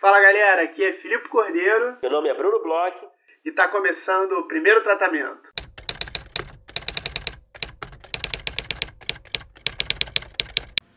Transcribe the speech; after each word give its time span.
Fala 0.00 0.18
galera, 0.18 0.62
aqui 0.62 0.82
é 0.82 0.94
Filipe 0.94 1.28
Cordeiro. 1.28 1.98
Meu 2.00 2.10
nome 2.10 2.30
é 2.30 2.34
Bruno 2.34 2.62
Bloch. 2.62 2.96
E 3.44 3.50
está 3.50 3.68
começando 3.68 4.32
o 4.32 4.48
primeiro 4.48 4.82
tratamento. 4.82 5.50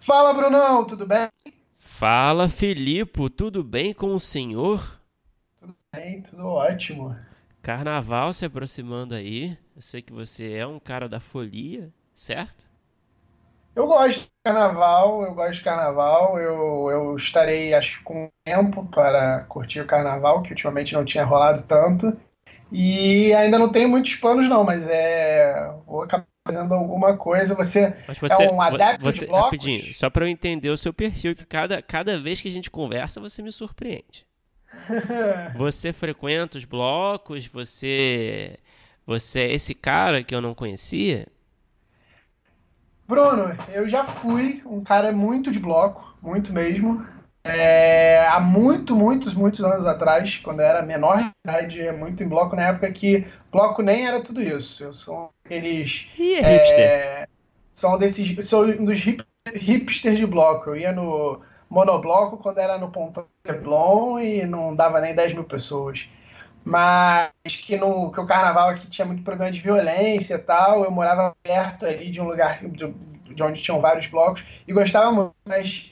Fala 0.08 0.34
Brunão, 0.34 0.86
tudo 0.86 1.06
bem? 1.06 1.28
Fala 1.78 2.48
Filipe, 2.48 3.30
tudo 3.30 3.62
bem 3.62 3.94
com 3.94 4.16
o 4.16 4.20
senhor? 4.22 4.98
Tudo 5.60 5.76
bem, 5.94 6.22
tudo 6.22 6.46
ótimo. 6.46 7.14
Carnaval 7.62 8.32
se 8.32 8.46
aproximando 8.46 9.16
aí. 9.16 9.58
Eu 9.76 9.82
sei 9.82 10.02
que 10.02 10.14
você 10.14 10.54
é 10.54 10.66
um 10.66 10.80
cara 10.80 11.10
da 11.10 11.20
folia, 11.20 11.94
certo? 12.14 12.73
Eu 13.76 13.88
gosto 13.88 14.22
de 14.22 14.32
carnaval, 14.44 15.24
eu 15.24 15.34
gosto 15.34 15.54
de 15.54 15.64
carnaval. 15.64 16.40
Eu, 16.40 16.90
eu 16.92 17.16
estarei, 17.16 17.74
acho 17.74 18.02
com 18.04 18.30
tempo 18.46 18.86
para 18.86 19.46
curtir 19.50 19.82
o 19.82 19.88
carnaval, 19.88 20.44
que 20.44 20.52
ultimamente 20.52 20.94
não 20.94 21.04
tinha 21.04 21.26
rolado 21.26 21.64
tanto. 21.64 22.16
E 22.72 23.34
ainda 23.34 23.58
não 23.58 23.70
tenho 23.70 23.90
muitos 23.90 24.16
planos, 24.16 24.48
não, 24.48 24.64
mas 24.64 24.88
é. 24.88 25.72
Vou 25.86 26.04
acabar 26.04 26.26
fazendo 26.48 26.74
alguma 26.74 27.18
coisa. 27.18 27.56
Você, 27.56 27.96
você 28.20 28.44
é 28.44 28.52
um 28.52 28.62
adepto 28.62 29.04
você, 29.04 29.20
de 29.20 29.26
blocos? 29.28 29.46
Rapidinho, 29.46 29.94
só 29.94 30.10
para 30.10 30.26
eu 30.26 30.30
entender 30.30 30.70
o 30.70 30.78
seu 30.78 30.94
perfil, 30.94 31.36
que 31.36 31.46
cada, 31.46 31.82
cada 31.82 32.20
vez 32.20 32.42
que 32.42 32.48
a 32.48 32.52
gente 32.52 32.70
conversa, 32.70 33.22
você 33.22 33.42
me 33.42 33.52
surpreende. 33.52 34.26
você 35.56 35.94
frequenta 35.94 36.58
os 36.58 36.66
blocos? 36.66 37.48
Você. 37.48 38.58
Você 39.06 39.42
é 39.42 39.54
esse 39.54 39.76
cara 39.76 40.24
que 40.24 40.34
eu 40.34 40.42
não 40.42 40.54
conhecia? 40.54 41.28
Bruno, 43.08 43.56
eu 43.70 43.88
já 43.88 44.06
fui 44.06 44.62
um 44.66 44.84
cara 44.84 45.12
muito 45.12 45.52
de 45.52 45.60
bloco, 45.60 46.16
muito 46.22 46.54
mesmo. 46.54 47.06
É, 47.44 48.26
há 48.28 48.40
muito, 48.40 48.96
muitos, 48.96 49.34
muitos 49.34 49.62
anos 49.62 49.86
atrás, 49.86 50.38
quando 50.38 50.62
eu 50.62 50.66
era 50.66 50.82
menor 50.82 51.18
de 51.18 51.32
idade, 51.46 51.92
muito 51.92 52.24
em 52.24 52.28
bloco, 52.28 52.56
na 52.56 52.70
época 52.70 52.92
que 52.94 53.28
bloco 53.52 53.82
nem 53.82 54.08
era 54.08 54.22
tudo 54.22 54.42
isso. 54.42 54.84
Eu 54.84 54.94
sou 54.94 55.30
aqueles. 55.44 56.08
E 56.18 56.36
é 56.36 56.42
hipster? 56.42 56.80
É, 56.80 57.28
sou, 57.74 57.98
desses, 57.98 58.48
sou 58.48 58.66
um 58.66 58.86
dos 58.86 59.06
hip, 59.06 59.26
hipsters 59.54 60.18
de 60.18 60.26
bloco. 60.26 60.70
Eu 60.70 60.78
ia 60.78 60.94
no 60.94 61.42
monobloco 61.70 62.38
quando 62.38 62.60
era 62.60 62.78
no 62.78 62.92
Pontão 62.92 63.26
Leblon 63.46 64.20
e 64.20 64.46
não 64.46 64.74
dava 64.74 65.02
nem 65.02 65.14
10 65.14 65.34
mil 65.34 65.44
pessoas 65.44 66.08
mas 66.66 67.32
que, 67.48 67.76
no, 67.76 68.12
que 68.12 68.20
o 68.20 68.26
carnaval 68.26 68.70
aqui 68.70 68.88
tinha 68.88 69.06
muito 69.06 69.24
problema 69.24 69.52
de 69.52 69.60
violência 69.60 70.36
e 70.36 70.40
tal. 70.40 70.84
Eu 70.84 70.92
morava 70.92 71.36
perto 71.44 71.86
ali 71.86 72.10
de 72.10 72.22
um 72.22 72.28
lugar 72.28 72.64
de, 72.66 72.94
de 73.34 73.44
onde 73.44 73.62
tinham 73.62 73.82
vários 73.82 74.08
blocos 74.08 74.44
e 74.68 74.74
gostava 74.74 75.12
muito, 75.12 75.34
mas 75.46 75.92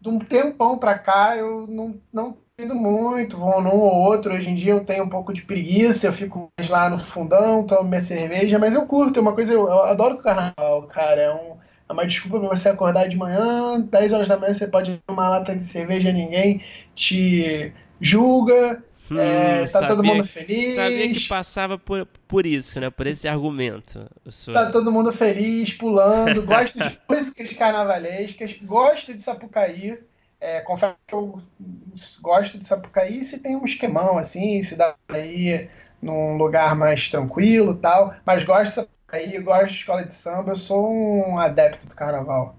de 0.00 0.08
um 0.08 0.18
tempão 0.18 0.78
pra 0.78 0.98
cá 0.98 1.36
eu 1.36 1.66
não, 1.66 1.94
não 2.12 2.36
indo 2.58 2.74
muito, 2.74 3.36
vou 3.36 3.60
num 3.60 3.74
ou 3.74 3.92
outro. 3.92 4.32
Hoje 4.32 4.50
em 4.50 4.54
dia 4.54 4.72
eu 4.72 4.84
tenho 4.84 5.04
um 5.04 5.08
pouco 5.10 5.32
de 5.32 5.42
preguiça, 5.42 6.06
eu 6.06 6.12
fico 6.12 6.50
mais 6.58 6.70
lá 6.70 6.88
no 6.88 6.98
fundão, 6.98 7.66
tomo 7.66 7.88
minha 7.88 8.00
cerveja, 8.00 8.58
mas 8.58 8.74
eu 8.74 8.86
curto, 8.86 9.18
é 9.18 9.22
uma 9.22 9.34
coisa, 9.34 9.52
eu, 9.52 9.68
eu 9.68 9.82
adoro 9.82 10.14
o 10.14 10.22
carnaval, 10.22 10.84
cara. 10.84 11.20
É, 11.20 11.34
um, 11.34 11.56
é 11.88 11.92
uma 11.92 12.06
desculpa 12.06 12.40
pra 12.40 12.56
você 12.56 12.68
acordar 12.70 13.08
de 13.08 13.16
manhã, 13.16 13.80
10 13.80 14.12
horas 14.12 14.28
da 14.28 14.38
manhã 14.38 14.54
você 14.54 14.66
pode 14.66 14.98
tomar 15.06 15.28
lata 15.28 15.54
de 15.54 15.62
cerveja, 15.62 16.10
ninguém 16.12 16.62
te 16.94 17.72
julga, 18.00 18.82
Hum, 19.10 19.18
é, 19.18 19.60
tá 19.60 19.66
sabia, 19.66 19.88
todo 19.88 20.04
mundo 20.04 20.24
feliz. 20.26 20.74
Sabia 20.74 21.12
que 21.12 21.28
passava 21.28 21.78
por, 21.78 22.06
por 22.26 22.46
isso, 22.46 22.80
né? 22.80 22.90
Por 22.90 23.06
esse 23.06 23.28
argumento. 23.28 24.08
Sou... 24.26 24.52
Tá 24.52 24.70
todo 24.70 24.90
mundo 24.90 25.12
feliz, 25.12 25.72
pulando. 25.72 26.44
Gosto 26.44 26.78
de 26.78 26.98
músicas 27.08 27.52
carnavalescas. 27.52 28.52
Gosto 28.62 29.14
de 29.14 29.22
Sapucaí. 29.22 29.98
É, 30.40 30.60
confesso 30.60 30.96
que 31.06 31.14
eu 31.14 31.40
gosto 32.20 32.58
de 32.58 32.66
Sapucaí 32.66 33.24
se 33.24 33.38
tem 33.38 33.56
um 33.56 33.64
esquemão, 33.64 34.18
assim, 34.18 34.62
se 34.62 34.76
dá 34.76 34.94
pra 35.06 35.20
ir 35.20 35.70
num 36.02 36.36
lugar 36.36 36.74
mais 36.74 37.08
tranquilo 37.08 37.76
tal. 37.76 38.14
Mas 38.24 38.44
gosto 38.44 38.64
de 38.64 38.74
Sapucaí, 38.74 39.38
gosto 39.38 39.68
de 39.68 39.74
escola 39.74 40.04
de 40.04 40.14
samba. 40.14 40.52
Eu 40.52 40.56
sou 40.56 40.92
um 40.92 41.38
adepto 41.38 41.86
do 41.86 41.94
carnaval. 41.94 42.56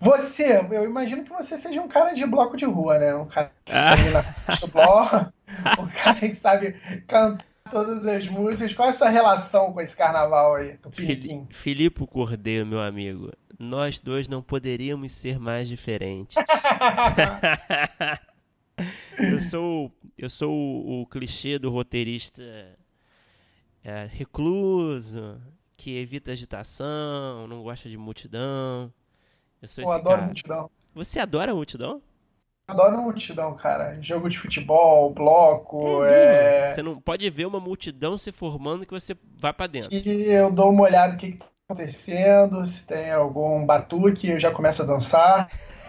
Você, 0.00 0.66
eu 0.70 0.84
imagino 0.84 1.24
que 1.24 1.30
você 1.30 1.56
seja 1.56 1.80
um 1.80 1.88
cara 1.88 2.12
de 2.12 2.26
bloco 2.26 2.56
de 2.56 2.64
rua, 2.64 2.98
né? 2.98 3.14
Um 3.14 3.26
cara 3.26 3.50
que 3.64 3.72
ah. 3.72 4.56
na 4.60 4.66
bloco, 4.66 5.32
um 5.80 5.88
cara 5.88 6.20
que 6.20 6.34
sabe 6.34 6.72
cantar 7.06 7.44
todas 7.70 8.06
as 8.06 8.28
músicas. 8.28 8.74
Qual 8.74 8.86
é 8.86 8.90
a 8.90 8.94
sua 8.94 9.08
relação 9.08 9.72
com 9.72 9.80
esse 9.80 9.96
carnaval 9.96 10.56
aí, 10.56 10.78
Filipe 11.50 12.06
Cordeiro, 12.06 12.66
meu 12.66 12.80
amigo, 12.80 13.32
nós 13.58 14.00
dois 14.00 14.28
não 14.28 14.42
poderíamos 14.42 15.12
ser 15.12 15.38
mais 15.38 15.68
diferentes. 15.68 16.36
eu 19.18 19.40
sou, 19.40 19.92
eu 20.16 20.28
sou 20.28 20.52
o, 20.52 21.02
o 21.02 21.06
clichê 21.06 21.58
do 21.58 21.70
roteirista 21.70 22.42
é, 23.82 24.08
recluso, 24.10 25.40
que 25.76 25.98
evita 25.98 26.32
agitação, 26.32 27.46
não 27.46 27.62
gosta 27.62 27.88
de 27.88 27.96
multidão. 27.96 28.92
Eu 29.64 29.68
sou 29.68 29.84
Pô, 29.84 29.90
esse 29.90 29.98
adoro 29.98 30.16
cara. 30.16 30.26
multidão. 30.26 30.70
Você 30.94 31.18
adora 31.18 31.54
multidão? 31.54 32.02
Adoro 32.68 32.98
multidão, 32.98 33.54
cara. 33.54 33.98
Jogo 34.02 34.28
de 34.28 34.38
futebol, 34.38 35.10
bloco, 35.10 36.04
é, 36.04 36.64
é... 36.64 36.68
Você 36.68 36.82
não 36.82 37.00
pode 37.00 37.28
ver 37.30 37.46
uma 37.46 37.58
multidão 37.60 38.18
se 38.18 38.30
formando 38.30 38.84
que 38.84 38.92
você 38.92 39.16
vai 39.38 39.54
para 39.54 39.66
dentro. 39.66 39.94
E 39.94 40.24
eu 40.26 40.52
dou 40.52 40.70
uma 40.70 40.82
olhada 40.82 41.14
no 41.14 41.18
que, 41.18 41.32
tá 41.32 41.46
acontecendo, 41.70 42.66
se 42.66 42.86
tem 42.86 43.10
algum 43.10 43.64
batuque, 43.64 44.28
eu 44.28 44.40
já 44.40 44.50
começo 44.50 44.82
a 44.82 44.86
dançar. 44.86 45.50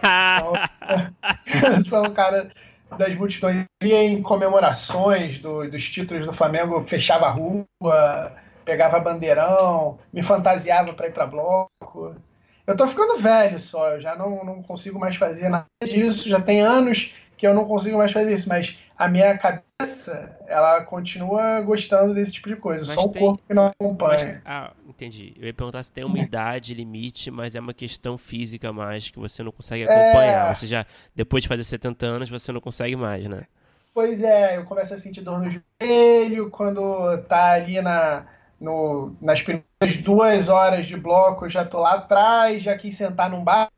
então, 1.48 1.82
sou 1.84 2.06
um 2.06 2.14
cara 2.14 2.50
das 2.96 3.14
multidões. 3.14 3.66
E 3.82 3.92
em 3.92 4.22
comemorações 4.22 5.38
do, 5.38 5.70
dos 5.70 5.88
títulos 5.90 6.24
do 6.24 6.32
Flamengo, 6.32 6.82
fechava 6.88 7.26
a 7.26 7.30
rua, 7.30 8.32
pegava 8.64 9.00
bandeirão, 9.00 9.98
me 10.10 10.22
fantasiava 10.22 10.94
para 10.94 11.08
ir 11.08 11.12
para 11.12 11.26
bloco. 11.26 12.16
Eu 12.66 12.76
tô 12.76 12.86
ficando 12.88 13.18
velho 13.18 13.60
só, 13.60 13.90
eu 13.90 14.00
já 14.00 14.16
não, 14.16 14.44
não 14.44 14.62
consigo 14.62 14.98
mais 14.98 15.16
fazer 15.16 15.48
nada 15.48 15.66
disso, 15.84 16.28
já 16.28 16.40
tem 16.40 16.60
anos 16.60 17.14
que 17.36 17.46
eu 17.46 17.54
não 17.54 17.64
consigo 17.66 17.98
mais 17.98 18.10
fazer 18.10 18.34
isso, 18.34 18.48
mas 18.48 18.76
a 18.98 19.08
minha 19.08 19.36
cabeça, 19.36 20.36
ela 20.46 20.82
continua 20.82 21.60
gostando 21.60 22.14
desse 22.14 22.32
tipo 22.32 22.48
de 22.48 22.56
coisa, 22.56 22.86
mas 22.86 22.94
só 22.94 23.08
tem... 23.08 23.22
o 23.22 23.26
corpo 23.26 23.42
que 23.46 23.54
não 23.54 23.66
acompanha. 23.66 24.42
Mas... 24.42 24.42
ah, 24.44 24.72
entendi. 24.88 25.34
Eu 25.38 25.46
ia 25.46 25.54
perguntar 25.54 25.82
se 25.82 25.92
tem 25.92 26.02
uma 26.04 26.18
idade 26.18 26.72
limite, 26.72 27.30
mas 27.30 27.54
é 27.54 27.60
uma 27.60 27.74
questão 27.74 28.16
física 28.16 28.72
mais 28.72 29.10
que 29.10 29.18
você 29.18 29.42
não 29.42 29.52
consegue 29.52 29.84
acompanhar. 29.84 30.50
É... 30.50 30.54
Você 30.54 30.66
já, 30.66 30.86
depois 31.14 31.42
de 31.42 31.48
fazer 31.48 31.62
70 31.62 32.06
anos, 32.06 32.30
você 32.30 32.50
não 32.52 32.60
consegue 32.60 32.96
mais, 32.96 33.26
né? 33.26 33.42
Pois 33.92 34.22
é, 34.22 34.58
eu 34.58 34.64
começo 34.64 34.92
a 34.92 34.98
sentir 34.98 35.22
dor 35.22 35.40
no 35.40 35.50
joelho, 35.50 36.50
quando 36.50 37.16
tá 37.28 37.52
ali 37.52 37.80
na, 37.80 38.26
no, 38.60 39.16
nas 39.20 39.42
primeiras 39.42 40.02
duas 40.02 40.48
horas 40.48 40.86
de 40.86 40.96
bloco, 40.96 41.44
eu 41.44 41.50
já 41.50 41.64
tô 41.64 41.80
lá 41.80 41.94
atrás, 41.94 42.62
já 42.62 42.76
quis 42.76 42.94
sentar 42.94 43.30
num 43.30 43.44
bar, 43.44 43.70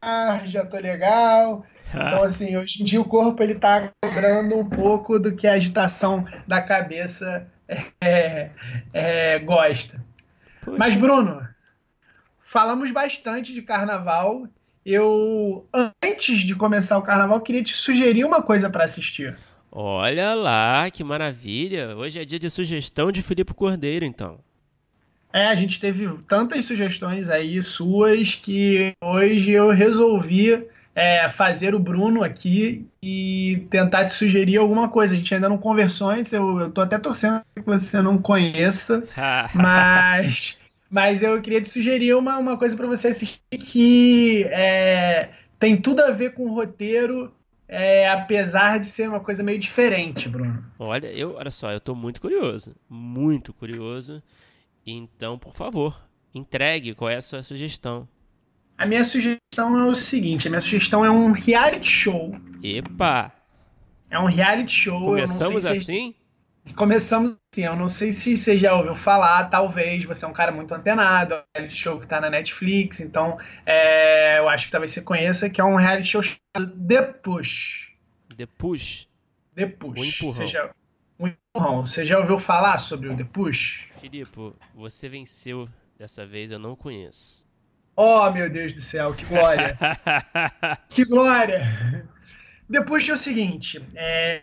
já 0.47 0.65
tô 0.65 0.77
legal. 0.77 1.65
Então, 1.91 2.23
assim, 2.23 2.57
hoje 2.57 2.83
em 2.83 2.85
dia 2.85 3.01
o 3.01 3.05
corpo 3.05 3.43
ele 3.43 3.55
tá 3.55 3.91
cobrando 4.03 4.57
um 4.57 4.69
pouco 4.69 5.19
do 5.19 5.35
que 5.35 5.47
a 5.47 5.55
agitação 5.55 6.27
da 6.47 6.61
cabeça 6.61 7.47
é, 8.01 8.51
é, 8.93 9.39
gosta. 9.39 10.05
Poxa. 10.65 10.77
Mas, 10.79 10.95
Bruno, 10.95 11.47
falamos 12.45 12.91
bastante 12.91 13.55
de 13.55 13.63
carnaval. 13.63 14.47
Eu, 14.85 15.67
antes 16.03 16.41
de 16.41 16.55
começar 16.55 16.99
o 16.99 17.03
carnaval, 17.03 17.41
queria 17.41 17.63
te 17.63 17.75
sugerir 17.75 18.25
uma 18.25 18.43
coisa 18.43 18.71
para 18.71 18.85
assistir. 18.85 19.37
Olha 19.71 20.35
lá, 20.35 20.91
que 20.91 21.05
maravilha! 21.05 21.95
Hoje 21.97 22.21
é 22.21 22.25
dia 22.25 22.39
de 22.39 22.49
sugestão 22.49 23.13
de 23.13 23.23
Filipe 23.23 23.53
Cordeiro, 23.53 24.05
então. 24.05 24.39
É, 25.33 25.47
a 25.49 25.55
gente 25.55 25.81
teve 25.81 26.09
tantas 26.27 26.65
sugestões 26.65 27.29
aí 27.29 27.63
suas 27.63 28.35
que 28.35 28.95
hoje 29.03 29.53
eu 29.53 29.71
resolvi 29.71 30.67
é, 30.95 31.29
fazer 31.29 31.75
o 31.75 31.79
Bruno 31.79 32.25
aqui 32.25 32.87
e 33.03 33.67
tentar 33.71 34.07
te 34.07 34.15
sugerir 34.15 34.57
alguma 34.57 34.89
coisa. 34.89 35.15
A 35.15 35.17
gente 35.17 35.35
ainda 35.35 35.49
não 35.49 35.59
conversou 35.59 36.09
antes, 36.09 36.33
eu, 36.33 36.59
eu 36.59 36.71
tô 36.71 36.81
até 36.81 36.99
torcendo 36.99 37.43
que 37.55 37.63
você 37.63 38.01
não 38.01 38.19
conheça, 38.19 39.07
mas, 39.55 40.59
mas 40.91 41.23
eu 41.23 41.41
queria 41.41 41.61
te 41.61 41.69
sugerir 41.69 42.15
uma, 42.15 42.39
uma 42.39 42.57
coisa 42.57 42.77
para 42.77 42.87
você 42.87 43.09
assistir 43.09 43.41
que 43.51 44.45
é, 44.51 45.29
tem 45.59 45.77
tudo 45.77 46.01
a 46.01 46.11
ver 46.11 46.33
com 46.33 46.47
o 46.47 46.55
roteiro 46.55 47.33
é, 47.69 48.09
apesar 48.09 48.81
de 48.81 48.87
ser 48.87 49.09
uma 49.09 49.21
coisa 49.21 49.43
meio 49.43 49.59
diferente, 49.59 50.29
Bruno. 50.29 50.65
Olha, 50.79 51.07
eu, 51.13 51.35
olha 51.35 51.51
só, 51.51 51.71
eu 51.71 51.81
tô 51.81 51.95
muito 51.95 52.21
curioso, 52.21 52.75
muito 52.89 53.53
curioso. 53.53 54.23
Então, 54.91 55.39
por 55.39 55.55
favor, 55.55 56.01
entregue 56.35 56.95
qual 56.95 57.11
é 57.11 57.17
a 57.17 57.21
sua 57.21 57.43
sugestão. 57.43 58.09
A 58.79 58.87
minha 58.87 59.05
sugestão 59.05 59.79
é 59.79 59.85
o 59.85 59.95
seguinte: 59.95 60.47
a 60.47 60.51
minha 60.51 60.63
sugestão 60.63 61.05
é 61.05 61.11
um 61.11 61.31
reality 61.31 61.91
show. 61.91 62.35
Epa! 62.63 63.31
É 64.11 64.19
um 64.19 64.25
reality 64.25 64.73
show. 64.73 65.05
Começamos 65.05 65.65
se 65.65 65.69
assim? 65.69 66.15
Começamos 66.75 67.37
assim. 67.53 67.65
Eu 67.67 67.77
não 67.77 67.89
sei 67.89 68.13
se 68.13 68.39
você 68.39 68.57
já 68.57 68.75
ouviu 68.75 68.95
falar, 68.95 69.51
talvez. 69.51 70.05
Você 70.05 70.25
é 70.25 70.29
um 70.29 70.33
cara 70.33 70.51
muito 70.51 70.75
antenado. 70.75 71.35
É 71.35 71.39
um 71.39 71.45
reality 71.55 71.77
show 71.77 72.01
que 72.01 72.07
tá 72.07 72.19
na 72.19 72.31
Netflix. 72.31 73.01
Então, 73.01 73.39
é, 73.67 74.39
eu 74.39 74.49
acho 74.49 74.67
que 74.67 74.73
talvez 74.73 74.93
você 74.93 75.03
conheça, 75.03 75.51
que 75.51 75.61
é 75.61 75.65
um 75.65 75.77
reality 75.77 76.09
show 76.09 76.23
chamado 76.23 76.75
The 76.87 77.03
Push. 77.03 77.89
The 78.35 78.47
Push. 78.47 79.07
The 79.55 79.67
Push. 79.67 80.01
O 80.01 80.05
empurrão. 80.05 80.33
Você 80.33 80.47
já, 80.47 80.71
o 81.19 81.29
empurrão. 81.29 81.85
Você 81.85 82.05
já 82.07 82.19
ouviu 82.19 82.39
falar 82.39 82.79
sobre 82.79 83.11
o 83.11 83.17
The 83.17 83.25
Push? 83.25 83.88
Filipe, 83.99 84.53
você 84.75 85.09
venceu 85.09 85.69
dessa 85.99 86.25
vez, 86.25 86.51
eu 86.51 86.59
não 86.59 86.77
conheço. 86.77 87.47
Oh, 87.97 88.31
meu 88.31 88.49
Deus 88.49 88.73
do 88.73 88.81
céu, 88.81 89.13
que 89.13 89.25
glória! 89.25 89.77
que 90.89 91.05
glória! 91.05 92.09
Depois 92.69 93.09
é 93.09 93.13
o 93.13 93.17
seguinte, 93.17 93.83
é, 93.95 94.43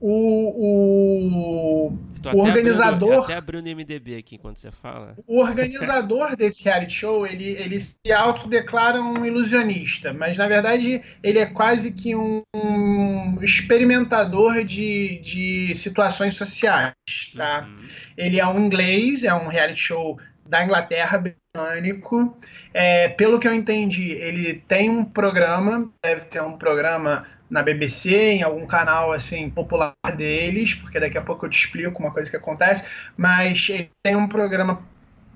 o, 0.00 1.88
o, 1.88 1.98
o 2.32 2.38
organizador. 2.38 3.08
Abrindo, 3.08 3.24
até 3.24 3.34
abrindo 3.34 3.66
o 3.66 3.76
MDB 3.76 4.16
aqui 4.16 4.36
enquanto 4.36 4.58
você 4.58 4.70
fala. 4.70 5.14
O 5.26 5.40
organizador 5.40 6.34
desse 6.36 6.62
reality 6.62 6.92
show, 6.92 7.26
ele, 7.26 7.50
ele 7.50 7.78
se 7.78 8.12
autodeclara 8.12 9.00
um 9.00 9.24
ilusionista, 9.24 10.12
mas 10.12 10.36
na 10.36 10.46
verdade 10.46 11.02
ele 11.22 11.38
é 11.38 11.46
quase 11.46 11.92
que 11.92 12.14
um, 12.14 12.42
um 12.54 13.38
experimentador 13.42 14.64
de, 14.64 15.20
de 15.22 15.74
situações 15.74 16.34
sociais. 16.34 16.94
Tá? 17.36 17.66
Uhum. 17.68 17.88
Ele 18.16 18.40
é 18.40 18.46
um 18.46 18.66
inglês, 18.66 19.24
é 19.24 19.34
um 19.34 19.48
reality 19.48 19.80
show 19.80 20.18
da 20.46 20.64
Inglaterra 20.64 21.18
britânico. 21.18 22.36
É, 22.72 23.08
pelo 23.08 23.38
que 23.38 23.48
eu 23.48 23.54
entendi, 23.54 24.12
ele 24.12 24.62
tem 24.68 24.88
um 24.90 25.04
programa, 25.04 25.90
deve 26.02 26.24
ter 26.26 26.42
um 26.42 26.56
programa 26.56 27.26
na 27.50 27.62
BBC, 27.62 28.14
em 28.32 28.42
algum 28.42 28.66
canal 28.66 29.12
assim 29.12 29.48
popular 29.48 29.94
deles, 30.16 30.74
porque 30.74 31.00
daqui 31.00 31.16
a 31.16 31.22
pouco 31.22 31.46
eu 31.46 31.50
te 31.50 31.58
explico 31.58 32.02
uma 32.02 32.10
coisa 32.10 32.30
que 32.30 32.36
acontece, 32.36 32.84
mas 33.16 33.68
ele 33.68 33.90
tem 34.02 34.16
um 34.16 34.28
programa 34.28 34.82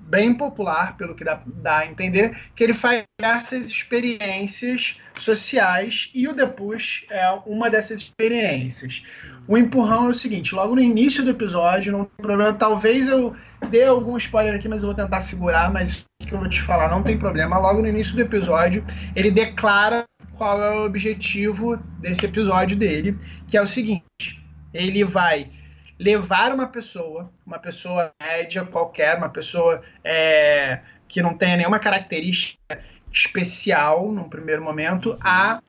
bem 0.05 0.33
popular, 0.33 0.95
pelo 0.97 1.15
que 1.15 1.23
dá, 1.23 1.41
dá 1.45 1.79
a 1.79 1.85
entender, 1.87 2.37
que 2.55 2.63
ele 2.63 2.73
faz 2.73 3.03
diversas 3.19 3.67
experiências 3.67 4.99
sociais 5.17 6.11
e 6.13 6.27
o 6.27 6.33
Depush 6.33 7.05
é 7.09 7.29
uma 7.45 7.69
dessas 7.69 7.99
experiências. 7.99 9.01
O 9.47 9.57
empurrão 9.57 10.07
é 10.07 10.09
o 10.09 10.15
seguinte, 10.15 10.53
logo 10.53 10.75
no 10.75 10.81
início 10.81 11.23
do 11.23 11.31
episódio, 11.31 11.91
não 11.91 12.05
tem 12.05 12.25
problema, 12.25 12.53
talvez 12.53 13.07
eu 13.07 13.35
dê 13.69 13.85
algum 13.85 14.17
spoiler 14.17 14.55
aqui, 14.55 14.67
mas 14.67 14.83
eu 14.83 14.87
vou 14.89 14.95
tentar 14.95 15.19
segurar, 15.19 15.71
mas 15.71 16.05
o 16.21 16.25
que 16.25 16.33
eu 16.33 16.39
vou 16.39 16.49
te 16.49 16.61
falar 16.61 16.89
não 16.89 17.01
tem 17.01 17.17
problema. 17.17 17.57
Logo 17.57 17.81
no 17.81 17.87
início 17.87 18.15
do 18.15 18.21
episódio, 18.21 18.85
ele 19.15 19.31
declara 19.31 20.05
qual 20.37 20.61
é 20.61 20.75
o 20.75 20.85
objetivo 20.85 21.77
desse 21.99 22.25
episódio 22.25 22.75
dele, 22.75 23.17
que 23.47 23.57
é 23.57 23.61
o 23.61 23.67
seguinte: 23.67 24.41
ele 24.73 25.03
vai 25.03 25.51
levar 25.99 26.53
uma 26.53 26.67
pessoa, 26.67 27.31
uma 27.45 27.59
pessoa 27.59 28.13
média 28.21 28.65
qualquer, 28.65 29.17
uma 29.17 29.29
pessoa 29.29 29.81
é, 30.03 30.81
que 31.07 31.21
não 31.21 31.37
tenha 31.37 31.57
nenhuma 31.57 31.79
característica 31.79 32.83
especial 33.11 34.11
num 34.11 34.27
primeiro 34.27 34.63
momento, 34.63 35.17
a, 35.21 35.61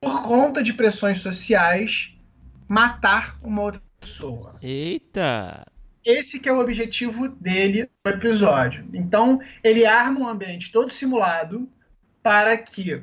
por 0.00 0.22
conta 0.22 0.62
de 0.62 0.72
pressões 0.72 1.20
sociais, 1.20 2.12
matar 2.68 3.36
uma 3.42 3.62
outra 3.62 3.82
pessoa. 4.00 4.56
Eita! 4.62 5.66
Esse 6.04 6.38
que 6.38 6.48
é 6.48 6.52
o 6.52 6.60
objetivo 6.60 7.28
dele 7.28 7.90
no 8.04 8.12
episódio. 8.12 8.88
Então, 8.94 9.40
ele 9.62 9.84
arma 9.84 10.20
um 10.20 10.28
ambiente 10.28 10.70
todo 10.70 10.92
simulado 10.92 11.68
para 12.22 12.56
que 12.56 13.02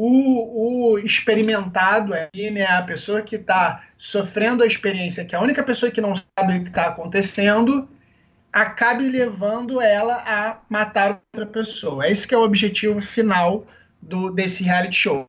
o, 0.00 0.92
o 0.92 0.98
experimentado 1.00 2.14
aí, 2.14 2.52
né, 2.52 2.64
a 2.64 2.82
pessoa 2.82 3.20
que 3.20 3.34
está 3.34 3.84
sofrendo 3.96 4.62
a 4.62 4.66
experiência, 4.66 5.24
que 5.24 5.34
é 5.34 5.38
a 5.38 5.42
única 5.42 5.60
pessoa 5.64 5.90
que 5.90 6.00
não 6.00 6.14
sabe 6.14 6.58
o 6.58 6.62
que 6.62 6.68
está 6.68 6.86
acontecendo, 6.86 7.88
acabe 8.52 9.08
levando 9.08 9.80
ela 9.80 10.22
a 10.24 10.60
matar 10.70 11.20
outra 11.34 11.46
pessoa. 11.46 12.06
Esse 12.06 12.28
que 12.28 12.32
é 12.32 12.38
o 12.38 12.44
objetivo 12.44 13.02
final 13.02 13.66
do, 14.00 14.30
desse 14.30 14.62
reality 14.62 14.94
show. 14.94 15.26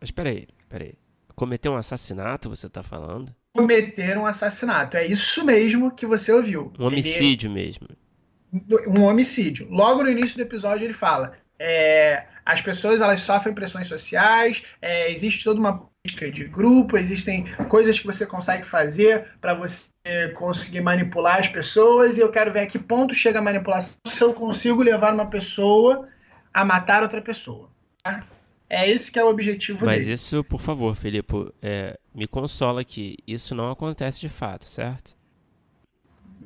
Mas 0.00 0.10
peraí, 0.10 0.48
peraí. 0.68 0.94
Cometer 1.36 1.68
um 1.68 1.76
assassinato, 1.76 2.48
você 2.48 2.66
está 2.66 2.82
falando? 2.82 3.32
Cometer 3.54 4.18
um 4.18 4.26
assassinato. 4.26 4.96
É 4.96 5.06
isso 5.06 5.44
mesmo 5.44 5.92
que 5.92 6.04
você 6.04 6.32
ouviu. 6.32 6.72
Um 6.76 6.86
homicídio 6.86 7.46
ele... 7.46 7.54
mesmo. 7.54 7.86
Um 8.88 9.04
homicídio. 9.04 9.68
Logo 9.70 10.02
no 10.02 10.10
início 10.10 10.36
do 10.36 10.42
episódio 10.42 10.84
ele 10.84 10.94
fala: 10.94 11.34
é, 11.58 12.24
as 12.44 12.60
pessoas 12.60 13.00
elas 13.00 13.20
sofrem 13.20 13.54
pressões 13.54 13.88
sociais, 13.88 14.62
é, 14.80 15.10
existe 15.12 15.44
toda 15.44 15.60
uma 15.60 15.78
política 15.78 16.30
de 16.30 16.44
grupo, 16.44 16.96
existem 16.96 17.44
coisas 17.68 17.98
que 17.98 18.06
você 18.06 18.24
consegue 18.24 18.64
fazer 18.64 19.26
para 19.40 19.54
você 19.54 19.90
conseguir 20.36 20.80
manipular 20.80 21.40
as 21.40 21.48
pessoas, 21.48 22.16
e 22.16 22.20
eu 22.20 22.30
quero 22.30 22.52
ver 22.52 22.60
a 22.60 22.66
que 22.66 22.78
ponto 22.78 23.12
chega 23.12 23.38
a 23.40 23.42
manipulação 23.42 23.98
se 24.06 24.22
eu 24.22 24.32
consigo 24.32 24.82
levar 24.82 25.12
uma 25.12 25.26
pessoa 25.26 26.08
a 26.54 26.64
matar 26.64 27.02
outra 27.02 27.20
pessoa. 27.20 27.68
Tá? 28.02 28.24
É 28.70 28.88
esse 28.90 29.10
que 29.10 29.18
é 29.18 29.24
o 29.24 29.28
objetivo 29.28 29.84
Mas 29.84 30.04
dele. 30.04 30.12
isso, 30.12 30.44
por 30.44 30.60
favor, 30.60 30.94
Felipe, 30.94 31.52
é, 31.60 31.98
me 32.14 32.26
consola 32.26 32.84
que 32.84 33.16
isso 33.26 33.54
não 33.54 33.70
acontece 33.70 34.20
de 34.20 34.28
fato, 34.28 34.64
certo? 34.64 35.17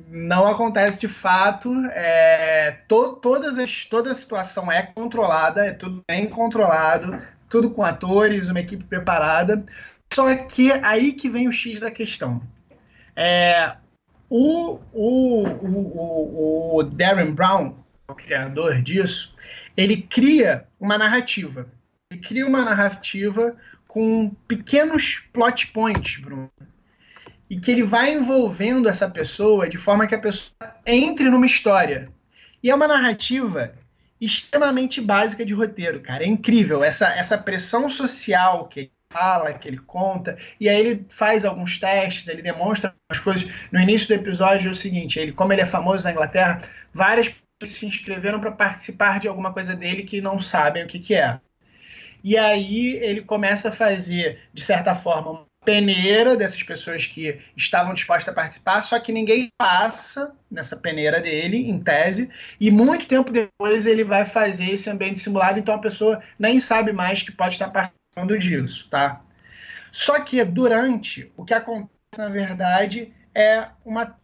Não 0.09 0.47
acontece 0.47 1.01
de 1.01 1.09
fato. 1.09 1.73
É, 1.93 2.79
to, 2.89 3.17
todas 3.17 3.59
as, 3.59 3.85
toda 3.85 4.11
a 4.11 4.15
situação 4.15 4.71
é 4.71 4.83
controlada, 4.83 5.65
é 5.67 5.73
tudo 5.73 6.03
bem 6.09 6.29
controlado, 6.29 7.21
tudo 7.49 7.71
com 7.71 7.83
atores, 7.83 8.49
uma 8.49 8.61
equipe 8.61 8.85
preparada. 8.85 9.65
Só 10.13 10.35
que 10.45 10.71
aí 10.73 11.13
que 11.13 11.29
vem 11.29 11.49
o 11.49 11.53
X 11.53 11.81
da 11.81 11.91
questão. 11.91 12.43
É, 13.17 13.75
o, 14.29 14.79
o, 14.93 15.43
o, 15.47 16.77
o 16.77 16.83
Darren 16.83 17.33
Brown, 17.33 17.75
o 18.09 18.15
criador 18.15 18.81
disso, 18.83 19.35
ele 19.77 20.03
cria 20.03 20.67
uma 20.79 20.99
narrativa. 20.99 21.67
Ele 22.11 22.21
cria 22.21 22.47
uma 22.47 22.63
narrativa 22.63 23.57
com 23.89 24.31
pequenos 24.47 25.23
plot 25.33 25.69
points, 25.69 26.21
Bruno 26.21 26.51
e 27.53 27.61
que 27.61 27.71
ele 27.71 27.83
vai 27.83 28.15
envolvendo 28.15 28.89
essa 28.89 29.11
pessoa 29.11 29.69
de 29.69 29.77
forma 29.77 30.07
que 30.07 30.15
a 30.15 30.19
pessoa 30.19 30.57
entre 30.87 31.29
numa 31.29 31.45
história. 31.45 32.09
E 32.63 32.71
é 32.71 32.75
uma 32.75 32.89
narrativa 32.89 33.75
extremamente 34.19 35.03
básica 35.03 35.45
de 35.45 35.53
roteiro, 35.53 36.01
cara. 36.01 36.25
É 36.25 36.27
incrível 36.27 36.83
essa, 36.83 37.09
essa 37.11 37.37
pressão 37.37 37.91
social 37.91 38.69
que 38.69 38.81
ele 38.81 38.93
fala, 39.11 39.53
que 39.53 39.69
ele 39.69 39.77
conta, 39.77 40.39
e 40.59 40.67
aí 40.67 40.81
ele 40.81 41.07
faz 41.11 41.45
alguns 41.45 41.79
testes, 41.79 42.27
ele 42.27 42.41
demonstra 42.41 42.95
as 43.11 43.19
coisas. 43.19 43.47
No 43.71 43.79
início 43.79 44.09
do 44.09 44.15
episódio 44.15 44.69
é 44.69 44.73
o 44.73 44.75
seguinte, 44.75 45.21
ele, 45.21 45.33
como 45.33 45.53
ele 45.53 45.61
é 45.61 45.67
famoso 45.67 46.05
na 46.05 46.13
Inglaterra, 46.13 46.63
várias 46.95 47.29
pessoas 47.29 47.79
se 47.79 47.85
inscreveram 47.85 48.41
para 48.41 48.53
participar 48.53 49.21
de 49.21 49.29
alguma 49.29 49.53
coisa 49.53 49.77
dele 49.77 50.05
que 50.05 50.23
não 50.23 50.41
sabem 50.41 50.85
o 50.85 50.87
que, 50.87 50.99
que 50.99 51.15
é. 51.15 51.39
E 52.25 52.39
aí 52.39 52.97
ele 52.97 53.21
começa 53.21 53.69
a 53.69 53.73
fazer, 53.73 54.41
de 54.55 54.65
certa 54.65 54.97
forma, 54.97 55.45
peneira 55.65 56.37
dessas 56.37 56.63
pessoas 56.63 57.07
que 57.07 57.41
estavam 57.57 57.95
dispostas 57.95 58.33
a 58.33 58.35
participar, 58.35 58.83
só 58.83 58.99
que 58.99 59.13
ninguém 59.13 59.49
passa 59.57 60.33
nessa 60.51 60.77
peneira 60.77 61.21
dele, 61.21 61.69
em 61.69 61.79
tese, 61.81 62.29
e 62.61 62.71
muito 62.71 63.07
tempo 63.07 63.31
depois 63.31 63.87
ele 63.87 64.05
vai 64.05 64.25
fazer 64.25 64.71
esse 64.71 64.91
ambiente 64.91 65.19
simulado, 65.19 65.59
então 65.59 65.75
a 65.75 65.79
pessoa 65.79 66.23
nem 66.39 66.59
sabe 66.59 66.93
mais 66.93 67.23
que 67.23 67.33
pode 67.33 67.55
estar 67.55 67.69
participando 67.69 68.39
disso, 68.39 68.89
tá? 68.91 69.21
Só 69.91 70.21
que 70.21 70.43
durante, 70.45 71.31
o 71.37 71.45
que 71.45 71.55
acontece, 71.55 71.91
na 72.19 72.29
verdade, 72.29 73.13
é 73.35 73.69
uma 73.85 74.17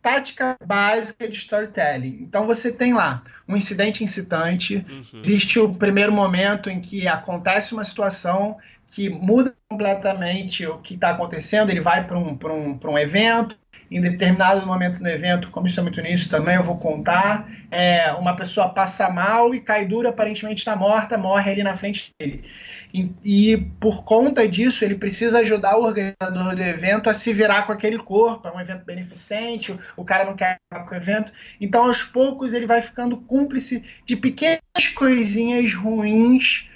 tática 0.00 0.56
básica 0.66 1.28
de 1.28 1.36
storytelling. 1.36 2.18
Então 2.22 2.46
você 2.46 2.72
tem 2.72 2.92
lá 2.92 3.22
um 3.48 3.56
incidente 3.56 4.02
incitante, 4.02 4.84
uhum. 4.88 5.20
existe 5.20 5.58
o 5.60 5.72
primeiro 5.72 6.12
momento 6.12 6.68
em 6.68 6.80
que 6.80 7.06
acontece 7.06 7.72
uma 7.72 7.84
situação 7.84 8.58
que 8.92 9.08
muda 9.08 9.54
completamente 9.68 10.66
o 10.66 10.78
que 10.78 10.94
está 10.94 11.10
acontecendo, 11.10 11.70
ele 11.70 11.80
vai 11.80 12.06
para 12.06 12.18
um, 12.18 12.38
um, 12.44 12.78
um 12.84 12.98
evento, 12.98 13.56
em 13.90 14.00
determinado 14.00 14.66
momento 14.66 15.02
no 15.02 15.08
evento, 15.08 15.50
como 15.50 15.66
isso 15.66 15.80
é 15.80 15.82
muito 15.82 16.00
nisso 16.00 16.30
também, 16.30 16.56
eu 16.56 16.62
vou 16.62 16.78
contar, 16.78 17.48
é, 17.70 18.12
uma 18.12 18.36
pessoa 18.36 18.68
passa 18.68 19.08
mal 19.08 19.54
e 19.54 19.60
cai 19.60 19.86
dura, 19.86 20.10
aparentemente 20.10 20.60
está 20.60 20.76
morta, 20.76 21.16
morre 21.16 21.50
ali 21.50 21.62
na 21.62 21.76
frente 21.76 22.10
dele. 22.18 22.44
E, 22.92 23.10
e, 23.24 23.56
por 23.80 24.04
conta 24.04 24.46
disso, 24.46 24.84
ele 24.84 24.94
precisa 24.94 25.38
ajudar 25.38 25.78
o 25.78 25.84
organizador 25.84 26.54
do 26.54 26.62
evento 26.62 27.08
a 27.08 27.14
se 27.14 27.32
virar 27.32 27.62
com 27.62 27.72
aquele 27.72 27.98
corpo, 27.98 28.46
é 28.46 28.52
um 28.52 28.60
evento 28.60 28.84
beneficente, 28.84 29.72
o, 29.72 29.78
o 29.96 30.04
cara 30.04 30.26
não 30.26 30.36
quer 30.36 30.58
acabar 30.70 30.86
com 30.86 30.94
o 30.94 30.98
evento. 30.98 31.32
Então, 31.58 31.84
aos 31.84 32.02
poucos, 32.02 32.52
ele 32.52 32.66
vai 32.66 32.82
ficando 32.82 33.16
cúmplice 33.16 33.82
de 34.04 34.16
pequenas 34.16 34.60
coisinhas 34.94 35.72
ruins 35.72 36.70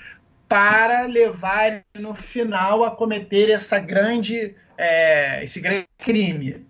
para 0.49 1.03
levar 1.03 1.83
no 1.95 2.15
final 2.15 2.85
a 2.85 2.91
cometer 2.91 3.51
essa 3.51 3.79
grande, 3.79 4.55
é, 4.79 5.43
esse 5.43 5.61
grande 5.61 5.89
crime. 5.99 6.65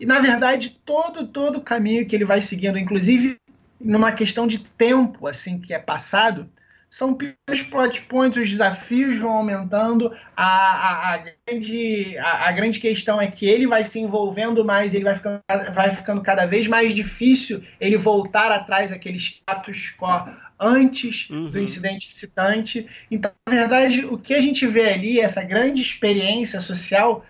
E 0.00 0.06
na 0.06 0.20
verdade 0.20 0.78
todo 0.84 1.26
todo 1.26 1.58
o 1.58 1.64
caminho 1.64 2.06
que 2.06 2.14
ele 2.14 2.24
vai 2.24 2.40
seguindo, 2.40 2.78
inclusive 2.78 3.38
numa 3.80 4.12
questão 4.12 4.46
de 4.46 4.58
tempo 4.58 5.26
assim 5.26 5.60
que 5.60 5.72
é 5.72 5.78
passado, 5.78 6.48
são 6.90 7.14
pequenos 7.14 7.62
plot 7.68 8.00
points, 8.02 8.42
os 8.42 8.48
desafios 8.48 9.18
vão 9.18 9.30
aumentando, 9.30 10.10
a, 10.36 10.44
a, 10.44 11.14
a 11.14 11.24
grande, 11.46 12.16
a, 12.18 12.48
a, 12.48 12.52
grande 12.52 12.80
questão 12.80 13.20
é 13.20 13.30
que 13.30 13.46
ele 13.46 13.66
vai 13.66 13.84
se 13.84 14.00
envolvendo 14.00 14.64
mais, 14.64 14.94
ele 14.94 15.04
vai 15.04 15.14
ficando, 15.14 15.40
vai 15.74 15.94
ficando 15.94 16.22
cada 16.22 16.46
vez 16.46 16.66
mais 16.66 16.94
difícil 16.94 17.62
ele 17.80 17.98
voltar 17.98 18.50
atrás 18.50 18.90
daquele 18.90 19.18
status 19.18 19.94
quo 19.98 20.28
antes 20.58 21.28
uhum. 21.30 21.50
do 21.50 21.60
incidente 21.60 22.08
excitante. 22.08 22.88
Então, 23.10 23.30
na 23.46 23.54
verdade, 23.54 24.04
o 24.04 24.18
que 24.18 24.34
a 24.34 24.40
gente 24.40 24.66
vê 24.66 24.88
ali, 24.88 25.20
essa 25.20 25.42
grande 25.42 25.82
experiência 25.82 26.60
social, 26.60 27.24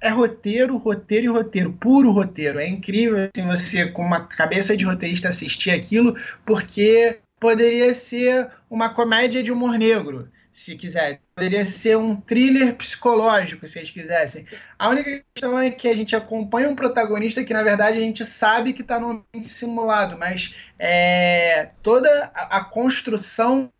é 0.00 0.10
roteiro, 0.10 0.76
roteiro 0.76 1.24
e 1.24 1.28
roteiro, 1.28 1.72
puro 1.72 2.12
roteiro. 2.12 2.60
É 2.60 2.68
incrível 2.68 3.28
assim, 3.34 3.46
você, 3.46 3.86
com 3.86 4.02
uma 4.02 4.20
cabeça 4.26 4.76
de 4.76 4.84
roteirista, 4.84 5.28
assistir 5.28 5.70
aquilo, 5.70 6.16
porque 6.44 7.18
poderia 7.38 7.92
ser 7.94 8.50
uma 8.68 8.88
comédia 8.88 9.42
de 9.42 9.52
humor 9.52 9.78
negro, 9.78 10.30
se 10.52 10.74
quisesse. 10.74 11.20
Poderia 11.34 11.64
ser 11.66 11.98
um 11.98 12.16
thriller 12.16 12.74
psicológico, 12.76 13.66
se 13.66 13.78
eles 13.78 13.90
quisessem. 13.90 14.46
A 14.78 14.88
única 14.88 15.22
questão 15.34 15.58
é 15.58 15.70
que 15.70 15.86
a 15.86 15.94
gente 15.94 16.16
acompanha 16.16 16.70
um 16.70 16.74
protagonista 16.74 17.44
que, 17.44 17.52
na 17.52 17.62
verdade, 17.62 17.98
a 17.98 18.00
gente 18.00 18.24
sabe 18.24 18.72
que 18.72 18.80
está 18.80 18.98
no 18.98 19.10
ambiente 19.10 19.46
simulado, 19.48 20.16
mas 20.16 20.54
é, 20.78 21.70
toda 21.82 22.30
a, 22.34 22.56
a 22.56 22.64
construção 22.64 23.70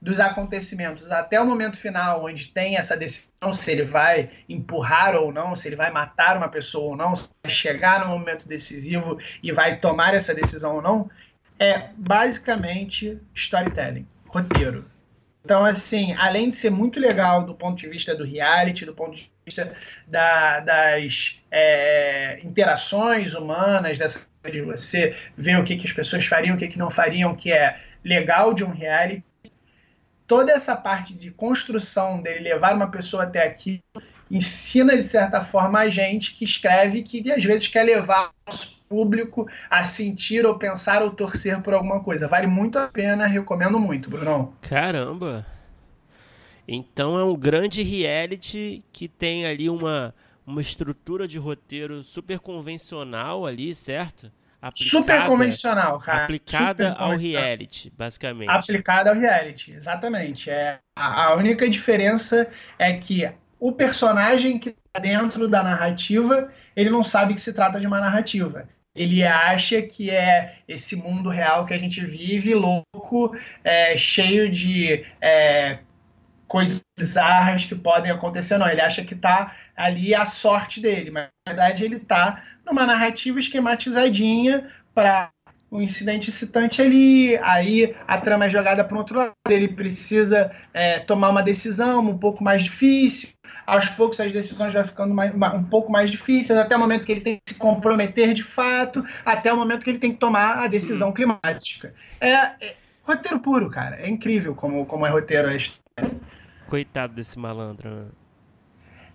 dos 0.00 0.20
acontecimentos 0.20 1.10
até 1.10 1.40
o 1.40 1.46
momento 1.46 1.78
final, 1.78 2.26
onde 2.26 2.48
tem 2.48 2.76
essa 2.76 2.94
decisão 2.94 3.54
se 3.54 3.72
ele 3.72 3.84
vai 3.84 4.30
empurrar 4.46 5.16
ou 5.16 5.32
não, 5.32 5.56
se 5.56 5.66
ele 5.66 5.76
vai 5.76 5.90
matar 5.90 6.36
uma 6.36 6.48
pessoa 6.48 6.90
ou 6.90 6.96
não, 6.96 7.16
se 7.16 7.26
vai 7.42 7.50
chegar 7.50 8.00
no 8.00 8.16
momento 8.16 8.46
decisivo 8.46 9.18
e 9.42 9.50
vai 9.50 9.80
tomar 9.80 10.14
essa 10.14 10.34
decisão 10.34 10.76
ou 10.76 10.82
não, 10.82 11.10
é 11.58 11.90
basicamente 11.96 13.18
storytelling, 13.34 14.06
roteiro. 14.26 14.84
Então, 15.44 15.64
assim, 15.64 16.14
além 16.14 16.48
de 16.48 16.56
ser 16.56 16.70
muito 16.70 16.98
legal 16.98 17.44
do 17.44 17.54
ponto 17.54 17.78
de 17.78 17.86
vista 17.86 18.14
do 18.14 18.24
reality, 18.24 18.86
do 18.86 18.94
ponto 18.94 19.14
de 19.14 19.30
vista 19.44 19.76
da, 20.06 20.60
das 20.60 21.38
é, 21.50 22.40
interações 22.42 23.34
humanas, 23.34 23.98
dessa 23.98 24.26
de 24.50 24.60
você 24.60 25.16
ver 25.36 25.58
o 25.58 25.64
que, 25.64 25.76
que 25.76 25.86
as 25.86 25.92
pessoas 25.92 26.26
fariam, 26.26 26.54
o 26.54 26.58
que, 26.58 26.68
que 26.68 26.78
não 26.78 26.90
fariam, 26.90 27.34
que 27.34 27.52
é 27.52 27.80
legal 28.04 28.52
de 28.52 28.64
um 28.64 28.70
reality, 28.70 29.24
toda 30.26 30.52
essa 30.52 30.76
parte 30.76 31.14
de 31.14 31.30
construção 31.30 32.20
dele 32.20 32.40
levar 32.40 32.74
uma 32.74 32.90
pessoa 32.90 33.24
até 33.24 33.46
aqui 33.46 33.82
ensina 34.30 34.96
de 34.96 35.04
certa 35.04 35.44
forma 35.44 35.80
a 35.80 35.88
gente 35.88 36.34
que 36.34 36.44
escreve 36.44 37.02
que 37.02 37.30
às 37.30 37.44
vezes 37.44 37.68
quer 37.68 37.84
levar 37.84 38.32
público 38.88 39.48
a 39.70 39.84
sentir 39.84 40.46
ou 40.46 40.58
pensar 40.58 41.02
ou 41.02 41.10
torcer 41.10 41.60
por 41.62 41.74
alguma 41.74 42.00
coisa. 42.00 42.28
Vale 42.28 42.46
muito 42.46 42.78
a 42.78 42.88
pena, 42.88 43.26
recomendo 43.26 43.78
muito, 43.78 44.10
Brunão. 44.10 44.52
Caramba! 44.60 45.46
Então 46.66 47.18
é 47.18 47.24
um 47.24 47.36
grande 47.36 47.82
reality 47.82 48.82
que 48.92 49.06
tem 49.06 49.44
ali 49.46 49.68
uma, 49.68 50.14
uma 50.46 50.60
estrutura 50.60 51.28
de 51.28 51.38
roteiro 51.38 52.02
super 52.02 52.38
convencional 52.38 53.46
ali, 53.46 53.74
certo? 53.74 54.32
Aplicada, 54.64 54.90
super 54.90 55.26
convencional, 55.26 55.98
cara. 55.98 56.24
Aplicada 56.24 56.88
super 56.88 57.02
ao 57.02 57.16
reality, 57.16 57.92
basicamente. 57.94 58.48
Aplicada 58.48 59.10
ao 59.10 59.16
reality, 59.16 59.72
exatamente. 59.72 60.48
É, 60.48 60.78
a, 60.96 61.34
única 61.34 61.68
diferença 61.68 62.48
é 62.78 62.94
que 62.94 63.30
o 63.60 63.72
personagem 63.72 64.58
que 64.58 64.70
está 64.70 65.00
dentro 65.00 65.46
da 65.48 65.62
narrativa, 65.62 66.50
ele 66.76 66.90
não 66.90 67.02
sabe 67.02 67.34
que 67.34 67.40
se 67.40 67.52
trata 67.52 67.80
de 67.80 67.86
uma 67.86 68.00
narrativa. 68.00 68.68
Ele 68.94 69.24
acha 69.24 69.82
que 69.82 70.10
é 70.10 70.58
esse 70.68 70.94
mundo 70.94 71.28
real 71.28 71.66
que 71.66 71.74
a 71.74 71.78
gente 71.78 72.04
vive, 72.04 72.54
louco, 72.54 73.36
é, 73.64 73.96
cheio 73.96 74.48
de 74.48 75.04
é, 75.20 75.78
coisas 76.46 76.80
bizarras 76.96 77.64
que 77.64 77.74
podem 77.74 78.12
acontecer. 78.12 78.56
Não, 78.56 78.68
ele 78.68 78.80
acha 78.80 79.04
que 79.04 79.14
está 79.14 79.56
ali 79.76 80.14
a 80.14 80.24
sorte 80.24 80.80
dele, 80.80 81.10
mas 81.10 81.28
na 81.46 81.52
verdade 81.52 81.84
ele 81.84 81.96
está 81.96 82.44
numa 82.64 82.86
narrativa 82.86 83.40
esquematizadinha 83.40 84.70
para 84.94 85.30
um 85.70 85.82
incidente 85.82 86.30
excitante 86.30 86.80
ali, 86.80 87.36
aí 87.38 87.96
a 88.06 88.18
trama 88.18 88.44
é 88.44 88.50
jogada 88.50 88.84
para 88.84 88.96
outro 88.96 89.18
lado, 89.18 89.32
ele 89.48 89.66
precisa 89.66 90.54
é, 90.72 91.00
tomar 91.00 91.30
uma 91.30 91.42
decisão 91.42 92.08
um 92.08 92.16
pouco 92.16 92.44
mais 92.44 92.62
difícil, 92.62 93.30
aos 93.66 93.88
poucos 93.90 94.20
as 94.20 94.32
decisões 94.32 94.72
vão 94.72 94.84
ficando 94.84 95.14
mais, 95.14 95.34
um 95.34 95.64
pouco 95.64 95.90
mais 95.90 96.10
difíceis, 96.10 96.58
até 96.58 96.76
o 96.76 96.78
momento 96.78 97.04
que 97.04 97.12
ele 97.12 97.20
tem 97.20 97.40
que 97.44 97.52
se 97.52 97.58
comprometer 97.58 98.34
de 98.34 98.42
fato, 98.42 99.04
até 99.24 99.52
o 99.52 99.56
momento 99.56 99.84
que 99.84 99.90
ele 99.90 99.98
tem 99.98 100.12
que 100.12 100.18
tomar 100.18 100.64
a 100.64 100.66
decisão 100.66 101.08
uhum. 101.08 101.14
climática. 101.14 101.94
É, 102.20 102.32
é, 102.32 102.76
roteiro 103.02 103.40
puro, 103.40 103.70
cara. 103.70 103.96
É 103.96 104.08
incrível 104.08 104.54
como, 104.54 104.84
como 104.86 105.06
é 105.06 105.10
roteiro 105.10 105.48
a 105.48 105.56
história. 105.56 105.80
Coitado 106.68 107.14
desse 107.14 107.38
malandro. 107.38 107.90
Né? 107.90 108.06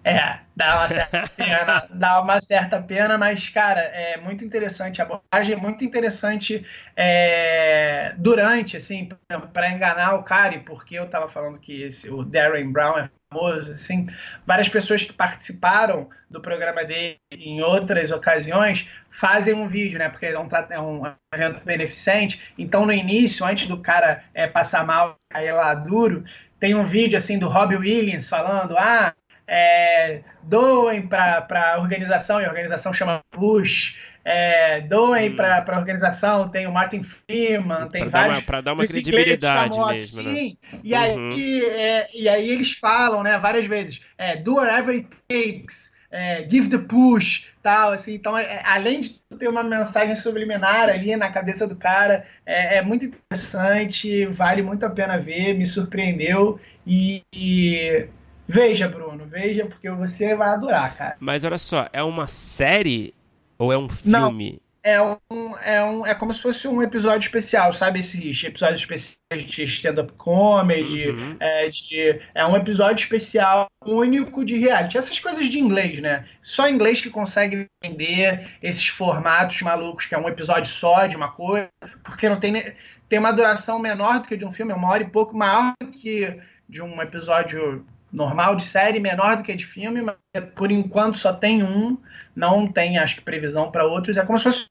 É, 0.04 0.40
dá 0.56 0.78
uma 0.78 0.90
certa 0.90 1.28
pena, 1.36 1.88
dá 1.90 2.22
uma 2.22 2.40
certa 2.40 2.82
pena, 2.82 3.18
mas, 3.18 3.50
cara, 3.50 3.82
é 3.82 4.18
muito 4.18 4.46
interessante. 4.46 5.02
A 5.02 5.06
abordagem 5.06 5.56
é 5.56 5.58
muito 5.58 5.84
interessante 5.84 6.66
é, 6.96 8.14
durante, 8.18 8.78
assim, 8.78 9.10
para 9.54 9.72
enganar 9.72 10.16
o 10.16 10.24
Cari, 10.24 10.60
porque 10.60 10.96
eu 10.96 11.10
tava 11.10 11.28
falando 11.30 11.60
que 11.60 11.84
esse, 11.84 12.10
o 12.10 12.24
Darren 12.24 12.72
Brown 12.72 12.98
é 12.98 13.10
famoso, 13.32 13.74
assim, 13.74 14.08
várias 14.46 14.68
pessoas 14.68 15.04
que 15.04 15.14
participaram 15.14 16.10
do 16.30 16.42
programa 16.42 16.84
dele 16.84 17.20
em 17.32 17.62
outras 17.62 18.12
ocasiões 18.12 18.88
fazem 19.12 19.54
um 19.54 19.68
vídeo, 19.68 20.00
né? 20.00 20.10
Porque 20.10 20.26
é 20.26 20.40
um, 20.40 20.48
é 20.70 20.82
um 20.82 21.04
evento 21.34 21.64
beneficente. 21.64 22.42
Então, 22.58 22.86
no 22.86 22.92
início, 22.92 23.46
antes 23.46 23.68
do 23.68 23.78
cara 23.78 24.24
é, 24.34 24.48
passar 24.48 24.86
mal, 24.86 25.18
cair 25.30 25.52
lá 25.52 25.74
duro, 25.74 26.24
tem 26.60 26.74
um 26.74 26.86
vídeo 26.86 27.18
assim 27.18 27.38
do 27.38 27.48
Robbie 27.48 27.78
Williams 27.78 28.28
falando: 28.28 28.76
ah, 28.78 29.14
é, 29.48 30.22
doem 30.44 31.06
para 31.08 31.46
a 31.50 31.80
organização, 31.80 32.42
e 32.42 32.46
a 32.46 32.50
organização 32.50 32.94
chama 32.94 33.22
Push, 33.32 33.96
é, 34.32 34.82
doem 34.82 35.32
hum. 35.32 35.36
para 35.36 35.66
a 35.68 35.80
organização, 35.80 36.50
tem 36.50 36.68
o 36.68 36.72
Martin 36.72 37.02
Freeman, 37.02 37.90
tem 37.90 38.08
pra 38.08 38.28
vários. 38.28 38.44
Para 38.44 38.62
dar 38.62 38.74
uma 38.74 38.86
credibilidade 38.86 39.76
mesmo. 39.80 40.24
Né? 40.24 40.36
Sim, 40.36 40.58
e, 40.84 40.94
uhum. 40.94 41.00
aí, 41.00 41.66
é, 41.66 42.10
e 42.14 42.30
aí 42.30 42.48
eles 42.48 42.74
falam 42.74 43.24
né, 43.24 43.40
várias 43.40 43.66
vezes: 43.66 44.00
é, 44.20 44.36
do 44.36 44.58
whatever 44.58 44.94
it 44.94 45.08
takes, 45.28 45.92
é, 46.12 46.48
give 46.48 46.70
the 46.70 46.78
push, 46.78 47.48
tal. 47.64 47.92
Assim, 47.94 48.14
então, 48.14 48.38
é, 48.38 48.62
além 48.66 49.02
de 49.02 49.20
ter 49.40 49.48
uma 49.48 49.64
mensagem 49.64 50.14
subliminar 50.14 50.90
ali 50.90 51.16
na 51.16 51.32
cabeça 51.32 51.66
do 51.66 51.76
cara, 51.76 52.24
é, 52.46 52.78
é 52.78 52.82
muito 52.84 53.06
interessante, 53.06 54.28
vale 54.28 54.62
muito 54.62 54.86
a 54.86 54.92
pena 54.92 55.18
ver, 55.18 55.56
me 55.56 55.66
surpreendeu. 55.66 56.60
E, 56.86 57.24
e 57.34 58.08
Veja, 58.52 58.88
Bruno, 58.88 59.28
veja, 59.28 59.68
porque 59.68 59.88
você 59.92 60.36
vai 60.36 60.50
adorar, 60.50 60.96
cara. 60.96 61.16
Mas 61.20 61.44
olha 61.44 61.60
só, 61.60 61.88
é 61.94 62.02
uma 62.02 62.26
série 62.26 63.14
ou 63.60 63.74
é 63.74 63.78
um 63.78 63.90
filme? 63.90 64.54
Não. 64.54 64.70
É, 64.82 65.02
um, 65.02 65.58
é, 65.58 65.84
um, 65.84 66.06
é 66.06 66.16
como 66.16 66.34
se 66.34 66.42
fosse 66.42 66.66
um 66.66 66.82
episódio 66.82 67.26
especial, 67.26 67.74
sabe? 67.74 68.00
Esses 68.00 68.42
episódios 68.44 68.82
especiais 68.82 69.44
de 69.46 69.64
stand-up 69.66 70.14
comedy. 70.14 71.10
Uhum. 71.10 71.36
É, 71.38 71.68
de, 71.68 72.22
é 72.34 72.46
um 72.46 72.56
episódio 72.56 73.04
especial 73.04 73.68
único 73.86 74.46
de 74.46 74.58
reality. 74.58 74.98
Essas 74.98 75.20
coisas 75.20 75.48
de 75.48 75.60
inglês, 75.60 76.00
né? 76.00 76.26
Só 76.42 76.70
inglês 76.70 77.02
que 77.02 77.10
consegue 77.10 77.68
vender 77.84 78.50
esses 78.64 78.88
formatos 78.88 79.62
malucos, 79.62 80.06
que 80.06 80.16
é 80.16 80.18
um 80.18 80.30
episódio 80.30 80.72
só 80.72 81.06
de 81.08 81.18
uma 81.18 81.32
coisa, 81.32 81.70
porque 82.04 82.30
não 82.30 82.40
tem. 82.40 82.74
Tem 83.10 83.18
uma 83.18 83.32
duração 83.32 83.80
menor 83.80 84.20
do 84.20 84.28
que 84.28 84.38
de 84.38 84.46
um 84.46 84.52
filme, 84.52 84.72
é 84.72 84.76
uma 84.76 84.88
hora 84.88 85.02
e 85.02 85.10
pouco 85.10 85.36
maior 85.36 85.74
do 85.82 85.88
que 85.88 86.40
de 86.70 86.80
um 86.80 87.02
episódio 87.02 87.84
normal 88.12 88.56
de 88.56 88.66
série, 88.66 89.00
menor 89.00 89.38
do 89.38 89.44
que 89.44 89.56
de 89.56 89.66
filme, 89.66 90.02
mas 90.02 90.16
por 90.56 90.72
enquanto 90.72 91.18
só 91.18 91.34
tem 91.34 91.64
um, 91.64 91.98
não 92.36 92.68
tem, 92.68 92.98
acho 92.98 93.16
que, 93.16 93.22
previsão 93.22 93.72
para 93.72 93.86
outros. 93.86 94.18
É 94.18 94.26
como 94.26 94.38
se 94.38 94.44
fosse 94.44 94.66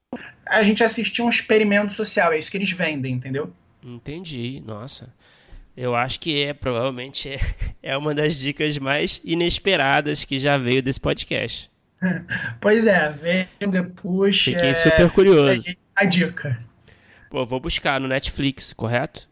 a 0.46 0.62
gente 0.62 0.82
assistir 0.82 1.22
um 1.22 1.28
experimento 1.28 1.92
social, 1.92 2.32
é 2.32 2.38
isso 2.38 2.50
que 2.50 2.56
eles 2.56 2.70
vendem, 2.70 3.14
entendeu? 3.14 3.52
Entendi, 3.82 4.62
nossa. 4.66 5.12
Eu 5.76 5.94
acho 5.94 6.18
que 6.18 6.42
é, 6.42 6.52
provavelmente, 6.52 7.28
é, 7.28 7.38
é 7.82 7.96
uma 7.96 8.14
das 8.14 8.36
dicas 8.36 8.76
mais 8.78 9.20
inesperadas 9.24 10.24
que 10.24 10.38
já 10.38 10.58
veio 10.58 10.82
desse 10.82 11.00
podcast. 11.00 11.70
pois 12.60 12.86
é, 12.86 13.10
vejam 13.10 13.70
depois. 13.70 14.40
Fiquei 14.40 14.70
é, 14.70 14.74
super 14.74 15.10
curioso. 15.10 15.64
A 15.94 16.04
dica. 16.04 16.58
Pô, 17.30 17.44
vou 17.44 17.60
buscar 17.60 18.00
no 18.00 18.08
Netflix, 18.08 18.72
correto? 18.72 19.28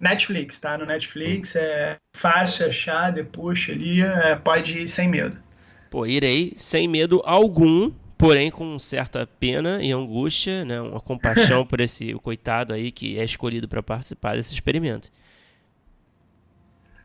Netflix, 0.00 0.58
tá? 0.58 0.78
No 0.78 0.86
Netflix 0.86 1.54
é 1.54 1.98
fácil 2.16 2.66
achar, 2.66 3.12
depois 3.12 3.66
ali, 3.68 4.00
é, 4.00 4.34
pode 4.36 4.78
ir 4.78 4.88
sem 4.88 5.08
medo. 5.08 5.36
Pô, 5.90 6.06
irei 6.06 6.52
sem 6.56 6.88
medo 6.88 7.20
algum, 7.24 7.90
porém 8.16 8.50
com 8.50 8.78
certa 8.78 9.26
pena 9.26 9.82
e 9.82 9.92
angústia, 9.92 10.64
né? 10.64 10.80
Uma 10.80 11.00
compaixão 11.00 11.64
por 11.66 11.80
esse 11.80 12.14
coitado 12.14 12.72
aí 12.72 12.90
que 12.90 13.18
é 13.18 13.24
escolhido 13.24 13.68
para 13.68 13.82
participar 13.82 14.36
desse 14.36 14.54
experimento. 14.54 15.10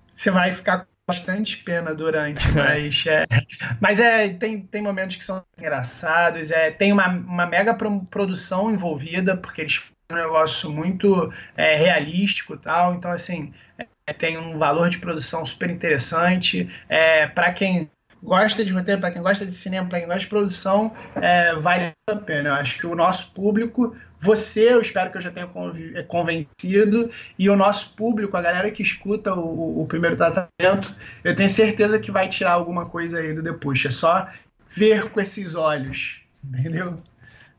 Você 0.10 0.32
vai 0.32 0.54
ficar 0.54 0.86
com 0.86 0.92
bastante 1.06 1.58
pena 1.58 1.94
durante, 1.94 2.48
mas 2.56 3.06
é, 3.06 3.26
mas 3.82 4.00
é 4.00 4.30
tem, 4.30 4.62
tem 4.62 4.82
momentos 4.82 5.18
que 5.18 5.26
são 5.26 5.44
engraçados, 5.58 6.50
é 6.50 6.72
tem 6.72 6.94
uma, 6.94 7.08
uma 7.08 7.46
mega 7.46 7.76
produção 8.10 8.72
envolvida 8.72 9.36
porque 9.36 9.62
eles 9.62 9.82
um 10.12 10.16
negócio 10.16 10.72
muito 10.72 11.32
é, 11.56 11.76
realístico 11.76 12.58
tal. 12.58 12.94
Então, 12.94 13.12
assim, 13.12 13.54
é, 14.08 14.14
tem 14.14 14.38
um 14.38 14.58
valor 14.58 14.90
de 14.90 15.00
produção 15.00 15.46
super 15.46 15.70
interessante. 15.70 16.70
É, 16.88 17.28
para 17.28 17.52
quem 17.54 17.90
gosta 18.22 18.64
de 18.64 18.74
roteiro, 18.74 19.02
para 19.02 19.12
quem 19.12 19.22
gosta 19.22 19.46
de 19.46 19.54
cinema, 19.54 19.88
para 19.88 20.00
quem 20.00 20.08
gosta 20.08 20.22
de 20.22 20.28
produção, 20.28 20.96
é, 21.16 21.56
vale 21.56 21.92
a 22.10 22.16
pena. 22.16 22.50
Eu 22.50 22.54
acho 22.56 22.78
que 22.78 22.88
o 22.88 22.96
nosso 22.96 23.32
público, 23.32 23.96
você, 24.20 24.74
eu 24.74 24.82
espero 24.82 25.12
que 25.12 25.18
eu 25.18 25.22
já 25.22 25.32
tenha 25.32 25.50
convencido, 26.08 27.12
e 27.38 27.50
o 27.50 27.56
nosso 27.56 27.96
público, 27.96 28.36
a 28.36 28.42
galera 28.42 28.72
que 28.72 28.84
escuta 28.84 29.34
o, 29.34 29.82
o 29.82 29.86
primeiro 29.88 30.16
tratamento, 30.16 30.94
eu 31.24 31.36
tenho 31.36 31.50
certeza 31.50 32.00
que 32.00 32.12
vai 32.12 32.28
tirar 32.30 32.52
alguma 32.52 32.86
coisa 32.86 33.20
aí 33.20 33.34
do 33.34 33.44
depois. 33.44 33.84
É 33.86 33.92
só 33.92 34.28
ver 34.76 35.10
com 35.10 35.20
esses 35.20 35.56
olhos, 35.56 36.22
entendeu? 36.44 37.00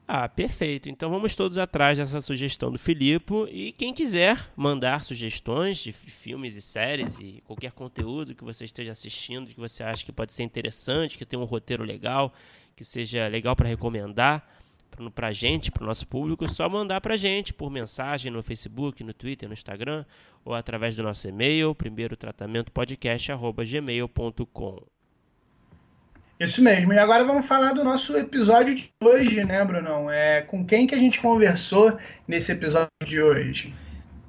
Ah, 0.08 0.28
perfeito. 0.28 0.88
Então 0.88 1.10
vamos 1.10 1.34
todos 1.34 1.58
atrás 1.58 1.98
dessa 1.98 2.20
sugestão 2.20 2.70
do 2.70 2.78
Filipe. 2.78 3.34
E 3.50 3.72
quem 3.72 3.92
quiser 3.92 4.38
mandar 4.54 5.02
sugestões 5.02 5.78
de 5.78 5.92
filmes 5.92 6.54
e 6.54 6.62
séries 6.62 7.18
e 7.18 7.42
qualquer 7.44 7.72
conteúdo 7.72 8.32
que 8.34 8.44
você 8.44 8.64
esteja 8.64 8.92
assistindo, 8.92 9.52
que 9.52 9.58
você 9.58 9.82
acha 9.82 10.04
que 10.04 10.12
pode 10.12 10.32
ser 10.32 10.44
interessante, 10.44 11.18
que 11.18 11.26
tem 11.26 11.36
um 11.36 11.44
roteiro 11.44 11.82
legal, 11.82 12.32
que 12.76 12.84
seja 12.84 13.26
legal 13.26 13.56
para 13.56 13.68
recomendar 13.68 14.48
para 15.14 15.28
a 15.28 15.32
gente, 15.32 15.70
para 15.70 15.82
o 15.82 15.86
nosso 15.86 16.06
público, 16.06 16.48
só 16.48 16.66
mandar 16.68 17.00
para 17.02 17.14
a 17.14 17.18
gente 17.18 17.52
por 17.52 17.70
mensagem 17.70 18.32
no 18.32 18.42
Facebook, 18.42 19.04
no 19.04 19.12
Twitter, 19.12 19.48
no 19.48 19.52
Instagram 19.52 20.04
ou 20.44 20.54
através 20.54 20.96
do 20.96 21.02
nosso 21.02 21.28
e-mail, 21.28 21.74
primeiro 21.74 22.16
tratamento 22.16 22.72
podcast@gmail.com. 22.72 24.95
Isso 26.38 26.62
mesmo. 26.62 26.92
E 26.92 26.98
agora 26.98 27.24
vamos 27.24 27.46
falar 27.46 27.72
do 27.72 27.82
nosso 27.82 28.14
episódio 28.16 28.74
de 28.74 28.92
hoje, 29.02 29.42
né, 29.42 29.64
Brunão? 29.64 30.10
É, 30.10 30.42
com 30.42 30.66
quem 30.66 30.86
que 30.86 30.94
a 30.94 30.98
gente 30.98 31.18
conversou 31.18 31.98
nesse 32.28 32.52
episódio 32.52 32.90
de 33.06 33.22
hoje? 33.22 33.72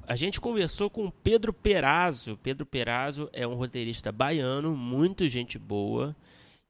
A 0.06 0.16
gente 0.16 0.40
conversou 0.40 0.88
com 0.88 1.10
Pedro 1.10 1.52
Perazzo. 1.52 2.38
Pedro 2.42 2.64
Perazzo 2.64 3.28
é 3.30 3.46
um 3.46 3.54
roteirista 3.54 4.10
baiano, 4.10 4.74
muito 4.74 5.28
gente 5.28 5.58
boa, 5.58 6.16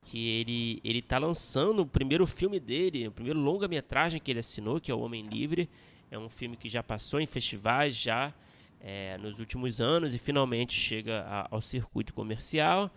que 0.02 0.40
ele 0.40 0.80
ele 0.83 1.00
tá 1.00 1.18
lançando 1.18 1.83
o 1.83 1.87
primeiro 1.87 2.26
filme 2.26 2.59
dele, 2.59 3.07
o 3.07 3.12
primeiro 3.12 3.38
longa-metragem 3.38 4.21
que 4.21 4.33
ele 4.33 4.40
assinou, 4.40 4.80
que 4.80 4.90
é 4.90 4.95
O 4.95 5.00
Homem 5.00 5.25
Livre. 5.25 5.71
É 6.11 6.18
um 6.18 6.28
filme 6.28 6.57
que 6.57 6.68
já 6.68 6.83
passou 6.83 7.21
em 7.21 7.26
festivais 7.26 7.95
já 7.95 8.35
é, 8.80 9.16
nos 9.18 9.38
últimos 9.38 9.80
anos 9.80 10.12
e 10.12 10.18
finalmente 10.18 10.75
chega 10.75 11.21
a, 11.21 11.47
ao 11.49 11.61
circuito 11.61 12.12
comercial. 12.12 12.90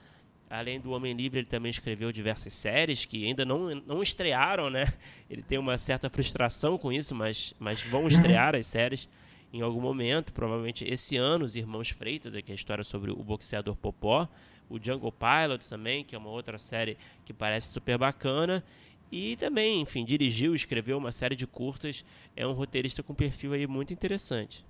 Além 0.52 0.82
do 0.82 0.92
Homem 0.92 1.14
Livre, 1.14 1.40
ele 1.40 1.48
também 1.48 1.72
escreveu 1.72 2.12
diversas 2.12 2.54
séries 2.54 3.06
que 3.06 3.26
ainda 3.26 3.46
não, 3.46 3.74
não 3.88 4.04
estrearam, 4.04 4.70
né? 4.70 4.86
Ele 5.30 5.42
tem 5.42 5.58
uma 5.58 5.78
certa 5.78 6.10
frustração 6.10 6.78
com 6.78 6.92
isso, 6.92 7.16
mas, 7.16 7.54
mas 7.58 7.82
vão 7.84 8.06
estrear 8.06 8.54
as 8.54 8.66
séries 8.66 9.08
em 9.54 9.62
algum 9.62 9.80
momento, 9.80 10.34
provavelmente 10.34 10.84
esse 10.86 11.16
ano, 11.16 11.46
Os 11.46 11.56
Irmãos 11.56 11.90
Freitas, 11.90 12.34
que 12.34 12.52
é 12.52 12.54
a 12.54 12.56
história 12.56 12.84
sobre 12.84 13.12
o 13.12 13.24
boxeador 13.24 13.76
Popó, 13.78 14.28
o 14.70 14.78
Jungle 14.78 15.12
Pilots 15.14 15.70
também, 15.70 16.04
que 16.04 16.16
é 16.16 16.18
uma 16.18 16.30
outra 16.30 16.58
série 16.58 16.98
que 17.26 17.34
parece 17.34 17.68
super 17.68 17.98
bacana, 17.98 18.64
e 19.12 19.38
também, 19.38 19.82
enfim, 19.82 20.04
dirigiu, 20.04 20.54
escreveu 20.54 20.98
uma 20.98 21.12
série 21.12 21.36
de 21.36 21.48
curtas, 21.48 22.06
é 22.36 22.46
um 22.46 22.54
roteirista 22.54 23.02
com 23.02 23.14
perfil 23.14 23.54
aí 23.54 23.68
muito 23.68 23.92
interessante. 23.94 24.66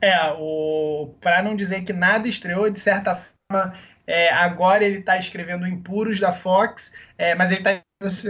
É, 0.00 0.32
o 0.38 1.14
para 1.20 1.42
não 1.42 1.56
dizer 1.56 1.84
que 1.84 1.92
nada 1.92 2.28
estreou, 2.28 2.68
de 2.68 2.80
certa 2.80 3.24
forma, 3.50 3.78
é, 4.06 4.30
agora 4.30 4.84
ele 4.84 4.98
está 4.98 5.18
escrevendo 5.18 5.66
Impuros 5.66 6.20
da 6.20 6.32
Fox, 6.32 6.92
é, 7.16 7.34
mas 7.34 7.50
ele 7.50 7.60
está 7.60 7.82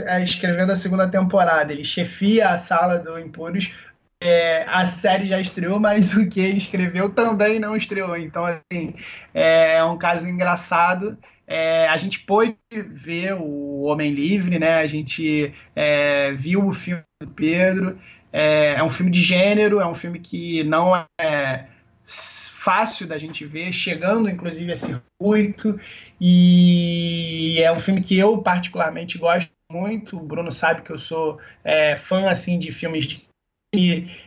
é, 0.07 0.23
escrevendo 0.23 0.71
a 0.71 0.77
segunda 0.77 1.09
temporada. 1.09 1.73
Ele 1.73 1.85
chefia 1.85 2.51
a 2.51 2.59
sala 2.59 2.99
do 2.99 3.19
Impuros. 3.19 3.73
É, 4.21 4.65
a 4.69 4.87
série 4.87 5.27
já 5.27 5.41
estreou, 5.41 5.81
mas 5.81 6.15
o 6.15 6.29
que 6.29 6.41
ele 6.41 6.59
escreveu 6.59 7.11
também 7.11 7.59
não 7.59 7.77
estreou. 7.77 8.17
Então, 8.17 8.45
assim, 8.47 8.95
é, 9.35 9.77
é 9.77 9.85
um 9.85 9.99
caso 9.99 10.29
engraçado. 10.29 11.19
É, 11.47 11.87
a 11.89 11.97
gente 11.97 12.21
pôde 12.21 12.57
ver 12.71 13.35
o 13.35 13.83
Homem 13.83 14.13
Livre, 14.13 14.59
né? 14.59 14.77
A 14.77 14.87
gente 14.87 15.53
é, 15.77 16.33
viu 16.33 16.67
o 16.67 16.73
filme 16.73 17.03
do 17.21 17.29
Pedro. 17.29 17.99
É, 18.33 18.77
é, 18.79 18.83
um 18.83 18.91
filme 18.91 19.11
de 19.11 19.21
gênero, 19.21 19.81
é 19.81 19.87
um 19.87 19.95
filme 19.95 20.19
que 20.19 20.65
não 20.65 20.97
é 21.21 21.67
fácil 22.07 23.07
da 23.07 23.19
gente 23.19 23.45
ver, 23.45 23.73
chegando 23.73 24.29
inclusive 24.29 24.73
a 24.73 24.77
circuito, 24.77 25.79
e 26.21 27.61
é 27.63 27.71
um 27.73 27.79
filme 27.79 28.01
que 28.01 28.19
eu 28.19 28.39
particularmente 28.39 29.19
gosto 29.19 29.51
muito. 29.71 30.17
O 30.17 30.21
Bruno 30.21 30.51
sabe 30.51 30.83
que 30.83 30.91
eu 30.91 30.99
sou 30.99 31.39
é, 31.63 31.97
fã 31.97 32.29
assim 32.29 32.59
de 32.59 32.73
filmes 32.73 33.07
de 33.07 33.25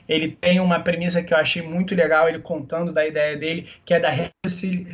ele 0.10 0.32
tem 0.32 0.60
uma 0.60 0.82
premissa 0.82 1.24
que 1.24 1.34
eu 1.34 1.38
achei 1.38 1.62
muito 1.62 1.96
legal, 1.96 2.28
ele 2.28 2.40
contando 2.40 2.92
da 2.92 3.08
ideia 3.08 3.38
dele, 3.38 3.68
que 3.86 3.94
é 3.94 4.00
da 4.00 4.14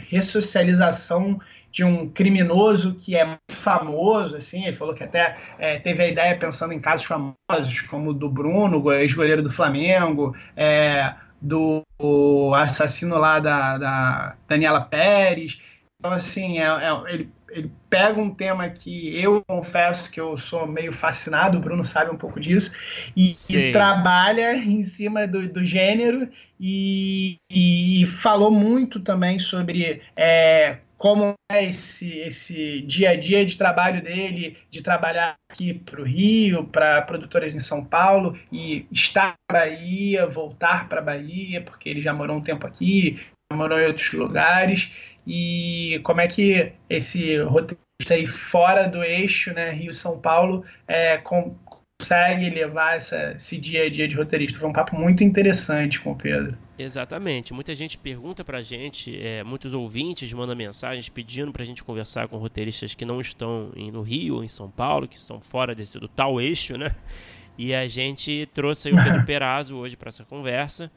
ressocialização 0.09 1.39
de 1.71 1.83
um 1.83 2.07
criminoso 2.07 2.93
que 2.93 3.15
é 3.15 3.25
muito 3.25 3.55
famoso, 3.55 4.35
assim, 4.35 4.65
ele 4.65 4.75
falou 4.75 4.93
que 4.93 5.03
até 5.03 5.35
é, 5.57 5.79
teve 5.79 6.03
a 6.03 6.07
ideia 6.07 6.37
pensando 6.37 6.71
em 6.71 6.79
casos 6.79 7.07
famosos, 7.07 7.81
como 7.89 8.11
o 8.11 8.13
do 8.13 8.29
Bruno, 8.29 8.91
ex-goleiro 8.93 9.41
do 9.41 9.51
Flamengo, 9.51 10.35
é, 10.55 11.15
do 11.43 11.83
assassino 12.55 13.17
lá 13.17 13.39
da, 13.39 13.77
da 13.77 14.35
Daniela 14.47 14.81
Pérez. 14.81 15.59
Então, 15.99 16.11
assim, 16.11 16.59
é, 16.59 16.63
é, 16.63 17.13
ele, 17.13 17.29
ele 17.49 17.71
pega 17.89 18.19
um 18.19 18.33
tema 18.33 18.69
que 18.69 19.17
eu 19.21 19.43
confesso 19.47 20.11
que 20.11 20.19
eu 20.19 20.37
sou 20.37 20.67
meio 20.67 20.91
fascinado, 20.91 21.57
o 21.57 21.61
Bruno 21.61 21.85
sabe 21.85 22.11
um 22.11 22.17
pouco 22.17 22.39
disso, 22.39 22.71
e, 23.15 23.31
e 23.49 23.71
trabalha 23.71 24.55
em 24.55 24.83
cima 24.83 25.27
do, 25.27 25.47
do 25.47 25.63
gênero 25.65 26.29
e, 26.59 27.37
e, 27.49 28.05
falou 28.21 28.51
muito 28.51 28.99
também 28.99 29.39
sobre 29.39 30.01
é, 30.15 30.77
como 31.03 31.33
é 31.51 31.65
esse, 31.65 32.17
esse 32.19 32.79
dia 32.83 33.09
a 33.09 33.15
dia 33.17 33.45
de 33.45 33.57
trabalho 33.57 34.01
dele, 34.01 34.57
de 34.69 34.81
trabalhar 34.81 35.35
aqui 35.51 35.73
para 35.73 35.99
o 35.99 36.05
Rio, 36.05 36.63
para 36.63 37.01
produtoras 37.01 37.53
em 37.53 37.59
São 37.59 37.83
Paulo, 37.83 38.39
e 38.49 38.87
estar 38.89 39.33
na 39.51 39.59
Bahia, 39.59 40.25
voltar 40.25 40.87
para 40.87 41.01
a 41.01 41.03
Bahia, 41.03 41.61
porque 41.61 41.89
ele 41.89 42.01
já 42.01 42.13
morou 42.13 42.37
um 42.37 42.41
tempo 42.41 42.65
aqui, 42.65 43.19
já 43.51 43.57
morou 43.57 43.77
em 43.77 43.87
outros 43.87 44.13
lugares, 44.13 44.93
e 45.27 45.99
como 46.05 46.21
é 46.21 46.27
que 46.29 46.71
esse 46.89 47.37
roteirista 47.39 47.83
aí 48.11 48.25
fora 48.25 48.87
do 48.87 49.03
eixo, 49.03 49.53
né, 49.53 49.71
Rio-São 49.71 50.17
Paulo, 50.21 50.63
é, 50.87 51.17
com, 51.17 51.53
consegue 52.03 52.49
levar 52.49 52.97
essa, 52.97 53.33
esse 53.37 53.57
dia 53.57 53.85
a 53.85 53.89
dia 53.89 54.07
de 54.07 54.15
roteirista. 54.15 54.59
Foi 54.59 54.67
um 54.67 54.73
papo 54.73 54.95
muito 54.95 55.23
interessante 55.23 56.01
com 56.01 56.11
o 56.11 56.15
Pedro. 56.15 56.57
Exatamente. 56.77 57.53
Muita 57.53 57.73
gente 57.73 57.97
pergunta 57.97 58.43
pra 58.43 58.61
gente, 58.61 59.17
é, 59.25 59.41
muitos 59.43 59.73
ouvintes 59.73 60.31
mandam 60.33 60.55
mensagens 60.55 61.07
pedindo 61.07 61.53
pra 61.53 61.63
gente 61.63 61.81
conversar 61.81 62.27
com 62.27 62.37
roteiristas 62.37 62.93
que 62.93 63.05
não 63.05 63.21
estão 63.21 63.71
em, 63.75 63.89
no 63.89 64.01
Rio 64.01 64.35
ou 64.35 64.43
em 64.43 64.47
São 64.49 64.69
Paulo, 64.69 65.07
que 65.07 65.17
são 65.17 65.39
fora 65.39 65.73
desse, 65.73 65.97
do 65.97 66.09
tal 66.09 66.41
eixo, 66.41 66.77
né? 66.77 66.93
E 67.57 67.73
a 67.73 67.87
gente 67.87 68.49
trouxe 68.53 68.91
o 68.91 68.95
Pedro 68.95 69.23
Perazzo 69.25 69.77
hoje 69.77 69.95
para 69.95 70.09
essa 70.09 70.25
conversa. 70.25 70.91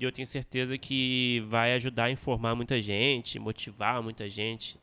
E 0.00 0.04
eu 0.04 0.12
tenho 0.12 0.26
certeza 0.26 0.78
que 0.78 1.44
vai 1.48 1.74
ajudar 1.74 2.04
a 2.04 2.10
informar 2.10 2.54
muita 2.54 2.80
gente, 2.80 3.38
motivar 3.38 4.02
muita 4.02 4.28
gente 4.28 4.78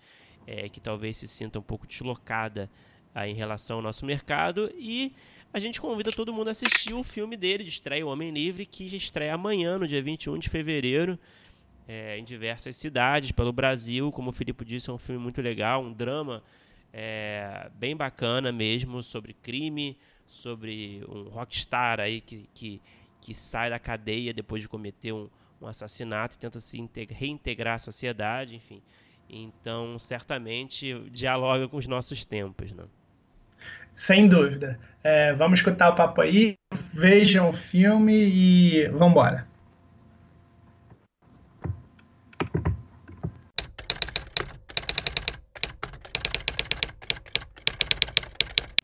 é, 0.46 0.70
que 0.70 0.80
talvez 0.80 1.18
se 1.18 1.28
sinta 1.28 1.58
um 1.58 1.62
pouco 1.62 1.88
deslocada 1.88 2.70
em 3.28 3.36
relação 3.36 3.78
ao 3.78 3.82
nosso 3.82 4.06
mercado. 4.06 4.72
E 4.76 5.14
a 5.54 5.60
gente 5.60 5.80
convida 5.80 6.10
todo 6.10 6.34
mundo 6.34 6.48
a 6.48 6.52
assistir 6.52 6.96
o 6.96 7.04
filme 7.04 7.38
dele 7.38 7.64
de 7.64 7.70
estreia, 7.70 8.04
O 8.04 8.10
Homem 8.10 8.32
Livre, 8.32 8.66
que 8.66 8.84
estreia 8.96 9.36
amanhã, 9.36 9.78
no 9.78 9.88
dia 9.88 10.02
21 10.02 10.40
de 10.40 10.50
fevereiro, 10.50 11.18
é, 11.88 12.18
em 12.18 12.24
diversas 12.24 12.76
cidades 12.76 13.32
pelo 13.32 13.54
Brasil. 13.54 14.12
Como 14.12 14.32
o 14.32 14.34
Filipe 14.34 14.66
disse, 14.66 14.90
é 14.90 14.94
um 14.94 14.98
filme 14.98 15.22
muito 15.22 15.44
legal, 15.44 15.84
um 15.84 15.94
drama 15.94 16.42
é, 16.92 17.70
bem 17.76 17.96
bacana 17.96 18.52
mesmo, 18.52 19.04
sobre 19.04 19.32
crime, 19.32 19.96
sobre 20.26 21.06
um 21.08 21.30
rockstar 21.30 22.00
aí 22.00 22.20
que, 22.20 22.50
que, 22.52 22.82
que 23.22 23.36
sai 23.36 23.70
da 23.70 23.78
cadeia 23.78 24.34
depois 24.34 24.60
de 24.60 24.68
cometer 24.68 25.12
um, 25.12 25.30
um 25.62 25.68
assassinato 25.68 26.36
e 26.36 26.40
tenta 26.40 26.60
se 26.60 26.84
reintegrar 27.12 27.76
à 27.76 27.80
sociedade, 27.80 28.56
enfim. 28.56 28.82
Então, 29.30 30.00
certamente, 30.00 31.00
dialoga 31.12 31.68
com 31.68 31.78
os 31.78 31.86
nossos 31.86 32.26
tempos, 32.26 32.72
né? 32.72 32.86
Sem 33.96 34.28
dúvida. 34.28 34.80
É, 35.04 35.34
vamos 35.34 35.60
escutar 35.60 35.90
o 35.90 35.96
papo 35.96 36.22
aí, 36.22 36.56
vejam 36.94 37.50
o 37.50 37.54
filme 37.54 38.14
e 38.14 38.88
vamos 38.88 39.12
embora. 39.12 39.48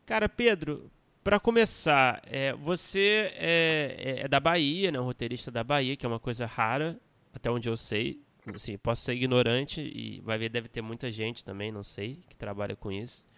Cara, 0.05 0.27
Pedro, 0.27 0.91
para 1.23 1.39
começar, 1.39 2.21
é, 2.25 2.53
você 2.53 3.31
é, 3.35 3.95
é, 3.97 4.25
é, 4.25 4.27
da 4.27 4.39
Bahia, 4.39 4.91
né? 4.91 4.99
Um 4.99 5.05
roteirista 5.05 5.51
da 5.51 5.63
Bahia, 5.63 5.95
que 5.95 6.05
é 6.05 6.09
uma 6.09 6.19
coisa 6.19 6.45
rara, 6.45 6.99
até 7.33 7.49
onde 7.49 7.69
eu 7.69 7.77
sei. 7.77 8.21
Assim, 8.53 8.77
posso 8.77 9.03
ser 9.03 9.13
ignorante 9.13 9.79
e 9.81 10.21
vai 10.21 10.37
ver, 10.37 10.49
deve 10.49 10.67
ter 10.67 10.81
muita 10.81 11.11
gente 11.11 11.45
também, 11.45 11.71
não 11.71 11.83
sei, 11.83 12.19
que 12.27 12.35
trabalha 12.35 12.75
com 12.75 12.91
isso 12.91 13.28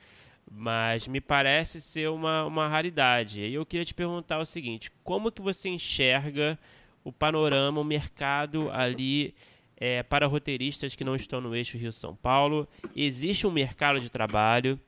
mas 0.53 1.07
me 1.07 1.21
parece 1.21 1.81
ser 1.81 2.09
uma, 2.09 2.45
uma 2.45 2.67
raridade. 2.67 3.41
E 3.41 3.53
eu 3.53 3.65
queria 3.65 3.85
te 3.85 3.93
perguntar 3.93 4.39
o 4.39 4.45
seguinte: 4.45 4.91
como 5.03 5.31
que 5.31 5.41
você 5.41 5.69
enxerga 5.69 6.59
o 7.03 7.11
panorama, 7.11 7.79
o 7.79 7.85
mercado 7.85 8.69
ali 8.69 9.33
é, 9.77 10.03
para 10.03 10.27
roteiristas 10.27 10.95
que 10.95 11.03
não 11.03 11.15
estão 11.15 11.41
no 11.41 11.55
eixo 11.55 11.77
Rio-São 11.77 12.15
Paulo. 12.15 12.67
Existe 12.95 13.47
um 13.47 13.51
mercado 13.51 13.99
de 13.99 14.09
trabalho, 14.09 14.79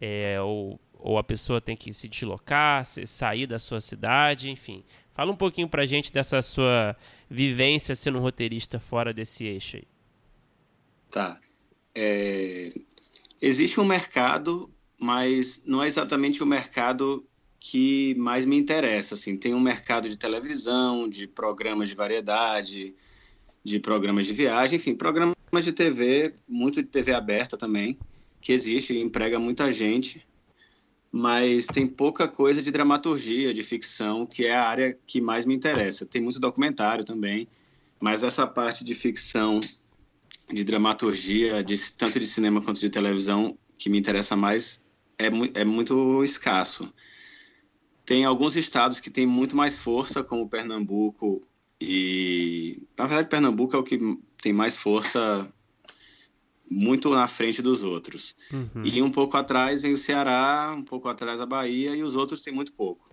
é, 0.00 0.40
ou, 0.40 0.80
ou 0.94 1.18
a 1.18 1.22
pessoa 1.22 1.60
tem 1.60 1.76
que 1.76 1.92
se 1.92 2.08
deslocar, 2.08 2.84
sair 2.84 3.46
da 3.46 3.60
sua 3.60 3.80
cidade, 3.80 4.50
enfim. 4.50 4.82
Fala 5.12 5.30
um 5.30 5.36
pouquinho 5.36 5.68
pra 5.68 5.86
gente 5.86 6.12
dessa 6.12 6.42
sua 6.42 6.96
vivência 7.30 7.94
sendo 7.94 8.18
um 8.18 8.22
roteirista 8.22 8.80
fora 8.80 9.12
desse 9.12 9.44
eixo 9.44 9.76
aí. 9.76 9.84
Tá. 11.10 11.38
É... 11.94 12.72
Existe 13.40 13.78
um 13.78 13.84
mercado, 13.84 14.73
mas 15.04 15.60
não 15.66 15.82
é 15.82 15.86
exatamente 15.86 16.42
o 16.42 16.46
mercado 16.46 17.26
que 17.60 18.14
mais 18.14 18.46
me 18.46 18.56
interessa. 18.56 19.14
Assim, 19.14 19.36
tem 19.36 19.52
um 19.52 19.60
mercado 19.60 20.08
de 20.08 20.16
televisão, 20.16 21.06
de 21.06 21.26
programas 21.26 21.90
de 21.90 21.94
variedade, 21.94 22.94
de 23.62 23.78
programas 23.78 24.24
de 24.24 24.32
viagem, 24.32 24.76
enfim, 24.76 24.94
programas 24.94 25.36
de 25.62 25.72
TV, 25.72 26.32
muito 26.48 26.82
de 26.82 26.88
TV 26.88 27.12
aberta 27.12 27.54
também, 27.54 27.98
que 28.40 28.50
existe 28.50 28.94
e 28.94 29.02
emprega 29.02 29.38
muita 29.38 29.70
gente, 29.70 30.26
mas 31.12 31.66
tem 31.66 31.86
pouca 31.86 32.26
coisa 32.26 32.62
de 32.62 32.70
dramaturgia, 32.70 33.52
de 33.52 33.62
ficção, 33.62 34.24
que 34.24 34.46
é 34.46 34.54
a 34.54 34.66
área 34.66 34.98
que 35.06 35.20
mais 35.20 35.44
me 35.44 35.54
interessa. 35.54 36.06
Tem 36.06 36.22
muito 36.22 36.40
documentário 36.40 37.04
também, 37.04 37.46
mas 38.00 38.22
essa 38.22 38.46
parte 38.46 38.82
de 38.82 38.94
ficção, 38.94 39.60
de 40.50 40.64
dramaturgia, 40.64 41.62
de, 41.62 41.92
tanto 41.92 42.18
de 42.18 42.26
cinema 42.26 42.62
quanto 42.62 42.80
de 42.80 42.88
televisão, 42.88 43.54
que 43.76 43.90
me 43.90 43.98
interessa 43.98 44.34
mais, 44.34 44.82
é, 45.18 45.60
é 45.60 45.64
muito 45.64 46.22
escasso. 46.24 46.92
Tem 48.04 48.24
alguns 48.24 48.56
estados 48.56 49.00
que 49.00 49.10
têm 49.10 49.26
muito 49.26 49.56
mais 49.56 49.78
força, 49.78 50.22
como 50.22 50.48
Pernambuco 50.48 51.42
e, 51.80 52.82
na 52.96 53.06
verdade, 53.06 53.28
Pernambuco 53.28 53.76
é 53.76 53.78
o 53.78 53.82
que 53.82 53.98
tem 54.40 54.52
mais 54.52 54.76
força 54.76 55.50
muito 56.70 57.10
na 57.10 57.28
frente 57.28 57.60
dos 57.60 57.82
outros. 57.82 58.36
Uhum. 58.52 58.84
E 58.84 59.02
um 59.02 59.10
pouco 59.10 59.36
atrás 59.36 59.82
vem 59.82 59.92
o 59.92 59.98
Ceará, 59.98 60.74
um 60.76 60.82
pouco 60.82 61.08
atrás 61.08 61.40
a 61.40 61.46
Bahia 61.46 61.94
e 61.94 62.02
os 62.02 62.16
outros 62.16 62.40
têm 62.40 62.54
muito 62.54 62.72
pouco. 62.72 63.10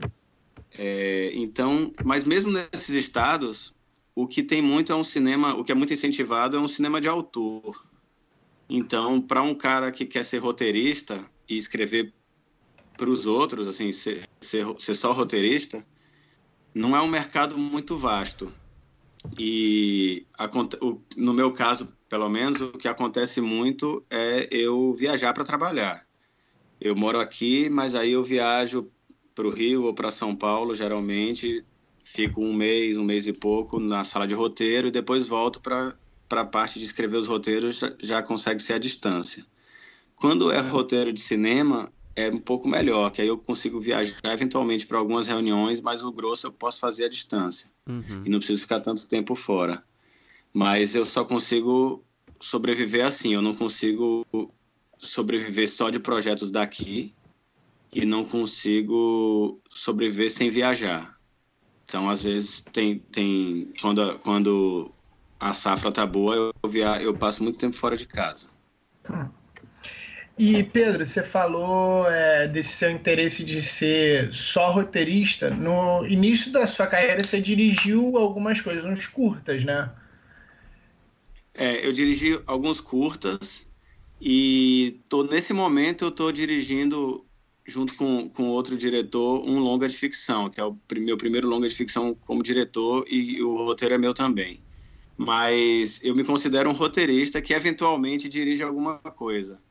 É, 0.71 1.31
então, 1.33 1.91
mas 2.03 2.23
mesmo 2.23 2.51
nesses 2.51 2.95
estados, 2.95 3.73
o 4.15 4.25
que 4.25 4.41
tem 4.41 4.61
muito 4.61 4.91
é 4.91 4.95
um 4.95 5.03
cinema, 5.03 5.53
o 5.55 5.63
que 5.63 5.71
é 5.71 5.75
muito 5.75 5.93
incentivado 5.93 6.55
é 6.55 6.59
um 6.59 6.67
cinema 6.67 7.01
de 7.01 7.07
autor. 7.07 7.85
Então, 8.69 9.19
para 9.19 9.41
um 9.41 9.53
cara 9.53 9.91
que 9.91 10.05
quer 10.05 10.23
ser 10.23 10.37
roteirista 10.37 11.21
e 11.51 11.57
escrever 11.57 12.13
para 12.95 13.09
os 13.09 13.27
outros, 13.27 13.67
assim, 13.67 13.91
ser, 13.91 14.27
ser, 14.39 14.65
ser 14.79 14.95
só 14.95 15.11
roteirista, 15.11 15.85
não 16.73 16.95
é 16.95 17.01
um 17.01 17.09
mercado 17.09 17.57
muito 17.57 17.97
vasto. 17.97 18.53
E 19.37 20.25
no 21.17 21.33
meu 21.33 21.51
caso, 21.51 21.89
pelo 22.07 22.29
menos, 22.29 22.61
o 22.61 22.71
que 22.71 22.87
acontece 22.87 23.41
muito 23.41 24.03
é 24.09 24.47
eu 24.49 24.93
viajar 24.93 25.33
para 25.33 25.43
trabalhar. 25.43 26.07
Eu 26.79 26.95
moro 26.95 27.19
aqui, 27.19 27.69
mas 27.69 27.95
aí 27.95 28.13
eu 28.13 28.23
viajo 28.23 28.89
para 29.35 29.47
o 29.47 29.51
Rio 29.51 29.83
ou 29.83 29.93
para 29.93 30.09
São 30.09 30.35
Paulo, 30.35 30.73
geralmente. 30.73 31.65
Fico 32.03 32.41
um 32.41 32.53
mês, 32.53 32.97
um 32.97 33.03
mês 33.03 33.27
e 33.27 33.33
pouco 33.33 33.79
na 33.79 34.03
sala 34.03 34.25
de 34.25 34.33
roteiro 34.33 34.87
e 34.87 34.91
depois 34.91 35.27
volto 35.27 35.61
para 35.61 35.95
a 36.31 36.45
parte 36.45 36.79
de 36.79 36.85
escrever 36.85 37.17
os 37.17 37.27
roteiros, 37.27 37.81
já 37.99 38.23
consegue 38.23 38.61
ser 38.61 38.73
à 38.73 38.77
distância. 38.79 39.45
Quando 40.21 40.51
é 40.51 40.59
roteiro 40.59 41.11
de 41.11 41.19
cinema, 41.19 41.91
é 42.15 42.29
um 42.29 42.37
pouco 42.37 42.69
melhor, 42.69 43.09
que 43.09 43.23
aí 43.23 43.27
eu 43.27 43.39
consigo 43.39 43.81
viajar 43.81 44.19
eventualmente 44.25 44.85
para 44.85 44.99
algumas 44.99 45.27
reuniões, 45.27 45.81
mas 45.81 46.03
o 46.03 46.11
grosso 46.11 46.45
eu 46.45 46.51
posso 46.51 46.79
fazer 46.79 47.05
à 47.05 47.09
distância. 47.09 47.71
Uhum. 47.89 48.21
E 48.23 48.29
não 48.29 48.37
preciso 48.37 48.61
ficar 48.61 48.81
tanto 48.81 49.07
tempo 49.07 49.33
fora. 49.33 49.83
Mas 50.53 50.93
eu 50.93 51.05
só 51.05 51.25
consigo 51.25 52.05
sobreviver 52.39 53.03
assim, 53.03 53.33
eu 53.33 53.41
não 53.41 53.55
consigo 53.55 54.23
sobreviver 54.99 55.67
só 55.67 55.89
de 55.89 55.99
projetos 55.99 56.51
daqui 56.51 57.15
e 57.91 58.05
não 58.05 58.23
consigo 58.23 59.59
sobreviver 59.71 60.29
sem 60.29 60.51
viajar. 60.51 61.17
Então, 61.85 62.11
às 62.11 62.21
vezes, 62.21 62.61
tem, 62.61 62.99
tem 62.99 63.73
quando, 63.81 64.19
quando 64.19 64.93
a 65.39 65.51
safra 65.51 65.91
tá 65.91 66.05
boa, 66.05 66.35
eu, 66.35 66.69
via, 66.69 67.01
eu 67.01 67.17
passo 67.17 67.41
muito 67.41 67.57
tempo 67.57 67.75
fora 67.75 67.97
de 67.97 68.05
casa. 68.05 68.51
Hum. 69.09 69.40
E 70.43 70.63
Pedro, 70.63 71.05
você 71.05 71.21
falou 71.21 72.09
é, 72.09 72.47
desse 72.47 72.71
seu 72.71 72.89
interesse 72.89 73.43
de 73.43 73.61
ser 73.61 74.33
só 74.33 74.71
roteirista. 74.71 75.51
No 75.51 76.03
início 76.03 76.51
da 76.51 76.65
sua 76.65 76.87
carreira, 76.87 77.23
você 77.23 77.39
dirigiu 77.39 78.17
algumas 78.17 78.59
coisas, 78.59 78.83
uns 78.83 79.05
curtas, 79.05 79.63
né? 79.63 79.91
É, 81.53 81.85
eu 81.85 81.93
dirigi 81.93 82.41
alguns 82.47 82.81
curtas 82.81 83.67
e 84.19 84.99
tô, 85.07 85.21
nesse 85.21 85.53
momento 85.53 86.05
eu 86.05 86.09
estou 86.09 86.31
dirigindo, 86.31 87.23
junto 87.63 87.93
com, 87.93 88.27
com 88.27 88.47
outro 88.47 88.75
diretor, 88.75 89.47
um 89.47 89.59
longa 89.59 89.87
de 89.87 89.95
ficção, 89.95 90.49
que 90.49 90.59
é 90.59 90.63
o 90.65 90.75
meu 90.97 91.17
primeiro 91.17 91.47
longa 91.47 91.69
de 91.69 91.75
ficção 91.75 92.15
como 92.25 92.41
diretor 92.41 93.05
e 93.07 93.43
o 93.43 93.57
roteiro 93.57 93.93
é 93.93 93.97
meu 93.99 94.11
também. 94.11 94.59
Mas 95.15 95.99
eu 96.01 96.15
me 96.15 96.23
considero 96.23 96.67
um 96.67 96.73
roteirista 96.73 97.39
que 97.39 97.53
eventualmente 97.53 98.27
dirige 98.27 98.63
alguma 98.63 98.97
coisa 98.97 99.61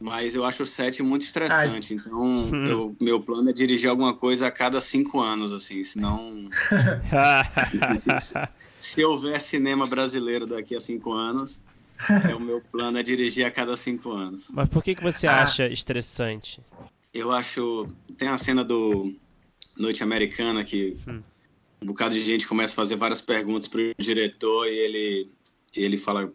mas 0.00 0.34
eu 0.34 0.44
acho 0.44 0.62
o 0.62 0.66
set 0.66 1.02
muito 1.02 1.22
estressante. 1.22 1.92
Ai. 1.92 1.98
Então, 1.98 2.48
eu, 2.66 2.96
meu 3.00 3.20
plano 3.20 3.50
é 3.50 3.52
dirigir 3.52 3.90
alguma 3.90 4.14
coisa 4.14 4.46
a 4.46 4.50
cada 4.50 4.80
cinco 4.80 5.20
anos, 5.20 5.52
assim, 5.52 5.82
senão. 5.82 6.48
se, 7.98 8.34
se 8.78 9.04
houver 9.04 9.40
cinema 9.40 9.86
brasileiro 9.86 10.46
daqui 10.46 10.76
a 10.76 10.80
cinco 10.80 11.12
anos, 11.12 11.60
é, 12.28 12.34
o 12.34 12.40
meu 12.40 12.60
plano 12.60 12.98
é 12.98 13.02
dirigir 13.02 13.44
a 13.44 13.50
cada 13.50 13.76
cinco 13.76 14.12
anos. 14.12 14.48
Mas 14.52 14.68
por 14.68 14.82
que, 14.82 14.94
que 14.94 15.02
você 15.02 15.26
ah. 15.26 15.42
acha 15.42 15.66
estressante? 15.66 16.60
Eu 17.12 17.32
acho. 17.32 17.88
Tem 18.16 18.28
a 18.28 18.38
cena 18.38 18.62
do 18.62 19.12
Noite 19.76 20.04
Americana 20.04 20.62
que 20.62 20.96
hum. 21.08 21.20
um 21.82 21.86
bocado 21.86 22.14
de 22.14 22.20
gente 22.20 22.46
começa 22.46 22.72
a 22.74 22.76
fazer 22.76 22.94
várias 22.94 23.20
perguntas 23.20 23.66
para 23.66 23.80
o 23.80 23.94
diretor 23.98 24.66
e 24.68 24.78
ele, 24.78 25.30
ele 25.74 25.96
fala. 25.96 26.32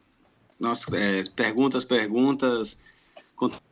Nossa, 0.60 0.96
é, 0.96 1.24
perguntas, 1.36 1.84
perguntas 1.84 2.78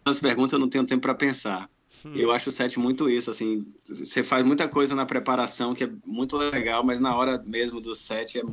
tantas 0.03 0.19
perguntas 0.19 0.53
eu 0.53 0.59
não 0.59 0.69
tenho 0.69 0.85
tempo 0.85 1.01
para 1.01 1.15
pensar. 1.15 1.69
Hum. 2.05 2.13
Eu 2.15 2.31
acho 2.31 2.49
o 2.49 2.51
set 2.51 2.79
muito 2.79 3.09
isso, 3.09 3.29
assim, 3.29 3.65
você 3.85 4.23
faz 4.23 4.45
muita 4.45 4.67
coisa 4.67 4.95
na 4.95 5.05
preparação 5.05 5.73
que 5.73 5.83
é 5.83 5.89
muito 6.05 6.37
legal, 6.37 6.83
mas 6.83 6.99
na 6.99 7.15
hora 7.15 7.41
mesmo 7.45 7.79
do 7.79 7.93
set 7.93 8.39
é, 8.39 8.43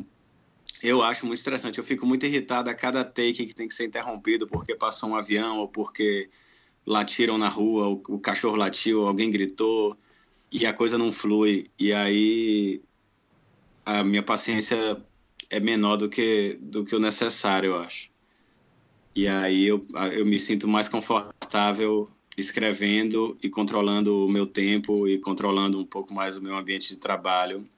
eu 0.83 1.03
acho 1.03 1.27
muito 1.27 1.39
estressante. 1.39 1.79
Eu 1.79 1.85
fico 1.85 2.07
muito 2.07 2.27
irritado 2.27 2.71
a 2.71 2.75
cada 2.75 3.05
take 3.05 3.47
que 3.47 3.55
tem 3.55 3.69
que 3.69 3.75
ser 3.75 3.87
interrompido 3.87 4.47
porque 4.47 4.75
passou 4.75 5.11
um 5.11 5.17
avião 5.17 5.59
ou 5.59 5.69
porque 5.69 6.31
latiram 6.87 7.37
na 7.39 7.49
rua, 7.49 7.89
o, 7.89 8.03
o 8.09 8.19
cachorro 8.19 8.57
latiu, 8.57 9.07
alguém 9.07 9.31
gritou 9.31 9.97
e 10.51 10.67
a 10.67 10.73
coisa 10.73 10.97
não 10.97 11.13
flui. 11.13 11.67
E 11.79 11.93
aí 11.93 12.83
a 13.85 14.05
minha 14.05 14.23
paciência 14.23 15.03
é 15.51 15.61
menor 15.61 15.97
do 15.97 16.09
que, 16.09 16.59
do 16.61 16.85
que 16.85 16.95
o 16.95 17.01
necessário, 17.01 17.69
eu 17.71 17.79
acho. 17.79 18.08
E 19.19 19.27
aí 19.27 19.65
eu, 19.65 19.85
eu 20.13 20.25
me 20.25 20.39
sinto 20.39 20.69
mais 20.69 20.89
confortável 20.89 22.09
escrevendo 22.37 23.37
e 23.43 23.51
controlando 23.51 24.25
o 24.25 24.29
meu 24.29 24.47
tempo 24.47 25.09
e 25.09 25.19
controlando 25.19 25.77
um 25.77 25.85
pouco 25.85 26.15
mais 26.15 26.37
o 26.37 26.41
meu 26.41 26.55
ambiente 26.55 26.91
de 26.91 26.97
trabalho 26.99 27.69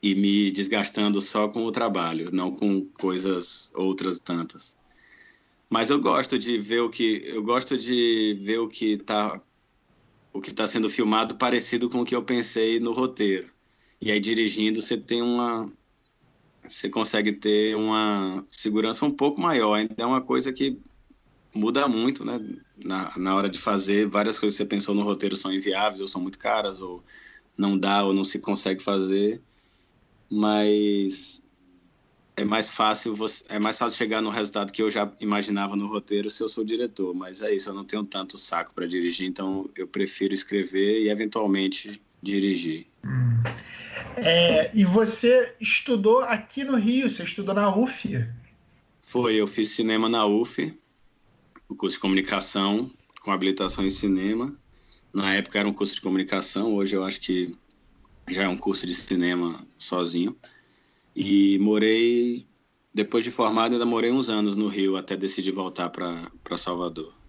e 0.00 0.14
me 0.14 0.48
desgastando 0.52 1.20
só 1.20 1.48
com 1.48 1.64
o 1.64 1.72
trabalho, 1.72 2.30
não 2.32 2.54
com 2.54 2.84
coisas 3.00 3.72
outras 3.74 4.20
tantas. 4.20 4.76
Mas 5.68 5.90
eu 5.90 6.00
gosto 6.00 6.38
de 6.38 6.56
ver 6.58 6.82
o 6.82 6.88
que 6.88 7.20
eu 7.24 7.42
gosto 7.42 7.76
de 7.76 8.38
ver 8.40 8.60
o 8.60 8.68
que 8.68 8.92
está 8.92 9.42
o 10.32 10.40
que 10.40 10.50
está 10.50 10.68
sendo 10.68 10.88
filmado 10.88 11.34
parecido 11.34 11.90
com 11.90 12.02
o 12.02 12.04
que 12.04 12.14
eu 12.14 12.22
pensei 12.22 12.78
no 12.78 12.92
roteiro. 12.92 13.50
E 14.00 14.12
aí 14.12 14.20
dirigindo 14.20 14.80
você 14.80 14.96
tem 14.96 15.20
uma 15.20 15.68
você 16.70 16.88
consegue 16.88 17.32
ter 17.32 17.76
uma 17.76 18.44
segurança 18.48 19.04
um 19.04 19.10
pouco 19.10 19.40
maior. 19.40 19.74
Ainda 19.74 19.94
é 19.98 20.06
uma 20.06 20.20
coisa 20.20 20.52
que 20.52 20.78
muda 21.54 21.88
muito, 21.88 22.24
né? 22.24 22.40
Na, 22.82 23.12
na 23.18 23.34
hora 23.34 23.48
de 23.48 23.58
fazer, 23.58 24.06
várias 24.06 24.38
coisas 24.38 24.56
que 24.56 24.62
você 24.62 24.68
pensou 24.68 24.94
no 24.94 25.02
roteiro 25.02 25.36
são 25.36 25.52
inviáveis, 25.52 26.00
ou 26.00 26.08
são 26.08 26.20
muito 26.20 26.38
caras, 26.38 26.80
ou 26.80 27.04
não 27.56 27.76
dá, 27.76 28.04
ou 28.04 28.14
não 28.14 28.24
se 28.24 28.38
consegue 28.38 28.82
fazer. 28.82 29.42
Mas 30.30 31.42
é 32.36 32.44
mais 32.44 32.70
fácil 32.70 33.14
você, 33.14 33.44
é 33.48 33.58
mais 33.58 33.76
fácil 33.76 33.98
chegar 33.98 34.22
no 34.22 34.30
resultado 34.30 34.72
que 34.72 34.82
eu 34.82 34.90
já 34.90 35.12
imaginava 35.20 35.76
no 35.76 35.86
roteiro 35.86 36.30
se 36.30 36.42
eu 36.42 36.48
sou 36.48 36.64
diretor. 36.64 37.14
Mas 37.14 37.42
é 37.42 37.54
isso, 37.54 37.68
eu 37.68 37.74
não 37.74 37.84
tenho 37.84 38.04
tanto 38.04 38.38
saco 38.38 38.72
para 38.72 38.86
dirigir, 38.86 39.26
então 39.26 39.68
eu 39.76 39.86
prefiro 39.86 40.32
escrever 40.32 41.02
e 41.02 41.10
eventualmente 41.10 42.00
dirigir. 42.22 42.89
É, 44.16 44.70
e 44.74 44.84
você 44.84 45.54
estudou 45.60 46.20
aqui 46.20 46.64
no 46.64 46.76
Rio, 46.76 47.10
você 47.10 47.22
estudou 47.22 47.54
na 47.54 47.74
UF? 47.74 48.26
Foi, 49.00 49.34
eu 49.34 49.46
fiz 49.46 49.70
cinema 49.70 50.08
na 50.08 50.26
UF, 50.26 50.78
o 51.68 51.74
curso 51.74 51.96
de 51.96 52.00
comunicação, 52.00 52.90
com 53.22 53.30
habilitação 53.30 53.84
em 53.84 53.90
cinema. 53.90 54.54
Na 55.12 55.34
época 55.34 55.58
era 55.58 55.68
um 55.68 55.72
curso 55.72 55.94
de 55.94 56.00
comunicação, 56.00 56.74
hoje 56.74 56.96
eu 56.96 57.04
acho 57.04 57.20
que 57.20 57.56
já 58.28 58.42
é 58.42 58.48
um 58.48 58.56
curso 58.56 58.86
de 58.86 58.94
cinema 58.94 59.58
sozinho. 59.78 60.36
E 61.14 61.58
morei, 61.58 62.46
depois 62.94 63.24
de 63.24 63.30
formado, 63.30 63.72
ainda 63.72 63.86
morei 63.86 64.12
uns 64.12 64.28
anos 64.28 64.56
no 64.56 64.68
Rio, 64.68 64.96
até 64.96 65.16
decidir 65.16 65.50
voltar 65.50 65.88
para 65.88 66.56
Salvador. 66.56 67.19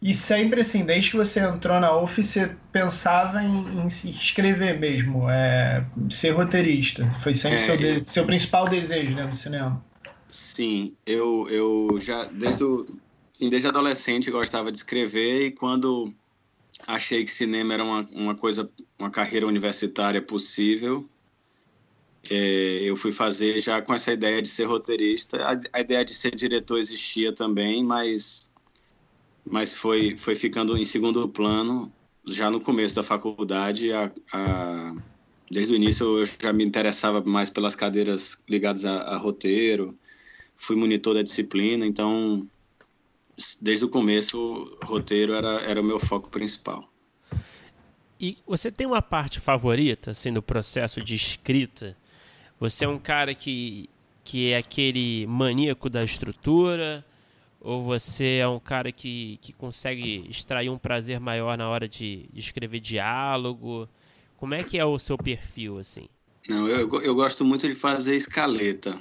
E 0.00 0.14
sempre 0.14 0.60
assim, 0.60 0.84
desde 0.84 1.10
que 1.10 1.16
você 1.16 1.40
entrou 1.40 1.80
na 1.80 1.96
UF, 1.96 2.22
você 2.22 2.54
pensava 2.70 3.42
em, 3.42 3.86
em 3.86 3.90
se 3.90 4.10
escrever 4.10 4.78
mesmo, 4.78 5.28
é, 5.30 5.84
ser 6.10 6.30
roteirista. 6.30 7.10
Foi 7.22 7.34
sempre 7.34 7.58
é, 7.58 7.66
seu, 7.66 7.76
de, 7.76 8.04
seu 8.04 8.26
principal 8.26 8.68
desejo 8.68 9.14
né, 9.16 9.24
no 9.24 9.34
cinema. 9.34 9.82
Sim, 10.28 10.94
eu, 11.06 11.48
eu 11.48 11.98
já, 11.98 12.24
desde, 12.24 12.64
o, 12.64 12.86
assim, 13.34 13.48
desde 13.48 13.68
adolescente, 13.68 14.30
gostava 14.30 14.70
de 14.70 14.78
escrever 14.78 15.46
e 15.46 15.50
quando 15.50 16.12
achei 16.86 17.24
que 17.24 17.30
cinema 17.30 17.74
era 17.74 17.84
uma, 17.84 18.06
uma 18.12 18.34
coisa, 18.34 18.68
uma 18.98 19.10
carreira 19.10 19.46
universitária 19.46 20.20
possível, 20.20 21.08
é, 22.30 22.80
eu 22.82 22.96
fui 22.96 23.12
fazer 23.12 23.60
já 23.60 23.80
com 23.80 23.94
essa 23.94 24.12
ideia 24.12 24.42
de 24.42 24.48
ser 24.48 24.64
roteirista. 24.64 25.42
A, 25.42 25.78
a, 25.78 25.80
ideia 25.80 26.04
de 26.04 26.12
ser 26.12 26.34
diretor 26.34 26.78
existia 26.78 27.32
também, 27.32 27.84
mas, 27.84 28.50
mas 29.46 29.74
foi, 29.74 30.16
foi 30.16 30.34
ficando 30.34 30.76
em 30.76 30.84
segundo 30.84 31.28
plano 31.28 31.92
já 32.26 32.50
no 32.50 32.60
começo 32.60 32.94
da 32.94 33.02
faculdade. 33.02 33.92
A, 33.92 34.10
a, 34.32 34.94
desde 35.50 35.72
o 35.72 35.76
início 35.76 36.18
eu 36.18 36.26
já 36.26 36.52
me 36.52 36.64
interessava 36.64 37.22
mais 37.22 37.48
pelas 37.48 37.76
cadeiras 37.76 38.36
ligadas 38.48 38.84
a, 38.84 39.02
a 39.02 39.16
roteiro, 39.16 39.96
fui 40.56 40.74
monitor 40.74 41.14
da 41.14 41.22
disciplina, 41.22 41.86
então 41.86 42.46
desde 43.60 43.84
o 43.84 43.88
começo 43.88 44.76
roteiro 44.82 45.32
era, 45.34 45.60
era 45.62 45.80
o 45.80 45.84
meu 45.84 46.00
foco 46.00 46.28
principal. 46.28 46.90
E 48.18 48.38
você 48.46 48.72
tem 48.72 48.86
uma 48.86 49.02
parte 49.02 49.38
favorita, 49.38 50.10
assim, 50.10 50.30
no 50.30 50.40
processo 50.40 51.02
de 51.02 51.14
escrita? 51.14 51.94
Você 52.58 52.86
é 52.86 52.88
um 52.88 52.98
cara 52.98 53.34
que, 53.34 53.90
que 54.24 54.50
é 54.52 54.56
aquele 54.56 55.26
maníaco 55.26 55.90
da 55.90 56.02
estrutura? 56.02 57.04
Ou 57.66 57.82
você 57.82 58.36
é 58.36 58.46
um 58.46 58.60
cara 58.60 58.92
que, 58.92 59.40
que 59.42 59.52
consegue 59.52 60.24
extrair 60.30 60.70
um 60.70 60.78
prazer 60.78 61.18
maior 61.18 61.58
na 61.58 61.68
hora 61.68 61.88
de, 61.88 62.28
de 62.32 62.38
escrever 62.38 62.78
diálogo? 62.78 63.88
Como 64.36 64.54
é 64.54 64.62
que 64.62 64.78
é 64.78 64.84
o 64.84 64.96
seu 65.00 65.18
perfil, 65.18 65.76
assim? 65.76 66.08
Não, 66.48 66.68
eu, 66.68 66.88
eu 67.02 67.14
gosto 67.16 67.44
muito 67.44 67.66
de 67.66 67.74
fazer 67.74 68.14
escaleta. 68.14 68.96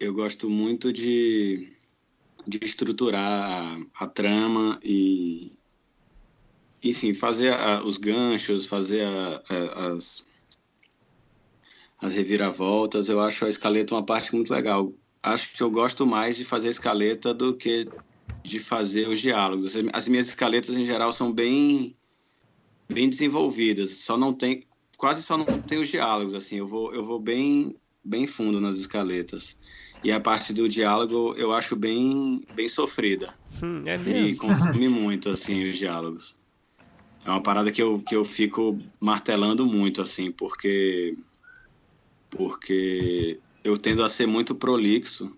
Eu 0.00 0.14
gosto 0.14 0.48
muito 0.48 0.90
de, 0.90 1.70
de 2.46 2.58
estruturar 2.64 3.76
a, 4.00 4.04
a 4.04 4.06
trama 4.06 4.80
e, 4.82 5.52
enfim, 6.82 7.12
fazer 7.12 7.52
a, 7.52 7.84
os 7.84 7.98
ganchos, 7.98 8.64
fazer 8.64 9.04
a, 9.04 9.92
as, 9.92 10.26
as 12.00 12.14
reviravoltas. 12.14 13.10
Eu 13.10 13.20
acho 13.20 13.44
a 13.44 13.50
escaleta 13.50 13.94
uma 13.94 14.02
parte 14.02 14.34
muito 14.34 14.50
legal. 14.50 14.94
Acho 15.22 15.54
que 15.54 15.62
eu 15.62 15.70
gosto 15.70 16.06
mais 16.06 16.36
de 16.36 16.44
fazer 16.44 16.68
escaleta 16.68 17.34
do 17.34 17.56
que 17.56 17.92
de 18.44 18.60
fazer 18.60 19.08
os 19.08 19.20
diálogos. 19.20 19.74
As 19.92 20.08
minhas 20.08 20.28
escaletas 20.28 20.76
em 20.76 20.84
geral 20.84 21.12
são 21.12 21.32
bem 21.32 21.96
bem 22.90 23.08
desenvolvidas. 23.08 23.98
Só 23.98 24.16
não 24.16 24.32
tem 24.32 24.66
quase 24.96 25.22
só 25.22 25.36
não 25.36 25.60
tem 25.60 25.78
os 25.78 25.88
diálogos 25.88 26.34
assim. 26.34 26.56
Eu 26.56 26.66
vou 26.66 26.94
eu 26.94 27.04
vou 27.04 27.20
bem 27.20 27.74
bem 28.04 28.26
fundo 28.26 28.60
nas 28.60 28.78
escaletas. 28.78 29.56
E 30.02 30.12
a 30.12 30.20
parte 30.20 30.52
do 30.52 30.68
diálogo 30.68 31.34
eu 31.36 31.52
acho 31.52 31.76
bem 31.76 32.46
bem 32.52 32.68
sofrida. 32.68 33.28
Hum, 33.62 33.82
é 33.86 33.98
mesmo? 33.98 34.28
E 34.28 34.36
consome 34.36 34.88
muito 34.88 35.28
assim 35.28 35.68
os 35.68 35.76
diálogos. 35.76 36.38
É 37.24 37.30
uma 37.30 37.42
parada 37.42 37.70
que 37.72 37.82
eu, 37.82 38.00
que 38.00 38.14
eu 38.14 38.24
fico 38.24 38.78
martelando 39.00 39.66
muito 39.66 40.00
assim, 40.00 40.30
porque 40.30 41.16
porque 42.30 43.40
eu 43.68 43.76
tendo 43.76 44.02
a 44.02 44.08
ser 44.08 44.26
muito 44.26 44.54
prolixo. 44.54 45.36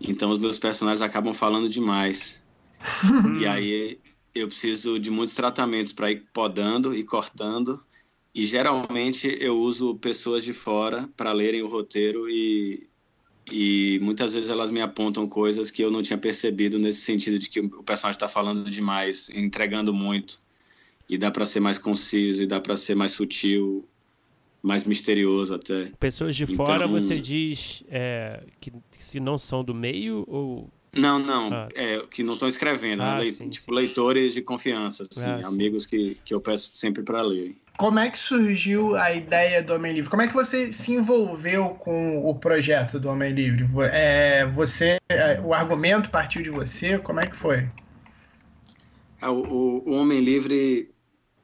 Então 0.00 0.30
os 0.30 0.38
meus 0.38 0.58
personagens 0.58 1.02
acabam 1.02 1.32
falando 1.32 1.68
demais. 1.68 2.42
e 3.40 3.46
aí 3.46 4.00
eu 4.34 4.48
preciso 4.48 4.98
de 4.98 5.10
muitos 5.10 5.34
tratamentos 5.34 5.92
para 5.92 6.10
ir 6.10 6.26
podando 6.32 6.94
e 6.94 7.04
cortando. 7.04 7.80
E 8.34 8.44
geralmente 8.44 9.36
eu 9.40 9.58
uso 9.60 9.94
pessoas 9.96 10.42
de 10.42 10.52
fora 10.52 11.08
para 11.16 11.32
lerem 11.32 11.62
o 11.62 11.68
roteiro 11.68 12.28
e, 12.28 12.88
e 13.50 14.00
muitas 14.02 14.34
vezes 14.34 14.50
elas 14.50 14.72
me 14.72 14.80
apontam 14.80 15.28
coisas 15.28 15.70
que 15.70 15.82
eu 15.82 15.90
não 15.90 16.02
tinha 16.02 16.18
percebido 16.18 16.76
nesse 16.76 17.02
sentido 17.02 17.38
de 17.38 17.48
que 17.48 17.60
o 17.60 17.84
personagem 17.84 18.16
está 18.16 18.28
falando 18.28 18.68
demais, 18.68 19.30
entregando 19.30 19.94
muito. 19.94 20.42
E 21.08 21.16
dá 21.16 21.30
para 21.30 21.46
ser 21.46 21.60
mais 21.60 21.78
conciso, 21.78 22.42
e 22.42 22.46
dá 22.46 22.60
para 22.60 22.76
ser 22.76 22.96
mais 22.96 23.12
sutil, 23.12 23.86
mais 24.64 24.84
misterioso 24.84 25.54
até. 25.54 25.92
Pessoas 26.00 26.34
de 26.34 26.44
então, 26.44 26.64
fora 26.64 26.86
você 26.86 27.20
diz 27.20 27.84
é, 27.90 28.42
que, 28.58 28.72
que, 28.90 29.02
se 29.02 29.20
não 29.20 29.36
são 29.36 29.62
do 29.62 29.74
meio 29.74 30.24
ou 30.26 30.70
não, 30.96 31.18
não, 31.18 31.52
ah. 31.52 31.68
é, 31.74 32.02
que 32.10 32.22
não 32.22 32.34
estão 32.34 32.48
escrevendo, 32.48 33.00
né? 33.00 33.10
ah, 33.10 33.18
né? 33.18 33.24
sim, 33.26 33.48
tipo 33.50 33.66
sim. 33.66 33.74
leitores 33.74 34.32
de 34.32 34.40
confiança, 34.40 35.02
assim, 35.02 35.26
ah, 35.26 35.40
amigos 35.46 35.84
que, 35.84 36.16
que 36.24 36.32
eu 36.32 36.40
peço 36.40 36.70
sempre 36.72 37.02
para 37.02 37.20
lerem. 37.20 37.56
Como 37.76 37.98
é 37.98 38.08
que 38.08 38.18
surgiu 38.18 38.96
a 38.96 39.12
ideia 39.12 39.60
do 39.60 39.74
Homem 39.74 39.92
Livre? 39.92 40.08
Como 40.08 40.22
é 40.22 40.28
que 40.28 40.34
você 40.34 40.70
se 40.72 40.92
envolveu 40.92 41.70
com 41.70 42.24
o 42.24 42.34
projeto 42.36 43.00
do 43.00 43.08
Homem 43.08 43.32
Livre? 43.32 43.66
É, 43.90 44.46
você, 44.46 44.98
é, 45.08 45.40
o 45.40 45.52
argumento 45.52 46.08
partiu 46.08 46.42
de 46.42 46.50
você? 46.50 46.96
Como 46.98 47.18
é 47.18 47.26
que 47.26 47.36
foi? 47.36 47.68
Ah, 49.20 49.32
o, 49.32 49.82
o 49.84 49.96
Homem 49.96 50.20
Livre 50.20 50.88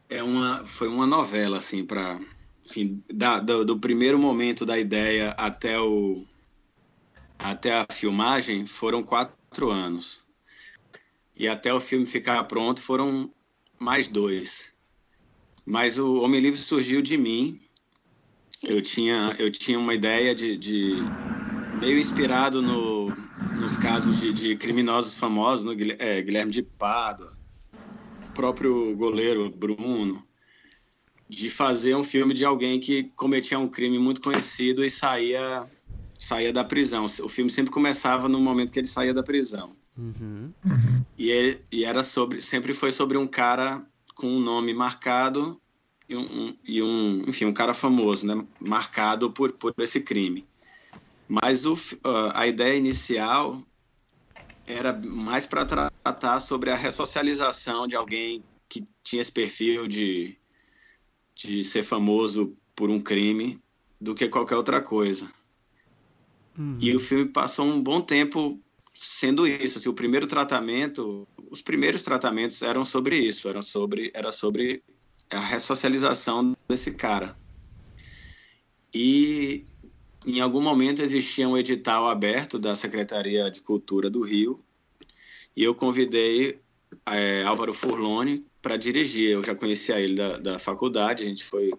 é 0.09 0.23
uma, 0.23 0.65
foi 0.65 0.87
uma 0.87 1.07
novela 1.07 1.59
assim 1.59 1.85
para 1.85 2.21
enfim, 2.67 3.03
da, 3.13 3.41
do, 3.41 3.65
do, 3.65 3.79
primeiro 3.79 4.19
momento 4.19 4.65
da 4.65 4.79
ideia 4.79 5.31
até, 5.31 5.79
o, 5.79 6.25
até 7.39 7.81
a 7.81 7.87
filmagem 7.91 8.67
foram 8.67 9.03
quatro 9.03 9.71
anos. 9.71 10.23
E 11.37 11.49
até 11.49 11.73
o 11.73 11.81
filme 11.81 12.05
ficar 12.05 12.43
pronto 12.45 12.83
foram 12.83 13.33
mais 13.79 14.09
dois. 14.09 14.73
Mas 15.67 15.99
o 15.99 16.21
Homem 16.21 16.41
Livre 16.41 16.59
surgiu 16.59 17.01
de 17.01 17.17
mim. 17.17 17.61
Eu 18.63 18.83
tinha, 18.83 19.35
eu 19.39 19.51
tinha 19.51 19.79
uma 19.79 19.95
ideia 19.95 20.35
de, 20.35 20.57
de 20.57 20.97
meio 21.81 21.99
inspirado 21.99 22.61
no, 22.61 23.09
nos 23.59 23.77
casos 23.77 24.21
de, 24.21 24.33
de 24.33 24.57
criminosos 24.57 25.17
famosos, 25.17 25.65
no 25.65 25.73
é, 25.99 26.21
Guilherme 26.21 26.53
de 26.53 26.61
o 26.63 28.33
próprio 28.33 28.95
goleiro 28.97 29.51
Bruno 29.51 30.30
de 31.31 31.49
fazer 31.49 31.95
um 31.95 32.03
filme 32.03 32.35
de 32.35 32.45
alguém 32.45 32.81
que 32.81 33.05
cometia 33.15 33.57
um 33.57 33.69
crime 33.69 34.01
muito 34.01 34.21
conhecido 34.21 34.85
e 34.85 34.91
saía 34.91 35.65
saía 36.19 36.53
da 36.53 36.65
prisão. 36.65 37.07
O 37.07 37.29
filme 37.29 37.51
sempre 37.51 37.73
começava 37.73 38.29
no 38.29 38.41
momento 38.41 38.73
que 38.73 38.81
ele 38.81 38.89
saía 38.89 39.15
da 39.15 39.23
prisão. 39.23 39.75
Uhum. 39.97 40.53
E, 41.17 41.31
ele, 41.31 41.65
e 41.71 41.85
era 41.85 42.03
sobre 42.03 42.41
sempre 42.41 42.75
foi 42.75 42.91
sobre 42.91 43.17
um 43.17 43.29
cara 43.29 43.87
com 44.17 44.27
um 44.27 44.41
nome 44.41 44.75
marcado 44.75 45.61
e 46.09 46.17
um, 46.17 46.57
e 46.67 46.83
um 46.83 47.23
enfim 47.29 47.45
um 47.45 47.53
cara 47.53 47.73
famoso, 47.73 48.27
né, 48.27 48.45
marcado 48.59 49.31
por, 49.31 49.53
por 49.53 49.73
esse 49.79 50.01
crime. 50.01 50.45
Mas 51.29 51.65
o, 51.65 51.79
a 52.35 52.49
ideia 52.49 52.77
inicial 52.77 53.63
era 54.67 54.93
mais 54.93 55.47
para 55.47 55.65
tratar 55.65 56.41
sobre 56.41 56.71
a 56.71 56.77
ressocialização 56.77 57.87
de 57.87 57.95
alguém 57.95 58.43
que 58.69 58.85
tinha 59.05 59.23
esse 59.23 59.31
perfil 59.31 59.87
de 59.87 60.40
de 61.43 61.65
ser 61.65 61.83
famoso 61.83 62.55
por 62.75 62.91
um 62.91 63.01
crime 63.01 63.59
do 64.01 64.15
que 64.15 64.29
qualquer 64.29 64.57
outra 64.57 64.81
coisa. 64.81 65.31
Uhum. 66.59 66.77
E 66.81 66.95
o 66.95 67.01
filme 67.01 67.27
passou 67.27 67.67
um 67.67 67.83
bom 67.83 68.01
tempo 68.01 68.61
sendo 68.95 69.47
isso. 69.47 69.79
Assim, 69.79 69.89
o 69.89 69.95
primeiro 69.95 70.27
tratamento, 70.27 71.27
os 71.51 71.63
primeiros 71.63 72.03
tratamentos 72.03 72.61
eram 72.63 72.85
sobre 72.85 73.17
isso, 73.17 73.49
eram 73.49 73.63
sobre, 73.63 74.11
era 74.15 74.31
sobre 74.31 74.83
a 75.31 75.41
ressocialização 75.41 76.57
desse 76.69 76.93
cara. 76.93 77.37
E 78.93 79.65
em 80.27 80.41
algum 80.41 80.61
momento 80.61 81.01
existia 81.01 81.49
um 81.49 81.57
edital 81.57 82.09
aberto 82.09 82.59
da 82.59 82.77
Secretaria 82.77 83.51
de 83.51 83.63
Cultura 83.63 84.11
do 84.11 84.21
Rio 84.21 84.63
e 85.57 85.65
eu 85.65 85.75
convidei 85.75 86.61
é, 87.07 87.43
Álvaro 87.45 87.73
Furlone 87.73 88.45
para 88.61 88.77
dirigir. 88.77 89.31
Eu 89.31 89.43
já 89.43 89.55
conhecia 89.55 90.01
ele 90.01 90.15
da, 90.15 90.39
da 90.39 90.59
faculdade, 90.59 91.23
a 91.23 91.27
gente 91.27 91.45
foi 91.45 91.73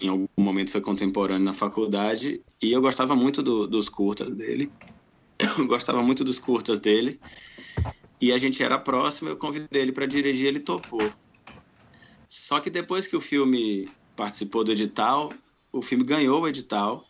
em 0.00 0.08
algum 0.08 0.26
momento 0.36 0.70
foi 0.70 0.80
contemporâneo 0.80 1.44
na 1.44 1.54
faculdade 1.54 2.42
e 2.60 2.72
eu 2.72 2.80
gostava 2.80 3.14
muito 3.14 3.42
do, 3.42 3.66
dos 3.66 3.88
curtas 3.88 4.34
dele. 4.34 4.70
Eu 5.58 5.66
gostava 5.66 6.00
muito 6.02 6.22
dos 6.22 6.38
curtas 6.38 6.78
dele. 6.78 7.20
E 8.20 8.30
a 8.30 8.38
gente 8.38 8.62
era 8.62 8.78
próximo, 8.78 9.30
eu 9.30 9.36
convidei 9.36 9.82
ele 9.82 9.90
para 9.90 10.06
dirigir, 10.06 10.46
ele 10.46 10.60
topou. 10.60 11.12
Só 12.28 12.60
que 12.60 12.70
depois 12.70 13.08
que 13.08 13.16
o 13.16 13.20
filme 13.20 13.88
participou 14.14 14.62
do 14.62 14.70
edital, 14.70 15.32
o 15.72 15.82
filme 15.82 16.04
ganhou 16.04 16.42
o 16.42 16.48
edital 16.48 17.04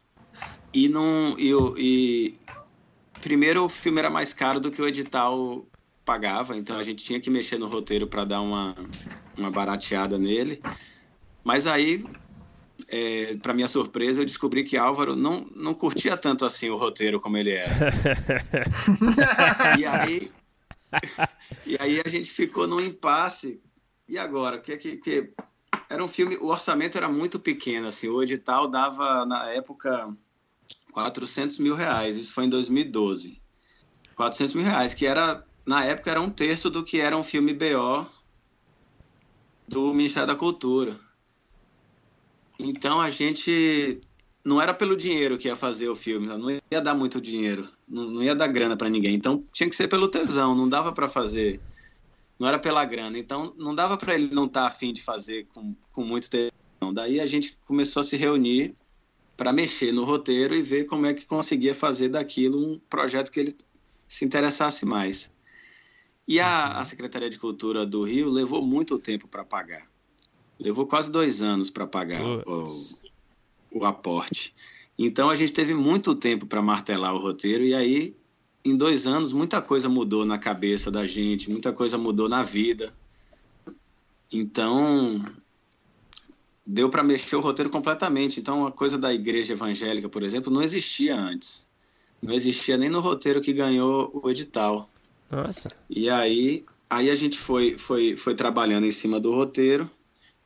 e 0.72 0.88
não 0.88 1.36
e, 1.38 1.52
e 1.76 2.38
primeiro 3.20 3.64
o 3.64 3.68
filme 3.68 3.98
era 3.98 4.08
mais 4.08 4.32
caro 4.32 4.58
do 4.58 4.70
que 4.70 4.80
o 4.80 4.88
edital 4.88 5.66
pagava, 6.04 6.56
então 6.56 6.78
a 6.78 6.82
gente 6.82 7.04
tinha 7.04 7.20
que 7.20 7.30
mexer 7.30 7.58
no 7.58 7.68
roteiro 7.68 8.06
para 8.06 8.24
dar 8.24 8.40
uma, 8.40 8.74
uma 9.36 9.50
barateada 9.50 10.18
nele. 10.18 10.60
Mas 11.44 11.66
aí 11.66 12.04
é, 12.88 13.36
para 13.36 13.54
minha 13.54 13.68
surpresa, 13.68 14.20
eu 14.20 14.26
descobri 14.26 14.64
que 14.64 14.76
Álvaro 14.76 15.14
não, 15.14 15.46
não 15.54 15.74
curtia 15.74 16.16
tanto 16.16 16.44
assim 16.44 16.68
o 16.68 16.76
roteiro 16.76 17.20
como 17.20 17.36
ele 17.36 17.52
era. 17.52 17.74
e 19.78 19.84
aí 19.84 20.32
e 21.66 21.76
aí 21.80 22.02
a 22.04 22.08
gente 22.08 22.30
ficou 22.30 22.66
num 22.66 22.80
impasse. 22.80 23.60
E 24.08 24.18
agora? 24.18 24.58
Que, 24.58 24.76
que, 24.76 24.96
que 24.96 25.32
era 25.88 26.04
um 26.04 26.08
filme, 26.08 26.36
o 26.36 26.46
orçamento 26.46 26.98
era 26.98 27.08
muito 27.08 27.38
pequeno, 27.38 27.88
assim, 27.88 28.08
o 28.08 28.22
edital 28.22 28.68
dava 28.68 29.24
na 29.24 29.48
época 29.50 30.14
400 30.92 31.58
mil 31.58 31.74
reais. 31.74 32.16
Isso 32.16 32.34
foi 32.34 32.44
em 32.44 32.48
2012. 32.48 33.40
400 34.14 34.54
mil 34.54 34.64
reais, 34.64 34.94
que 34.94 35.06
era 35.06 35.44
na 35.66 35.85
época 35.85 36.11
era 36.11 36.20
um 36.20 36.31
terço 36.31 36.68
do 36.68 36.85
que 36.85 37.01
era 37.01 37.16
um 37.16 37.22
filme 37.22 37.53
BO 37.53 38.07
do 39.68 39.94
Ministério 39.94 40.27
da 40.27 40.35
Cultura. 40.35 40.94
Então 42.59 43.01
a 43.01 43.11
gente 43.11 44.01
não 44.44 44.61
era 44.61 44.75
pelo 44.75 44.96
dinheiro 44.96 45.38
que 45.38 45.48
ia 45.48 45.57
fazer 45.57 45.88
o 45.88 45.96
filme, 45.96 46.27
não 46.27 46.51
ia 46.70 46.81
dar 46.81 46.94
muito 46.94 47.20
dinheiro, 47.20 47.68
não, 47.88 48.22
ia 48.22 48.35
dar 48.35 48.48
grana 48.48 48.77
para 48.77 48.90
ninguém. 48.90 49.14
Então 49.14 49.44
tinha 49.53 49.68
que 49.68 49.77
ser 49.77 49.88
pelo 49.88 50.09
tesão, 50.09 50.55
não 50.55 50.68
dava 50.68 50.92
para 50.92 51.09
fazer, 51.09 51.61
não 52.38 52.48
era 52.48 52.59
pela 52.59 52.85
grana. 52.85 53.18
Então 53.18 53.55
não 53.57 53.75
dava 53.75 53.96
para 53.96 54.14
ele 54.14 54.35
não 54.35 54.46
estar 54.46 54.62
tá 54.62 54.66
afim 54.66 54.92
de 54.92 55.03
fazer 55.03 55.46
com, 55.46 55.75
com 55.92 56.05
muito 56.05 56.29
tesão. 56.29 56.53
Daí 56.92 57.20
a 57.20 57.27
gente 57.27 57.57
começou 57.64 58.01
a 58.01 58.05
se 58.05 58.16
reunir 58.16 58.75
para 59.37 59.53
mexer 59.53 59.92
no 59.92 60.05
roteiro 60.05 60.55
e 60.55 60.62
ver 60.62 60.85
como 60.85 61.07
é 61.07 61.14
que 61.14 61.25
conseguia 61.25 61.75
fazer 61.75 62.09
daquilo 62.09 62.75
um 62.75 62.79
projeto 62.90 63.31
que 63.31 63.40
ele 63.40 63.57
se 64.07 64.25
interessasse 64.25 64.85
mais. 64.85 65.32
E 66.26 66.38
a, 66.38 66.78
a 66.78 66.85
Secretaria 66.85 67.28
de 67.28 67.38
Cultura 67.38 67.85
do 67.85 68.02
Rio 68.02 68.28
levou 68.28 68.62
muito 68.62 68.98
tempo 68.98 69.26
para 69.26 69.44
pagar. 69.44 69.88
Levou 70.58 70.87
quase 70.87 71.11
dois 71.11 71.42
anos 71.42 71.70
para 71.70 71.87
pagar 71.87 72.22
o, 72.24 72.64
o 73.72 73.85
aporte. 73.85 74.54
Então 74.98 75.30
a 75.30 75.35
gente 75.35 75.52
teve 75.52 75.74
muito 75.74 76.14
tempo 76.14 76.46
para 76.46 76.62
martelar 76.62 77.14
o 77.14 77.18
roteiro 77.18 77.64
e 77.64 77.74
aí 77.74 78.16
em 78.64 78.76
dois 78.76 79.06
anos 79.06 79.32
muita 79.32 79.61
coisa 79.61 79.88
mudou 79.88 80.24
na 80.24 80.38
cabeça 80.38 80.90
da 80.90 81.06
gente, 81.06 81.50
muita 81.50 81.72
coisa 81.72 81.98
mudou 81.98 82.28
na 82.28 82.44
vida. 82.44 82.92
Então 84.30 85.24
deu 86.64 86.88
para 86.88 87.02
mexer 87.02 87.37
o 87.37 87.40
roteiro 87.40 87.70
completamente. 87.70 88.38
Então 88.38 88.66
a 88.66 88.72
coisa 88.72 88.96
da 88.96 89.12
igreja 89.12 89.54
evangélica, 89.54 90.08
por 90.08 90.22
exemplo, 90.22 90.52
não 90.52 90.62
existia 90.62 91.16
antes. 91.16 91.66
Não 92.22 92.32
existia 92.32 92.76
nem 92.76 92.88
no 92.88 93.00
roteiro 93.00 93.40
que 93.40 93.52
ganhou 93.52 94.20
o 94.22 94.30
edital. 94.30 94.88
Nossa. 95.33 95.71
E 95.88 96.11
aí, 96.11 96.62
aí 96.90 97.11
a 97.11 97.16
gente 97.16 97.38
foi, 97.38 97.79
foi, 97.79 98.14
foi 98.14 98.35
trabalhando 98.35 98.85
em 98.85 98.90
cima 98.90 99.18
do 99.18 99.35
roteiro 99.35 99.90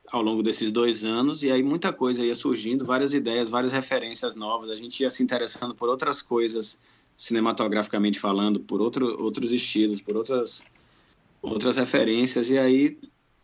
ao 0.09 0.21
longo 0.21 0.41
desses 0.41 0.71
dois 0.71 1.03
anos, 1.03 1.43
e 1.43 1.51
aí 1.51 1.61
muita 1.61 1.91
coisa 1.91 2.23
ia 2.23 2.33
surgindo, 2.33 2.85
várias 2.85 3.13
ideias, 3.13 3.49
várias 3.49 3.73
referências 3.73 4.35
novas, 4.35 4.69
a 4.69 4.75
gente 4.77 5.01
ia 5.01 5.09
se 5.09 5.21
interessando 5.21 5.75
por 5.75 5.89
outras 5.89 6.21
coisas, 6.21 6.79
cinematograficamente 7.17 8.17
falando, 8.17 8.57
por 8.61 8.79
outro, 8.79 9.21
outros 9.21 9.51
estilos, 9.51 9.99
por 9.99 10.15
outras, 10.15 10.63
outras 11.41 11.75
referências, 11.75 12.49
e 12.49 12.57
aí 12.57 12.97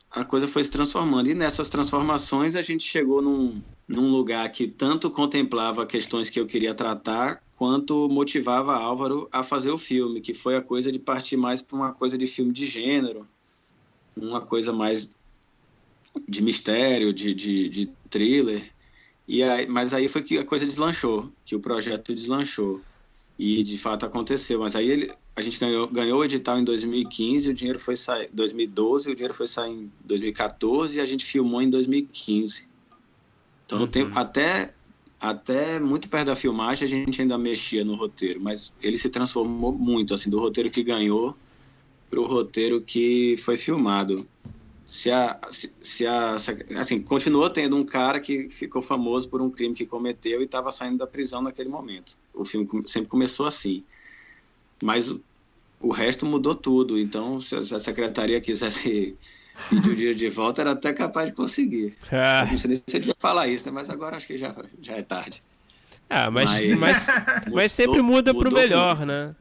a 0.09 0.23
coisa 0.23 0.47
foi 0.47 0.63
se 0.63 0.71
transformando. 0.71 1.29
E 1.29 1.33
nessas 1.33 1.67
transformações 1.67 2.55
a 2.55 2.61
gente 2.61 2.85
chegou 2.85 3.21
num, 3.21 3.61
num 3.85 4.09
lugar 4.09 4.49
que 4.49 4.65
tanto 4.65 5.09
contemplava 5.09 5.85
questões 5.85 6.29
que 6.29 6.39
eu 6.39 6.45
queria 6.45 6.73
tratar, 6.73 7.43
quanto 7.63 8.09
motivava 8.09 8.75
Álvaro 8.75 9.29
a 9.31 9.41
fazer 9.41 9.71
o 9.71 9.77
filme, 9.77 10.19
que 10.19 10.33
foi 10.33 10.57
a 10.57 10.61
coisa 10.61 10.91
de 10.91 10.99
partir 10.99 11.37
mais 11.37 11.61
para 11.61 11.77
uma 11.77 11.93
coisa 11.93 12.17
de 12.17 12.27
filme 12.27 12.51
de 12.51 12.65
gênero, 12.65 13.25
uma 14.17 14.41
coisa 14.41 14.73
mais 14.73 15.09
de 16.27 16.43
mistério, 16.43 17.13
de, 17.13 17.33
de, 17.33 17.69
de 17.69 17.89
thriller. 18.09 18.69
E 19.25 19.41
aí, 19.41 19.65
mas 19.65 19.93
aí 19.93 20.09
foi 20.09 20.21
que 20.23 20.37
a 20.37 20.43
coisa 20.43 20.65
deslanchou, 20.65 21.31
que 21.45 21.55
o 21.55 21.59
projeto 21.61 22.13
deslanchou. 22.13 22.81
E 23.39 23.63
de 23.63 23.77
fato 23.77 24.05
aconteceu. 24.05 24.59
Mas 24.59 24.75
aí 24.75 24.89
ele, 24.89 25.13
a 25.33 25.41
gente 25.41 25.57
ganhou, 25.57 25.87
ganhou 25.87 26.19
o 26.19 26.25
edital 26.25 26.59
em 26.59 26.65
2015, 26.65 27.49
o 27.49 27.53
dinheiro 27.53 27.79
foi 27.79 27.95
sair 27.95 28.29
2012, 28.33 29.09
o 29.09 29.15
dinheiro 29.15 29.33
foi 29.33 29.47
sair 29.47 29.71
em 29.71 29.91
2014 30.03 30.97
e 30.97 31.01
a 31.01 31.05
gente 31.05 31.23
filmou 31.23 31.61
em 31.61 31.69
2015. 31.69 32.67
Então 33.65 33.79
uhum. 33.79 33.87
tempo, 33.87 34.19
até 34.19 34.73
até 35.23 35.79
muito 35.79 36.09
perto 36.09 36.25
da 36.25 36.35
filmagem 36.35 36.85
a 36.85 36.89
gente 36.89 37.21
ainda 37.21 37.37
mexia 37.37 37.85
no 37.85 37.95
roteiro, 37.95 38.41
mas 38.41 38.73
ele 38.81 38.97
se 38.97 39.09
transformou 39.09 39.71
muito 39.71 40.13
assim 40.13 40.29
do 40.29 40.37
roteiro 40.37 40.69
que 40.69 40.83
ganhou 40.83 41.33
para 42.09 42.19
o 42.19 42.25
roteiro 42.25 42.81
que 42.81 43.37
foi 43.37 43.55
filmado 43.55 44.27
se 44.85 45.09
a, 45.09 45.39
se, 45.49 45.73
se 45.81 46.05
a 46.05 46.35
assim 46.75 47.01
continuou 47.01 47.49
tendo 47.49 47.77
um 47.77 47.85
cara 47.85 48.19
que 48.19 48.49
ficou 48.49 48.81
famoso 48.81 49.29
por 49.29 49.41
um 49.41 49.49
crime 49.49 49.73
que 49.73 49.85
cometeu 49.85 50.41
e 50.41 50.43
estava 50.43 50.69
saindo 50.71 50.97
da 50.97 51.07
prisão 51.07 51.41
naquele 51.41 51.69
momento. 51.69 52.17
O 52.33 52.43
filme 52.43 52.67
sempre 52.85 53.09
começou 53.09 53.45
assim, 53.45 53.81
mas 54.83 55.09
o, 55.09 55.21
o 55.79 55.89
resto 55.89 56.25
mudou 56.25 56.53
tudo. 56.53 56.99
Então, 56.99 57.39
se 57.39 57.55
a, 57.55 57.63
se 57.63 57.73
a 57.73 57.79
secretaria 57.79 58.41
quisesse 58.41 59.17
pedir 59.69 59.91
o 59.91 59.95
dia 59.95 60.15
de 60.15 60.29
volta, 60.29 60.61
era 60.61 60.71
até 60.71 60.93
capaz 60.93 61.29
de 61.29 61.35
conseguir. 61.35 61.95
Ah. 62.11 62.45
Não 62.49 62.57
sei 62.57 62.75
se 62.75 62.83
eu 62.97 62.99
devia 62.99 63.15
falar 63.19 63.47
isso, 63.47 63.65
né? 63.65 63.71
Mas 63.71 63.89
agora 63.89 64.17
acho 64.17 64.27
que 64.27 64.37
já, 64.37 64.53
já 64.81 64.93
é 64.93 65.01
tarde. 65.01 65.43
Ah, 66.09 66.29
mas, 66.29 66.49
mas, 66.51 66.77
mas, 66.77 67.07
mas 67.51 67.71
sempre 67.71 68.01
muda 68.01 68.33
para 68.33 68.49
o 68.49 68.53
melhor, 68.53 68.95
tudo. 68.95 69.05
né? 69.05 69.35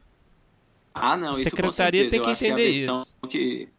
Ah, 0.93 1.17
não, 1.17 1.33
a 1.33 1.37
secretaria 1.37 2.09
tem 2.09 2.21
que 2.21 2.29
entender 2.29 2.71
que 2.71 2.79
isso. 2.79 3.15
Que, 3.27 3.69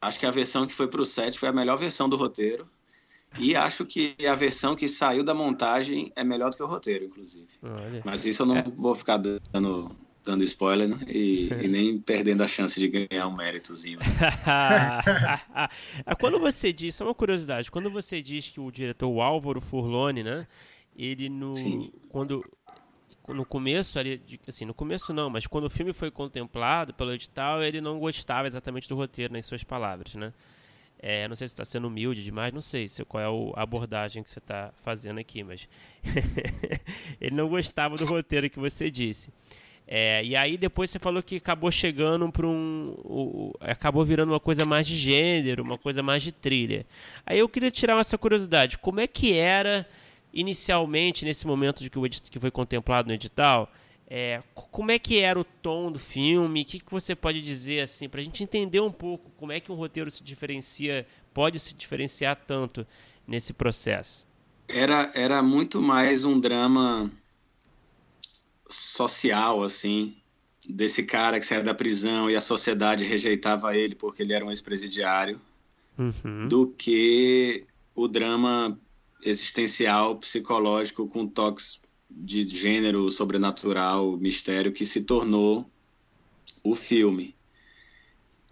Acho 0.00 0.18
que 0.18 0.26
a 0.26 0.30
versão 0.30 0.66
que 0.66 0.72
foi 0.72 0.88
para 0.88 1.02
o 1.02 1.04
set 1.04 1.38
foi 1.38 1.48
a 1.48 1.52
melhor 1.52 1.76
versão 1.76 2.08
do 2.08 2.16
roteiro. 2.16 2.66
E 3.38 3.54
acho 3.54 3.84
que 3.84 4.16
a 4.26 4.34
versão 4.34 4.74
que 4.74 4.88
saiu 4.88 5.22
da 5.22 5.34
montagem 5.34 6.10
é 6.16 6.24
melhor 6.24 6.50
do 6.50 6.56
que 6.56 6.62
o 6.62 6.66
roteiro, 6.66 7.04
inclusive. 7.04 7.48
Olha. 7.62 8.02
Mas 8.04 8.24
isso 8.24 8.42
eu 8.42 8.46
não 8.46 8.56
é. 8.56 8.64
vou 8.76 8.94
ficar 8.94 9.18
dando, 9.18 9.94
dando 10.24 10.44
spoiler 10.44 10.88
né? 10.88 10.96
e, 11.08 11.48
e, 11.48 11.48
nem 11.68 11.98
perdendo 11.98 12.42
a 12.42 12.48
chance 12.48 12.78
de 12.78 12.88
ganhar 12.88 13.26
um 13.26 13.34
méritozinho. 13.34 13.98
quando 16.18 16.38
você 16.38 16.72
diz, 16.72 16.94
só 16.94 17.04
uma 17.04 17.14
curiosidade, 17.14 17.70
quando 17.70 17.90
você 17.90 18.22
diz 18.22 18.48
que 18.48 18.60
o 18.60 18.70
diretor 18.70 19.08
o 19.08 19.20
Álvaro 19.20 19.60
Furlone, 19.60 20.22
né? 20.22 20.46
Ele 20.96 21.28
no. 21.28 21.56
Sim. 21.56 21.92
Quando 22.08 22.44
no 23.28 23.44
começo 23.44 23.98
ali, 23.98 24.20
assim, 24.46 24.64
no 24.64 24.74
começo 24.74 25.12
não, 25.12 25.30
mas 25.30 25.46
quando 25.46 25.64
o 25.64 25.70
filme 25.70 25.92
foi 25.92 26.10
contemplado 26.10 26.92
pelo 26.94 27.12
edital, 27.12 27.62
ele 27.62 27.80
não 27.80 27.98
gostava 27.98 28.48
exatamente 28.48 28.88
do 28.88 28.96
roteiro, 28.96 29.32
nas 29.32 29.46
suas 29.46 29.62
palavras, 29.62 30.14
né? 30.14 30.32
É, 31.02 31.26
não 31.28 31.34
sei 31.34 31.48
se 31.48 31.54
está 31.54 31.64
sendo 31.64 31.86
humilde 31.86 32.22
demais, 32.22 32.52
não 32.52 32.60
sei 32.60 32.86
se, 32.86 33.02
qual 33.06 33.22
é 33.22 33.58
a 33.58 33.62
abordagem 33.62 34.22
que 34.22 34.28
você 34.28 34.38
está 34.38 34.70
fazendo 34.82 35.18
aqui, 35.18 35.42
mas 35.42 35.66
ele 37.18 37.34
não 37.34 37.48
gostava 37.48 37.96
do 37.96 38.04
roteiro 38.04 38.50
que 38.50 38.58
você 38.58 38.90
disse. 38.90 39.32
É, 39.92 40.24
e 40.24 40.36
aí 40.36 40.56
depois 40.56 40.88
você 40.88 41.00
falou 41.00 41.20
que 41.20 41.34
acabou 41.34 41.68
chegando 41.68 42.30
para 42.30 42.46
um, 42.46 43.50
acabou 43.58 44.04
virando 44.04 44.30
uma 44.30 44.38
coisa 44.38 44.64
mais 44.64 44.86
de 44.86 44.96
gênero, 44.96 45.64
uma 45.64 45.76
coisa 45.76 46.00
mais 46.00 46.22
de 46.22 46.30
trilha. 46.30 46.86
Aí 47.26 47.40
eu 47.40 47.48
queria 47.48 47.72
tirar 47.72 47.98
essa 47.98 48.16
curiosidade, 48.16 48.78
como 48.78 49.00
é 49.00 49.08
que 49.08 49.32
era 49.32 49.84
inicialmente, 50.32 51.24
nesse 51.24 51.44
momento 51.44 51.82
de 51.82 51.90
que, 51.90 51.98
o 51.98 52.08
que 52.08 52.38
foi 52.38 52.52
contemplado 52.52 53.08
no 53.08 53.14
edital, 53.14 53.68
é, 54.08 54.40
como 54.54 54.92
é 54.92 54.98
que 54.98 55.18
era 55.18 55.40
o 55.40 55.42
tom 55.42 55.90
do 55.90 55.98
filme? 55.98 56.62
O 56.62 56.64
que, 56.64 56.78
que 56.78 56.92
você 56.92 57.16
pode 57.16 57.42
dizer 57.42 57.80
assim 57.80 58.08
para 58.08 58.20
a 58.20 58.24
gente 58.24 58.44
entender 58.44 58.78
um 58.78 58.92
pouco 58.92 59.32
como 59.36 59.50
é 59.50 59.58
que 59.58 59.72
um 59.72 59.74
roteiro 59.74 60.08
se 60.08 60.22
diferencia, 60.22 61.04
pode 61.34 61.58
se 61.58 61.74
diferenciar 61.74 62.36
tanto 62.46 62.86
nesse 63.26 63.52
processo? 63.52 64.24
Era, 64.68 65.10
era 65.16 65.42
muito 65.42 65.82
mais 65.82 66.22
um 66.22 66.38
drama 66.38 67.10
social, 68.70 69.62
assim, 69.62 70.16
desse 70.68 71.02
cara 71.02 71.38
que 71.40 71.46
saía 71.46 71.62
da 71.62 71.74
prisão 71.74 72.30
e 72.30 72.36
a 72.36 72.40
sociedade 72.40 73.04
rejeitava 73.04 73.76
ele 73.76 73.94
porque 73.94 74.22
ele 74.22 74.32
era 74.32 74.44
um 74.44 74.50
ex-presidiário, 74.50 75.40
uhum. 75.98 76.48
do 76.48 76.68
que 76.68 77.64
o 77.94 78.08
drama 78.08 78.78
existencial, 79.22 80.16
psicológico, 80.16 81.06
com 81.06 81.26
toques 81.26 81.80
de 82.10 82.46
gênero 82.46 83.10
sobrenatural, 83.10 84.16
mistério, 84.16 84.72
que 84.72 84.84
se 84.84 85.02
tornou 85.02 85.70
o 86.62 86.74
filme. 86.74 87.34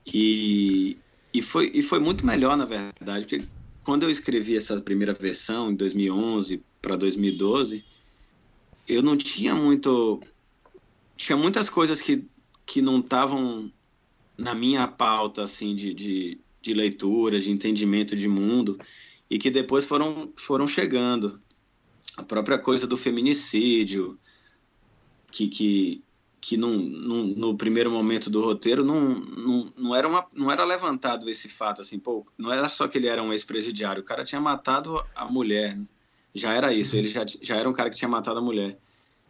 E, 0.06 0.96
e, 1.32 1.42
foi, 1.42 1.70
e 1.74 1.82
foi 1.82 1.98
muito 1.98 2.24
melhor, 2.24 2.56
na 2.56 2.64
verdade, 2.64 3.26
porque 3.26 3.44
quando 3.84 4.04
eu 4.04 4.10
escrevi 4.10 4.56
essa 4.56 4.80
primeira 4.80 5.12
versão, 5.12 5.70
em 5.70 5.74
2011 5.74 6.62
para 6.80 6.96
2012, 6.96 7.84
eu 8.88 9.02
não 9.02 9.16
tinha 9.16 9.54
muito. 9.54 10.20
Tinha 11.16 11.36
muitas 11.36 11.68
coisas 11.68 12.00
que, 12.00 12.24
que 12.64 12.80
não 12.80 13.00
estavam 13.00 13.70
na 14.36 14.54
minha 14.54 14.86
pauta, 14.86 15.42
assim, 15.42 15.74
de, 15.74 15.92
de, 15.92 16.40
de 16.62 16.74
leitura, 16.74 17.40
de 17.40 17.50
entendimento 17.50 18.16
de 18.16 18.28
mundo 18.28 18.78
e 19.28 19.38
que 19.38 19.50
depois 19.50 19.84
foram, 19.84 20.32
foram 20.36 20.66
chegando. 20.66 21.40
A 22.16 22.22
própria 22.22 22.58
coisa 22.58 22.86
do 22.86 22.96
feminicídio, 22.96 24.18
que, 25.30 25.48
que, 25.48 26.02
que 26.40 26.56
num, 26.56 26.78
num, 26.78 27.26
no 27.36 27.56
primeiro 27.56 27.90
momento 27.90 28.30
do 28.30 28.42
roteiro 28.42 28.84
não, 28.84 29.10
não, 29.20 29.72
não, 29.76 29.94
era 29.94 30.08
uma, 30.08 30.26
não 30.34 30.50
era 30.50 30.64
levantado 30.64 31.28
esse 31.28 31.48
fato, 31.48 31.82
assim, 31.82 31.98
pô, 31.98 32.24
não 32.36 32.52
era 32.52 32.68
só 32.68 32.88
que 32.88 32.98
ele 32.98 33.06
era 33.06 33.22
um 33.22 33.32
ex-presidiário, 33.32 34.02
o 34.02 34.04
cara 34.04 34.24
tinha 34.24 34.40
matado 34.40 35.04
a 35.14 35.26
mulher, 35.26 35.76
né? 35.76 35.86
Já 36.34 36.54
era 36.54 36.72
isso, 36.72 36.96
ele 36.96 37.08
já, 37.08 37.24
já 37.42 37.56
era 37.56 37.68
um 37.68 37.72
cara 37.72 37.90
que 37.90 37.96
tinha 37.96 38.08
matado 38.08 38.38
a 38.38 38.42
mulher. 38.42 38.78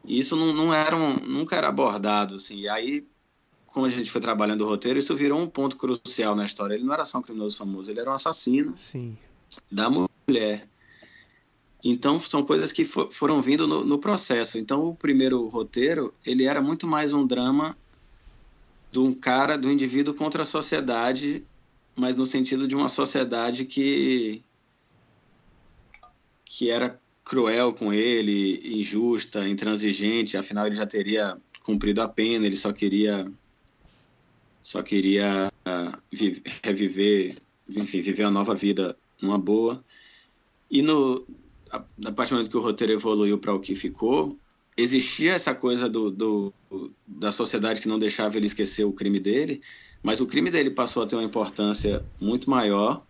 E 0.04 0.18
isso 0.18 0.36
não, 0.36 0.52
não 0.52 0.74
era 0.74 0.96
um, 0.96 1.14
nunca 1.20 1.56
era 1.56 1.68
abordado, 1.68 2.36
assim. 2.36 2.60
E 2.60 2.68
aí, 2.68 3.06
como 3.66 3.86
a 3.86 3.90
gente 3.90 4.10
foi 4.10 4.20
trabalhando 4.20 4.62
o 4.62 4.68
roteiro, 4.68 4.98
isso 4.98 5.14
virou 5.16 5.40
um 5.40 5.46
ponto 5.46 5.76
crucial 5.76 6.34
na 6.34 6.44
história. 6.44 6.74
Ele 6.74 6.84
não 6.84 6.94
era 6.94 7.04
só 7.04 7.18
um 7.18 7.22
criminoso 7.22 7.56
famoso, 7.56 7.90
ele 7.90 8.00
era 8.00 8.10
um 8.10 8.14
assassino 8.14 8.76
Sim. 8.76 9.16
da 9.70 9.88
mulher. 9.90 10.68
Então, 11.84 12.18
são 12.18 12.44
coisas 12.44 12.72
que 12.72 12.84
for, 12.84 13.10
foram 13.12 13.40
vindo 13.40 13.66
no, 13.66 13.84
no, 13.84 13.98
processo. 13.98 14.58
Então, 14.58 14.88
o 14.88 14.94
primeiro 14.94 15.46
roteiro, 15.48 16.12
ele 16.26 16.44
era 16.44 16.60
muito 16.60 16.86
mais 16.86 17.12
um 17.12 17.26
drama 17.26 17.76
de 18.90 18.98
um 18.98 19.12
cara, 19.12 19.56
do 19.56 19.70
indivíduo 19.70 20.14
contra 20.14 20.42
a 20.42 20.46
sociedade, 20.46 21.44
mas 21.94 22.16
no 22.16 22.26
sentido 22.26 22.66
de 22.66 22.74
uma 22.74 22.88
sociedade 22.88 23.64
que 23.64 24.42
que 26.48 26.70
era 26.70 26.98
cruel 27.24 27.74
com 27.74 27.92
ele, 27.92 28.80
injusta, 28.80 29.46
intransigente, 29.46 30.36
afinal 30.36 30.66
ele 30.66 30.74
já 30.74 30.86
teria 30.86 31.36
cumprido 31.62 32.00
a 32.00 32.08
pena, 32.08 32.46
ele 32.46 32.56
só 32.56 32.72
queria 32.72 33.30
só 34.62 34.82
queria 34.82 35.52
viver, 36.10 36.42
reviver, 36.62 37.36
enfim, 37.68 38.00
viver 38.00 38.24
a 38.24 38.30
nova 38.30 38.54
vida 38.54 38.96
numa 39.20 39.38
boa. 39.38 39.84
E 40.70 40.80
no 40.82 41.26
a, 41.70 41.82
a 42.06 42.12
partir 42.12 42.30
do 42.30 42.36
momento 42.36 42.50
que 42.50 42.56
o 42.56 42.62
roteiro 42.62 42.94
evoluiu 42.94 43.38
para 43.38 43.54
o 43.54 43.60
que 43.60 43.74
ficou, 43.74 44.38
existia 44.76 45.34
essa 45.34 45.54
coisa 45.54 45.88
do, 45.88 46.10
do, 46.10 46.52
da 47.06 47.30
sociedade 47.30 47.80
que 47.80 47.88
não 47.88 47.98
deixava 47.98 48.36
ele 48.38 48.46
esquecer 48.46 48.84
o 48.84 48.92
crime 48.92 49.20
dele, 49.20 49.60
mas 50.02 50.20
o 50.20 50.26
crime 50.26 50.50
dele 50.50 50.70
passou 50.70 51.02
a 51.02 51.06
ter 51.06 51.16
uma 51.16 51.24
importância 51.24 52.02
muito 52.20 52.48
maior 52.48 53.04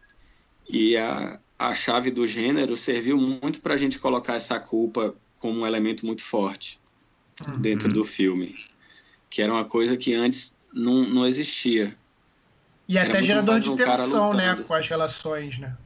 e 0.68 0.96
a, 0.96 1.38
a 1.58 1.74
chave 1.74 2.10
do 2.10 2.26
gênero 2.26 2.76
serviu 2.76 3.16
muito 3.18 3.60
para 3.60 3.74
a 3.74 3.76
gente 3.76 3.98
colocar 3.98 4.34
essa 4.34 4.60
culpa 4.60 5.14
como 5.40 5.60
um 5.60 5.66
elemento 5.66 6.06
muito 6.06 6.22
forte 6.22 6.78
uhum. 7.46 7.60
dentro 7.60 7.88
do 7.88 8.04
filme, 8.04 8.56
que 9.28 9.42
era 9.42 9.52
uma 9.52 9.64
coisa 9.64 9.96
que 9.96 10.14
antes 10.14 10.56
não, 10.72 11.04
não 11.04 11.26
existia. 11.26 11.94
E 12.88 12.96
era 12.96 13.08
até 13.08 13.22
gerador 13.22 13.60
de 13.60 13.68
um 13.68 13.76
tensão, 13.76 14.32
né, 14.32 14.56
com 14.66 14.74
as 14.74 14.86
relações, 14.86 15.58
né? 15.58 15.76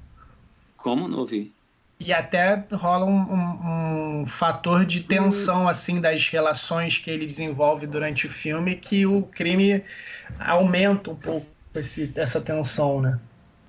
Como? 0.77 1.09
Não 1.09 1.21
ouvi. 1.21 1.53
E 1.99 2.13
até 2.13 2.65
rola 2.73 3.07
um, 3.07 3.21
um, 3.21 4.23
um, 4.23 4.27
fator 4.27 4.85
de 4.85 5.05
tensão, 5.05 5.69
assim, 5.69 6.01
das 6.01 6.29
relações 6.29 6.99
que 6.99 7.09
ele 7.09 7.27
desenvolve 7.27 7.87
durante 7.87 8.27
o 8.27 8.31
filme, 8.31 8.75
que 8.75 9.07
o 9.07 9.23
crime 9.23 9.85
aumenta 10.39 11.13
um 11.13 11.15
pouco 11.15 11.47
esse, 11.75 12.11
essa 12.17 12.41
tensão, 12.41 13.01
né? 13.01 13.21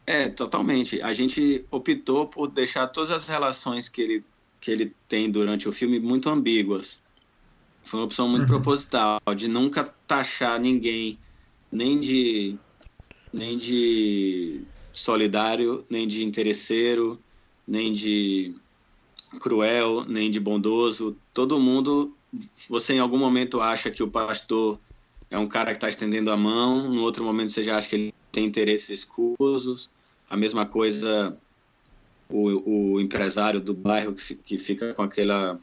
É, 0.05 0.27
totalmente. 0.27 1.01
A 1.01 1.13
gente 1.13 1.65
optou 1.71 2.27
por 2.27 2.47
deixar 2.47 2.87
todas 2.87 3.11
as 3.11 3.27
relações 3.27 3.87
que 3.87 4.01
ele, 4.01 4.23
que 4.59 4.69
ele 4.69 4.93
tem 5.07 5.29
durante 5.31 5.67
o 5.67 5.71
filme 5.71 5.99
muito 5.99 6.29
ambíguas. 6.29 6.99
Foi 7.83 7.99
uma 7.99 8.05
opção 8.05 8.27
muito 8.27 8.43
uhum. 8.43 8.47
proposital, 8.47 9.19
de 9.35 9.47
nunca 9.47 9.83
taxar 10.07 10.59
ninguém, 10.59 11.17
nem 11.71 11.99
de, 11.99 12.55
nem 13.31 13.57
de 13.57 14.61
solidário, 14.93 15.85
nem 15.89 16.07
de 16.07 16.23
interesseiro, 16.23 17.19
nem 17.67 17.91
de 17.91 18.55
cruel, 19.39 20.05
nem 20.05 20.29
de 20.29 20.39
bondoso. 20.39 21.17
Todo 21.33 21.59
mundo, 21.59 22.15
você 22.69 22.93
em 22.93 22.99
algum 22.99 23.17
momento 23.17 23.59
acha 23.59 23.89
que 23.89 24.03
o 24.03 24.07
pastor 24.09 24.79
é 25.33 25.37
um 25.39 25.47
cara 25.47 25.71
que 25.71 25.77
está 25.77 25.89
estendendo 25.89 26.29
a 26.29 26.37
mão, 26.37 26.87
no 26.89 27.01
outro 27.01 27.23
momento 27.23 27.49
você 27.49 27.63
já 27.63 27.75
acha 27.75 27.89
que 27.89 27.95
ele 27.95 28.13
tem 28.31 28.45
interesses 28.45 28.87
escusos. 28.91 29.89
A 30.29 30.37
mesma 30.37 30.63
coisa 30.63 31.35
o, 32.29 32.93
o 32.93 33.01
empresário 33.01 33.59
do 33.59 33.73
bairro 33.73 34.13
que, 34.13 34.35
que 34.35 34.59
fica 34.59 34.93
com 34.93 35.01
aquela 35.01 35.59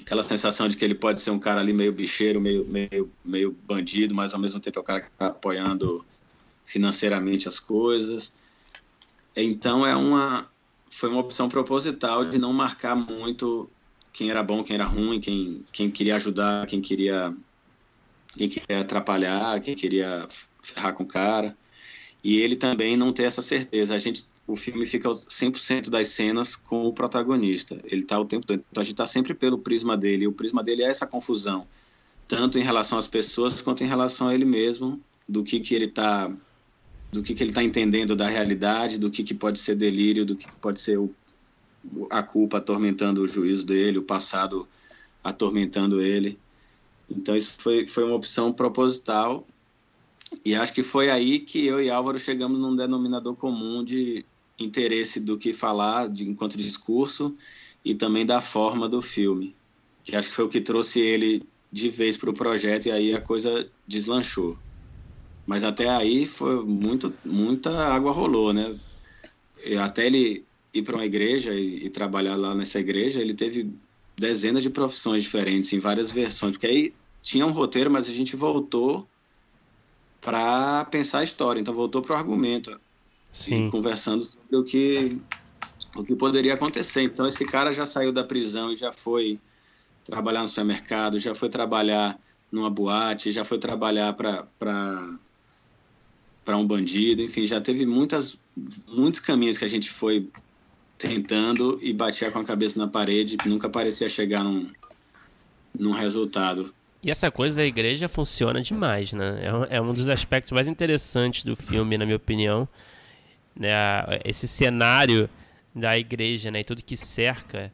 aquela 0.00 0.22
sensação 0.22 0.68
de 0.68 0.76
que 0.76 0.84
ele 0.84 0.94
pode 0.94 1.20
ser 1.20 1.32
um 1.32 1.40
cara 1.40 1.60
ali 1.60 1.72
meio 1.72 1.92
bicheiro, 1.92 2.40
meio, 2.40 2.64
meio, 2.66 3.10
meio 3.24 3.50
bandido, 3.66 4.14
mas 4.14 4.32
ao 4.32 4.38
mesmo 4.38 4.60
tempo 4.60 4.78
é 4.78 4.80
o 4.80 4.84
cara 4.84 5.00
que 5.00 5.08
está 5.08 5.26
apoiando 5.26 6.06
financeiramente 6.64 7.48
as 7.48 7.58
coisas. 7.58 8.32
Então 9.34 9.84
é 9.84 9.96
uma 9.96 10.48
foi 10.88 11.08
uma 11.08 11.18
opção 11.18 11.48
proposital 11.48 12.24
de 12.24 12.38
não 12.38 12.52
marcar 12.52 12.94
muito 12.94 13.68
quem 14.12 14.30
era 14.30 14.42
bom, 14.42 14.62
quem 14.62 14.74
era 14.74 14.84
ruim, 14.84 15.18
quem, 15.18 15.64
quem 15.72 15.90
queria 15.90 16.14
ajudar, 16.14 16.64
quem 16.68 16.80
queria 16.80 17.34
quem 18.36 18.48
queria 18.48 18.80
atrapalhar, 18.80 19.60
quem 19.60 19.74
queria 19.74 20.28
ferrar 20.62 20.94
com 20.94 21.04
o 21.04 21.06
cara. 21.06 21.56
E 22.22 22.38
ele 22.38 22.56
também 22.56 22.96
não 22.96 23.12
ter 23.12 23.24
essa 23.24 23.40
certeza. 23.40 23.94
A 23.94 23.98
gente, 23.98 24.24
o 24.46 24.56
filme 24.56 24.84
fica 24.86 25.08
100% 25.08 25.88
das 25.88 26.08
cenas 26.08 26.56
com 26.56 26.86
o 26.86 26.92
protagonista. 26.92 27.80
Ele 27.84 28.02
está 28.02 28.18
o 28.18 28.24
tempo 28.24 28.46
todo. 28.46 28.62
Então 28.70 28.80
a 28.80 28.84
gente 28.84 28.94
está 28.94 29.06
sempre 29.06 29.34
pelo 29.34 29.58
prisma 29.58 29.96
dele. 29.96 30.24
E 30.24 30.28
o 30.28 30.32
prisma 30.32 30.62
dele 30.62 30.82
é 30.82 30.90
essa 30.90 31.06
confusão, 31.06 31.66
tanto 32.26 32.58
em 32.58 32.62
relação 32.62 32.98
às 32.98 33.08
pessoas 33.08 33.62
quanto 33.62 33.84
em 33.84 33.86
relação 33.86 34.28
a 34.28 34.34
ele 34.34 34.44
mesmo, 34.44 35.00
do 35.28 35.42
que 35.42 35.60
que 35.60 35.74
ele 35.74 35.86
está 35.86 36.30
do 37.10 37.22
que, 37.22 37.34
que 37.34 37.42
ele 37.42 37.50
está 37.50 37.62
entendendo 37.62 38.14
da 38.14 38.28
realidade, 38.28 38.98
do 38.98 39.10
que, 39.10 39.24
que 39.24 39.32
pode 39.32 39.58
ser 39.58 39.74
delírio, 39.74 40.26
do 40.26 40.36
que 40.36 40.46
pode 40.60 40.78
ser 40.78 40.98
o, 40.98 41.10
a 42.10 42.22
culpa 42.22 42.58
atormentando 42.58 43.22
o 43.22 43.28
juízo 43.28 43.64
dele, 43.64 43.96
o 43.96 44.02
passado 44.02 44.68
atormentando 45.24 46.02
ele. 46.02 46.38
Então 47.10 47.36
isso 47.36 47.56
foi, 47.58 47.86
foi 47.86 48.04
uma 48.04 48.16
opção 48.16 48.52
proposital 48.52 49.46
e 50.44 50.54
acho 50.54 50.72
que 50.72 50.82
foi 50.82 51.10
aí 51.10 51.38
que 51.40 51.66
eu 51.66 51.80
e 51.80 51.90
Álvaro 51.90 52.18
chegamos 52.18 52.58
num 52.58 52.76
denominador 52.76 53.34
comum 53.36 53.82
de 53.82 54.24
interesse 54.58 55.20
do 55.20 55.38
que 55.38 55.52
falar 55.52 56.08
de, 56.08 56.28
enquanto 56.28 56.58
discurso 56.58 57.34
e 57.84 57.94
também 57.94 58.26
da 58.26 58.40
forma 58.40 58.88
do 58.88 59.00
filme, 59.00 59.56
que 60.04 60.14
acho 60.14 60.28
que 60.28 60.34
foi 60.34 60.44
o 60.44 60.48
que 60.48 60.60
trouxe 60.60 61.00
ele 61.00 61.42
de 61.70 61.88
vez 61.88 62.16
para 62.16 62.30
o 62.30 62.34
projeto 62.34 62.86
e 62.86 62.90
aí 62.90 63.14
a 63.14 63.20
coisa 63.20 63.70
deslanchou. 63.86 64.58
Mas 65.46 65.64
até 65.64 65.88
aí 65.88 66.26
foi 66.26 66.62
muito, 66.64 67.12
muita 67.24 67.70
água 67.70 68.12
rolou, 68.12 68.52
né? 68.52 68.78
E 69.64 69.76
até 69.76 70.06
ele 70.06 70.44
ir 70.74 70.82
para 70.82 70.96
uma 70.96 71.06
igreja 71.06 71.54
e, 71.54 71.86
e, 71.86 71.90
trabalhar 71.90 72.36
lá 72.36 72.54
nessa 72.54 72.78
igreja, 72.78 73.20
ele 73.20 73.34
teve 73.34 73.72
dezenas 74.18 74.62
de 74.62 74.70
profissões 74.70 75.22
diferentes 75.22 75.72
em 75.72 75.78
várias 75.78 76.10
versões, 76.10 76.52
porque 76.52 76.66
aí 76.66 76.94
tinha 77.22 77.46
um 77.46 77.52
roteiro, 77.52 77.90
mas 77.90 78.08
a 78.08 78.12
gente 78.12 78.36
voltou 78.36 79.06
para 80.20 80.84
pensar 80.86 81.20
a 81.20 81.24
história. 81.24 81.60
Então 81.60 81.74
voltou 81.74 82.02
para 82.02 82.14
o 82.14 82.18
argumento. 82.18 82.78
Sim. 83.32 83.70
conversando 83.70 84.24
sobre 84.24 84.56
o 84.56 84.64
que 84.64 85.18
o 85.96 86.02
que 86.02 86.14
poderia 86.16 86.54
acontecer. 86.54 87.02
Então 87.02 87.26
esse 87.26 87.44
cara 87.44 87.72
já 87.72 87.86
saiu 87.86 88.12
da 88.12 88.24
prisão 88.24 88.72
e 88.72 88.76
já 88.76 88.92
foi 88.92 89.38
trabalhar 90.04 90.42
no 90.42 90.48
supermercado, 90.48 91.18
já 91.18 91.34
foi 91.34 91.48
trabalhar 91.48 92.18
numa 92.50 92.70
boate, 92.70 93.30
já 93.30 93.44
foi 93.44 93.58
trabalhar 93.58 94.14
para 94.14 94.46
para 96.44 96.56
um 96.56 96.66
bandido, 96.66 97.22
enfim, 97.22 97.46
já 97.46 97.60
teve 97.60 97.84
muitas 97.84 98.38
muitos 98.86 99.20
caminhos 99.20 99.58
que 99.58 99.66
a 99.66 99.68
gente 99.68 99.90
foi 99.90 100.30
tentando 100.98 101.78
e 101.80 101.92
batia 101.92 102.30
com 102.30 102.40
a 102.40 102.44
cabeça 102.44 102.78
na 102.78 102.88
parede, 102.88 103.36
nunca 103.46 103.68
parecia 103.68 104.08
chegar 104.08 104.42
num, 104.42 104.70
num 105.78 105.92
resultado. 105.92 106.74
E 107.00 107.10
essa 107.10 107.30
coisa 107.30 107.58
da 107.58 107.64
igreja 107.64 108.08
funciona 108.08 108.60
demais, 108.60 109.12
né? 109.12 109.40
É 109.70 109.80
um, 109.80 109.90
é 109.90 109.92
dos 109.92 110.08
aspectos 110.08 110.50
mais 110.50 110.66
interessantes 110.66 111.44
do 111.44 111.54
filme, 111.54 111.96
na 111.96 112.04
minha 112.04 112.16
opinião. 112.16 112.68
Né? 113.54 113.70
Esse 114.24 114.48
cenário 114.48 115.30
da 115.72 115.96
igreja, 115.96 116.50
né? 116.50 116.60
E 116.60 116.64
tudo 116.64 116.82
que 116.82 116.96
cerca, 116.96 117.72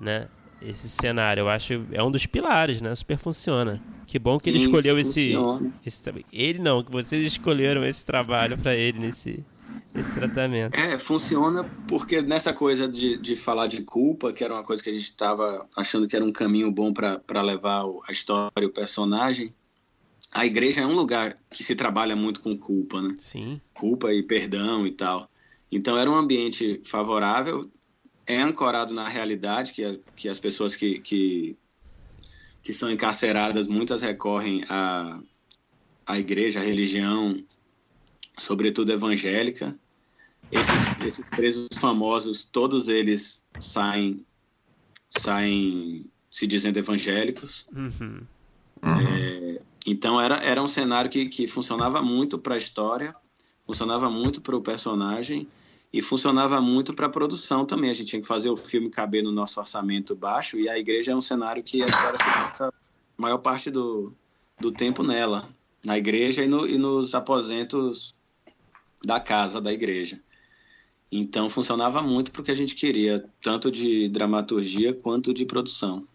né? 0.00 0.28
Esse 0.60 0.88
cenário, 0.88 1.40
eu 1.40 1.48
acho, 1.48 1.84
é 1.90 2.00
um 2.00 2.10
dos 2.10 2.24
pilares, 2.24 2.80
né? 2.80 2.94
Super 2.94 3.18
funciona. 3.18 3.82
Que 4.06 4.16
bom 4.16 4.38
que 4.38 4.48
ele 4.48 4.60
Sim, 4.60 4.66
escolheu 4.66 4.96
esse, 4.96 5.34
esse, 5.84 6.24
Ele 6.32 6.60
não, 6.60 6.84
que 6.84 6.92
vocês 6.92 7.24
escolheram 7.24 7.84
esse 7.84 8.06
trabalho 8.06 8.56
para 8.56 8.76
ele 8.76 9.00
nesse, 9.00 9.44
esse 9.98 10.14
tratamento. 10.14 10.74
É, 10.74 10.98
funciona 10.98 11.64
porque 11.86 12.22
nessa 12.22 12.52
coisa 12.52 12.88
de, 12.88 13.16
de 13.18 13.36
falar 13.36 13.66
de 13.66 13.82
culpa, 13.82 14.32
que 14.32 14.42
era 14.42 14.54
uma 14.54 14.62
coisa 14.62 14.82
que 14.82 14.90
a 14.90 14.92
gente 14.92 15.04
estava 15.04 15.68
achando 15.76 16.08
que 16.08 16.16
era 16.16 16.24
um 16.24 16.32
caminho 16.32 16.70
bom 16.70 16.92
para 16.92 17.42
levar 17.42 17.84
a 18.08 18.12
história 18.12 18.52
e 18.60 18.66
o 18.66 18.72
personagem, 18.72 19.54
a 20.32 20.46
igreja 20.46 20.80
é 20.80 20.86
um 20.86 20.94
lugar 20.94 21.36
que 21.50 21.62
se 21.62 21.74
trabalha 21.74 22.16
muito 22.16 22.40
com 22.40 22.56
culpa, 22.56 23.02
né? 23.02 23.14
Sim. 23.18 23.60
Culpa 23.74 24.12
e 24.12 24.22
perdão 24.22 24.86
e 24.86 24.90
tal. 24.90 25.28
Então 25.70 25.98
era 25.98 26.10
um 26.10 26.14
ambiente 26.14 26.80
favorável, 26.84 27.70
é 28.26 28.40
ancorado 28.40 28.94
na 28.94 29.08
realidade, 29.08 29.72
que, 29.72 30.00
que 30.16 30.28
as 30.28 30.38
pessoas 30.38 30.74
que, 30.74 31.00
que, 31.00 31.56
que 32.62 32.72
são 32.72 32.90
encarceradas, 32.90 33.66
muitas 33.66 34.00
recorrem 34.00 34.64
à, 34.68 35.20
à 36.06 36.18
igreja, 36.18 36.60
à 36.60 36.62
religião, 36.62 37.42
sobretudo 38.38 38.92
evangélica. 38.92 39.76
Esses, 40.50 40.82
esses 41.06 41.26
presos 41.30 41.68
famosos, 41.78 42.44
todos 42.44 42.88
eles 42.88 43.42
saem, 43.58 44.24
saem 45.08 46.04
se 46.30 46.46
dizendo 46.46 46.78
evangélicos. 46.78 47.66
Uhum. 47.74 48.20
É, 48.82 49.60
então 49.86 50.20
era, 50.20 50.36
era 50.36 50.62
um 50.62 50.68
cenário 50.68 51.10
que, 51.10 51.26
que 51.26 51.46
funcionava 51.46 52.02
muito 52.02 52.38
para 52.38 52.54
a 52.54 52.58
história, 52.58 53.14
funcionava 53.66 54.10
muito 54.10 54.40
para 54.40 54.56
o 54.56 54.60
personagem 54.60 55.46
e 55.92 56.00
funcionava 56.00 56.60
muito 56.60 56.94
para 56.94 57.08
produção 57.08 57.64
também. 57.64 57.90
A 57.90 57.94
gente 57.94 58.08
tinha 58.08 58.22
que 58.22 58.28
fazer 58.28 58.50
o 58.50 58.56
filme 58.56 58.90
caber 58.90 59.22
no 59.22 59.30
nosso 59.30 59.60
orçamento 59.60 60.14
baixo 60.14 60.58
e 60.58 60.68
a 60.68 60.78
igreja 60.78 61.12
é 61.12 61.16
um 61.16 61.20
cenário 61.20 61.62
que 61.62 61.82
a 61.82 61.86
história 61.86 62.18
se 62.18 62.24
passa 62.24 62.68
a 62.68 63.22
maior 63.22 63.38
parte 63.38 63.70
do, 63.70 64.12
do 64.58 64.72
tempo 64.72 65.02
nela, 65.02 65.48
na 65.84 65.98
igreja 65.98 66.42
e, 66.42 66.48
no, 66.48 66.66
e 66.66 66.78
nos 66.78 67.14
aposentos 67.14 68.14
da 69.04 69.20
casa 69.20 69.60
da 69.60 69.72
igreja. 69.72 70.20
Então 71.10 71.50
funcionava 71.50 72.02
muito 72.02 72.32
para 72.32 72.40
o 72.40 72.44
que 72.44 72.50
a 72.50 72.56
gente 72.56 72.74
queria, 72.74 73.24
tanto 73.42 73.70
de 73.70 74.08
dramaturgia 74.08 74.94
quanto 74.94 75.34
de 75.34 75.44
produção. 75.44 76.06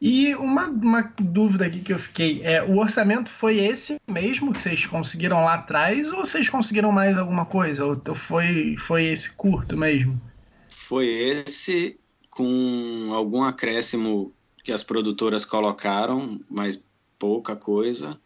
E 0.00 0.34
uma, 0.34 0.66
uma 0.66 1.12
dúvida 1.18 1.66
aqui 1.66 1.80
que 1.80 1.92
eu 1.92 1.98
fiquei, 1.98 2.42
é, 2.42 2.62
o 2.62 2.78
orçamento 2.78 3.30
foi 3.30 3.58
esse 3.58 3.98
mesmo 4.10 4.52
que 4.52 4.62
vocês 4.62 4.84
conseguiram 4.86 5.42
lá 5.44 5.54
atrás 5.54 6.12
ou 6.12 6.26
vocês 6.26 6.48
conseguiram 6.48 6.92
mais 6.92 7.16
alguma 7.16 7.46
coisa? 7.46 7.84
Ou 7.84 7.96
foi, 8.14 8.76
foi 8.78 9.06
esse 9.06 9.30
curto 9.32 9.76
mesmo? 9.76 10.20
Foi 10.68 11.06
esse 11.06 11.98
com 12.28 13.12
algum 13.14 13.42
acréscimo 13.44 14.32
que 14.62 14.72
as 14.72 14.82
produtoras 14.82 15.44
colocaram, 15.44 16.40
mas 16.50 16.78
pouca 17.18 17.54
coisa. 17.54 18.20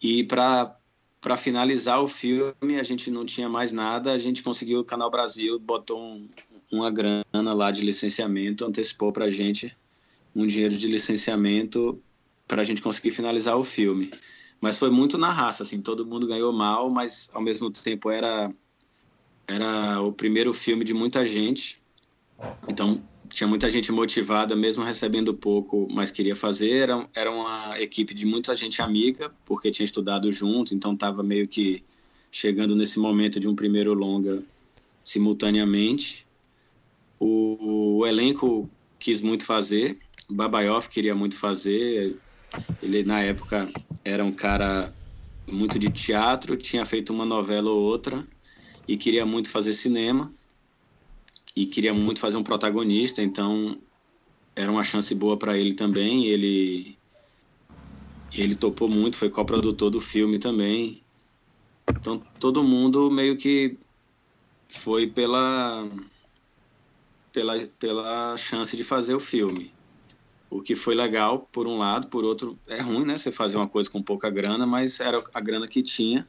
E 0.00 0.24
para 0.24 0.77
para 1.20 1.36
finalizar 1.36 2.02
o 2.02 2.08
filme, 2.08 2.78
a 2.78 2.82
gente 2.82 3.10
não 3.10 3.26
tinha 3.26 3.48
mais 3.48 3.72
nada, 3.72 4.12
a 4.12 4.18
gente 4.18 4.42
conseguiu, 4.42 4.80
o 4.80 4.84
Canal 4.84 5.10
Brasil 5.10 5.58
botou 5.58 6.00
um, 6.00 6.28
uma 6.70 6.90
grana 6.90 7.24
lá 7.54 7.70
de 7.70 7.82
licenciamento, 7.82 8.64
antecipou 8.64 9.12
para 9.12 9.26
a 9.26 9.30
gente 9.30 9.76
um 10.34 10.46
dinheiro 10.46 10.76
de 10.76 10.86
licenciamento 10.86 12.00
para 12.46 12.62
a 12.62 12.64
gente 12.64 12.80
conseguir 12.80 13.10
finalizar 13.10 13.56
o 13.56 13.64
filme. 13.64 14.10
Mas 14.60 14.78
foi 14.78 14.90
muito 14.90 15.18
na 15.18 15.30
raça, 15.30 15.62
assim, 15.62 15.80
todo 15.80 16.06
mundo 16.06 16.26
ganhou 16.26 16.52
mal, 16.52 16.90
mas 16.90 17.30
ao 17.32 17.42
mesmo 17.42 17.70
tempo 17.70 18.10
era 18.10 18.52
era 19.46 20.00
o 20.02 20.12
primeiro 20.12 20.52
filme 20.52 20.84
de 20.84 20.92
muita 20.92 21.26
gente. 21.26 21.80
Então 22.68 23.02
tinha 23.28 23.46
muita 23.48 23.70
gente 23.70 23.92
motivada, 23.92 24.56
mesmo 24.56 24.82
recebendo 24.84 25.34
pouco, 25.36 25.88
mas 25.90 26.10
queria 26.10 26.36
fazer. 26.36 26.70
Era, 26.70 27.10
era 27.14 27.30
uma 27.30 27.80
equipe 27.80 28.14
de 28.14 28.26
muita 28.26 28.54
gente 28.56 28.82
amiga, 28.82 29.34
porque 29.44 29.70
tinha 29.70 29.84
estudado 29.84 30.30
junto, 30.32 30.74
então 30.74 30.94
estava 30.94 31.22
meio 31.22 31.48
que 31.48 31.86
chegando 32.30 32.76
nesse 32.76 32.98
momento 32.98 33.40
de 33.40 33.48
um 33.48 33.54
primeiro 33.56 33.94
longa 33.94 34.46
simultaneamente. 35.04 36.28
O, 37.18 37.98
o 38.00 38.06
elenco 38.06 38.72
quis 38.98 39.20
muito 39.20 39.44
fazer, 39.44 40.00
Babayoff 40.30 40.88
queria 40.88 41.14
muito 41.14 41.36
fazer. 41.38 42.20
Ele, 42.80 43.04
na 43.04 43.22
época, 43.22 43.74
era 44.04 44.24
um 44.24 44.32
cara 44.32 44.94
muito 45.50 45.78
de 45.78 45.90
teatro, 45.90 46.56
tinha 46.56 46.84
feito 46.86 47.12
uma 47.12 47.26
novela 47.26 47.70
ou 47.70 47.80
outra 47.82 48.28
e 48.88 48.96
queria 48.98 49.26
muito 49.26 49.50
fazer 49.50 49.74
cinema 49.74 50.37
e 51.56 51.66
queria 51.66 51.92
muito 51.92 52.20
fazer 52.20 52.36
um 52.36 52.42
protagonista, 52.42 53.22
então 53.22 53.80
era 54.54 54.70
uma 54.70 54.84
chance 54.84 55.14
boa 55.14 55.36
para 55.36 55.56
ele 55.56 55.74
também. 55.74 56.26
Ele 56.26 56.98
ele 58.32 58.54
topou 58.54 58.88
muito, 58.88 59.16
foi 59.16 59.30
coprodutor 59.30 59.90
do 59.90 60.00
filme 60.00 60.38
também. 60.38 61.02
Então 61.88 62.18
todo 62.38 62.62
mundo 62.62 63.10
meio 63.10 63.36
que 63.36 63.78
foi 64.70 65.06
pela 65.06 65.88
pela 67.32 67.58
pela 67.78 68.36
chance 68.36 68.76
de 68.76 68.84
fazer 68.84 69.14
o 69.14 69.20
filme. 69.20 69.72
O 70.50 70.62
que 70.62 70.74
foi 70.74 70.94
legal, 70.94 71.46
por 71.52 71.66
um 71.66 71.76
lado, 71.76 72.08
por 72.08 72.24
outro, 72.24 72.58
é 72.68 72.80
ruim, 72.80 73.04
né? 73.04 73.18
Você 73.18 73.30
fazer 73.30 73.58
uma 73.58 73.68
coisa 73.68 73.90
com 73.90 74.02
pouca 74.02 74.30
grana, 74.30 74.66
mas 74.66 74.98
era 74.98 75.22
a 75.34 75.40
grana 75.40 75.68
que 75.68 75.82
tinha. 75.82 76.26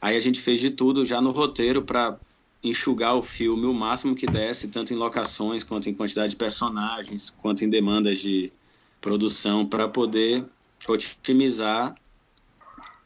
Aí 0.00 0.16
a 0.16 0.20
gente 0.20 0.40
fez 0.40 0.60
de 0.60 0.70
tudo 0.70 1.04
já 1.04 1.20
no 1.20 1.32
roteiro 1.32 1.82
para 1.82 2.18
enxugar 2.62 3.14
o 3.14 3.22
filme 3.22 3.66
o 3.66 3.74
máximo 3.74 4.14
que 4.14 4.26
desse, 4.26 4.68
tanto 4.68 4.92
em 4.92 4.96
locações, 4.96 5.62
quanto 5.62 5.88
em 5.88 5.94
quantidade 5.94 6.30
de 6.30 6.36
personagens, 6.36 7.30
quanto 7.30 7.64
em 7.64 7.70
demandas 7.70 8.20
de 8.20 8.52
produção, 9.00 9.64
para 9.64 9.88
poder 9.88 10.44
otimizar 10.88 11.94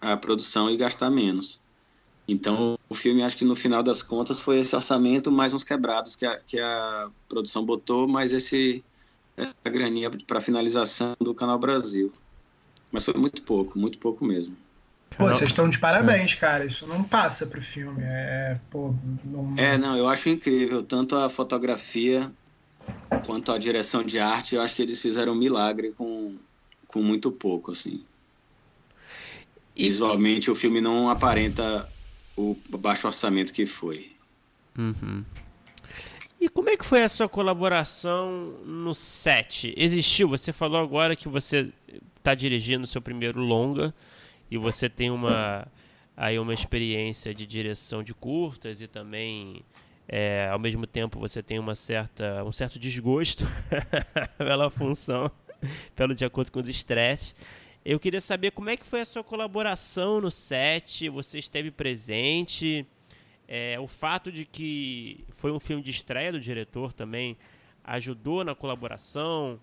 a 0.01 0.17
produção 0.17 0.71
e 0.71 0.77
gastar 0.77 1.11
menos. 1.11 1.61
Então, 2.27 2.79
o 2.89 2.95
filme, 2.95 3.23
acho 3.23 3.37
que 3.37 3.45
no 3.45 3.57
final 3.57 3.83
das 3.83 4.03
contas, 4.03 4.41
foi 4.41 4.61
esse 4.61 4.75
orçamento 4.75 5.33
mais 5.33 5.53
uns 5.53 5.65
quebrados 5.65 6.15
que 6.15 6.25
a, 6.25 6.39
que 6.39 6.59
a 6.61 7.11
produção 7.29 7.65
botou, 7.65 8.07
mais 8.07 8.33
esse 8.33 8.85
a 9.65 9.69
graninha 9.69 10.11
para 10.11 10.41
finalização 10.41 11.15
do 11.21 11.35
Canal 11.35 11.59
Brasil. 11.59 12.13
Mas 12.93 13.05
foi 13.05 13.15
muito 13.15 13.43
pouco, 13.43 13.79
muito 13.79 13.99
pouco 13.99 14.25
mesmo. 14.25 14.57
Pô, 15.17 15.27
vocês 15.27 15.51
estão 15.51 15.69
de 15.69 15.79
parabéns, 15.79 16.33
é. 16.33 16.37
cara. 16.37 16.65
Isso 16.65 16.87
não 16.87 17.03
passa 17.03 17.47
pro 17.47 17.61
filme. 17.61 18.03
É, 18.03 18.59
pô, 18.71 18.95
não... 19.25 19.55
é, 19.57 19.77
não, 19.77 19.97
eu 19.97 20.09
acho 20.09 20.29
incrível. 20.29 20.83
Tanto 20.83 21.17
a 21.17 21.29
fotografia 21.29 22.31
quanto 23.27 23.53
a 23.53 23.59
direção 23.59 24.03
de 24.03 24.19
arte, 24.19 24.55
eu 24.55 24.63
acho 24.63 24.75
que 24.75 24.83
eles 24.83 25.01
fizeram 25.01 25.33
um 25.33 25.37
milagre 25.37 25.93
com, 25.93 26.37
com 26.87 27.03
muito 27.03 27.31
pouco, 27.31 27.73
assim. 27.73 28.05
E... 29.77 29.85
Visualmente, 29.85 30.51
o 30.51 30.55
filme 30.55 30.81
não 30.81 31.11
aparenta 31.11 31.89
o 32.37 32.57
baixo 32.79 33.07
orçamento 33.07 33.53
que 33.53 33.67
foi. 33.67 34.13
Uhum. 34.79 35.25
E 36.41 36.49
como 36.49 36.71
é 36.71 36.77
que 36.77 36.87
foi 36.87 37.05
a 37.05 37.09
sua 37.09 37.29
colaboração 37.29 38.55
no 38.65 38.95
set? 38.95 39.75
Existiu? 39.77 40.29
Você 40.31 40.53
falou 40.53 40.81
agora 40.81 41.15
que 41.15 41.29
você 41.29 41.71
está 42.17 42.35
dirigindo 42.35 42.85
o 42.85 42.87
seu 42.87 43.03
primeiro 43.03 43.41
longa 43.41 43.95
e 44.51 44.59
você 44.59 44.89
tem 44.89 45.11
uma 45.11 45.67
aí 46.17 46.39
uma 46.39 46.53
experiência 46.53 47.35
de 47.35 47.47
direção 47.47 48.03
de 48.03 48.13
curtas 48.13 48.81
e 48.81 48.87
também 48.87 49.65
é, 50.09 50.49
ao 50.51 50.59
mesmo 50.59 50.87
tempo 50.87 51.19
você 51.19 51.43
tem 51.43 51.59
uma 51.59 51.75
certa 51.75 52.45
um 52.45 52.53
certo 52.53 52.79
desgosto 52.79 53.45
pela 54.37 54.69
função, 54.69 55.31
pelo 55.95 56.15
de 56.15 56.25
acordo 56.25 56.51
com 56.51 56.61
os 56.61 56.69
estresses. 56.69 57.35
Eu 57.83 57.99
queria 57.99 58.21
saber 58.21 58.51
como 58.51 58.69
é 58.69 58.77
que 58.77 58.85
foi 58.85 59.01
a 59.01 59.07
sua 59.07 59.25
colaboração 59.25 60.21
no 60.21 60.31
set. 60.31 61.09
Você 61.09 61.39
esteve 61.39 61.71
presente? 61.71 62.87
É, 63.49 63.81
o 63.81 63.89
fato 63.89 64.31
de 64.31 64.45
que 64.45 65.25
foi 65.31 65.51
um 65.51 65.59
filme 65.59 65.83
de 65.83 65.91
estreia 65.91 66.31
do 66.31 66.39
diretor 66.39 66.93
também 66.93 67.39
ajudou 67.83 68.45
na 68.45 68.55
colaboração? 68.55 69.59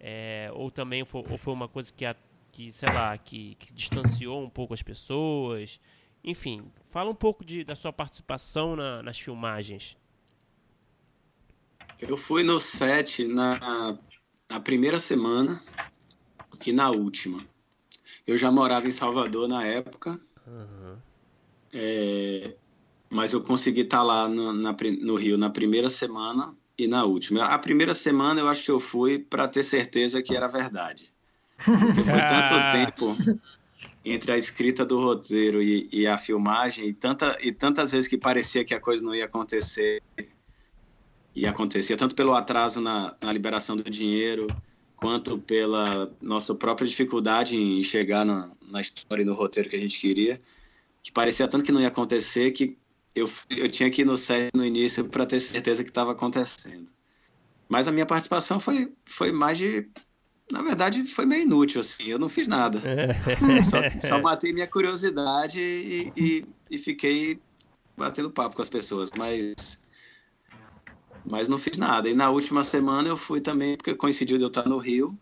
É, 0.00 0.50
ou 0.54 0.72
também 0.72 1.04
foi, 1.04 1.22
ou 1.30 1.38
foi 1.38 1.54
uma 1.54 1.68
coisa 1.68 1.92
que, 1.92 2.04
a, 2.04 2.16
que 2.52 2.70
sei 2.70 2.88
lá, 2.90 3.16
que, 3.16 3.56
que, 3.56 3.72
distanciou 3.72 4.42
um 4.42 4.50
pouco 4.50 4.74
as 4.74 4.82
pessoas? 4.82 5.80
Enfim, 6.22 6.70
fala 6.90 7.10
um 7.10 7.14
pouco 7.14 7.44
de, 7.44 7.64
da 7.64 7.74
sua 7.74 7.92
participação 7.92 8.76
na, 8.76 9.02
nas 9.02 9.18
filmagens. 9.18 9.96
Eu 11.98 12.16
fui 12.16 12.42
no 12.42 12.60
set 12.60 13.24
na, 13.24 13.98
na 14.50 14.60
primeira 14.60 14.98
semana 14.98 15.60
e 16.64 16.72
na 16.72 16.90
última. 16.90 17.44
Eu 18.26 18.36
já 18.36 18.52
morava 18.52 18.86
em 18.86 18.92
Salvador 18.92 19.48
na 19.48 19.64
época. 19.64 20.20
Uhum. 20.46 20.96
É, 21.72 22.54
mas 23.08 23.32
eu 23.32 23.40
consegui 23.40 23.80
estar 23.80 23.98
tá 23.98 24.02
lá 24.02 24.28
no, 24.28 24.52
na, 24.52 24.76
no 25.00 25.16
Rio 25.16 25.38
na 25.38 25.48
primeira 25.48 25.88
semana 25.88 26.54
e 26.76 26.86
na 26.86 27.04
última. 27.04 27.44
A 27.44 27.58
primeira 27.58 27.94
semana 27.94 28.40
eu 28.40 28.48
acho 28.48 28.64
que 28.64 28.70
eu 28.70 28.78
fui 28.78 29.18
para 29.18 29.48
ter 29.48 29.62
certeza 29.62 30.22
que 30.22 30.34
era 30.34 30.48
verdade. 30.48 31.11
Foi 31.64 32.20
tanto 32.28 32.54
ah. 32.54 32.70
tempo 32.72 33.16
entre 34.04 34.32
a 34.32 34.38
escrita 34.38 34.84
do 34.84 35.00
roteiro 35.00 35.62
e, 35.62 35.88
e, 35.92 36.06
a 36.06 36.18
filmagem, 36.18 36.88
e, 36.88 36.92
tanta, 36.92 37.36
e 37.40 37.52
tantas 37.52 37.92
vezes 37.92 38.08
que 38.08 38.18
parecia 38.18 38.64
que 38.64 38.74
a 38.74 38.80
coisa 38.80 39.04
não 39.04 39.14
ia 39.14 39.26
acontecer, 39.26 40.02
e 41.34 41.46
acontecia, 41.46 41.96
tanto 41.96 42.14
pelo 42.14 42.34
atraso 42.34 42.80
na, 42.80 43.14
na 43.20 43.32
liberação 43.32 43.76
do 43.76 43.88
dinheiro, 43.88 44.48
quanto 44.96 45.38
pela 45.38 46.12
nossa 46.20 46.54
própria 46.54 46.86
dificuldade 46.86 47.56
em 47.56 47.82
chegar 47.82 48.24
na, 48.24 48.50
na 48.68 48.80
história 48.80 49.22
e 49.22 49.24
no 49.24 49.34
roteiro 49.34 49.68
que 49.68 49.76
a 49.76 49.78
gente 49.78 49.98
queria, 49.98 50.40
que 51.02 51.10
parecia 51.10 51.48
tanto 51.48 51.64
que 51.64 51.72
não 51.72 51.80
ia 51.80 51.88
acontecer, 51.88 52.52
que 52.52 52.76
eu, 53.14 53.28
eu 53.50 53.68
tinha 53.68 53.90
que 53.90 54.02
ir 54.02 54.04
no 54.04 54.16
set 54.16 54.50
no 54.54 54.64
início 54.64 55.04
para 55.08 55.26
ter 55.26 55.40
certeza 55.40 55.82
que 55.82 55.90
estava 55.90 56.12
acontecendo. 56.12 56.88
Mas 57.68 57.88
a 57.88 57.92
minha 57.92 58.06
participação 58.06 58.60
foi, 58.60 58.92
foi 59.04 59.32
mais 59.32 59.58
de. 59.58 59.88
Na 60.52 60.60
verdade, 60.60 61.02
foi 61.06 61.24
meio 61.24 61.44
inútil, 61.44 61.80
assim. 61.80 62.04
Eu 62.04 62.18
não 62.18 62.28
fiz 62.28 62.46
nada. 62.46 62.78
só, 63.64 64.06
só 64.06 64.20
matei 64.20 64.52
minha 64.52 64.66
curiosidade 64.66 65.58
e, 65.58 66.12
e, 66.14 66.46
e, 66.70 66.76
fiquei 66.76 67.40
batendo 67.96 68.30
papo 68.30 68.54
com 68.54 68.60
as 68.60 68.68
pessoas. 68.68 69.10
Mas. 69.16 69.82
Mas 71.24 71.48
não 71.48 71.58
fiz 71.58 71.78
nada. 71.78 72.06
E 72.10 72.12
na 72.12 72.28
última 72.28 72.62
semana 72.62 73.08
eu 73.08 73.16
fui 73.16 73.40
também, 73.40 73.78
porque 73.78 73.94
coincidiu 73.94 74.36
de 74.36 74.44
eu 74.44 74.48
estar 74.48 74.68
no 74.68 74.76
Rio. 74.76 75.18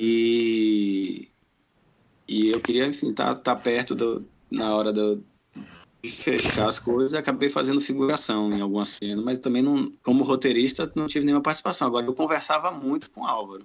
E. 0.00 1.28
E 2.26 2.48
eu 2.48 2.60
queria, 2.60 2.88
enfim, 2.88 3.10
estar 3.10 3.36
tá, 3.36 3.54
tá 3.54 3.56
perto 3.56 3.94
do, 3.94 4.28
na 4.50 4.74
hora 4.74 4.92
do, 4.92 5.24
fechar 6.08 6.68
as 6.68 6.80
coisas, 6.80 7.14
acabei 7.14 7.48
fazendo 7.48 7.80
figuração 7.80 8.52
em 8.52 8.60
alguma 8.60 8.84
cena, 8.84 9.22
mas 9.22 9.38
também 9.38 9.62
não, 9.62 9.92
como 10.02 10.24
roteirista 10.24 10.90
não 10.96 11.06
tive 11.06 11.24
nenhuma 11.24 11.42
participação. 11.42 11.86
Agora 11.86 12.04
eu 12.04 12.14
conversava 12.14 12.72
muito 12.72 13.08
com 13.12 13.20
o 13.20 13.26
Álvaro. 13.26 13.64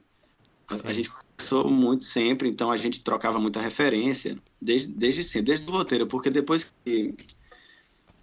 A, 0.71 0.89
a 0.89 0.93
gente 0.93 1.09
conversou 1.09 1.69
muito 1.69 2.03
sempre, 2.03 2.47
então 2.47 2.71
a 2.71 2.77
gente 2.77 3.03
trocava 3.03 3.39
muita 3.39 3.59
referência 3.59 4.37
desde, 4.61 4.87
desde 4.87 5.23
sempre, 5.23 5.47
desde 5.47 5.69
o 5.69 5.73
roteiro, 5.73 6.07
porque 6.07 6.29
depois 6.29 6.73
que, 6.85 7.13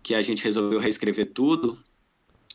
que 0.02 0.14
a 0.14 0.22
gente 0.22 0.42
resolveu 0.42 0.80
reescrever 0.80 1.30
tudo, 1.32 1.78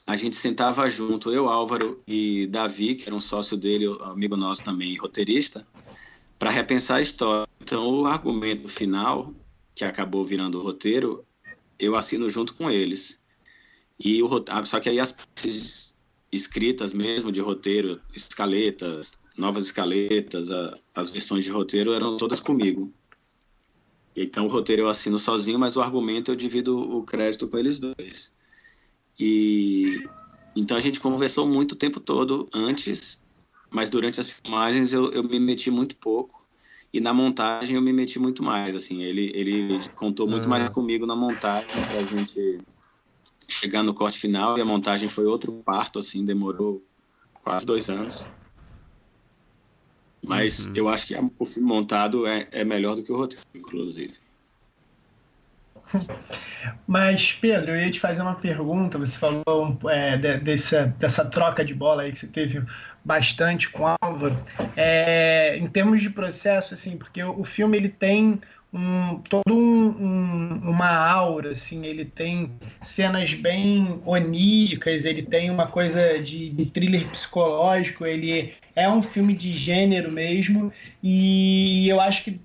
a 0.06 0.18
gente 0.18 0.36
sentava 0.36 0.90
junto, 0.90 1.32
eu, 1.32 1.48
Álvaro 1.48 2.02
e 2.06 2.48
Davi, 2.48 2.96
que 2.96 3.08
era 3.08 3.16
um 3.16 3.22
sócio 3.22 3.56
dele, 3.56 3.86
amigo 4.02 4.36
nosso 4.36 4.64
também, 4.64 4.98
roteirista, 4.98 5.66
para 6.38 6.50
repensar 6.50 6.98
a 6.98 7.02
história. 7.02 7.48
Então, 7.62 8.02
o 8.02 8.06
argumento 8.06 8.68
final, 8.68 9.34
que 9.74 9.86
acabou 9.86 10.26
virando 10.26 10.60
o 10.60 10.64
roteiro, 10.64 11.26
eu 11.80 11.96
assino 11.96 12.30
junto 12.30 12.54
com 12.54 12.70
eles. 12.70 13.20
E 13.98 14.22
o 14.22 14.28
ah, 14.50 14.66
só 14.66 14.80
que 14.80 14.90
aí 14.90 15.00
as 15.00 15.14
partes 15.14 15.96
escritas 16.32 16.94
mesmo 16.94 17.32
de 17.32 17.40
roteiro, 17.40 18.02
escaletas, 18.14 19.14
novas 19.38 19.66
escaletas, 19.66 20.52
a, 20.52 20.78
as 20.94 21.12
versões 21.12 21.44
de 21.44 21.52
roteiro 21.52 21.94
eram 21.94 22.18
todas 22.18 22.40
comigo. 22.40 22.94
Então 24.16 24.46
o 24.46 24.50
roteiro 24.50 24.84
eu 24.84 24.90
assino 24.90 25.18
sozinho, 25.18 25.58
mas 25.58 25.76
o 25.76 25.82
argumento 25.82 26.32
eu 26.32 26.36
divido 26.36 26.78
o 26.78 27.04
crédito 27.04 27.48
com 27.48 27.58
eles 27.58 27.80
dois. 27.80 28.32
E 29.20 29.98
então 30.56 30.78
a 30.78 30.80
gente 30.80 31.00
conversou 31.00 31.48
muito 31.48 31.72
o 31.72 31.78
tempo 31.78 32.00
todo 32.00 32.48
antes, 32.54 33.20
mas 33.72 33.90
durante 33.90 34.20
as 34.20 34.32
filmagens 34.32 34.94
eu, 34.94 35.12
eu 35.12 35.24
me 35.24 35.40
meti 35.40 35.72
muito 35.72 35.96
pouco 35.98 36.46
e 36.94 37.00
na 37.00 37.12
montagem 37.12 37.76
eu 37.76 37.82
me 37.82 37.92
meti 37.92 38.20
muito 38.20 38.44
mais. 38.44 38.76
Assim, 38.76 39.02
ele 39.02 39.32
ele 39.34 39.90
contou 39.96 40.28
muito 40.28 40.48
mais 40.48 40.70
comigo 40.70 41.08
na 41.08 41.16
montagem 41.16 41.84
para 41.84 42.00
a 42.00 42.06
gente 42.06 42.60
chegar 43.50 43.84
no 43.84 43.94
corte 43.94 44.20
final 44.20 44.58
e 44.58 44.62
a 44.62 44.66
montagem 44.66 45.10
foi 45.10 45.26
outro 45.26 45.52
parto, 45.64 46.00
assim, 46.00 46.24
demorou 46.24 46.86
quase 47.44 47.66
dois 47.66 47.90
anos. 47.90 48.28
Mas 50.24 50.66
uhum. 50.66 50.74
eu 50.76 50.88
acho 50.88 51.08
que 51.08 51.16
o 51.38 51.46
filme 51.46 51.68
montado 51.68 52.26
é, 52.26 52.48
é 52.52 52.64
melhor 52.64 52.96
do 52.96 53.04
que 53.04 53.12
o 53.12 53.18
roteiro, 53.18 53.44
inclusive. 53.54 54.14
Mas, 56.88 57.34
Pedro, 57.34 57.72
eu 57.72 57.82
ia 57.82 57.92
te 57.92 58.00
fazer 58.00 58.22
uma 58.22 58.36
pergunta. 58.36 58.98
Você 58.98 59.18
falou 59.18 59.78
é, 59.90 60.18
de, 60.18 60.38
dessa, 60.40 60.88
dessa 60.98 61.26
troca 61.26 61.64
de 61.64 61.74
bola 61.74 62.04
aí 62.04 62.12
que 62.12 62.20
você 62.20 62.28
teve 62.28 62.64
bastante 63.04 63.70
com 63.70 63.84
o 63.84 63.96
Álvaro. 64.02 64.38
É, 64.76 65.58
em 65.58 65.68
termos 65.68 66.02
de 66.02 66.10
processo, 66.10 66.74
assim, 66.74 66.98
porque 66.98 67.22
o, 67.22 67.42
o 67.42 67.44
filme 67.44 67.78
ele 67.78 67.90
tem 67.90 68.40
um, 68.74 69.20
todo 69.30 69.54
um, 69.54 69.88
um, 69.88 70.70
uma 70.70 70.90
aura, 70.90 71.52
assim, 71.52 71.86
ele 71.86 72.06
tem 72.06 72.52
cenas 72.82 73.34
bem 73.34 74.02
oníricas, 74.06 75.06
ele 75.06 75.22
tem 75.22 75.52
uma 75.52 75.68
coisa 75.68 76.20
de, 76.20 76.50
de 76.50 76.66
thriller 76.66 77.08
psicológico, 77.10 78.06
ele 78.06 78.54
é 78.76 78.90
um 78.90 79.04
filme 79.04 79.36
de 79.36 79.52
gênero 79.52 80.12
mesmo, 80.12 80.74
e 81.04 81.88
eu 81.88 82.02
acho 82.02 82.24
que 82.24 82.42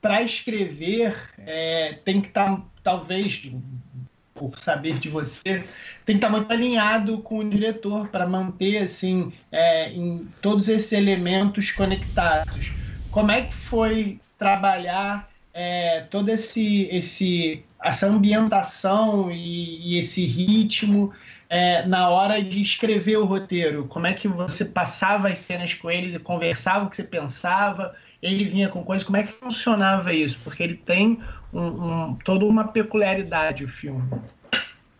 para 0.00 0.22
escrever 0.22 1.16
é, 1.38 1.98
tem 2.04 2.20
que 2.20 2.28
estar, 2.28 2.56
tá, 2.56 2.62
talvez, 2.84 3.50
por 4.32 4.56
saber 4.60 5.00
de 5.00 5.08
você, 5.08 5.64
tem 6.06 6.16
que 6.16 6.24
estar 6.24 6.28
tá 6.28 6.36
muito 6.36 6.52
alinhado 6.52 7.18
com 7.18 7.38
o 7.38 7.50
diretor 7.50 8.06
para 8.08 8.28
manter 8.28 8.78
assim 8.78 9.32
é, 9.50 9.90
em 9.90 10.28
todos 10.40 10.68
esses 10.68 10.92
elementos 10.92 11.72
conectados. 11.72 12.72
Como 13.10 13.32
é 13.32 13.42
que 13.42 13.54
foi 13.54 14.20
trabalhar 14.38 15.28
é, 15.60 16.02
todo 16.02 16.28
esse, 16.28 16.88
esse 16.92 17.64
essa 17.82 18.06
ambientação 18.06 19.28
e, 19.32 19.94
e 19.94 19.98
esse 19.98 20.24
ritmo 20.24 21.12
é, 21.48 21.84
na 21.84 22.08
hora 22.08 22.40
de 22.40 22.62
escrever 22.62 23.16
o 23.16 23.24
roteiro? 23.24 23.84
Como 23.88 24.06
é 24.06 24.14
que 24.14 24.28
você 24.28 24.64
passava 24.64 25.28
as 25.28 25.40
cenas 25.40 25.74
com 25.74 25.90
ele, 25.90 26.16
conversava 26.20 26.84
o 26.84 26.90
que 26.90 26.94
você 26.94 27.02
pensava, 27.02 27.96
ele 28.22 28.44
vinha 28.44 28.68
com 28.68 28.84
coisas, 28.84 29.02
como 29.02 29.16
é 29.16 29.24
que 29.24 29.32
funcionava 29.32 30.14
isso? 30.14 30.38
Porque 30.44 30.62
ele 30.62 30.76
tem 30.76 31.20
um, 31.52 31.60
um, 31.60 32.18
toda 32.24 32.44
uma 32.44 32.68
peculiaridade 32.68 33.64
o 33.64 33.68
filme. 33.68 34.08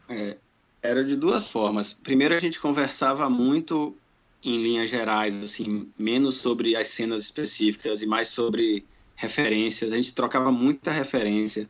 É, 0.09 0.37
era 0.83 1.05
de 1.05 1.15
duas 1.15 1.53
formas. 1.53 1.93
Primeiro 1.93 2.35
a 2.35 2.41
gente 2.41 2.59
conversava 2.59 3.31
muito 3.31 3.97
em 4.45 4.61
linhas 4.61 4.91
gerais, 4.91 5.41
assim, 5.41 5.89
menos 5.97 6.35
sobre 6.35 6.75
as 6.75 6.89
cenas 6.89 7.23
específicas 7.23 8.03
e 8.03 8.07
mais 8.07 8.27
sobre 8.27 8.85
referências, 9.19 9.93
a 9.93 9.97
gente 9.97 10.15
trocava 10.15 10.51
muita 10.53 10.93
referência. 10.93 11.69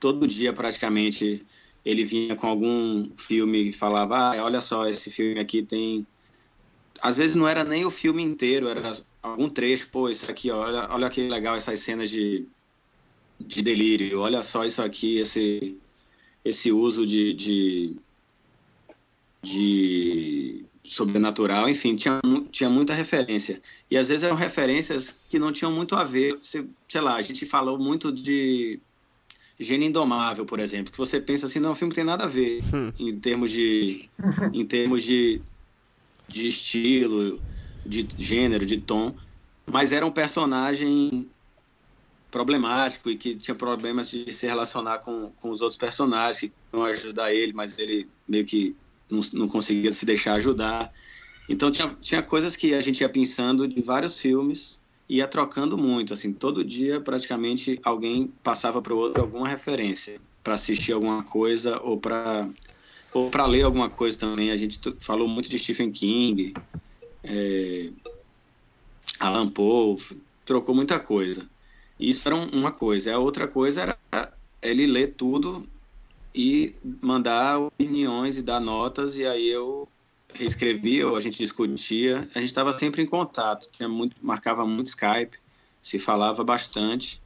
Todo 0.00 0.26
dia, 0.26 0.52
praticamente, 0.52 1.46
ele 1.84 2.04
vinha 2.04 2.34
com 2.34 2.46
algum 2.46 3.08
filme 3.16 3.68
e 3.68 3.72
falava: 3.72 4.16
ah, 4.16 4.44
olha 4.44 4.60
só, 4.60 4.86
esse 4.88 5.10
filme 5.10 5.40
aqui 5.40 5.62
tem. 5.62 6.06
Às 7.00 7.16
vezes 7.16 7.36
não 7.36 7.48
era 7.48 7.64
nem 7.64 7.84
o 7.86 7.90
filme 7.90 8.22
inteiro, 8.22 8.68
era 8.68 8.92
algum 9.22 9.48
trecho. 9.48 9.88
Pô, 9.90 10.10
isso 10.10 10.28
aqui, 10.28 10.50
olha, 10.50 10.88
olha 10.90 11.08
que 11.08 11.28
legal 11.28 11.54
essas 11.54 11.78
cenas 11.80 12.10
de, 12.10 12.44
de 13.40 13.62
delírio. 13.62 14.20
Olha 14.20 14.42
só 14.42 14.64
isso 14.64 14.82
aqui, 14.82 15.18
esse, 15.18 15.78
esse 16.44 16.72
uso 16.72 17.06
de, 17.06 17.32
de, 17.32 17.96
de 19.40 20.64
sobrenatural, 20.88 21.68
enfim, 21.68 21.96
tinha, 21.96 22.20
tinha 22.50 22.70
muita 22.70 22.94
referência. 22.94 23.60
E 23.90 23.96
às 23.96 24.08
vezes 24.08 24.24
eram 24.24 24.36
referências 24.36 25.16
que 25.28 25.38
não 25.38 25.52
tinham 25.52 25.72
muito 25.72 25.94
a 25.94 26.04
ver. 26.04 26.38
Sei, 26.40 26.64
lá, 27.00 27.16
a 27.16 27.22
gente 27.22 27.46
falou 27.46 27.78
muito 27.78 28.10
de 28.10 28.80
Gênio 29.58 29.88
Indomável, 29.88 30.46
por 30.46 30.60
exemplo, 30.60 30.92
que 30.92 30.98
você 30.98 31.20
pensa 31.20 31.46
assim, 31.46 31.60
não, 31.60 31.72
o 31.72 31.74
filme 31.74 31.94
tem 31.94 32.04
nada 32.04 32.24
a 32.24 32.28
ver 32.28 32.62
hum. 32.74 32.92
em 32.98 33.18
termos 33.18 33.50
de 33.50 34.08
em 34.52 34.64
termos 34.64 35.02
de, 35.02 35.40
de 36.28 36.48
estilo, 36.48 37.40
de 37.84 38.06
gênero, 38.16 38.64
de 38.64 38.78
tom, 38.78 39.14
mas 39.66 39.92
era 39.92 40.06
um 40.06 40.10
personagem 40.10 41.28
problemático 42.30 43.10
e 43.10 43.16
que 43.16 43.34
tinha 43.34 43.54
problemas 43.54 44.10
de 44.10 44.30
se 44.32 44.46
relacionar 44.46 44.98
com, 44.98 45.30
com 45.40 45.50
os 45.50 45.60
outros 45.60 45.78
personagens 45.78 46.38
que 46.38 46.52
iam 46.72 46.84
ajudar 46.84 47.32
ele, 47.32 47.52
mas 47.52 47.78
ele 47.78 48.08
meio 48.28 48.44
que 48.44 48.76
não, 49.10 49.20
não 49.32 49.48
conseguia 49.48 49.92
se 49.92 50.04
deixar 50.04 50.34
ajudar. 50.34 50.92
Então 51.48 51.70
tinha, 51.70 51.88
tinha 52.00 52.22
coisas 52.22 52.56
que 52.56 52.74
a 52.74 52.80
gente 52.80 53.00
ia 53.00 53.08
pensando 53.08 53.66
de 53.66 53.80
vários 53.80 54.18
filmes 54.18 54.78
ia 55.08 55.26
trocando 55.26 55.78
muito, 55.78 56.12
assim, 56.12 56.32
todo 56.32 56.62
dia 56.62 57.00
praticamente 57.00 57.80
alguém 57.82 58.30
passava 58.42 58.82
para 58.82 58.92
o 58.92 58.98
outro 58.98 59.22
alguma 59.22 59.48
referência 59.48 60.20
para 60.44 60.54
assistir 60.54 60.92
alguma 60.92 61.22
coisa 61.22 61.80
ou 61.80 61.98
para 61.98 62.48
ou 63.12 63.30
para 63.30 63.46
ler 63.46 63.62
alguma 63.62 63.88
coisa 63.88 64.18
também. 64.18 64.50
A 64.50 64.56
gente 64.56 64.78
falou 64.98 65.26
muito 65.26 65.48
de 65.48 65.58
Stephen 65.58 65.90
King, 65.90 66.52
é, 67.24 67.90
Alan 69.18 69.48
Poe, 69.48 69.96
trocou 70.44 70.74
muita 70.74 71.00
coisa. 71.00 71.48
Isso 71.98 72.28
era 72.28 72.36
uma 72.36 72.70
coisa. 72.70 73.14
A 73.14 73.18
outra 73.18 73.48
coisa 73.48 73.80
era 73.80 74.32
ele 74.60 74.86
ler 74.86 75.14
tudo 75.16 75.66
e 76.38 76.72
mandar 77.02 77.58
opiniões 77.58 78.38
e 78.38 78.42
dar 78.42 78.60
notas, 78.60 79.16
e 79.16 79.26
aí 79.26 79.48
eu 79.48 79.88
reescrevia, 80.32 81.08
ou 81.08 81.16
a 81.16 81.20
gente 81.20 81.36
discutia, 81.36 82.30
a 82.32 82.38
gente 82.38 82.46
estava 82.48 82.78
sempre 82.78 83.02
em 83.02 83.06
contato, 83.06 83.68
tinha 83.72 83.88
muito, 83.88 84.14
marcava 84.22 84.64
muito 84.64 84.86
Skype, 84.86 85.36
se 85.82 85.98
falava 85.98 86.44
bastante, 86.44 87.20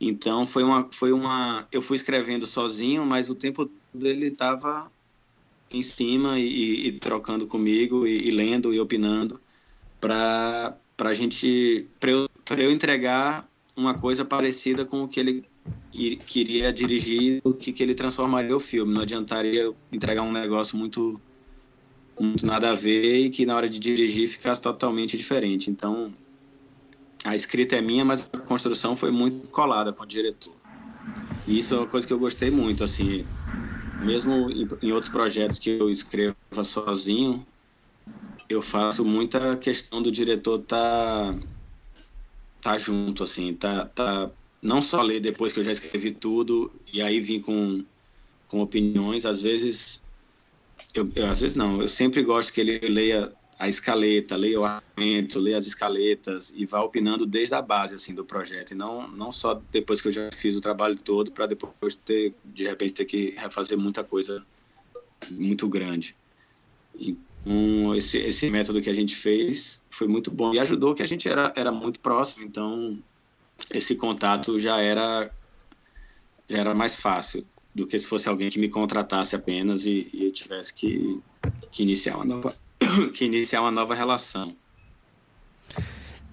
então 0.00 0.46
foi 0.46 0.62
uma, 0.62 0.88
foi 0.92 1.10
uma, 1.10 1.66
eu 1.72 1.82
fui 1.82 1.96
escrevendo 1.96 2.46
sozinho, 2.46 3.04
mas 3.04 3.28
o 3.28 3.34
tempo 3.34 3.68
dele 3.92 4.28
estava 4.28 4.88
em 5.68 5.82
cima 5.82 6.38
e, 6.38 6.86
e, 6.86 6.92
trocando 6.92 7.48
comigo 7.48 8.06
e, 8.06 8.28
e 8.28 8.30
lendo 8.30 8.72
e 8.72 8.78
opinando 8.78 9.40
para 10.00 10.76
para 10.96 11.10
a 11.10 11.14
gente 11.14 11.88
para 11.98 12.12
eu, 12.12 12.28
eu 12.56 12.70
entregar 12.70 13.48
uma 13.76 13.94
coisa 13.94 14.24
parecida 14.24 14.84
com 14.84 15.02
o 15.02 15.08
que 15.08 15.18
ele 15.18 15.44
queria 16.26 16.72
dirigir 16.72 17.40
o 17.44 17.54
que, 17.54 17.72
que 17.72 17.82
ele 17.82 17.94
transformaria 17.94 18.56
o 18.56 18.60
filme. 18.60 18.92
Não 18.92 19.02
adiantaria 19.02 19.72
entregar 19.92 20.22
um 20.22 20.32
negócio 20.32 20.76
muito, 20.76 21.22
muito 22.18 22.44
nada 22.44 22.70
a 22.70 22.74
ver 22.74 23.26
e 23.26 23.30
que 23.30 23.46
na 23.46 23.56
hora 23.56 23.68
de 23.68 23.78
dirigir 23.78 24.28
ficasse 24.28 24.60
totalmente 24.60 25.16
diferente. 25.16 25.70
Então, 25.70 26.12
a 27.24 27.34
escrita 27.34 27.76
é 27.76 27.80
minha, 27.80 28.04
mas 28.04 28.28
a 28.32 28.38
construção 28.38 28.96
foi 28.96 29.10
muito 29.10 29.48
colada 29.48 29.92
com 29.92 30.02
o 30.02 30.06
diretor. 30.06 30.56
E 31.46 31.58
isso 31.58 31.74
é 31.74 31.78
uma 31.78 31.86
coisa 31.86 32.06
que 32.06 32.12
eu 32.12 32.18
gostei 32.18 32.50
muito, 32.50 32.82
assim, 32.82 33.26
mesmo 34.02 34.50
em, 34.50 34.92
outros 34.92 35.10
projetos 35.10 35.58
que 35.58 35.70
eu 35.70 35.90
escreva 35.90 36.36
sozinho, 36.64 37.46
eu 38.48 38.60
faço 38.60 39.04
muita 39.04 39.56
questão 39.56 40.02
do 40.02 40.10
diretor 40.10 40.58
tá 40.60 41.38
tá 42.60 42.76
junto 42.78 43.22
assim, 43.22 43.54
tá 43.54 43.86
tá 43.86 44.30
não 44.64 44.80
só 44.80 45.02
ler 45.02 45.20
depois 45.20 45.52
que 45.52 45.60
eu 45.60 45.64
já 45.64 45.72
escrevi 45.72 46.10
tudo 46.10 46.72
e 46.90 47.02
aí 47.02 47.20
vim 47.20 47.38
com, 47.38 47.84
com 48.48 48.60
opiniões, 48.60 49.26
às 49.26 49.42
vezes, 49.42 50.02
eu, 50.94 51.08
eu, 51.14 51.26
às 51.26 51.42
vezes 51.42 51.54
não, 51.54 51.82
eu 51.82 51.88
sempre 51.88 52.22
gosto 52.22 52.50
que 52.50 52.62
ele 52.62 52.78
leia 52.88 53.30
a 53.58 53.68
escaleta, 53.68 54.36
leia 54.36 54.58
o 54.58 54.64
argumento, 54.64 55.38
leia 55.38 55.58
as 55.58 55.66
escaletas 55.66 56.50
e 56.56 56.64
vá 56.64 56.82
opinando 56.82 57.26
desde 57.26 57.54
a 57.54 57.60
base 57.60 57.94
assim 57.94 58.14
do 58.14 58.24
projeto 58.24 58.72
e 58.72 58.74
não 58.74 59.06
não 59.06 59.30
só 59.30 59.62
depois 59.70 60.00
que 60.00 60.08
eu 60.08 60.12
já 60.12 60.30
fiz 60.32 60.56
o 60.56 60.60
trabalho 60.60 60.98
todo 60.98 61.30
para 61.30 61.46
depois 61.46 61.94
ter 61.94 62.34
de 62.44 62.64
repente 62.64 62.94
ter 62.94 63.04
que 63.04 63.34
refazer 63.36 63.78
muita 63.78 64.02
coisa 64.02 64.44
muito 65.30 65.68
grande. 65.68 66.16
Então, 66.98 67.94
esse, 67.94 68.18
esse 68.18 68.50
método 68.50 68.80
que 68.80 68.90
a 68.90 68.94
gente 68.94 69.14
fez 69.14 69.82
foi 69.90 70.08
muito 70.08 70.30
bom 70.30 70.54
e 70.54 70.58
ajudou 70.58 70.94
que 70.94 71.02
a 71.02 71.06
gente 71.06 71.28
era, 71.28 71.52
era 71.54 71.70
muito 71.70 72.00
próximo, 72.00 72.44
então 72.44 72.98
esse 73.70 73.94
contato 73.96 74.58
já 74.58 74.80
era 74.80 75.30
já 76.48 76.58
era 76.58 76.74
mais 76.74 77.00
fácil. 77.00 77.46
do 77.74 77.86
que 77.86 77.98
se 77.98 78.06
fosse 78.06 78.28
alguém 78.28 78.50
que 78.50 78.58
me 78.58 78.68
contratasse 78.68 79.34
apenas 79.34 79.84
e, 79.84 80.08
e 80.12 80.26
eu 80.26 80.32
tivesse 80.32 80.72
que, 80.72 81.20
que 81.72 81.82
iniciar 81.82 82.16
uma 82.16 82.24
nova 82.24 82.56
que 83.14 83.24
iniciar 83.24 83.60
uma 83.62 83.70
nova 83.70 83.94
relação. 83.94 84.54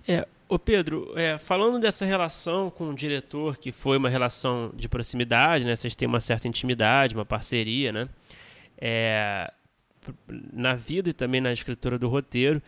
É, 0.08 0.28
Ô 0.52 0.60
Pedro, 0.60 1.14
é, 1.16 1.38
falando 1.38 1.80
dessa 1.80 2.04
relação 2.04 2.70
com 2.70 2.90
o 2.90 2.94
diretor, 2.94 3.58
que 3.58 3.72
foi 3.72 3.96
uma 3.96 4.10
relação 4.10 4.70
de 4.76 4.90
proximidade, 4.90 5.64
né? 5.64 5.78
Vocês 5.78 5.96
têm 5.96 6.06
uma 6.06 6.20
certa 6.20 6.46
intimidade, 6.46 7.16
uma 7.16 7.24
parceria, 7.24 7.94
né? 7.94 8.10
É, 8.78 9.50
na 10.52 10.76
vida 10.76 11.10
e 11.10 11.14
também 11.14 11.40
na 11.40 11.54
escritura 11.54 11.98
do 11.98 12.10
roteiro. 12.10 12.62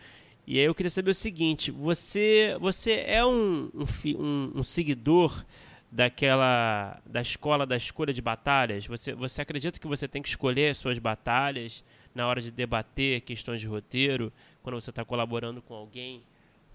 E 0.46 0.58
aí 0.58 0.64
eu 0.64 0.74
queria 0.74 0.90
saber 0.90 1.10
o 1.10 1.14
seguinte: 1.14 1.70
você, 1.70 2.56
você 2.60 3.04
é 3.06 3.24
um, 3.24 3.70
um, 4.18 4.52
um 4.56 4.62
seguidor 4.62 5.44
daquela 5.90 7.00
da 7.06 7.20
escola 7.20 7.64
da 7.64 7.76
escolha 7.76 8.12
de 8.12 8.20
batalhas? 8.20 8.86
Você, 8.86 9.14
você 9.14 9.40
acredita 9.40 9.80
que 9.80 9.86
você 9.86 10.06
tem 10.06 10.20
que 10.20 10.28
escolher 10.28 10.70
as 10.70 10.76
suas 10.76 10.98
batalhas 10.98 11.82
na 12.14 12.26
hora 12.26 12.40
de 12.40 12.50
debater 12.50 13.22
questões 13.22 13.60
de 13.60 13.66
roteiro, 13.66 14.32
quando 14.62 14.80
você 14.80 14.90
está 14.90 15.04
colaborando 15.04 15.62
com 15.62 15.74
alguém? 15.74 16.22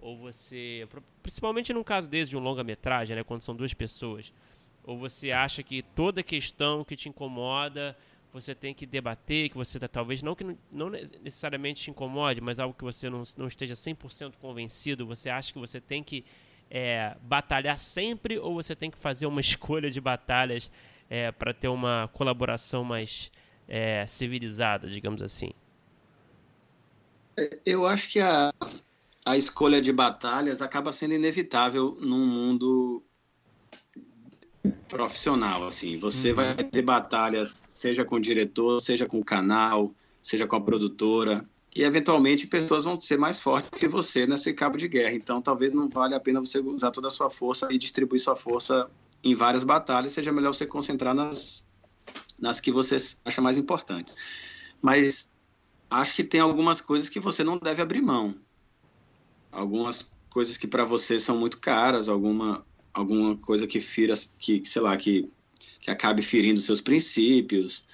Ou 0.02 0.18
você, 0.18 0.88
principalmente 1.22 1.74
num 1.74 1.84
caso 1.84 2.10
desse 2.10 2.30
de 2.30 2.38
um 2.38 2.40
longa-metragem, 2.40 3.16
né, 3.16 3.24
quando 3.24 3.42
são 3.42 3.56
duas 3.56 3.74
pessoas, 3.74 4.34
ou 4.84 4.98
você 4.98 5.32
acha 5.32 5.62
que 5.62 5.82
toda 5.82 6.24
questão 6.24 6.84
que 6.84 6.96
te 6.96 7.10
incomoda 7.10 7.98
você 8.32 8.54
tem 8.54 8.74
que 8.74 8.86
debater, 8.86 9.50
que 9.50 9.58
você 9.58 9.80
tá, 9.80 9.88
talvez 9.88 10.22
não 10.22 10.36
que 10.36 10.44
não, 10.44 10.58
não 10.72 10.90
necessariamente 10.90 11.84
te 11.84 11.92
incomode, 11.92 12.42
mas 12.42 12.60
algo 12.60 12.76
que 12.76 12.84
você 12.84 13.10
não, 13.10 13.24
não 13.38 13.48
esteja 13.48 13.74
100% 13.74 14.34
convencido, 14.40 15.06
você 15.06 15.30
acha 15.30 15.52
que 15.52 15.60
você 15.60 15.82
tem 15.82 16.04
que 16.04 16.24
é, 16.70 17.16
batalhar 17.22 17.78
sempre 17.80 18.38
ou 18.38 18.54
você 18.54 18.76
tem 18.76 18.92
que 18.92 18.98
fazer 18.98 19.26
uma 19.26 19.42
escolha 19.42 19.90
de 19.90 20.00
batalhas 20.00 20.72
é, 21.10 21.32
para 21.32 21.54
ter 21.54 21.68
uma 21.68 22.10
colaboração 22.14 22.84
mais 22.84 23.32
é, 23.68 24.06
civilizada, 24.06 24.88
digamos 24.88 25.22
assim? 25.22 25.50
É, 27.36 27.58
eu 27.66 27.88
acho 27.88 28.10
que 28.10 28.20
a, 28.20 28.54
a 29.26 29.38
escolha 29.38 29.82
de 29.82 29.92
batalhas 29.92 30.62
acaba 30.62 30.92
sendo 30.92 31.16
inevitável 31.16 31.98
num 32.00 32.28
mundo 32.28 33.04
profissional, 34.88 35.66
assim. 35.66 35.98
Você 36.00 36.30
uhum. 36.30 36.36
vai 36.36 36.56
ter 36.56 36.82
batalhas, 36.82 37.64
seja 37.74 38.04
com 38.04 38.16
o 38.16 38.20
diretor, 38.20 38.80
seja 38.82 39.06
com 39.06 39.20
o 39.20 39.24
canal, 39.24 39.94
seja 40.22 40.46
com 40.48 40.56
a 40.56 40.62
produtora, 40.62 41.46
e 41.76 41.84
eventualmente 41.84 42.48
pessoas 42.48 42.86
vão 42.86 43.00
ser 43.00 43.18
mais 43.18 43.40
fortes 43.40 43.80
que 43.80 43.88
você 43.88 44.26
nesse 44.26 44.54
cabo 44.54 44.78
de 44.78 44.88
guerra. 44.88 45.14
Então, 45.14 45.42
talvez 45.42 45.72
não 45.72 45.88
valha 45.88 46.18
a 46.18 46.20
pena 46.20 46.40
você 46.40 46.60
usar 46.60 46.92
toda 46.92 47.08
a 47.08 47.12
sua 47.12 47.30
força 47.30 47.68
e 47.72 47.78
distribuir 47.78 48.22
sua 48.22 48.36
força 48.36 48.90
em 49.24 49.36
várias 49.36 49.64
batalhas, 49.64 50.14
seja 50.14 50.32
melhor 50.32 50.54
você 50.54 50.66
concentrar 50.66 51.14
nas 51.14 51.68
nas 52.40 52.60
que 52.60 52.72
você 52.72 52.96
acha 53.26 53.42
mais 53.42 53.58
importantes. 53.58 54.16
Mas 54.82 55.32
acho 55.92 56.16
que 56.16 56.24
tem 56.24 56.40
algumas 56.40 56.80
coisas 56.80 57.10
que 57.10 57.20
você 57.20 57.44
não 57.44 57.58
deve 57.58 57.82
abrir 57.82 58.02
mão 58.02 58.36
algumas 59.52 60.08
coisas 60.30 60.58
que 60.58 60.68
para 60.68 60.86
você 60.86 61.20
são 61.20 61.38
muito 61.38 61.60
caras, 61.60 62.08
alguma 62.08 62.66
alguma 62.94 63.38
coisa 63.38 63.68
que 63.68 63.80
fira, 63.80 64.14
que 64.38 64.66
sei 64.66 64.82
lá, 64.82 64.96
que 64.98 65.28
que 65.82 65.90
acabe 65.90 66.22
ferindo 66.22 66.60
seus 66.60 66.82
princípios, 66.82 67.86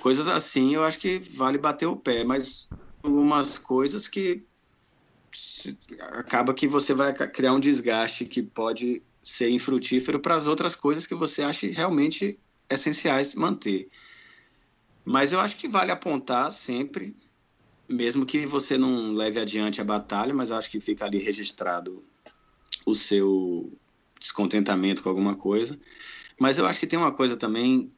coisas 0.00 0.28
assim, 0.28 0.74
eu 0.74 0.84
acho 0.84 0.98
que 0.98 1.18
vale 1.18 1.58
bater 1.58 1.86
o 1.86 1.96
pé, 1.96 2.24
mas 2.24 2.70
algumas 3.02 3.58
coisas 3.58 4.06
que 4.06 4.46
acaba 5.98 6.54
que 6.54 6.68
você 6.68 6.94
vai 6.94 7.12
criar 7.12 7.52
um 7.52 7.60
desgaste 7.60 8.24
que 8.24 8.42
pode 8.42 9.02
ser 9.22 9.50
infrutífero 9.50 10.20
para 10.20 10.36
as 10.36 10.46
outras 10.46 10.76
coisas 10.76 11.06
que 11.06 11.14
você 11.14 11.42
acha 11.42 11.66
realmente 11.66 12.40
essenciais 12.70 13.34
manter. 13.34 13.88
Mas 15.04 15.32
eu 15.32 15.40
acho 15.40 15.56
que 15.56 15.68
vale 15.68 15.90
apontar 15.90 16.52
sempre 16.52 17.16
mesmo 17.88 18.24
que 18.24 18.46
você 18.46 18.78
não 18.78 19.12
leve 19.12 19.38
adiante 19.38 19.80
a 19.80 19.84
batalha, 19.84 20.32
mas 20.32 20.50
acho 20.50 20.70
que 20.70 20.80
fica 20.80 21.04
ali 21.04 21.18
registrado 21.18 22.02
o 22.86 22.94
seu 22.94 23.78
descontentamento 24.24 25.02
com 25.02 25.08
alguma 25.08 25.36
coisa. 25.36 25.78
Mas 26.40 26.58
eu 26.58 26.66
acho 26.66 26.80
que 26.80 26.86
tem 26.86 26.98
uma 26.98 27.12
coisa 27.12 27.36
também 27.36 27.92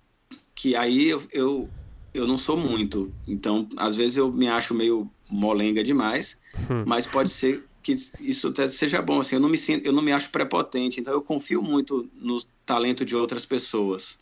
que 0.55 0.75
aí 0.75 1.09
eu, 1.09 1.23
eu, 1.33 1.71
eu 2.13 2.27
não 2.27 2.39
sou 2.39 2.57
muito. 2.57 3.15
Então, 3.27 3.69
às 3.77 3.97
vezes 3.97 4.17
eu 4.17 4.33
me 4.33 4.49
acho 4.49 4.75
meio 4.75 5.09
molenga 5.31 5.83
demais, 5.83 6.39
hum. 6.69 6.85
mas 6.87 7.07
pode 7.07 7.31
ser 7.31 7.65
que 7.83 7.93
isso 8.21 8.49
até 8.49 8.69
seja 8.69 9.01
bom. 9.01 9.21
Assim, 9.21 9.37
eu 9.37 9.41
não 9.41 9.49
me 9.49 9.57
sinto, 9.57 9.87
eu 9.87 9.93
não 9.93 10.03
me 10.03 10.13
acho 10.13 10.31
prepotente. 10.31 11.01
Então, 11.01 11.15
eu 11.15 11.23
confio 11.23 11.63
muito 11.63 12.11
no 12.15 12.43
talento 12.65 13.05
de 13.05 13.15
outras 13.15 13.47
pessoas. 13.47 14.19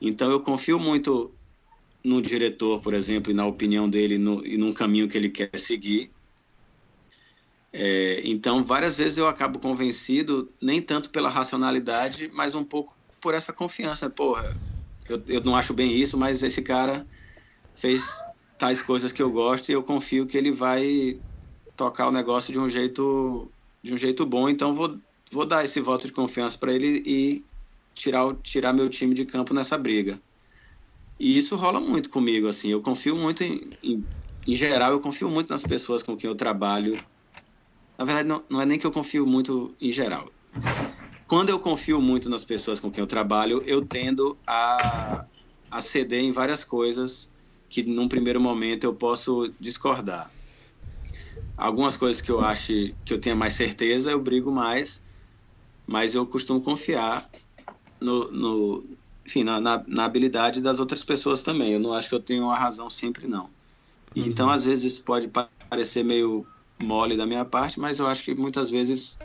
Então, 0.00 0.30
eu 0.30 0.40
confio 0.40 0.78
muito 0.78 1.32
no 2.04 2.20
diretor, 2.20 2.82
por 2.82 2.92
exemplo, 2.92 3.30
e 3.30 3.34
na 3.34 3.46
opinião 3.46 3.88
dele 3.88 4.18
no, 4.18 4.44
e 4.44 4.58
num 4.58 4.72
caminho 4.72 5.08
que 5.08 5.16
ele 5.16 5.30
quer 5.30 5.56
seguir. 5.58 6.12
É, 7.76 8.20
então, 8.28 8.64
várias 8.64 8.96
vezes 8.96 9.18
eu 9.18 9.26
acabo 9.26 9.58
convencido, 9.58 10.54
nem 10.62 10.80
tanto 10.80 11.10
pela 11.10 11.28
racionalidade, 11.28 12.28
mas 12.28 12.54
um 12.54 12.64
pouco 12.64 12.96
por 13.20 13.34
essa 13.34 13.52
confiança. 13.52 14.08
Porra, 14.08 14.44
eu, 15.08 15.24
eu 15.26 15.40
não 15.42 15.56
acho 15.56 15.74
bem 15.74 15.92
isso, 15.96 16.16
mas 16.16 16.42
esse 16.44 16.62
cara 16.62 17.08
fez 17.74 18.28
tais 18.58 18.82
coisas 18.82 19.12
que 19.12 19.22
eu 19.22 19.30
gosto 19.32 19.70
e 19.70 19.72
eu 19.74 19.82
confio 19.84 20.26
que 20.26 20.38
ele 20.38 20.52
vai 20.52 21.22
tocar 21.76 22.08
o 22.08 22.12
negócio 22.12 22.52
de 22.52 22.58
um 22.60 22.68
jeito 22.70 23.54
de 23.82 23.94
um 23.94 23.98
jeito 23.98 24.26
bom. 24.26 24.48
Então, 24.48 24.74
vou, 24.74 25.00
vou 25.32 25.46
dar 25.46 25.64
esse 25.64 25.80
voto 25.80 26.06
de 26.08 26.12
confiança 26.14 26.58
para 26.58 26.72
ele 26.74 27.02
e 27.06 27.48
tirar, 27.94 28.34
tirar 28.42 28.72
meu 28.74 28.88
time 28.90 29.14
de 29.14 29.26
campo 29.26 29.54
nessa 29.54 29.78
briga. 29.78 30.22
E 31.18 31.38
isso 31.38 31.56
rola 31.56 31.80
muito 31.80 32.10
comigo, 32.10 32.48
assim. 32.48 32.70
Eu 32.70 32.82
confio 32.82 33.16
muito 33.16 33.42
em, 33.42 33.78
em, 33.82 34.10
em 34.46 34.56
geral, 34.56 34.92
eu 34.92 35.00
confio 35.00 35.30
muito 35.30 35.50
nas 35.50 35.64
pessoas 35.64 36.02
com 36.02 36.16
quem 36.16 36.28
eu 36.28 36.34
trabalho. 36.36 37.06
Na 37.98 38.04
verdade, 38.04 38.28
não, 38.28 38.44
não 38.50 38.60
é 38.60 38.66
nem 38.66 38.78
que 38.78 38.86
eu 38.86 38.92
confio 38.92 39.26
muito 39.26 39.76
em 39.80 39.90
geral. 39.90 40.32
Quando 41.26 41.48
eu 41.48 41.58
confio 41.58 42.00
muito 42.00 42.28
nas 42.28 42.44
pessoas 42.44 42.78
com 42.78 42.90
quem 42.90 43.00
eu 43.00 43.06
trabalho, 43.06 43.62
eu 43.64 43.84
tendo 43.84 44.38
a, 44.46 45.24
a 45.70 45.82
ceder 45.82 46.22
em 46.22 46.32
várias 46.32 46.64
coisas 46.64 47.30
que, 47.68 47.82
num 47.82 48.08
primeiro 48.08 48.40
momento, 48.40 48.84
eu 48.84 48.94
posso 48.94 49.48
discordar. 49.58 50.34
Algumas 51.56 51.96
coisas 51.96 52.20
que 52.20 52.30
eu 52.30 52.40
acho 52.40 52.72
que 53.04 53.14
eu 53.14 53.20
tenha 53.20 53.34
mais 53.34 53.54
certeza, 53.54 54.10
eu 54.10 54.20
brigo 54.20 54.50
mais, 54.50 55.02
mas 55.86 56.14
eu 56.14 56.26
costumo 56.26 56.60
confiar 56.60 57.28
no, 58.00 58.30
no, 58.30 58.98
enfim, 59.26 59.44
na, 59.44 59.60
na, 59.60 59.82
na, 59.86 60.04
habilidade 60.04 60.60
das 60.60 60.78
outras 60.78 61.02
pessoas 61.02 61.42
também. 61.42 61.72
Eu 61.72 61.80
não 61.80 61.92
acho 61.92 62.08
que 62.08 62.14
eu 62.14 62.22
tenho 62.22 62.50
a 62.50 62.56
razão 62.56 62.90
sempre, 62.90 63.26
não. 63.26 63.46
Uhum. 64.14 64.26
Então, 64.26 64.50
às 64.50 64.64
vezes, 64.64 64.94
isso 64.94 65.04
pode 65.04 65.30
parecer 65.70 66.04
meio 66.04 66.46
mole 66.78 67.16
da 67.16 67.26
minha 67.26 67.44
parte, 67.44 67.78
mas 67.78 67.98
eu 67.98 68.06
acho 68.06 68.24
que 68.24 68.34
muitas 68.34 68.70
vezes 68.70 69.18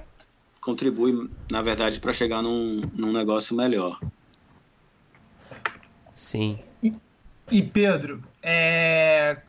contribui, 0.62 1.30
na 1.50 1.62
verdade, 1.62 2.00
para 2.00 2.14
chegar 2.14 2.42
num, 2.42 2.82
num 2.96 3.12
negócio 3.12 3.56
melhor. 3.56 4.00
Sim. 6.14 6.60
E, 6.84 6.94
e 7.50 7.62
Pedro, 7.62 8.24
é, 8.44 9.42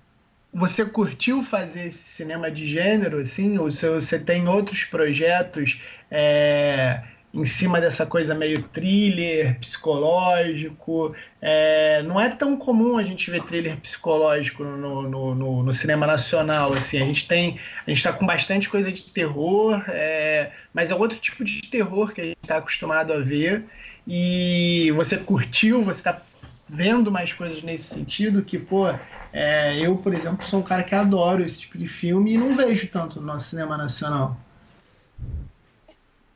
você 0.52 0.84
curtiu 0.84 1.42
fazer 1.42 1.86
esse 1.86 2.04
cinema 2.04 2.50
de 2.50 2.66
gênero, 2.66 3.20
assim? 3.20 3.58
Ou 3.58 3.70
você, 3.70 3.88
você 3.90 4.18
tem 4.18 4.48
outros 4.48 4.84
projetos 4.84 5.80
é, 6.10 7.02
em 7.32 7.44
cima 7.44 7.80
dessa 7.80 8.04
coisa 8.04 8.34
meio 8.34 8.62
thriller, 8.64 9.58
psicológico. 9.60 11.14
É, 11.40 12.02
não 12.02 12.20
é 12.20 12.28
tão 12.28 12.56
comum 12.56 12.98
a 12.98 13.02
gente 13.02 13.30
ver 13.30 13.42
thriller 13.44 13.76
psicológico 13.76 14.64
no, 14.64 15.02
no, 15.02 15.34
no, 15.34 15.62
no 15.62 15.74
cinema 15.74 16.06
nacional. 16.06 16.72
Assim, 16.72 17.00
a 17.00 17.06
gente 17.06 17.28
tem, 17.28 17.58
a 17.86 17.90
gente 17.90 17.98
está 17.98 18.12
com 18.12 18.26
bastante 18.26 18.68
coisa 18.68 18.90
de 18.90 19.02
terror, 19.02 19.82
é, 19.88 20.50
mas 20.74 20.90
é 20.90 20.94
outro 20.94 21.18
tipo 21.18 21.44
de 21.44 21.62
terror 21.62 22.12
que 22.12 22.20
a 22.20 22.24
gente 22.24 22.38
está 22.42 22.56
acostumado 22.56 23.12
a 23.12 23.20
ver. 23.20 23.64
E 24.06 24.90
você 24.96 25.16
curtiu, 25.16 25.84
você 25.84 26.00
está 26.00 26.20
vendo 26.68 27.12
mais 27.12 27.32
coisas 27.32 27.62
nesse 27.62 27.94
sentido 27.94 28.42
que, 28.42 28.58
pô, 28.58 28.88
é, 29.32 29.78
eu, 29.78 29.96
por 29.96 30.14
exemplo, 30.14 30.46
sou 30.46 30.60
um 30.60 30.64
cara 30.64 30.82
que 30.82 30.94
adoro 30.94 31.44
esse 31.44 31.60
tipo 31.60 31.78
de 31.78 31.86
filme 31.86 32.32
e 32.32 32.38
não 32.38 32.56
vejo 32.56 32.88
tanto 32.88 33.20
no 33.20 33.26
nosso 33.26 33.50
cinema 33.50 33.76
nacional. 33.76 34.36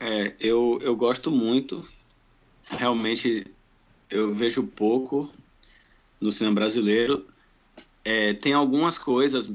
É, 0.05 0.37
eu, 0.39 0.79
eu 0.83 0.95
gosto 0.95 1.31
muito. 1.31 1.89
Realmente, 2.69 3.47
eu 4.11 4.35
vejo 4.35 4.63
pouco 4.63 5.33
no 6.21 6.31
cinema 6.31 6.57
brasileiro. 6.57 7.27
É, 8.05 8.35
tem 8.35 8.53
algumas 8.53 8.99
coisas 8.99 9.51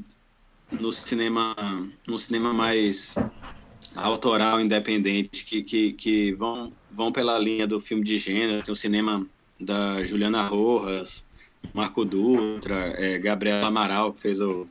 no 0.72 0.90
cinema, 0.90 1.54
no 2.08 2.18
cinema 2.18 2.52
mais 2.52 3.14
autoral, 3.94 4.60
independente, 4.60 5.44
que, 5.44 5.62
que, 5.62 5.92
que 5.92 6.32
vão, 6.34 6.72
vão 6.90 7.12
pela 7.12 7.38
linha 7.38 7.64
do 7.64 7.78
filme 7.78 8.02
de 8.02 8.18
gênero. 8.18 8.60
Tem 8.60 8.72
o 8.72 8.76
cinema 8.76 9.24
da 9.60 10.04
Juliana 10.04 10.42
Rojas, 10.42 11.24
Marco 11.72 12.04
Dutra, 12.04 12.92
é, 12.98 13.20
Gabriela 13.20 13.68
Amaral, 13.68 14.12
que 14.12 14.20
fez 14.20 14.40
o 14.40 14.66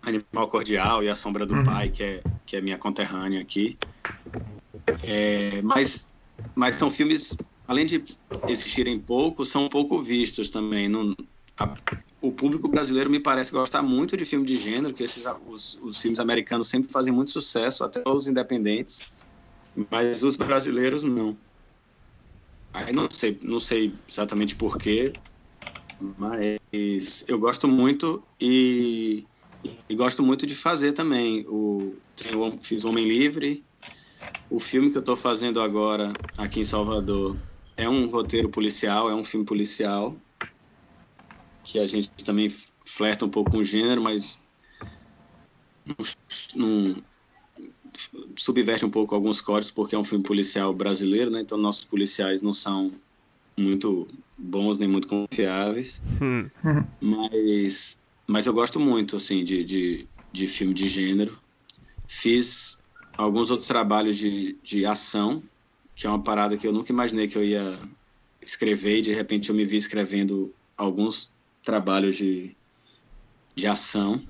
Animal 0.00 0.46
Cordial 0.46 1.02
e 1.02 1.08
A 1.08 1.16
Sombra 1.16 1.44
do 1.44 1.54
uhum. 1.54 1.64
Pai, 1.64 1.90
que 1.90 2.04
é, 2.04 2.22
que 2.46 2.56
é 2.56 2.60
minha 2.60 2.78
conterrânea 2.78 3.40
aqui. 3.40 3.76
É, 5.02 5.62
mas, 5.62 6.06
mas 6.56 6.74
são 6.74 6.90
filmes 6.90 7.36
além 7.66 7.86
de 7.86 8.04
existirem 8.48 8.98
poucos, 8.98 9.48
são 9.50 9.68
pouco 9.68 10.02
vistos 10.02 10.50
também. 10.50 10.88
Não, 10.88 11.14
a, 11.58 11.76
o 12.20 12.32
público 12.32 12.68
brasileiro 12.68 13.10
me 13.10 13.20
parece 13.20 13.52
gostar 13.52 13.82
muito 13.82 14.16
de 14.16 14.24
filme 14.24 14.46
de 14.46 14.56
gênero, 14.56 14.94
que 14.94 15.02
esses, 15.02 15.22
os, 15.46 15.74
os 15.74 16.00
filmes 16.00 16.18
americanos 16.18 16.68
sempre 16.68 16.90
fazem 16.90 17.12
muito 17.12 17.30
sucesso, 17.30 17.84
até 17.84 18.02
os 18.08 18.26
independentes, 18.26 19.00
mas 19.90 20.22
os 20.22 20.36
brasileiros 20.36 21.02
não. 21.02 21.38
Aí 22.72 22.92
não 22.92 23.08
sei, 23.10 23.38
não 23.42 23.60
sei 23.60 23.98
exatamente 24.08 24.54
porquê, 24.56 25.20
mas 26.00 27.24
eu 27.28 27.38
gosto 27.38 27.66
muito 27.68 28.28
e, 28.40 29.28
e 29.88 29.94
gosto 29.94 30.22
muito 30.22 30.46
de 30.46 30.54
fazer 30.54 30.92
também. 30.92 31.44
O, 31.48 32.00
fiz 32.62 32.84
Homem 32.84 33.06
Livre, 33.08 33.67
o 34.50 34.58
filme 34.58 34.90
que 34.90 34.96
eu 34.96 35.00
estou 35.00 35.16
fazendo 35.16 35.60
agora 35.60 36.18
aqui 36.36 36.60
em 36.60 36.64
Salvador 36.64 37.38
é 37.76 37.88
um 37.88 38.08
roteiro 38.08 38.50
policial, 38.50 39.08
é 39.08 39.14
um 39.14 39.24
filme 39.24 39.46
policial, 39.46 40.20
que 41.64 41.78
a 41.78 41.86
gente 41.86 42.10
também 42.24 42.48
flerta 42.86 43.24
um 43.24 43.30
pouco 43.30 43.50
com 43.52 43.58
o 43.58 43.64
gênero, 43.64 44.02
mas 44.02 44.38
não, 46.54 46.96
subverte 48.36 48.84
um 48.84 48.90
pouco 48.90 49.14
alguns 49.14 49.40
códigos, 49.40 49.70
porque 49.70 49.94
é 49.94 49.98
um 49.98 50.04
filme 50.04 50.24
policial 50.24 50.74
brasileiro, 50.74 51.30
né? 51.30 51.40
Então 51.40 51.58
nossos 51.58 51.84
policiais 51.84 52.42
não 52.42 52.54
são 52.54 52.92
muito 53.58 54.06
bons 54.36 54.78
nem 54.78 54.88
muito 54.88 55.08
confiáveis. 55.08 56.00
Hum. 56.20 56.48
Mas, 57.00 57.98
mas 58.26 58.46
eu 58.46 58.52
gosto 58.52 58.78
muito, 58.80 59.16
assim, 59.16 59.44
de, 59.44 59.64
de, 59.64 60.08
de 60.32 60.48
filme 60.48 60.74
de 60.74 60.88
gênero. 60.88 61.38
Fiz 62.06 62.78
alguns 63.18 63.50
outros 63.50 63.66
trabalhos 63.66 64.16
de, 64.16 64.56
de 64.62 64.86
ação, 64.86 65.42
que 65.96 66.06
é 66.06 66.10
uma 66.10 66.22
parada 66.22 66.56
que 66.56 66.64
eu 66.64 66.72
nunca 66.72 66.92
imaginei 66.92 67.26
que 67.26 67.36
eu 67.36 67.44
ia 67.44 67.76
escrever 68.40 68.98
e 68.98 69.02
de 69.02 69.12
repente 69.12 69.50
eu 69.50 69.56
me 69.56 69.64
vi 69.64 69.76
escrevendo 69.76 70.54
alguns 70.76 71.34
trabalhos 71.64 72.16
de, 72.16 72.56
de 73.56 73.66
ação. 73.66 74.24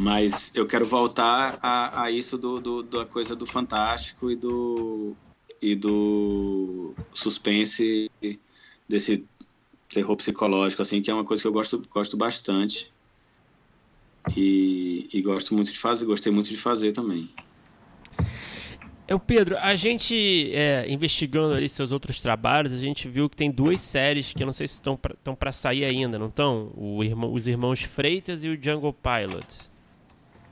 Mas 0.00 0.50
eu 0.54 0.66
quero 0.66 0.86
voltar 0.86 1.58
a, 1.62 2.04
a 2.04 2.10
isso 2.10 2.38
do, 2.38 2.58
do, 2.58 2.82
da 2.82 3.04
coisa 3.04 3.36
do 3.36 3.46
fantástico 3.46 4.30
e 4.30 4.36
do, 4.36 5.14
e 5.60 5.76
do 5.76 6.94
suspense, 7.12 8.10
desse 8.88 9.28
terror 9.88 10.16
psicológico, 10.16 10.80
assim, 10.80 11.02
que 11.02 11.10
é 11.10 11.14
uma 11.14 11.24
coisa 11.24 11.42
que 11.42 11.46
eu 11.46 11.52
gosto, 11.52 11.82
gosto 11.90 12.16
bastante. 12.16 12.93
E, 14.36 15.08
e 15.12 15.22
gosto 15.22 15.54
muito 15.54 15.72
de 15.72 15.78
fazer, 15.78 16.06
gostei 16.06 16.32
muito 16.32 16.48
de 16.48 16.56
fazer 16.56 16.92
também. 16.92 17.30
É 19.06 19.14
o 19.14 19.20
Pedro, 19.20 19.58
a 19.58 19.74
gente 19.74 20.50
é, 20.54 20.86
investigando 20.88 21.52
ali 21.52 21.68
seus 21.68 21.92
outros 21.92 22.22
trabalhos, 22.22 22.72
a 22.72 22.78
gente 22.78 23.06
viu 23.06 23.28
que 23.28 23.36
tem 23.36 23.50
duas 23.50 23.80
séries 23.80 24.32
que 24.32 24.42
eu 24.42 24.46
não 24.46 24.52
sei 24.52 24.66
se 24.66 24.74
estão 24.74 24.96
para 25.36 25.52
sair 25.52 25.84
ainda, 25.84 26.18
não 26.18 26.28
estão? 26.28 26.72
Irmão, 27.02 27.32
os 27.32 27.46
Irmãos 27.46 27.82
Freitas 27.82 28.42
e 28.44 28.48
o 28.48 28.58
Jungle 28.60 28.94
Pilot. 28.94 29.46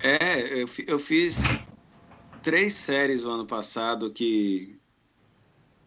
É, 0.03 0.61
eu, 0.61 0.69
eu 0.87 0.99
fiz 0.99 1.39
três 2.43 2.75
séries 2.75 3.25
o 3.25 3.31
ano 3.31 3.47
passado 3.47 4.11
que 4.11 4.79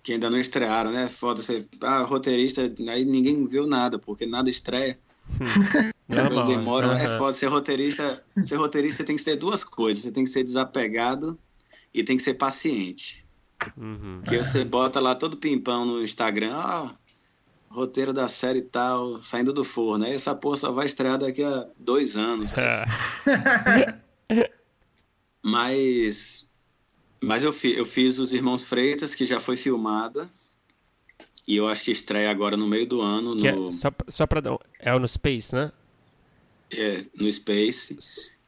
que 0.02 0.14
ainda 0.14 0.30
não 0.30 0.40
estrearam, 0.40 0.92
né? 0.92 1.08
Foda 1.08 1.42
você, 1.42 1.68
ah, 1.82 2.04
roteirista, 2.04 2.62
aí 2.88 3.04
ninguém 3.04 3.48
viu 3.48 3.66
nada, 3.66 3.98
porque 3.98 4.28
nada 4.28 4.52
estreia. 4.52 5.00
Hum. 5.30 5.92
Normal, 6.08 6.48
demoram, 6.48 6.90
uhum. 6.90 6.96
é 6.96 7.18
foda 7.18 7.34
ser 7.34 7.48
roteirista. 7.48 8.24
Ser 8.44 8.56
roteirista 8.58 9.04
tem 9.04 9.16
que 9.16 9.22
ser 9.22 9.36
duas 9.36 9.64
coisas, 9.64 10.04
você 10.04 10.12
tem 10.12 10.24
que 10.24 10.30
ser 10.30 10.44
desapegado 10.44 11.38
e 11.94 12.04
tem 12.04 12.18
que 12.18 12.24
ser 12.24 12.36
paciente. 12.36 13.26
Uhum. 13.76 14.22
Que 14.28 14.38
você 14.38 14.64
bota 14.64 15.00
lá 15.00 15.16
todo 15.16 15.38
pimpão 15.38 15.86
no 15.86 16.04
Instagram, 16.04 16.54
ó, 16.56 16.90
roteiro 17.70 18.14
da 18.14 18.28
série 18.28 18.62
tal, 18.62 19.22
saindo 19.22 19.52
do 19.52 19.64
forno. 19.64 20.06
Aí 20.06 20.14
essa 20.14 20.36
porra 20.36 20.58
só 20.58 20.72
vai 20.72 20.86
estrear 20.86 21.18
daqui 21.18 21.44
a 21.44 21.68
dois 21.78 22.16
anos. 22.16 22.52
mas 25.42 26.48
mas 27.22 27.44
eu, 27.44 27.52
fi, 27.52 27.76
eu 27.76 27.86
fiz 27.86 28.20
Os 28.20 28.34
Irmãos 28.34 28.64
Freitas, 28.64 29.16
que 29.16 29.26
já 29.26 29.40
foi 29.40 29.58
filmada. 29.58 30.30
E 31.48 31.56
eu 31.56 31.68
acho 31.68 31.84
que 31.84 31.92
estreia 31.92 32.30
agora 32.30 32.58
no 32.58 32.68
meio 32.68 32.88
do 32.88 33.02
ano. 33.02 33.34
É 33.46 33.52
no... 33.52 33.68
É, 33.68 33.72
só, 33.72 33.92
só 34.08 34.26
pra 34.26 34.42
dar. 34.42 34.58
É 34.80 34.98
no 34.98 35.08
Space, 35.08 35.54
né? 35.54 35.72
É, 36.72 37.06
no 37.16 37.32
Space. 37.32 37.98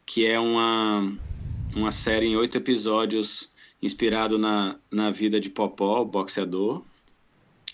Que 0.06 0.26
é 0.26 0.40
uma, 0.40 1.14
uma 1.76 1.92
série 1.92 2.28
em 2.28 2.36
oito 2.36 2.58
episódios 2.58 3.50
inspirado 3.82 4.40
na, 4.40 4.80
na 4.90 5.12
vida 5.12 5.40
de 5.40 5.50
Popó, 5.50 6.02
o 6.02 6.06
boxeador. 6.06 6.84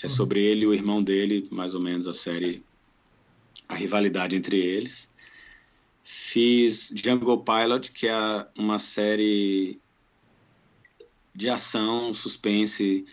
É 0.02 0.08
uhum. 0.08 0.10
sobre 0.10 0.44
ele 0.44 0.64
e 0.64 0.68
o 0.68 0.74
irmão 0.74 1.02
dele, 1.02 1.48
mais 1.50 1.74
ou 1.74 1.82
menos 1.82 2.08
a 2.08 2.14
série, 2.14 2.62
a 3.70 3.76
rivalidade 3.76 4.36
entre 4.36 4.58
eles. 4.58 5.10
Fiz 6.04 6.92
Jungle 6.94 7.44
Pilot, 7.44 7.92
que 7.92 8.08
é 8.08 8.48
uma 8.58 8.78
série 8.78 9.80
de 11.34 11.50
ação, 11.50 12.14
suspense 12.14 13.06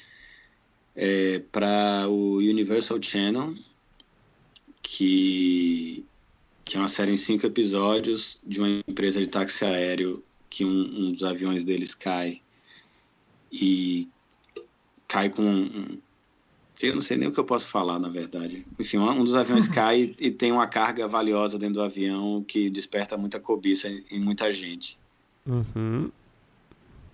é, 1.02 1.38
para 1.50 2.06
o 2.10 2.36
Universal 2.36 3.02
Channel, 3.02 3.54
que, 4.82 6.04
que 6.62 6.76
é 6.76 6.78
uma 6.78 6.90
série 6.90 7.10
em 7.10 7.16
cinco 7.16 7.46
episódios 7.46 8.38
de 8.46 8.60
uma 8.60 8.68
empresa 8.86 9.18
de 9.18 9.26
táxi 9.26 9.64
aéreo 9.64 10.22
que 10.50 10.62
um, 10.62 10.68
um 10.68 11.12
dos 11.12 11.24
aviões 11.24 11.64
deles 11.64 11.94
cai 11.94 12.42
e 13.50 14.10
cai 15.08 15.30
com 15.30 15.42
um, 15.42 15.98
eu 16.82 16.94
não 16.94 17.00
sei 17.00 17.16
nem 17.16 17.28
o 17.28 17.32
que 17.32 17.40
eu 17.40 17.44
posso 17.44 17.68
falar, 17.68 17.98
na 17.98 18.10
verdade. 18.10 18.66
Enfim, 18.78 18.98
um 18.98 19.24
dos 19.24 19.34
aviões 19.34 19.68
cai 19.72 20.14
e 20.18 20.30
tem 20.30 20.52
uma 20.52 20.66
carga 20.66 21.08
valiosa 21.08 21.58
dentro 21.58 21.76
do 21.76 21.82
avião 21.82 22.44
que 22.46 22.68
desperta 22.68 23.16
muita 23.16 23.40
cobiça 23.40 23.88
em 24.10 24.20
muita 24.20 24.52
gente. 24.52 24.98
Uhum. 25.46 26.10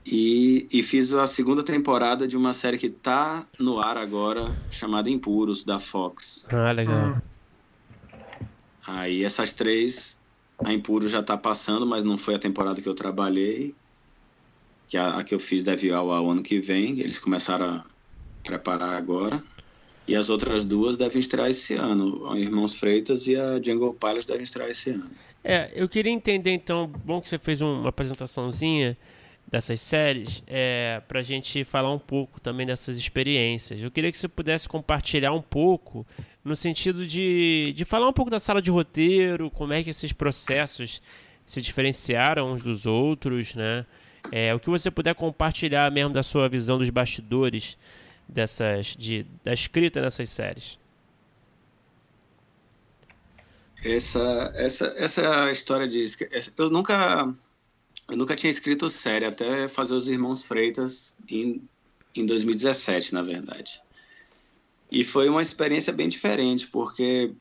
E, 0.07 0.69
e 0.73 0.85
fiz 0.85 1.13
a 1.13 1.27
segunda 1.27 1.65
temporada 1.65 2.29
de 2.29 2.37
uma 2.37 2.53
série 2.53 2.79
que 2.79 2.89
tá 2.89 3.45
no 3.59 3.81
ar 3.81 3.99
agora, 3.99 4.57
chamada 4.71 5.11
Impuros, 5.11 5.65
da 5.65 5.81
Fox. 5.81 6.47
Ah, 6.49 6.71
legal. 6.71 7.21
Aí 8.87 9.25
essas 9.25 9.53
três, 9.53 10.17
a 10.65 10.73
Impuros 10.73 11.11
já 11.11 11.25
tá 11.25 11.37
passando, 11.37 11.85
mas 11.85 12.05
não 12.05 12.17
foi 12.17 12.37
a 12.37 12.39
temporada 12.39 12.81
que 12.81 12.89
eu 12.89 12.95
trabalhei. 12.95 13.75
Que 14.87 14.97
a, 14.97 15.19
a 15.19 15.25
que 15.25 15.35
eu 15.35 15.41
fiz 15.41 15.65
deve 15.65 15.89
ir 15.89 15.93
ao, 15.93 16.13
ao 16.13 16.31
ano 16.31 16.41
que 16.41 16.61
vem. 16.61 17.01
Eles 17.01 17.19
começaram 17.19 17.67
a 17.67 17.85
preparar 18.45 18.95
agora. 18.95 19.43
E 20.07 20.15
as 20.15 20.31
outras 20.31 20.65
duas 20.65 20.97
devem 20.97 21.19
estrear 21.19 21.51
esse 21.51 21.75
ano. 21.75 22.31
A 22.31 22.39
Irmãos 22.39 22.77
Freitas 22.77 23.27
e 23.27 23.35
a 23.35 23.61
Jungle 23.61 23.93
Pilot 23.93 24.25
devem 24.25 24.45
estrear 24.45 24.71
esse 24.71 24.91
ano. 24.91 25.11
É, 25.43 25.73
eu 25.75 25.89
queria 25.89 26.13
entender 26.13 26.53
então, 26.53 26.87
bom 27.05 27.21
que 27.21 27.29
você 27.29 27.41
fez 27.41 27.61
uma 27.61 27.89
apresentaçãozinha 27.89 28.97
dessas 29.49 29.81
séries, 29.81 30.43
é, 30.47 31.01
para 31.07 31.21
a 31.21 31.23
gente 31.23 31.65
falar 31.65 31.93
um 31.93 31.99
pouco 31.99 32.41
também 32.41 32.67
dessas 32.67 32.99
experiências. 32.99 33.81
Eu 33.81 33.91
queria 33.91 34.11
que 34.11 34.19
você 34.19 34.27
pudesse 34.27 34.69
compartilhar 34.69 35.33
um 35.33 35.43
pouco, 35.43 36.05
no 36.45 36.57
sentido 36.57 37.07
de, 37.07 37.73
de 37.77 37.85
falar 37.85 38.09
um 38.09 38.13
pouco 38.13 38.31
da 38.31 38.41
sala 38.41 38.61
de 38.61 38.71
roteiro, 38.71 39.51
como 39.51 39.73
é 39.73 39.83
que 39.85 39.91
esses 39.91 40.13
processos 40.13 41.01
se 41.45 41.61
diferenciaram 41.61 42.53
uns 42.53 42.63
dos 42.63 42.87
outros, 42.87 43.55
né? 43.55 43.87
É, 44.33 44.53
o 44.53 44.59
que 44.59 44.69
você 44.69 44.91
puder 44.91 45.15
compartilhar 45.15 45.89
mesmo 45.93 46.13
da 46.13 46.23
sua 46.23 46.49
visão 46.49 46.77
dos 46.77 46.91
bastidores 46.91 47.79
dessas, 48.29 48.97
de, 48.99 49.25
da 49.45 49.53
escrita 49.53 50.01
dessas 50.01 50.29
séries. 50.29 50.79
Essa, 53.85 54.53
essa, 54.57 54.87
essa 54.97 55.53
história 55.53 55.87
de. 55.87 56.05
Eu 56.59 56.71
nunca 56.71 57.33
eu 58.09 58.17
nunca 58.17 58.37
tinha 58.37 58.51
escrito 58.51 58.89
série, 58.89 59.25
até 59.25 59.69
fazer 59.69 59.95
Os 59.95 60.09
Irmãos 60.09 60.45
Freitas 60.45 61.15
em, 61.29 61.63
em 62.15 62.25
2017, 62.25 63.13
na 63.13 63.23
verdade. 63.23 63.81
E 64.91 65.03
foi 65.03 65.29
uma 65.29 65.43
experiência 65.43 65.93
bem 65.93 66.09
diferente, 66.09 66.69
porque 66.69 67.33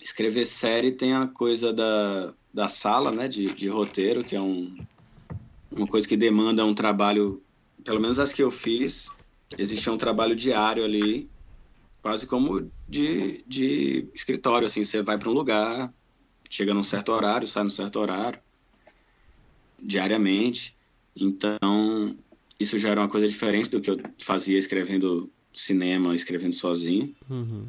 escrever 0.00 0.46
série 0.46 0.90
tem 0.90 1.14
a 1.14 1.28
coisa 1.28 1.72
da, 1.72 2.34
da 2.52 2.66
sala, 2.66 3.12
né, 3.12 3.28
de, 3.28 3.54
de 3.54 3.68
roteiro, 3.68 4.24
que 4.24 4.34
é 4.34 4.40
um, 4.40 4.76
uma 5.70 5.86
coisa 5.86 6.08
que 6.08 6.16
demanda 6.16 6.64
um 6.64 6.74
trabalho, 6.74 7.40
pelo 7.84 8.00
menos 8.00 8.18
as 8.18 8.32
que 8.32 8.42
eu 8.42 8.50
fiz, 8.50 9.10
existia 9.56 9.92
um 9.92 9.98
trabalho 9.98 10.34
diário 10.34 10.84
ali, 10.84 11.30
quase 12.02 12.26
como 12.26 12.68
de, 12.88 13.44
de 13.46 14.08
escritório, 14.14 14.66
assim, 14.66 14.82
você 14.82 15.02
vai 15.02 15.16
para 15.16 15.28
um 15.28 15.34
lugar, 15.34 15.92
chega 16.48 16.74
num 16.74 16.82
certo 16.82 17.12
horário, 17.12 17.46
sai 17.46 17.62
num 17.62 17.70
certo 17.70 18.00
horário, 18.00 18.40
diariamente. 19.82 20.76
Então, 21.16 22.16
isso 22.58 22.78
já 22.78 22.90
era 22.90 23.00
uma 23.00 23.08
coisa 23.08 23.28
diferente 23.28 23.70
do 23.70 23.80
que 23.80 23.90
eu 23.90 23.98
fazia 24.18 24.58
escrevendo 24.58 25.30
cinema, 25.52 26.14
escrevendo 26.14 26.54
sozinho. 26.54 27.14
Uhum. 27.28 27.66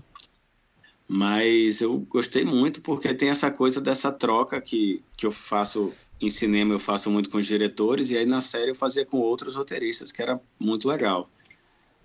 Mas 1.07 1.82
eu 1.82 1.97
gostei 1.99 2.45
muito 2.45 2.82
porque 2.82 3.14
tem 3.14 3.30
essa 3.30 3.51
coisa 3.51 3.82
dessa 3.82 4.12
troca 4.12 4.62
que, 4.62 5.03
que 5.18 5.26
eu 5.26 5.32
faço 5.32 5.93
em 6.22 6.30
cinema, 6.30 6.74
eu 6.74 6.80
faço 6.80 7.09
muito 7.09 7.30
com 7.30 7.38
os 7.38 7.47
diretores, 7.47 8.12
e 8.12 8.18
aí 8.18 8.26
na 8.26 8.41
série 8.41 8.72
eu 8.72 8.76
fazia 8.76 9.05
com 9.05 9.18
outros 9.18 9.55
roteiristas, 9.55 10.12
que 10.12 10.22
era 10.22 10.39
muito 10.59 10.88
legal. 10.88 11.30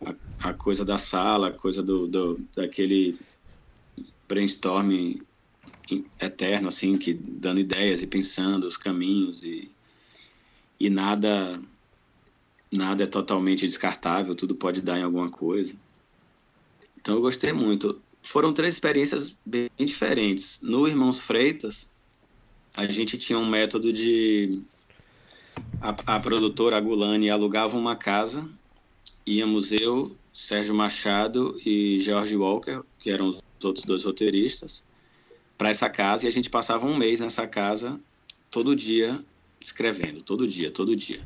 A, 0.05 0.49
a 0.49 0.53
coisa 0.55 0.85
da 0.85 0.97
sala, 0.97 1.49
a 1.49 1.53
coisa 1.53 1.83
do, 1.83 2.07
do 2.09 2.41
daquele 2.55 3.19
brainstorming 4.27 5.21
eterno, 6.21 6.69
assim, 6.69 6.97
que 6.97 7.15
dando 7.15 7.61
ideias 7.61 8.03
e 8.03 8.07
pensando 8.07 8.67
os 8.67 8.77
caminhos 8.77 9.45
e, 9.45 9.71
e 10.79 10.91
nada 10.91 11.61
nada 12.77 13.05
é 13.05 13.07
totalmente 13.07 13.67
descartável, 13.67 14.35
tudo 14.35 14.55
pode 14.55 14.81
dar 14.81 14.99
em 14.99 15.03
alguma 15.03 15.31
coisa. 15.31 15.77
Então 16.99 17.15
eu 17.15 17.21
gostei 17.21 17.53
muito. 17.53 18.01
Foram 18.23 18.53
três 18.53 18.75
experiências 18.75 19.37
bem 19.45 19.69
diferentes. 19.79 20.59
No 20.61 20.87
Irmãos 20.87 21.21
Freitas, 21.21 21.89
a 22.75 22.85
gente 22.87 23.17
tinha 23.17 23.39
um 23.39 23.47
método 23.47 23.93
de 23.93 24.61
a, 25.81 26.17
a 26.17 26.21
produtora 26.21 26.77
a 26.77 26.81
Gulani 26.81 27.31
alugava 27.31 27.77
uma 27.77 27.97
casa, 27.97 28.49
íamos 29.25 29.73
eu, 29.73 30.17
Sérgio 30.33 30.75
Machado 30.75 31.59
e 31.65 32.01
George 32.01 32.37
Walker, 32.37 32.83
que 32.99 33.11
eram 33.11 33.29
os 33.29 33.43
outros 33.65 33.85
dois 33.85 34.05
roteiristas, 34.05 34.85
para 35.57 35.71
essa 35.71 35.89
casa 35.89 36.27
e 36.27 36.29
a 36.29 36.33
gente 36.33 36.51
passava 36.51 36.85
um 36.87 36.97
mês 36.97 37.21
nessa 37.21 37.47
casa 37.47 37.99
todo 38.51 38.77
dia 38.77 39.19
escrevendo, 39.67 40.23
todo 40.23 40.47
dia, 40.47 40.71
todo 40.71 40.95
dia. 40.95 41.21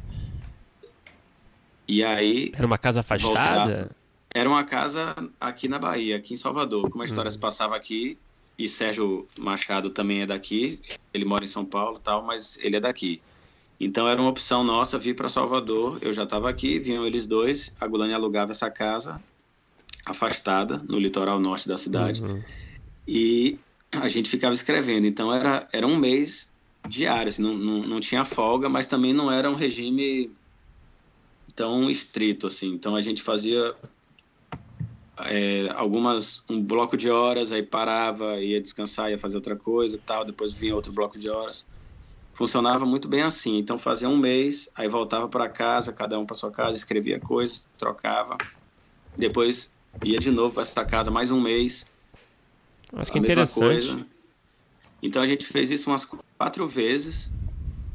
E 1.86 2.03
aí. 2.03 2.53
Era 2.55 2.66
uma 2.66 2.78
casa 2.78 3.01
afastada? 3.01 3.34
Voltava. 3.34 3.91
Era 4.32 4.49
uma 4.49 4.64
casa 4.64 5.14
aqui 5.41 5.68
na 5.68 5.78
Bahia, 5.78 6.16
aqui 6.16 6.34
em 6.34 6.36
Salvador. 6.36 6.88
Como 6.88 7.03
a 7.03 7.05
história 7.07 7.28
uhum. 7.28 7.32
se 7.32 7.38
passava 7.38 7.76
aqui, 7.76 8.16
e 8.57 8.68
Sérgio 8.68 9.26
Machado 9.38 9.91
também 9.91 10.22
é 10.22 10.26
daqui, 10.26 10.80
ele 11.12 11.24
mora 11.24 11.45
em 11.45 11.49
São 11.49 11.64
Paulo 11.64 11.99
tal, 11.99 12.22
mas 12.22 12.59
ele 12.62 12.76
é 12.76 12.80
daqui. 12.80 13.20
Então 13.78 14.07
era 14.07 14.20
uma 14.20 14.30
opção 14.30 14.62
nossa 14.62 14.99
vir 14.99 15.16
para 15.16 15.28
Salvador. 15.28 15.99
Eu 16.03 16.12
já 16.12 16.24
estava 16.24 16.49
aqui, 16.51 16.78
vinham 16.78 17.07
eles 17.07 17.26
dois. 17.26 17.74
A 17.80 17.86
Gulani 17.86 18.12
alugava 18.12 18.51
essa 18.51 18.70
casa 18.70 19.20
afastada 20.05 20.82
no 20.88 20.99
litoral 20.99 21.41
norte 21.41 21.66
da 21.66 21.78
cidade. 21.78 22.22
Uhum. 22.22 22.43
E 23.09 23.59
a 23.93 24.09
gente 24.09 24.28
ficava 24.28 24.53
escrevendo. 24.53 25.07
Então 25.07 25.32
era, 25.32 25.66
era 25.72 25.86
um 25.86 25.97
mês 25.97 26.49
diário, 26.89 27.28
assim, 27.28 27.43
não, 27.43 27.55
não, 27.55 27.83
não 27.83 28.01
tinha 28.01 28.24
folga, 28.24 28.68
mas 28.68 28.87
também 28.87 29.12
não 29.12 29.31
era 29.31 29.51
um 29.51 29.55
regime 29.55 30.31
tão 31.55 31.91
estrito 31.91 32.47
assim. 32.47 32.72
Então 32.72 32.97
a 32.97 33.03
gente 33.03 33.22
fazia 33.22 33.74
é, 35.26 35.70
algumas 35.74 36.43
um 36.49 36.62
bloco 36.62 36.97
de 36.97 37.11
horas, 37.11 37.53
aí 37.53 37.62
parava, 37.62 38.41
ia 38.41 38.61
descansar, 38.61 39.11
ia 39.11 39.18
fazer 39.18 39.37
outra 39.37 39.57
coisa, 39.57 40.01
tal. 40.05 40.24
Depois 40.24 40.55
vinha 40.55 40.74
outro 40.74 40.93
bloco 40.93 41.18
de 41.18 41.28
horas 41.28 41.64
funcionava 42.33 42.87
muito 42.87 43.09
bem 43.09 43.22
assim. 43.22 43.59
Então 43.59 43.78
fazia 43.78 44.09
um 44.09 44.16
mês, 44.16 44.68
aí 44.74 44.89
voltava 44.89 45.28
para 45.28 45.49
casa, 45.49 45.93
cada 45.93 46.18
um 46.18 46.24
para 46.24 46.37
sua 46.37 46.51
casa, 46.51 46.72
escrevia 46.72 47.20
coisas, 47.20 47.68
trocava. 47.76 48.39
Depois 49.16 49.70
ia 50.05 50.18
de 50.18 50.31
novo 50.31 50.55
para 50.55 50.62
essa 50.62 50.85
casa 50.85 51.11
mais 51.11 51.31
um 51.31 51.41
mês. 51.41 51.87
Acho 52.95 53.12
que 53.12 53.18
interessante. 53.18 53.61
Coisa. 53.61 54.07
Então 55.03 55.22
a 55.22 55.26
gente 55.26 55.46
fez 55.46 55.70
isso 55.70 55.90
umas 55.90 56.05
quatro 56.36 56.66
vezes 56.68 57.30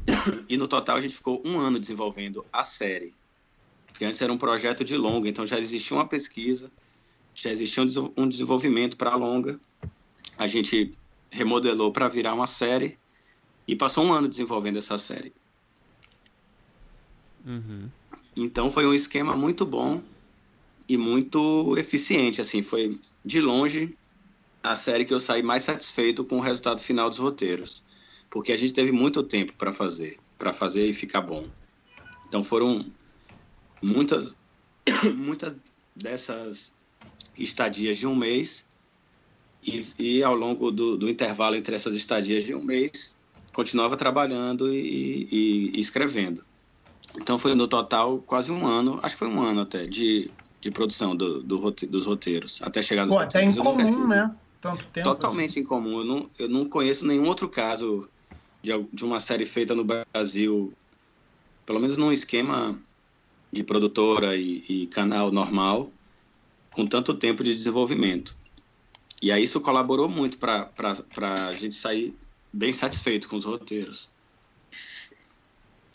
e 0.48 0.56
no 0.56 0.66
total 0.66 0.96
a 0.96 1.00
gente 1.00 1.14
ficou 1.14 1.40
um 1.44 1.58
ano 1.58 1.78
desenvolvendo 1.78 2.44
a 2.52 2.62
série. 2.62 3.14
Porque 3.86 4.04
antes 4.04 4.20
era 4.20 4.32
um 4.32 4.38
projeto 4.38 4.84
de 4.84 4.96
longa, 4.96 5.28
então 5.28 5.46
já 5.46 5.58
existia 5.58 5.96
uma 5.96 6.06
pesquisa, 6.06 6.70
já 7.34 7.50
existia 7.50 7.82
um 8.16 8.28
desenvolvimento 8.28 8.96
para 8.96 9.10
a 9.10 9.16
longa. 9.16 9.58
A 10.36 10.46
gente 10.46 10.92
remodelou 11.30 11.92
para 11.92 12.08
virar 12.08 12.34
uma 12.34 12.46
série 12.46 12.98
e 13.66 13.74
passou 13.74 14.04
um 14.04 14.12
ano 14.12 14.28
desenvolvendo 14.28 14.78
essa 14.78 14.98
série. 14.98 15.32
Uhum. 17.46 17.88
Então 18.36 18.70
foi 18.70 18.86
um 18.86 18.92
esquema 18.92 19.34
muito 19.34 19.64
bom 19.64 20.02
e 20.88 20.96
muito 20.96 21.76
eficiente. 21.78 22.40
Assim, 22.40 22.62
foi 22.62 22.98
de 23.24 23.40
longe 23.40 23.96
a 24.66 24.74
série 24.74 25.04
que 25.04 25.14
eu 25.14 25.20
saí 25.20 25.42
mais 25.42 25.62
satisfeito 25.62 26.24
com 26.24 26.38
o 26.38 26.40
resultado 26.40 26.80
final 26.80 27.08
dos 27.08 27.18
roteiros, 27.18 27.82
porque 28.28 28.52
a 28.52 28.56
gente 28.56 28.74
teve 28.74 28.90
muito 28.90 29.22
tempo 29.22 29.52
para 29.54 29.72
fazer, 29.72 30.18
para 30.36 30.52
fazer 30.52 30.86
e 30.86 30.92
ficar 30.92 31.20
bom. 31.20 31.48
Então 32.26 32.42
foram 32.42 32.84
muitas, 33.80 34.34
muitas 35.14 35.56
dessas 35.94 36.72
estadias 37.38 37.96
de 37.98 38.06
um 38.06 38.14
mês 38.16 38.64
e, 39.62 39.86
e 39.98 40.22
ao 40.22 40.34
longo 40.34 40.70
do, 40.72 40.96
do 40.96 41.08
intervalo 41.08 41.54
entre 41.54 41.76
essas 41.76 41.94
estadias 41.94 42.44
de 42.44 42.54
um 42.54 42.62
mês 42.62 43.14
continuava 43.52 43.96
trabalhando 43.96 44.70
e, 44.72 45.28
e, 45.30 45.70
e, 45.76 45.80
escrevendo. 45.80 46.44
Então 47.16 47.38
foi 47.38 47.54
no 47.54 47.66
total 47.66 48.18
quase 48.18 48.52
um 48.52 48.66
ano, 48.66 48.98
acho 49.02 49.14
que 49.14 49.20
foi 49.20 49.28
um 49.28 49.40
ano 49.40 49.62
até, 49.62 49.86
de, 49.86 50.30
de 50.60 50.70
produção 50.70 51.16
do, 51.16 51.42
do 51.42 51.70
dos 51.70 52.04
roteiros, 52.04 52.60
até 52.62 52.82
chegar 52.82 53.06
nos 53.06 53.14
Pô, 53.14 53.22
até 53.22 53.42
incomum, 53.44 54.08
né? 54.08 54.34
Tanto 54.70 54.84
tempo. 54.86 55.08
Totalmente 55.08 55.50
assim. 55.50 55.60
incomum. 55.60 55.98
Eu 55.98 56.04
não, 56.04 56.30
eu 56.38 56.48
não 56.48 56.64
conheço 56.64 57.06
nenhum 57.06 57.26
outro 57.26 57.48
caso 57.48 58.08
de, 58.62 58.72
de 58.92 59.04
uma 59.04 59.20
série 59.20 59.46
feita 59.46 59.74
no 59.74 59.84
Brasil, 59.84 60.72
pelo 61.64 61.80
menos 61.80 61.96
num 61.96 62.12
esquema 62.12 62.78
de 63.52 63.62
produtora 63.62 64.36
e, 64.36 64.64
e 64.68 64.86
canal 64.88 65.30
normal, 65.30 65.90
com 66.72 66.86
tanto 66.86 67.14
tempo 67.14 67.44
de 67.44 67.54
desenvolvimento. 67.54 68.36
E 69.22 69.32
aí 69.32 69.44
isso 69.44 69.60
colaborou 69.60 70.08
muito 70.08 70.36
para 70.38 70.70
a 71.48 71.54
gente 71.54 71.74
sair 71.74 72.14
bem 72.52 72.72
satisfeito 72.72 73.28
com 73.28 73.36
os 73.36 73.44
roteiros. 73.44 74.10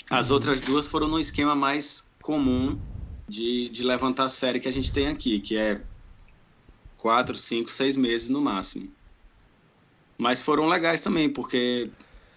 As 0.09 0.29
uhum. 0.29 0.35
outras 0.35 0.61
duas 0.61 0.87
foram 0.87 1.07
no 1.07 1.19
esquema 1.19 1.55
mais 1.55 2.03
comum 2.21 2.79
de, 3.27 3.69
de 3.69 3.83
levantar 3.83 4.25
a 4.25 4.29
série 4.29 4.59
que 4.59 4.67
a 4.67 4.71
gente 4.71 4.91
tem 4.91 5.07
aqui, 5.07 5.39
que 5.39 5.55
é 5.55 5.81
quatro, 7.01 7.35
cinco, 7.35 7.71
seis 7.71 7.97
meses 7.97 8.29
no 8.29 8.39
máximo. 8.39 8.87
Mas 10.19 10.43
foram 10.43 10.67
legais 10.67 11.01
também, 11.01 11.27
porque 11.27 11.89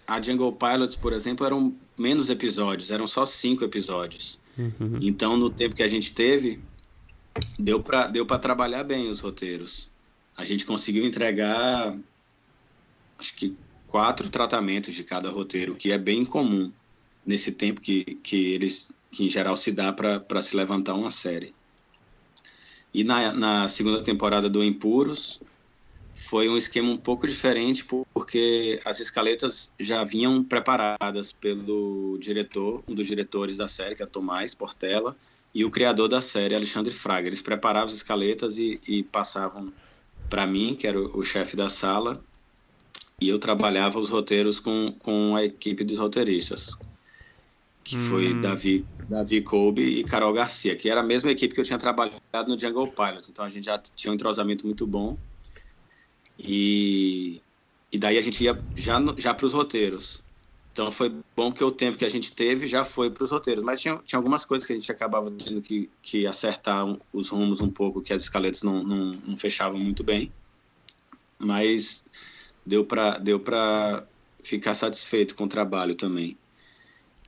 a 0.07 0.19
Jungle 0.19 0.53
Pilots, 0.53 0.95
por 0.95 1.13
exemplo, 1.13 1.45
eram 1.45 1.75
menos 1.95 2.31
episódios, 2.31 2.89
eram 2.89 3.05
só 3.05 3.25
cinco 3.25 3.63
episódios. 3.63 4.39
Uhum. 4.57 4.97
Então, 5.01 5.37
no 5.37 5.51
tempo 5.51 5.75
que 5.75 5.83
a 5.83 5.87
gente 5.87 6.11
teve, 6.11 6.59
deu 7.59 7.79
para 7.79 8.07
deu 8.07 8.25
trabalhar 8.25 8.83
bem 8.83 9.07
os 9.07 9.19
roteiros. 9.19 9.87
A 10.35 10.43
gente 10.43 10.65
conseguiu 10.65 11.05
entregar, 11.05 11.95
acho 13.19 13.35
que 13.35 13.55
quatro 13.85 14.29
tratamentos 14.29 14.95
de 14.95 15.03
cada 15.03 15.29
roteiro, 15.29 15.75
que 15.75 15.91
é 15.91 15.97
bem 15.97 16.25
comum 16.25 16.73
nesse 17.23 17.51
tempo 17.51 17.81
que, 17.81 18.03
que 18.23 18.53
eles 18.53 18.91
que 19.11 19.25
em 19.25 19.29
geral 19.29 19.55
se 19.55 19.71
dá 19.71 19.93
para 19.93 20.41
se 20.41 20.55
levantar 20.55 20.95
uma 20.95 21.11
série. 21.11 21.53
E 22.95 23.03
na, 23.03 23.33
na 23.33 23.67
segunda 23.67 24.01
temporada 24.01 24.49
do 24.49 24.63
Impuros 24.63 25.41
foi 26.13 26.47
um 26.47 26.55
esquema 26.55 26.89
um 26.89 26.95
pouco 26.95 27.27
diferente 27.27 27.83
porque 27.83 28.81
as 28.85 29.01
escaletas 29.01 29.69
já 29.77 30.05
vinham 30.05 30.41
preparadas 30.41 31.33
pelo 31.33 32.17
diretor, 32.21 32.81
um 32.87 32.95
dos 32.95 33.05
diretores 33.05 33.57
da 33.57 33.67
série, 33.67 33.95
que 33.95 34.01
é 34.01 34.05
Tomás 34.05 34.55
Portela, 34.55 35.13
e 35.53 35.65
o 35.65 35.69
criador 35.69 36.07
da 36.07 36.21
série, 36.21 36.55
Alexandre 36.55 36.93
Fraga. 36.93 37.27
Eles 37.27 37.41
preparavam 37.41 37.87
as 37.87 37.93
escaletas 37.95 38.57
e, 38.57 38.79
e 38.87 39.03
passavam 39.03 39.73
para 40.29 40.47
mim, 40.47 40.73
que 40.73 40.87
era 40.87 40.97
o, 40.97 41.19
o 41.19 41.21
chefe 41.21 41.57
da 41.57 41.67
sala, 41.67 42.23
e 43.19 43.27
eu 43.27 43.37
trabalhava 43.37 43.99
os 43.99 44.09
roteiros 44.09 44.57
com, 44.57 44.95
com 44.99 45.35
a 45.35 45.43
equipe 45.43 45.83
dos 45.83 45.99
roteiristas, 45.99 46.77
que 47.85 47.95
hum. 47.97 47.99
foi 47.99 48.33
Davi, 48.33 48.83
Davi 49.07 49.41
Kolbe 49.41 49.83
e 49.83 50.03
Carol 50.03 50.33
Garcia, 50.33 50.75
que 50.75 50.89
era 50.89 51.01
a 51.01 51.03
mesma 51.03 51.29
equipe 51.29 51.53
que 51.53 51.61
eu 51.61 51.65
tinha 51.65 51.77
trabalhado 51.77 52.19
no 52.47 52.59
Jungle 52.59 52.91
Pilots. 52.91 53.29
Então 53.29 53.45
a 53.45 53.49
gente 53.49 53.65
já 53.65 53.77
tinha 53.77 54.11
um 54.11 54.15
entrosamento 54.15 54.65
muito 54.65 54.87
bom. 54.87 55.15
E, 56.37 57.39
e 57.91 57.97
daí 57.99 58.17
a 58.17 58.21
gente 58.21 58.43
ia 58.43 58.57
já, 58.75 58.97
já 59.17 59.33
para 59.35 59.45
os 59.45 59.53
roteiros. 59.53 60.23
Então 60.73 60.91
foi 60.91 61.15
bom 61.37 61.51
que 61.51 61.63
o 61.63 61.71
tempo 61.71 61.97
que 61.97 62.03
a 62.03 62.09
gente 62.09 62.33
teve 62.33 62.67
já 62.67 62.83
foi 62.83 63.11
para 63.11 63.23
os 63.23 63.31
roteiros. 63.31 63.63
Mas 63.63 63.79
tinha, 63.79 63.97
tinha 64.03 64.17
algumas 64.17 64.43
coisas 64.43 64.65
que 64.65 64.73
a 64.73 64.75
gente 64.75 64.91
acabava 64.91 65.29
tendo 65.29 65.61
que, 65.61 65.87
que 66.01 66.25
acertar 66.25 66.83
os 67.13 67.29
rumos 67.29 67.61
um 67.61 67.69
pouco, 67.69 68.01
que 68.01 68.11
as 68.11 68.23
escaletas 68.23 68.63
não, 68.63 68.83
não, 68.83 69.13
não 69.27 69.37
fechavam 69.37 69.79
muito 69.79 70.03
bem. 70.03 70.31
Mas 71.37 72.03
deu 72.65 72.83
para 72.83 73.19
deu 73.19 73.39
para 73.39 74.07
ficar 74.41 74.73
satisfeito 74.73 75.35
com 75.35 75.43
o 75.43 75.49
trabalho 75.49 75.93
também. 75.93 76.35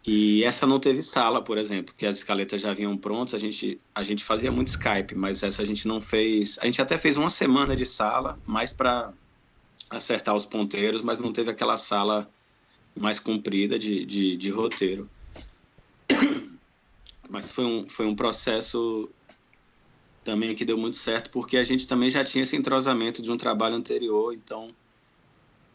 E 0.10 0.42
essa 0.46 0.66
não 0.66 0.80
teve 0.80 1.02
sala, 1.02 1.44
por 1.44 1.58
exemplo, 1.58 1.94
que 1.94 2.06
as 2.06 2.20
escaletas 2.20 2.62
já 2.62 2.74
vinham 2.74 2.96
prontas, 2.96 3.34
a 3.34 3.38
gente, 3.38 3.78
a 3.94 4.04
gente 4.04 4.24
fazia 4.24 4.50
muito 4.50 4.70
Skype, 4.70 5.14
mas 5.14 5.44
essa 5.44 5.62
a 5.62 5.66
gente 5.66 5.86
não 5.86 6.00
fez. 6.00 6.58
A 6.62 6.66
gente 6.66 6.82
até 6.82 6.98
fez 6.98 7.18
uma 7.18 7.30
semana 7.30 7.76
de 7.76 7.86
sala, 7.86 8.40
mais 8.46 8.72
para 8.72 9.12
acertar 9.90 10.34
os 10.34 10.46
ponteiros, 10.46 11.02
mas 11.02 11.20
não 11.20 11.34
teve 11.34 11.52
aquela 11.52 11.76
sala 11.76 12.30
mais 12.96 13.20
comprida 13.20 13.78
de, 13.78 14.06
de, 14.06 14.38
de 14.38 14.50
roteiro. 14.50 15.10
Mas 17.30 17.52
foi 17.52 17.66
um, 17.66 17.86
foi 17.86 18.06
um 18.06 18.16
processo 18.16 19.10
também 20.24 20.56
que 20.56 20.64
deu 20.64 20.78
muito 20.78 20.96
certo, 20.96 21.30
porque 21.30 21.58
a 21.58 21.64
gente 21.64 21.86
também 21.86 22.10
já 22.10 22.24
tinha 22.24 22.44
esse 22.44 22.56
entrosamento 22.56 23.22
de 23.22 23.30
um 23.30 23.38
trabalho 23.38 23.76
anterior, 23.76 24.34
então 24.34 24.74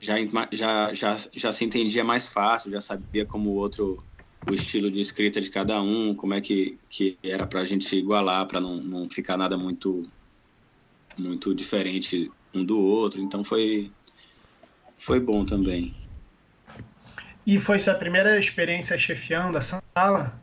já, 0.01 0.15
já, 0.51 0.95
já, 0.95 1.17
já 1.33 1.53
se 1.53 1.65
entendia 1.65 2.03
mais 2.03 2.29
fácil, 2.29 2.71
já 2.71 2.81
sabia 2.81 3.27
como 3.27 3.51
o 3.51 3.55
outro 3.55 4.03
o 4.47 4.55
estilo 4.55 4.91
de 4.91 5.01
escrita 5.01 5.41
de 5.41 5.51
cada 5.51 5.81
um, 5.81 6.15
como 6.15 6.35
é 6.35 6.41
que, 6.41 6.79
que 6.91 7.19
era 7.23 7.47
para 7.47 7.61
a 7.61 7.65
gente 7.65 7.95
igualar, 7.97 8.47
para 8.47 8.61
não, 8.61 8.77
não 8.77 9.09
ficar 9.09 9.37
nada 9.37 9.57
muito 9.57 10.09
muito 11.19 11.55
diferente 11.55 12.31
um 12.55 12.65
do 12.65 12.79
outro. 12.79 13.21
Então 13.21 13.45
foi 13.45 13.93
foi 14.97 15.21
bom 15.21 15.45
também. 15.45 15.95
E 17.47 17.59
foi 17.59 17.79
sua 17.79 17.95
primeira 17.95 18.39
experiência 18.39 18.97
chefiando 18.97 19.59
a 19.59 19.61
sala? 19.61 20.41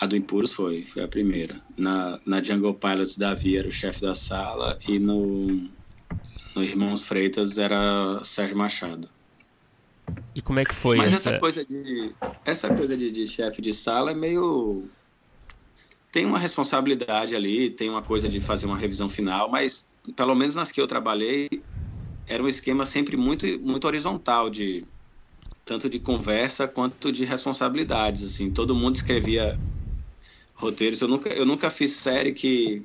A 0.00 0.06
do 0.06 0.16
Impuros 0.16 0.52
foi, 0.52 0.82
foi 0.82 1.02
a 1.02 1.08
primeira. 1.08 1.60
Na, 1.76 2.20
na 2.26 2.42
Jungle 2.42 2.74
Pilots, 2.74 3.16
Davi 3.16 3.56
era 3.56 3.68
o 3.68 3.72
chefe 3.72 4.02
da 4.02 4.14
sala 4.14 4.78
e 4.86 4.98
no, 4.98 5.70
no 6.54 6.62
Irmãos 6.62 7.04
Freitas 7.04 7.56
era 7.58 8.22
Sérgio 8.22 8.56
Machado. 8.56 9.08
E 10.34 10.40
como 10.40 10.58
é 10.58 10.64
que 10.64 10.74
foi 10.74 10.96
Mas 10.96 11.12
essa... 11.12 11.30
essa 11.30 11.38
coisa 11.38 11.64
de, 11.64 12.12
essa 12.44 12.74
coisa 12.74 12.96
de, 12.96 13.10
de 13.10 13.26
chefe 13.26 13.60
de 13.62 13.72
sala 13.72 14.10
é 14.10 14.14
meio... 14.14 14.84
Tem 16.10 16.26
uma 16.26 16.38
responsabilidade 16.38 17.34
ali, 17.34 17.70
tem 17.70 17.88
uma 17.88 18.02
coisa 18.02 18.28
de 18.28 18.40
fazer 18.40 18.66
uma 18.66 18.76
revisão 18.76 19.08
final, 19.08 19.50
mas 19.50 19.88
pelo 20.14 20.34
menos 20.34 20.54
nas 20.54 20.70
que 20.70 20.80
eu 20.80 20.86
trabalhei, 20.86 21.48
era 22.26 22.42
um 22.42 22.48
esquema 22.48 22.84
sempre 22.84 23.16
muito, 23.16 23.46
muito 23.60 23.86
horizontal 23.86 24.50
de 24.50 24.84
tanto 25.64 25.88
de 25.88 25.98
conversa 25.98 26.66
quanto 26.66 27.12
de 27.12 27.24
responsabilidades 27.24 28.22
assim. 28.24 28.50
Todo 28.50 28.74
mundo 28.74 28.96
escrevia 28.96 29.58
roteiros. 30.54 31.00
Eu 31.00 31.08
nunca 31.08 31.30
eu 31.30 31.46
nunca 31.46 31.70
fiz 31.70 31.92
série 31.92 32.32
que 32.32 32.84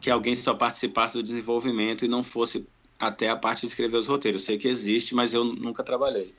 que 0.00 0.10
alguém 0.10 0.34
só 0.34 0.52
participasse 0.52 1.16
do 1.16 1.22
desenvolvimento 1.22 2.04
e 2.04 2.08
não 2.08 2.24
fosse 2.24 2.66
até 3.02 3.28
a 3.28 3.36
parte 3.36 3.60
de 3.62 3.66
escrever 3.66 3.96
os 3.96 4.08
roteiros 4.08 4.44
sei 4.44 4.56
que 4.58 4.68
existe 4.68 5.14
mas 5.14 5.34
eu 5.34 5.44
nunca 5.44 5.82
trabalhei 5.82 6.34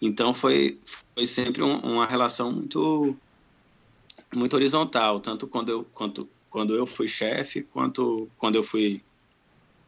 então 0.00 0.34
foi 0.34 0.80
foi 1.14 1.26
sempre 1.26 1.62
um, 1.62 1.78
uma 1.78 2.06
relação 2.06 2.52
muito 2.52 3.16
muito 4.34 4.54
horizontal 4.54 5.20
tanto 5.20 5.46
quando 5.48 5.70
eu 5.70 5.84
quanto 5.84 6.28
quando 6.50 6.74
eu 6.74 6.86
fui 6.86 7.08
chefe 7.08 7.62
quanto 7.62 8.30
quando 8.36 8.56
eu 8.56 8.62
fui 8.62 9.04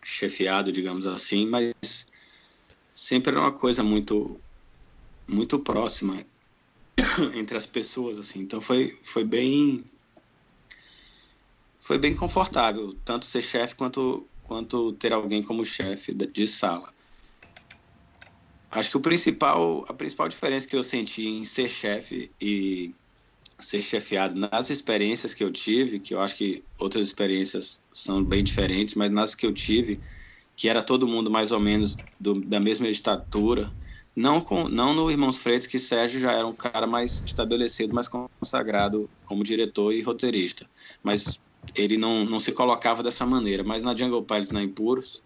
chefiado, 0.05 0.73
digamos 0.73 1.07
assim, 1.07 1.47
mas 1.47 2.07
sempre 2.95 3.31
era 3.33 3.41
uma 3.41 3.53
coisa 3.53 3.83
muito 3.83 4.41
muito 5.29 5.59
próxima 5.61 6.25
entre 7.35 7.57
as 7.57 7.67
pessoas 7.67 8.19
assim. 8.19 8.41
Então 8.41 8.61
foi 8.61 8.99
foi 9.03 9.25
bem 9.25 9.85
foi 11.81 11.99
bem 11.99 12.15
confortável, 12.15 12.93
tanto 13.05 13.25
ser 13.25 13.43
chefe 13.43 13.75
quanto 13.75 14.29
quanto 14.53 14.93
ter 14.93 15.15
alguém 15.15 15.43
como 15.43 15.65
chefe 15.65 16.13
de 16.13 16.47
sala. 16.47 16.93
Acho 18.71 18.91
que 18.91 18.97
o 18.99 19.01
principal 19.01 19.85
a 19.89 19.95
principal 19.95 20.29
diferença 20.29 20.69
que 20.69 20.77
eu 20.77 20.83
senti 20.83 21.27
em 21.27 21.43
ser 21.45 21.71
chefe 21.71 22.35
e 22.41 22.95
ser 23.59 23.83
chefiado 23.83 24.35
nas 24.35 24.69
experiências 24.69 25.33
que 25.33 25.43
eu 25.43 25.51
tive, 25.51 26.01
que 26.01 26.13
eu 26.15 26.21
acho 26.21 26.37
que 26.37 26.67
outras 26.79 27.07
experiências 27.07 27.81
são 27.95 28.23
bem 28.23 28.45
diferentes, 28.45 28.95
mas 28.95 29.11
nas 29.11 29.35
que 29.35 29.47
eu 29.47 29.55
tive, 29.55 30.03
que 30.55 30.69
era 30.69 30.83
todo 30.83 31.09
mundo 31.09 31.31
mais 31.31 31.51
ou 31.51 31.61
menos 31.61 31.97
do, 32.21 32.41
da 32.43 32.61
mesma 32.61 32.89
estatura, 32.89 33.75
não 34.15 34.39
com 34.41 34.69
não 34.69 34.93
no 34.93 35.11
Irmãos 35.11 35.39
Freitas, 35.39 35.67
que 35.67 35.79
Sérgio 35.79 36.21
já 36.21 36.33
era 36.33 36.47
um 36.47 36.55
cara 36.55 36.87
mais 36.87 37.23
estabelecido, 37.27 37.95
mais 37.95 38.09
consagrado 38.09 39.11
como 39.25 39.45
diretor 39.45 39.93
e 39.95 40.03
roteirista, 40.03 40.69
mas 41.03 41.41
ele 41.75 41.97
não, 41.97 42.25
não 42.25 42.41
se 42.41 42.53
colocava 42.53 43.03
dessa 43.03 43.25
maneira. 43.27 43.63
Mas 43.65 43.83
na 43.83 43.97
Jungle 43.97 44.25
Pilots, 44.25 44.51
na 44.51 44.63
Impuros, 44.63 45.23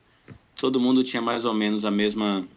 todo 0.57 0.80
mundo 0.80 1.03
tinha 1.03 1.22
mais 1.22 1.45
ou 1.45 1.55
menos 1.55 1.84
a 1.84 1.91
mesma 1.91 2.49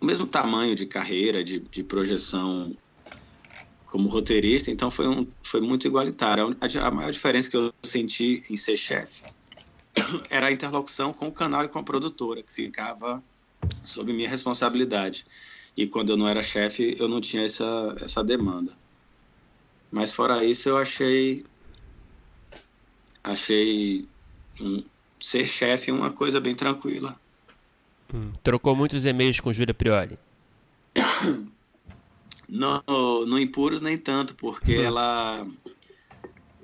o 0.00 0.04
mesmo 0.04 0.26
tamanho 0.26 0.74
de 0.74 0.84
carreira, 0.84 1.44
de, 1.44 1.60
de 1.60 1.84
projeção 1.84 2.76
como 3.86 4.08
roteirista, 4.08 4.70
então 4.70 4.90
foi, 4.90 5.06
um, 5.06 5.28
foi 5.44 5.60
muito 5.60 5.86
igualitário. 5.86 6.56
A, 6.60 6.86
a 6.86 6.90
maior 6.90 7.12
diferença 7.12 7.48
que 7.48 7.56
eu 7.56 7.72
senti 7.84 8.42
em 8.50 8.56
ser 8.56 8.76
chefe 8.76 9.22
era 10.28 10.46
a 10.46 10.52
interlocução 10.52 11.12
com 11.12 11.28
o 11.28 11.32
canal 11.32 11.64
e 11.64 11.68
com 11.68 11.78
a 11.78 11.84
produtora, 11.84 12.42
que 12.42 12.52
ficava 12.52 13.22
sob 13.84 14.12
minha 14.12 14.28
responsabilidade. 14.28 15.24
E 15.76 15.86
quando 15.86 16.10
eu 16.10 16.16
não 16.16 16.26
era 16.26 16.42
chefe, 16.42 16.96
eu 16.98 17.06
não 17.06 17.20
tinha 17.20 17.44
essa, 17.44 17.94
essa 18.00 18.24
demanda. 18.24 18.76
Mas 19.90 20.12
fora 20.12 20.44
isso, 20.44 20.68
eu 20.68 20.78
achei 20.78 21.44
achei 23.22 24.06
um, 24.60 24.82
ser 25.20 25.46
chefe 25.46 25.90
uma 25.90 26.10
coisa 26.10 26.40
bem 26.40 26.54
tranquila. 26.54 27.18
Hum, 28.12 28.32
trocou 28.42 28.76
muitos 28.76 29.04
e-mails 29.04 29.40
com 29.40 29.52
Júlia 29.52 29.74
Prioli? 29.74 30.18
No, 32.54 33.24
no 33.24 33.38
Impuros 33.38 33.80
nem 33.80 33.96
tanto, 33.96 34.34
porque 34.34 34.76
hum. 34.76 34.82
ela 34.82 35.46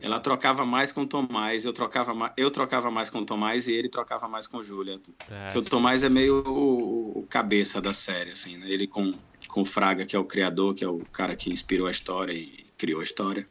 ela 0.00 0.20
trocava 0.20 0.64
mais 0.64 0.92
com 0.92 1.02
o 1.02 1.06
Tomás, 1.06 1.64
eu 1.64 1.72
trocava, 1.72 2.32
eu 2.36 2.50
trocava 2.50 2.90
mais 2.90 3.10
com 3.10 3.18
o 3.18 3.24
Tomás 3.24 3.66
e 3.68 3.72
ele 3.72 3.88
trocava 3.88 4.28
mais 4.28 4.46
com 4.46 4.62
Júlia. 4.62 5.00
É, 5.28 5.44
porque 5.46 5.58
o 5.58 5.62
Tomás 5.62 6.02
é 6.04 6.08
meio 6.08 6.44
o, 6.46 7.18
o, 7.18 7.26
cabeça 7.28 7.80
da 7.80 7.92
série, 7.92 8.30
assim, 8.30 8.56
né? 8.56 8.70
Ele 8.70 8.86
com, 8.86 9.12
com 9.48 9.62
o 9.62 9.64
Fraga, 9.64 10.06
que 10.06 10.14
é 10.14 10.18
o 10.18 10.24
criador, 10.24 10.74
que 10.74 10.84
é 10.84 10.88
o 10.88 11.00
cara 11.10 11.34
que 11.34 11.50
inspirou 11.50 11.86
a 11.86 11.90
história 11.90 12.32
e 12.32 12.64
criou 12.76 13.00
a 13.00 13.04
história. 13.04 13.46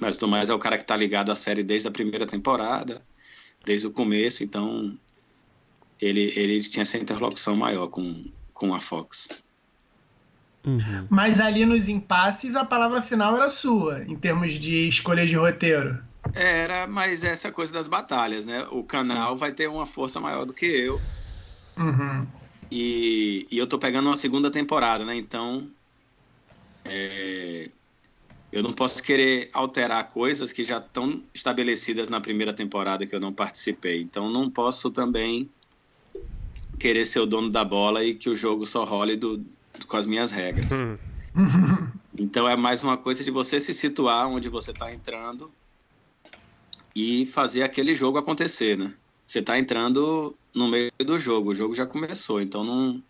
Mas 0.00 0.16
o 0.16 0.20
Tomás 0.20 0.50
é 0.50 0.54
o 0.54 0.58
cara 0.58 0.78
que 0.78 0.84
tá 0.84 0.96
ligado 0.96 1.30
à 1.30 1.36
série 1.36 1.62
desde 1.62 1.88
a 1.88 1.90
primeira 1.90 2.26
temporada, 2.26 3.02
desde 3.64 3.86
o 3.86 3.92
começo, 3.92 4.42
então 4.42 4.98
ele, 6.00 6.32
ele 6.36 6.60
tinha 6.60 6.82
essa 6.82 6.98
interlocução 6.98 7.54
maior 7.54 7.88
com, 7.88 8.24
com 8.52 8.74
a 8.74 8.80
Fox. 8.80 9.28
Uhum. 10.64 11.06
Mas 11.10 11.40
ali 11.40 11.64
nos 11.66 11.88
impasses 11.88 12.54
a 12.54 12.64
palavra 12.64 13.02
final 13.02 13.36
era 13.36 13.50
sua, 13.50 14.02
em 14.04 14.16
termos 14.16 14.54
de 14.58 14.88
escolha 14.88 15.26
de 15.26 15.36
roteiro. 15.36 16.02
Era, 16.34 16.86
mas 16.86 17.24
essa 17.24 17.50
coisa 17.50 17.72
das 17.72 17.88
batalhas, 17.88 18.44
né? 18.44 18.66
O 18.70 18.84
canal 18.84 19.36
vai 19.36 19.52
ter 19.52 19.68
uma 19.68 19.86
força 19.86 20.20
maior 20.20 20.44
do 20.44 20.54
que 20.54 20.66
eu. 20.66 21.00
Uhum. 21.76 22.26
E, 22.70 23.46
e 23.50 23.58
eu 23.58 23.66
tô 23.66 23.78
pegando 23.78 24.08
uma 24.08 24.16
segunda 24.16 24.50
temporada, 24.50 25.04
né? 25.04 25.16
Então. 25.16 25.68
É, 26.84 27.68
eu 28.52 28.62
não 28.62 28.74
posso 28.74 29.02
querer 29.02 29.48
alterar 29.54 30.06
coisas 30.08 30.52
que 30.52 30.62
já 30.62 30.76
estão 30.76 31.24
estabelecidas 31.34 32.10
na 32.10 32.20
primeira 32.20 32.52
temporada 32.52 33.06
que 33.06 33.14
eu 33.14 33.20
não 33.20 33.32
participei. 33.32 34.02
Então 34.02 34.28
não 34.28 34.50
posso 34.50 34.90
também 34.90 35.50
querer 36.78 37.06
ser 37.06 37.20
o 37.20 37.26
dono 37.26 37.48
da 37.48 37.64
bola 37.64 38.04
e 38.04 38.14
que 38.14 38.28
o 38.28 38.36
jogo 38.36 38.66
só 38.66 38.84
role 38.84 39.16
do, 39.16 39.42
com 39.88 39.96
as 39.96 40.06
minhas 40.06 40.30
regras. 40.30 40.70
Hum. 40.70 40.98
então 42.18 42.46
é 42.46 42.54
mais 42.54 42.84
uma 42.84 42.98
coisa 42.98 43.24
de 43.24 43.30
você 43.30 43.58
se 43.58 43.72
situar 43.72 44.28
onde 44.28 44.50
você 44.50 44.70
está 44.70 44.92
entrando 44.92 45.50
e 46.94 47.24
fazer 47.24 47.62
aquele 47.62 47.94
jogo 47.94 48.18
acontecer, 48.18 48.76
né? 48.76 48.94
Você 49.26 49.38
está 49.38 49.58
entrando 49.58 50.36
no 50.54 50.68
meio 50.68 50.90
do 51.02 51.18
jogo, 51.18 51.50
o 51.50 51.54
jogo 51.54 51.74
já 51.74 51.86
começou, 51.86 52.38
então 52.38 52.62
não, 52.62 53.02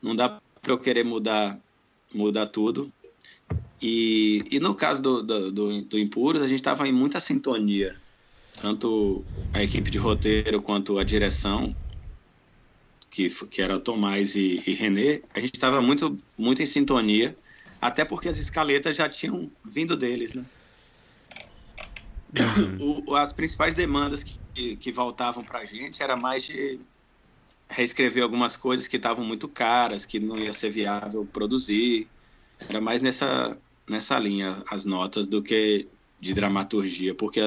não 0.00 0.16
dá 0.16 0.40
para 0.62 0.72
eu 0.72 0.78
querer 0.78 1.04
mudar, 1.04 1.60
mudar 2.14 2.46
tudo. 2.46 2.90
E, 3.80 4.44
e 4.50 4.60
no 4.60 4.74
caso 4.74 5.00
do, 5.00 5.22
do, 5.22 5.52
do, 5.52 5.82
do 5.82 5.98
Impuros, 5.98 6.42
a 6.42 6.46
gente 6.46 6.58
estava 6.58 6.86
em 6.86 6.92
muita 6.92 7.18
sintonia, 7.18 7.98
tanto 8.52 9.24
a 9.52 9.62
equipe 9.62 9.90
de 9.90 9.98
roteiro 9.98 10.62
quanto 10.62 10.98
a 10.98 11.04
direção 11.04 11.74
que, 13.10 13.28
que 13.46 13.60
era 13.60 13.80
Tomás 13.80 14.36
e, 14.36 14.62
e 14.66 14.74
René, 14.74 15.22
a 15.34 15.40
gente 15.40 15.54
estava 15.54 15.80
muito, 15.82 16.16
muito 16.38 16.62
em 16.62 16.66
sintonia, 16.66 17.36
até 17.80 18.04
porque 18.04 18.28
as 18.28 18.38
escaletas 18.38 18.96
já 18.96 19.08
tinham 19.08 19.50
vindo 19.64 19.96
deles, 19.96 20.32
né? 20.32 20.46
Uhum. 22.32 23.04
O, 23.08 23.16
as 23.16 23.32
principais 23.32 23.74
demandas 23.74 24.22
que, 24.22 24.76
que 24.76 24.92
voltavam 24.92 25.44
para 25.44 25.60
a 25.60 25.64
gente 25.64 26.00
era 26.00 26.16
mais 26.16 26.44
de 26.44 26.80
reescrever 27.68 28.22
algumas 28.22 28.56
coisas 28.56 28.86
que 28.86 28.96
estavam 28.96 29.24
muito 29.24 29.48
caras, 29.48 30.06
que 30.06 30.20
não 30.20 30.38
ia 30.38 30.52
ser 30.52 30.70
viável 30.70 31.26
produzir. 31.26 32.08
Era 32.68 32.80
mais 32.80 33.02
nessa, 33.02 33.60
nessa 33.88 34.18
linha 34.18 34.62
as 34.70 34.84
notas 34.84 35.26
do 35.26 35.42
que 35.42 35.88
de 36.18 36.34
dramaturgia, 36.34 37.14
porque, 37.14 37.40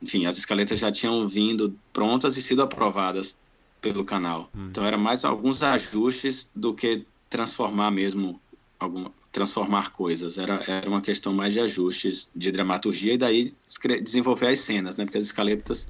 enfim, 0.00 0.26
as 0.26 0.38
escaletas 0.38 0.78
já 0.78 0.90
tinham 0.90 1.28
vindo 1.28 1.76
prontas 1.92 2.36
e 2.36 2.42
sido 2.42 2.62
aprovadas 2.62 3.36
pelo 3.80 4.04
canal. 4.04 4.50
Hum. 4.54 4.68
Então 4.70 4.84
era 4.84 4.96
mais 4.96 5.24
alguns 5.24 5.62
ajustes 5.62 6.48
do 6.54 6.72
que 6.72 7.06
transformar 7.28 7.90
mesmo 7.90 8.40
alguma 8.78 9.12
transformar 9.34 9.90
coisas. 9.90 10.38
Era, 10.38 10.62
era 10.68 10.88
uma 10.88 11.02
questão 11.02 11.34
mais 11.34 11.52
de 11.52 11.58
ajustes 11.58 12.30
de 12.34 12.52
dramaturgia 12.52 13.14
e 13.14 13.18
daí 13.18 13.52
desenvolver 14.00 14.46
as 14.46 14.60
cenas, 14.60 14.94
né? 14.96 15.04
Porque 15.04 15.18
as 15.18 15.24
escaletas 15.24 15.88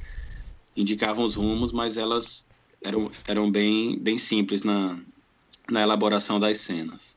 indicavam 0.74 1.26
os 1.26 1.34
rumos, 1.34 1.70
mas 1.70 1.98
elas 1.98 2.46
eram, 2.82 3.10
eram 3.28 3.50
bem, 3.50 3.98
bem 3.98 4.16
simples 4.16 4.64
na, 4.64 4.98
na 5.70 5.82
elaboração 5.82 6.40
das 6.40 6.58
cenas. 6.58 7.13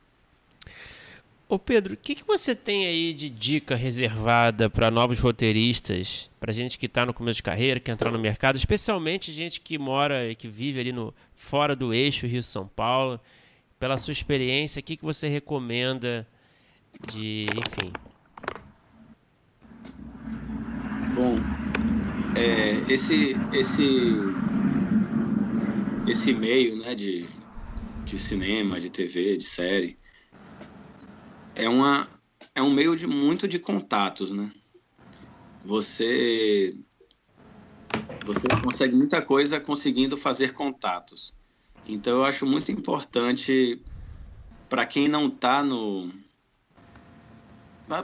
Ô 1.50 1.58
Pedro, 1.58 1.94
o 1.94 1.96
que, 1.96 2.14
que 2.14 2.26
você 2.26 2.54
tem 2.54 2.84
aí 2.84 3.14
de 3.14 3.30
dica 3.30 3.74
reservada 3.74 4.68
para 4.68 4.90
novos 4.90 5.18
roteiristas, 5.18 6.28
para 6.38 6.52
gente 6.52 6.76
que 6.76 6.84
está 6.84 7.06
no 7.06 7.14
começo 7.14 7.36
de 7.38 7.42
carreira, 7.42 7.80
que 7.80 7.90
entrar 7.90 8.10
no 8.10 8.18
mercado, 8.18 8.56
especialmente 8.56 9.32
gente 9.32 9.58
que 9.58 9.78
mora 9.78 10.28
e 10.28 10.34
que 10.34 10.46
vive 10.46 10.78
ali 10.78 10.92
no 10.92 11.14
fora 11.34 11.74
do 11.74 11.94
eixo 11.94 12.26
Rio-São 12.26 12.68
Paulo, 12.68 13.18
pela 13.80 13.96
sua 13.96 14.12
experiência, 14.12 14.80
o 14.80 14.82
que, 14.82 14.98
que 14.98 15.04
você 15.06 15.26
recomenda 15.26 16.28
de 17.10 17.46
enfim. 17.56 17.92
Bom, 21.14 21.38
é, 22.36 22.92
esse 22.92 23.34
esse 23.54 24.12
esse 26.06 26.34
meio, 26.34 26.76
né, 26.76 26.94
de, 26.94 27.26
de 28.04 28.18
cinema, 28.18 28.78
de 28.78 28.90
TV, 28.90 29.38
de 29.38 29.44
série, 29.44 29.96
é 31.58 31.68
uma 31.68 32.08
é 32.54 32.62
um 32.62 32.70
meio 32.70 32.96
de 32.96 33.06
muito 33.06 33.46
de 33.46 33.58
contatos, 33.58 34.30
né? 34.30 34.50
Você 35.64 36.74
você 38.24 38.46
consegue 38.62 38.94
muita 38.94 39.20
coisa 39.20 39.60
conseguindo 39.60 40.16
fazer 40.16 40.52
contatos. 40.52 41.34
Então 41.86 42.18
eu 42.18 42.24
acho 42.24 42.46
muito 42.46 42.70
importante 42.70 43.82
para 44.68 44.86
quem 44.86 45.08
não 45.08 45.26
está 45.26 45.62
no 45.62 46.10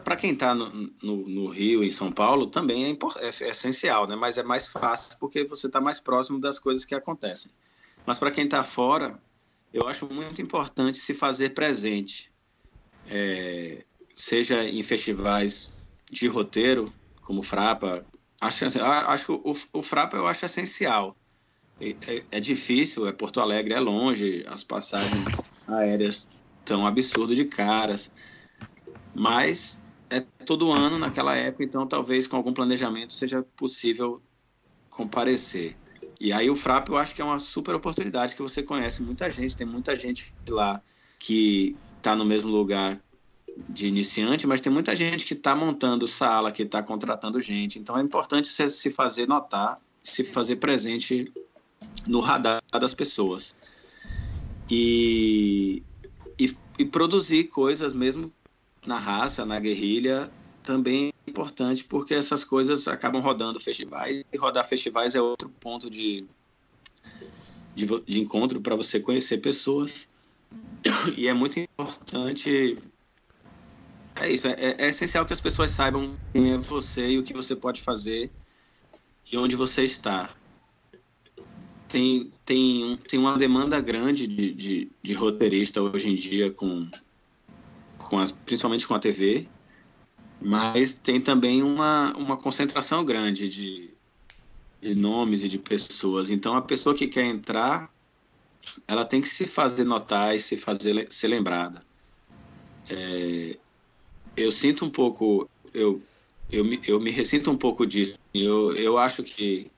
para 0.02 0.16
quem 0.16 0.32
está 0.32 0.54
no, 0.54 0.70
no, 1.02 1.28
no, 1.28 1.46
Rio, 1.46 1.84
em 1.84 1.90
São 1.90 2.10
Paulo, 2.10 2.46
também 2.46 2.86
é, 2.86 2.88
é, 2.90 3.26
é, 3.26 3.50
essencial, 3.50 4.06
né? 4.06 4.16
Mas 4.16 4.38
é 4.38 4.42
mais 4.42 4.66
fácil 4.66 5.18
porque 5.20 5.44
você 5.44 5.66
está 5.66 5.78
mais 5.78 6.00
próximo 6.00 6.40
das 6.40 6.58
coisas 6.58 6.86
que 6.86 6.94
acontecem. 6.94 7.50
Mas 8.06 8.18
para 8.18 8.30
quem 8.30 8.46
está 8.46 8.64
fora, 8.64 9.20
eu 9.74 9.86
acho 9.86 10.06
muito 10.10 10.40
importante 10.40 10.96
se 10.96 11.12
fazer 11.12 11.50
presente, 11.50 12.32
é, 13.06 13.84
seja 14.14 14.64
em 14.64 14.82
festivais 14.82 15.72
de 16.10 16.26
roteiro, 16.26 16.92
como 17.22 17.42
Frapa. 17.42 18.06
Acho, 18.40 18.66
acho 18.66 19.26
que 19.26 19.32
o, 19.32 19.54
o 19.78 19.82
Frapa 19.82 20.16
eu 20.16 20.26
acho 20.26 20.44
essencial. 20.44 21.16
É, 21.80 22.24
é, 22.30 22.40
difícil, 22.40 23.06
é 23.06 23.12
Porto 23.12 23.40
Alegre, 23.40 23.74
é 23.74 23.80
longe, 23.80 24.44
as 24.46 24.62
passagens 24.62 25.52
aéreas 25.66 26.28
estão 26.60 26.86
absurdo 26.86 27.34
de 27.34 27.44
caras. 27.44 28.10
Mas 29.14 29.78
é 30.10 30.20
todo 30.44 30.72
ano 30.72 30.98
naquela 30.98 31.34
época, 31.34 31.64
então 31.64 31.86
talvez 31.86 32.26
com 32.26 32.36
algum 32.36 32.52
planejamento 32.52 33.12
seja 33.12 33.42
possível 33.56 34.22
comparecer. 34.88 35.76
E 36.20 36.32
aí 36.32 36.48
o 36.48 36.56
Frap 36.56 36.88
eu 36.88 36.96
acho 36.96 37.14
que 37.14 37.20
é 37.20 37.24
uma 37.24 37.38
super 37.38 37.74
oportunidade 37.74 38.36
que 38.36 38.42
você 38.42 38.62
conhece 38.62 39.02
muita 39.02 39.30
gente, 39.30 39.56
tem 39.56 39.66
muita 39.66 39.96
gente 39.96 40.32
lá 40.48 40.80
que 41.18 41.76
está 42.04 42.14
no 42.14 42.26
mesmo 42.26 42.50
lugar 42.50 43.00
de 43.66 43.86
iniciante, 43.86 44.46
mas 44.46 44.60
tem 44.60 44.70
muita 44.70 44.94
gente 44.94 45.24
que 45.24 45.32
está 45.32 45.56
montando 45.56 46.06
sala, 46.06 46.52
que 46.52 46.62
está 46.62 46.82
contratando 46.82 47.40
gente. 47.40 47.78
Então 47.78 47.96
é 47.96 48.02
importante 48.02 48.46
se 48.46 48.90
fazer 48.90 49.26
notar, 49.26 49.80
se 50.02 50.22
fazer 50.22 50.56
presente 50.56 51.32
no 52.06 52.20
radar 52.20 52.62
das 52.70 52.92
pessoas. 52.92 53.54
E, 54.70 55.82
e, 56.38 56.54
e 56.78 56.84
produzir 56.84 57.44
coisas 57.44 57.94
mesmo 57.94 58.30
na 58.86 58.98
raça, 58.98 59.46
na 59.46 59.58
guerrilha, 59.58 60.30
também 60.62 61.10
é 61.26 61.30
importante 61.30 61.84
porque 61.84 62.12
essas 62.12 62.44
coisas 62.44 62.86
acabam 62.86 63.22
rodando 63.22 63.58
festivais 63.58 64.24
e 64.30 64.36
rodar 64.36 64.66
festivais 64.68 65.14
é 65.14 65.22
outro 65.22 65.48
ponto 65.48 65.88
de, 65.88 66.26
de, 67.74 67.86
de 67.86 68.20
encontro 68.20 68.60
para 68.60 68.76
você 68.76 69.00
conhecer 69.00 69.38
pessoas 69.38 70.08
e 71.16 71.28
é 71.28 71.34
muito 71.34 71.58
importante 71.58 72.78
é 74.16 74.30
isso 74.30 74.46
é, 74.48 74.76
é, 74.78 74.88
essencial 74.88 75.24
que 75.24 75.32
as 75.32 75.40
pessoas 75.40 75.70
saibam 75.70 76.16
quem 76.32 76.52
é 76.52 76.58
você 76.58 77.10
e 77.10 77.18
o 77.18 77.22
que 77.22 77.32
você 77.32 77.56
pode 77.56 77.80
fazer 77.80 78.30
e 79.30 79.36
onde 79.36 79.56
você 79.56 79.84
está 79.84 80.30
tem, 81.94 82.32
tem, 82.44 82.98
tem 83.08 83.20
uma 83.20 83.38
demanda 83.38 83.80
grande 83.80 84.26
de, 84.26 84.52
de, 84.52 84.90
de 85.00 85.12
roteirista 85.14 85.80
hoje 85.80 86.10
em 86.10 86.16
dia, 86.16 86.50
com, 86.50 86.90
com 87.96 88.18
as, 88.18 88.32
principalmente 88.32 88.84
com 88.84 88.94
a 88.94 88.98
TV, 88.98 89.46
mas 90.40 90.92
tem 90.92 91.20
também 91.20 91.62
uma, 91.62 92.12
uma 92.16 92.36
concentração 92.36 93.04
grande 93.04 93.48
de, 93.48 93.90
de 94.80 94.94
nomes 94.96 95.44
e 95.44 95.48
de 95.48 95.56
pessoas. 95.56 96.30
Então, 96.30 96.56
a 96.56 96.62
pessoa 96.62 96.96
que 96.96 97.06
quer 97.06 97.26
entrar, 97.26 97.88
ela 98.86 99.04
tem 99.04 99.20
que 99.20 99.28
se 99.28 99.46
fazer 99.46 99.84
notar 99.84 100.34
e 100.34 100.40
se 100.40 100.56
fazer 100.56 101.06
ser 101.10 101.28
lembrada. 101.28 101.84
É, 102.88 103.56
eu 104.36 104.50
sinto 104.50 104.84
um 104.84 104.90
pouco, 104.90 105.48
eu, 105.72 106.02
eu, 106.50 106.64
me, 106.64 106.80
eu 106.86 107.00
me 107.00 107.10
ressinto 107.10 107.50
um 107.50 107.56
pouco 107.56 107.86
disso. 107.86 108.18
Eu, 108.32 108.74
eu 108.74 108.98
acho 108.98 109.22
que 109.22 109.70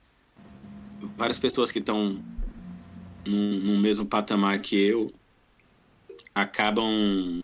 várias 1.15 1.39
pessoas 1.39 1.71
que 1.71 1.79
estão 1.79 2.21
no 3.25 3.77
mesmo 3.77 4.05
patamar 4.05 4.59
que 4.61 4.75
eu 4.75 5.11
acabam 6.33 7.41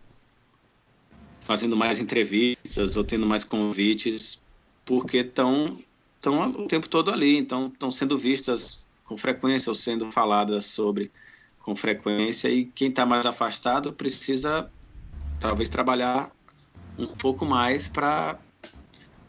fazendo 1.42 1.76
mais 1.76 2.00
entrevistas 2.00 2.96
ou 2.96 3.04
tendo 3.04 3.26
mais 3.26 3.44
convites 3.44 4.40
porque 4.84 5.18
estão 5.18 5.78
estão 6.16 6.48
o 6.50 6.66
tempo 6.66 6.88
todo 6.88 7.12
ali, 7.12 7.36
então 7.36 7.66
estão 7.66 7.90
sendo 7.90 8.16
vistas 8.16 8.78
com 9.04 9.16
frequência 9.16 9.70
ou 9.70 9.74
sendo 9.74 10.10
faladas 10.10 10.64
sobre 10.64 11.12
com 11.64 11.74
frequência 11.74 12.48
e 12.48 12.66
quem 12.66 12.90
está 12.90 13.06
mais 13.06 13.24
afastado 13.24 13.92
precisa 13.92 14.70
talvez 15.40 15.70
trabalhar 15.70 16.30
um 16.98 17.06
pouco 17.06 17.46
mais 17.46 17.88
para 17.88 18.38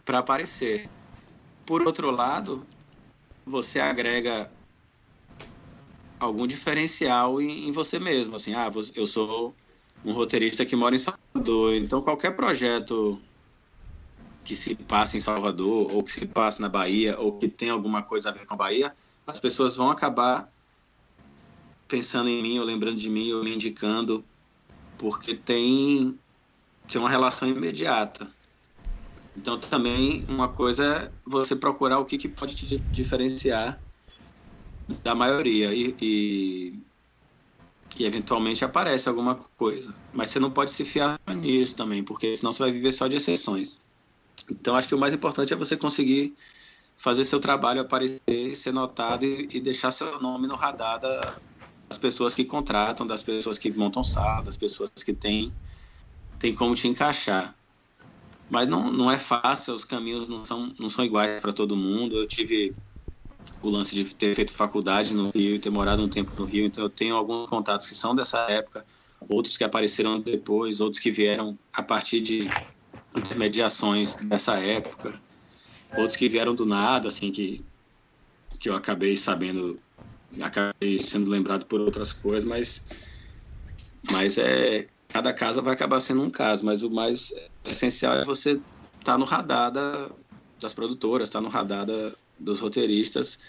para 0.03 0.19
aparecer. 0.19 0.87
Por 1.65 1.81
outro 1.81 2.11
lado, 2.11 2.67
você 3.43 3.79
agrega 3.79 4.51
algum 6.19 6.45
diferencial 6.45 7.41
em, 7.41 7.67
em, 7.67 7.71
você 7.71 7.97
mesmo, 7.97 8.35
assim, 8.35 8.53
ah, 8.53 8.69
eu 8.93 9.07
sou 9.07 9.55
um 10.03 10.11
roteirista 10.11 10.63
que 10.63 10.75
mora 10.75 10.93
em 10.93 10.99
Salvador, 10.99 11.73
então 11.73 12.03
qualquer 12.03 12.35
projeto 12.35 13.19
que 14.43 14.55
se 14.55 14.75
passe 14.75 15.17
em 15.17 15.21
Salvador, 15.21 15.91
ou 15.91 16.03
que 16.03 16.11
se 16.11 16.27
passe 16.27 16.61
na 16.61 16.69
Bahia, 16.69 17.19
ou 17.19 17.39
que 17.39 17.47
tem 17.47 17.71
alguma 17.71 18.03
coisa 18.03 18.29
a 18.29 18.31
ver 18.31 18.45
com 18.45 18.53
a 18.53 18.57
Bahia, 18.57 18.95
as 19.25 19.39
pessoas 19.39 19.75
vão 19.75 19.89
acabar 19.89 20.53
pensando 21.87 22.29
em 22.29 22.41
mim, 22.41 22.59
ou 22.59 22.65
lembrando 22.65 22.99
de 22.99 23.09
mim, 23.09 23.31
ou 23.33 23.43
me 23.43 23.53
indicando, 23.53 24.25
porque 24.97 25.35
tem, 25.35 26.19
tem 26.87 26.99
uma 26.99 27.09
relação 27.09 27.47
imediata. 27.47 28.31
Então, 29.35 29.59
também 29.59 30.25
uma 30.27 30.47
coisa 30.47 30.85
é 30.85 31.11
você 31.25 31.55
procurar 31.55 31.99
o 31.99 32.05
que, 32.05 32.17
que 32.17 32.29
pode 32.29 32.55
te 32.55 32.79
diferenciar 32.91 33.81
da 35.03 35.13
maioria 35.13 35.73
e, 35.73 35.95
e, 36.01 36.79
e, 37.97 38.05
eventualmente 38.05 38.63
aparece 38.63 39.09
alguma 39.09 39.35
coisa. 39.35 39.99
Mas 40.13 40.29
você 40.29 40.39
não 40.39 40.51
pode 40.51 40.71
se 40.71 40.85
fiar 40.85 41.19
nisso 41.35 41.75
também, 41.75 42.03
porque 42.03 42.37
senão 42.37 42.51
você 42.51 42.63
vai 42.63 42.71
viver 42.71 42.91
só 42.91 43.07
de 43.07 43.17
exceções. 43.17 43.81
Então, 44.49 44.75
acho 44.75 44.87
que 44.87 44.95
o 44.95 44.97
mais 44.97 45.13
importante 45.13 45.53
é 45.53 45.55
você 45.55 45.75
conseguir 45.75 46.35
fazer 46.97 47.25
seu 47.25 47.39
trabalho 47.39 47.81
aparecer, 47.81 48.55
ser 48.55 48.71
notado 48.71 49.25
e, 49.25 49.49
e 49.51 49.59
deixar 49.59 49.91
seu 49.91 50.19
nome 50.21 50.47
no 50.47 50.55
radar 50.55 51.01
das 51.89 51.97
pessoas 51.97 52.35
que 52.35 52.45
contratam, 52.45 53.05
das 53.05 53.23
pessoas 53.23 53.57
que 53.57 53.71
montam 53.71 54.03
sala, 54.03 54.43
das 54.43 54.57
pessoas 54.57 54.89
que 55.03 55.13
têm, 55.13 55.53
têm 56.39 56.53
como 56.53 56.75
te 56.75 56.87
encaixar. 56.87 57.55
Mas 58.49 58.67
não, 58.67 58.91
não 58.91 59.11
é 59.11 59.17
fácil, 59.17 59.73
os 59.73 59.85
caminhos 59.85 60.27
não 60.27 60.45
são, 60.45 60.73
não 60.79 60.89
são 60.89 61.03
iguais 61.03 61.41
para 61.41 61.53
todo 61.53 61.75
mundo. 61.75 62.17
Eu 62.17 62.27
tive 62.27 62.75
o 63.61 63.69
lance 63.69 63.95
de 63.95 64.15
ter 64.15 64.35
feito 64.35 64.53
faculdade 64.53 65.13
no 65.13 65.31
Rio 65.35 65.55
e 65.55 65.59
ter 65.59 65.69
morado 65.69 66.03
um 66.03 66.09
tempo 66.09 66.31
no 66.37 66.45
Rio, 66.45 66.65
então 66.65 66.83
eu 66.83 66.89
tenho 66.89 67.15
alguns 67.15 67.49
contatos 67.49 67.87
que 67.87 67.95
são 67.95 68.15
dessa 68.15 68.39
época, 68.49 68.85
outros 69.27 69.57
que 69.57 69.63
apareceram 69.63 70.19
depois, 70.19 70.79
outros 70.79 71.01
que 71.01 71.11
vieram 71.11 71.57
a 71.73 71.81
partir 71.81 72.21
de 72.21 72.51
intermediações 73.15 74.15
dessa 74.15 74.59
época, 74.59 75.19
outros 75.95 76.15
que 76.15 76.29
vieram 76.29 76.53
do 76.53 76.65
nada, 76.65 77.07
assim, 77.07 77.31
que, 77.31 77.65
que 78.59 78.69
eu 78.69 78.75
acabei 78.75 79.15
sabendo, 79.17 79.79
acabei 80.41 80.97
sendo 80.97 81.29
lembrado 81.29 81.65
por 81.65 81.79
outras 81.79 82.13
coisas, 82.13 82.45
mas, 82.45 82.83
mas 84.11 84.37
é, 84.37 84.87
cada 85.09 85.33
caso 85.33 85.61
vai 85.61 85.73
acabar 85.73 85.99
sendo 85.99 86.23
um 86.23 86.29
caso, 86.29 86.65
mas 86.65 86.83
o 86.83 86.89
mais 86.89 87.33
essencial 87.63 88.15
é 88.17 88.25
você 88.25 88.51
estar 88.51 89.13
tá 89.13 89.17
no 89.17 89.25
radar 89.25 89.71
da, 89.71 90.09
das 90.59 90.73
produtoras, 90.73 91.29
estar 91.29 91.39
tá 91.39 91.43
no 91.43 91.49
radar 91.49 91.85
da, 91.85 92.11
dos 92.39 92.59
roteiristas. 92.59 93.39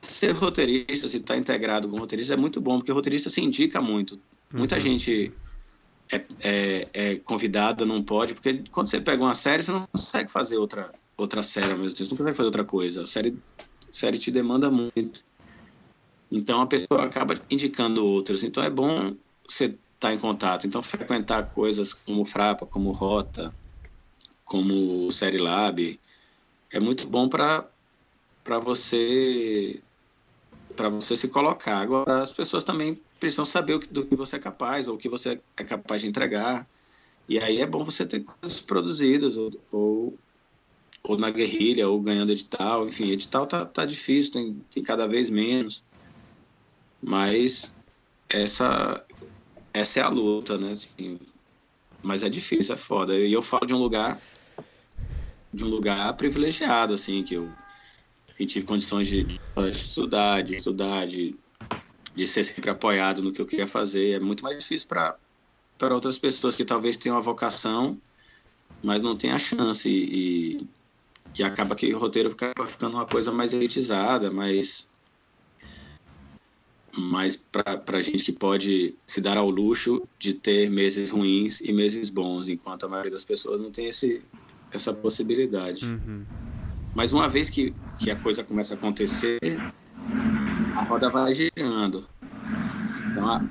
Ser 0.00 0.32
roteirista, 0.32 1.08
se 1.08 1.18
estar 1.18 1.34
tá 1.34 1.40
integrado 1.40 1.88
com 1.88 1.98
roteirista 1.98 2.34
é 2.34 2.36
muito 2.36 2.60
bom, 2.60 2.78
porque 2.78 2.92
o 2.92 2.94
roteirista 2.94 3.30
se 3.30 3.42
indica 3.42 3.80
muito. 3.80 4.18
Muita 4.52 4.76
uhum. 4.76 4.80
gente 4.80 5.32
é, 6.12 6.24
é, 6.40 6.88
é, 6.92 7.16
convidada, 7.16 7.84
não 7.84 8.02
pode, 8.02 8.34
porque 8.34 8.62
quando 8.70 8.88
você 8.88 9.00
pega 9.00 9.22
uma 9.22 9.34
série, 9.34 9.62
você 9.62 9.72
não 9.72 9.86
consegue 9.86 10.30
fazer 10.30 10.56
outra, 10.56 10.92
outra 11.16 11.42
série 11.42 11.72
ao 11.72 11.78
mesmo 11.78 11.94
tempo, 11.94 12.06
você 12.06 12.14
nunca 12.14 12.24
vai 12.24 12.34
fazer 12.34 12.46
outra 12.46 12.64
coisa. 12.64 13.02
A 13.02 13.06
série, 13.06 13.36
a 13.58 13.92
série 13.92 14.18
te 14.18 14.30
demanda 14.30 14.70
muito. 14.70 15.24
Então 16.34 16.60
a 16.60 16.66
pessoa 16.66 17.04
acaba 17.04 17.40
indicando 17.48 18.04
outras. 18.04 18.42
Então 18.42 18.60
é 18.60 18.68
bom 18.68 19.16
você 19.48 19.66
estar 19.66 19.78
tá 20.00 20.12
em 20.12 20.18
contato. 20.18 20.66
Então, 20.66 20.82
frequentar 20.82 21.44
coisas 21.44 21.94
como 21.94 22.24
Frapa, 22.24 22.66
como 22.66 22.90
Rota, 22.90 23.54
como 24.44 25.12
Série 25.12 25.38
Lab, 25.38 26.00
é 26.72 26.80
muito 26.80 27.06
bom 27.08 27.28
para 27.28 27.70
você 28.62 29.80
para 30.76 30.88
você 30.88 31.16
se 31.16 31.28
colocar. 31.28 31.78
Agora, 31.78 32.20
as 32.20 32.32
pessoas 32.32 32.64
também 32.64 33.00
precisam 33.20 33.44
saber 33.44 33.78
do 33.78 34.04
que 34.04 34.16
você 34.16 34.34
é 34.34 34.40
capaz, 34.40 34.88
ou 34.88 34.96
o 34.96 34.98
que 34.98 35.08
você 35.08 35.40
é 35.56 35.62
capaz 35.62 36.02
de 36.02 36.08
entregar. 36.08 36.68
E 37.28 37.38
aí 37.38 37.60
é 37.60 37.66
bom 37.66 37.84
você 37.84 38.04
ter 38.04 38.24
coisas 38.24 38.60
produzidas, 38.60 39.36
ou, 39.36 39.52
ou, 39.70 40.18
ou 41.04 41.16
na 41.16 41.30
guerrilha, 41.30 41.88
ou 41.88 42.00
ganhando 42.00 42.32
edital. 42.32 42.88
Enfim, 42.88 43.10
edital 43.10 43.46
tá, 43.46 43.64
tá 43.64 43.84
difícil, 43.84 44.32
tem, 44.32 44.54
tem 44.68 44.82
cada 44.82 45.06
vez 45.06 45.30
menos. 45.30 45.83
Mas 47.06 47.74
essa, 48.32 49.04
essa 49.72 50.00
é 50.00 50.02
a 50.02 50.08
luta, 50.08 50.58
né? 50.58 50.72
Assim, 50.72 51.18
mas 52.04 52.22
é 52.22 52.28
difícil, 52.28 52.74
é 52.74 52.78
foda. 52.78 53.18
E 53.18 53.32
eu, 53.32 53.42
falo 53.42 53.66
de 53.66 53.74
um 53.74 53.78
lugar 53.78 54.20
de 55.52 55.62
um 55.62 55.68
lugar 55.68 56.16
privilegiado, 56.16 56.94
assim, 56.94 57.22
que 57.22 57.34
eu 57.34 57.54
que 58.36 58.44
tive 58.44 58.66
condições 58.66 59.06
de, 59.06 59.38
estudar, 59.70 60.42
de 60.42 60.56
estudar, 60.56 61.06
de, 61.06 61.38
de 62.14 62.26
ser 62.26 62.42
sempre 62.42 62.68
apoiado 62.68 63.22
no 63.22 63.32
que 63.32 63.40
eu 63.40 63.46
queria 63.46 63.66
fazer. 63.66 64.16
É 64.16 64.20
muito 64.20 64.42
mais 64.42 64.58
difícil 64.58 64.88
para 64.88 65.16
outras 65.94 66.18
pessoas 66.18 66.56
que 66.56 66.64
talvez 66.64 66.96
tenham 66.96 67.16
a 67.16 67.20
vocação, 67.20 68.02
mas 68.82 69.00
não 69.00 69.16
tem 69.16 69.30
a 69.30 69.38
chance. 69.38 69.88
E, 69.88 70.68
e 71.38 71.44
acaba 71.44 71.76
que 71.76 71.94
o 71.94 71.98
roteiro 71.98 72.32
acaba 72.32 72.66
ficando 72.66 72.96
uma 72.96 73.06
coisa 73.06 73.30
mais 73.30 73.52
elitizada, 73.52 74.32
mais 74.32 74.90
mas 76.96 77.36
para 77.36 78.00
gente 78.00 78.24
que 78.24 78.32
pode 78.32 78.94
se 79.06 79.20
dar 79.20 79.36
ao 79.36 79.50
luxo 79.50 80.02
de 80.18 80.34
ter 80.34 80.70
meses 80.70 81.10
ruins 81.10 81.60
e 81.60 81.72
meses 81.72 82.10
bons, 82.10 82.48
enquanto 82.48 82.84
a 82.84 82.88
maioria 82.88 83.10
das 83.10 83.24
pessoas 83.24 83.60
não 83.60 83.70
tem 83.70 83.88
esse, 83.88 84.22
essa 84.72 84.92
possibilidade. 84.92 85.86
Uhum. 85.86 86.24
Mas 86.94 87.12
uma 87.12 87.28
vez 87.28 87.50
que, 87.50 87.74
que 87.98 88.10
a 88.10 88.16
coisa 88.16 88.44
começa 88.44 88.74
a 88.74 88.76
acontecer, 88.76 89.38
a 90.74 90.82
roda 90.84 91.10
vai 91.10 91.34
girando. 91.34 92.06
Então, 93.10 93.26
a, 93.28 93.44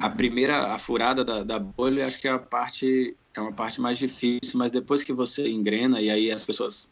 a 0.00 0.10
primeira, 0.10 0.72
a 0.72 0.78
furada 0.78 1.24
da, 1.24 1.42
da 1.42 1.58
bolha, 1.58 2.06
acho 2.06 2.20
que 2.20 2.28
é 2.28 2.30
a 2.30 2.38
parte 2.38 3.16
é 3.34 3.40
uma 3.40 3.52
parte 3.52 3.80
mais 3.80 3.98
difícil, 3.98 4.58
mas 4.58 4.70
depois 4.70 5.04
que 5.04 5.12
você 5.12 5.48
engrena 5.48 6.00
e 6.00 6.10
aí 6.10 6.30
as 6.30 6.44
pessoas 6.44 6.88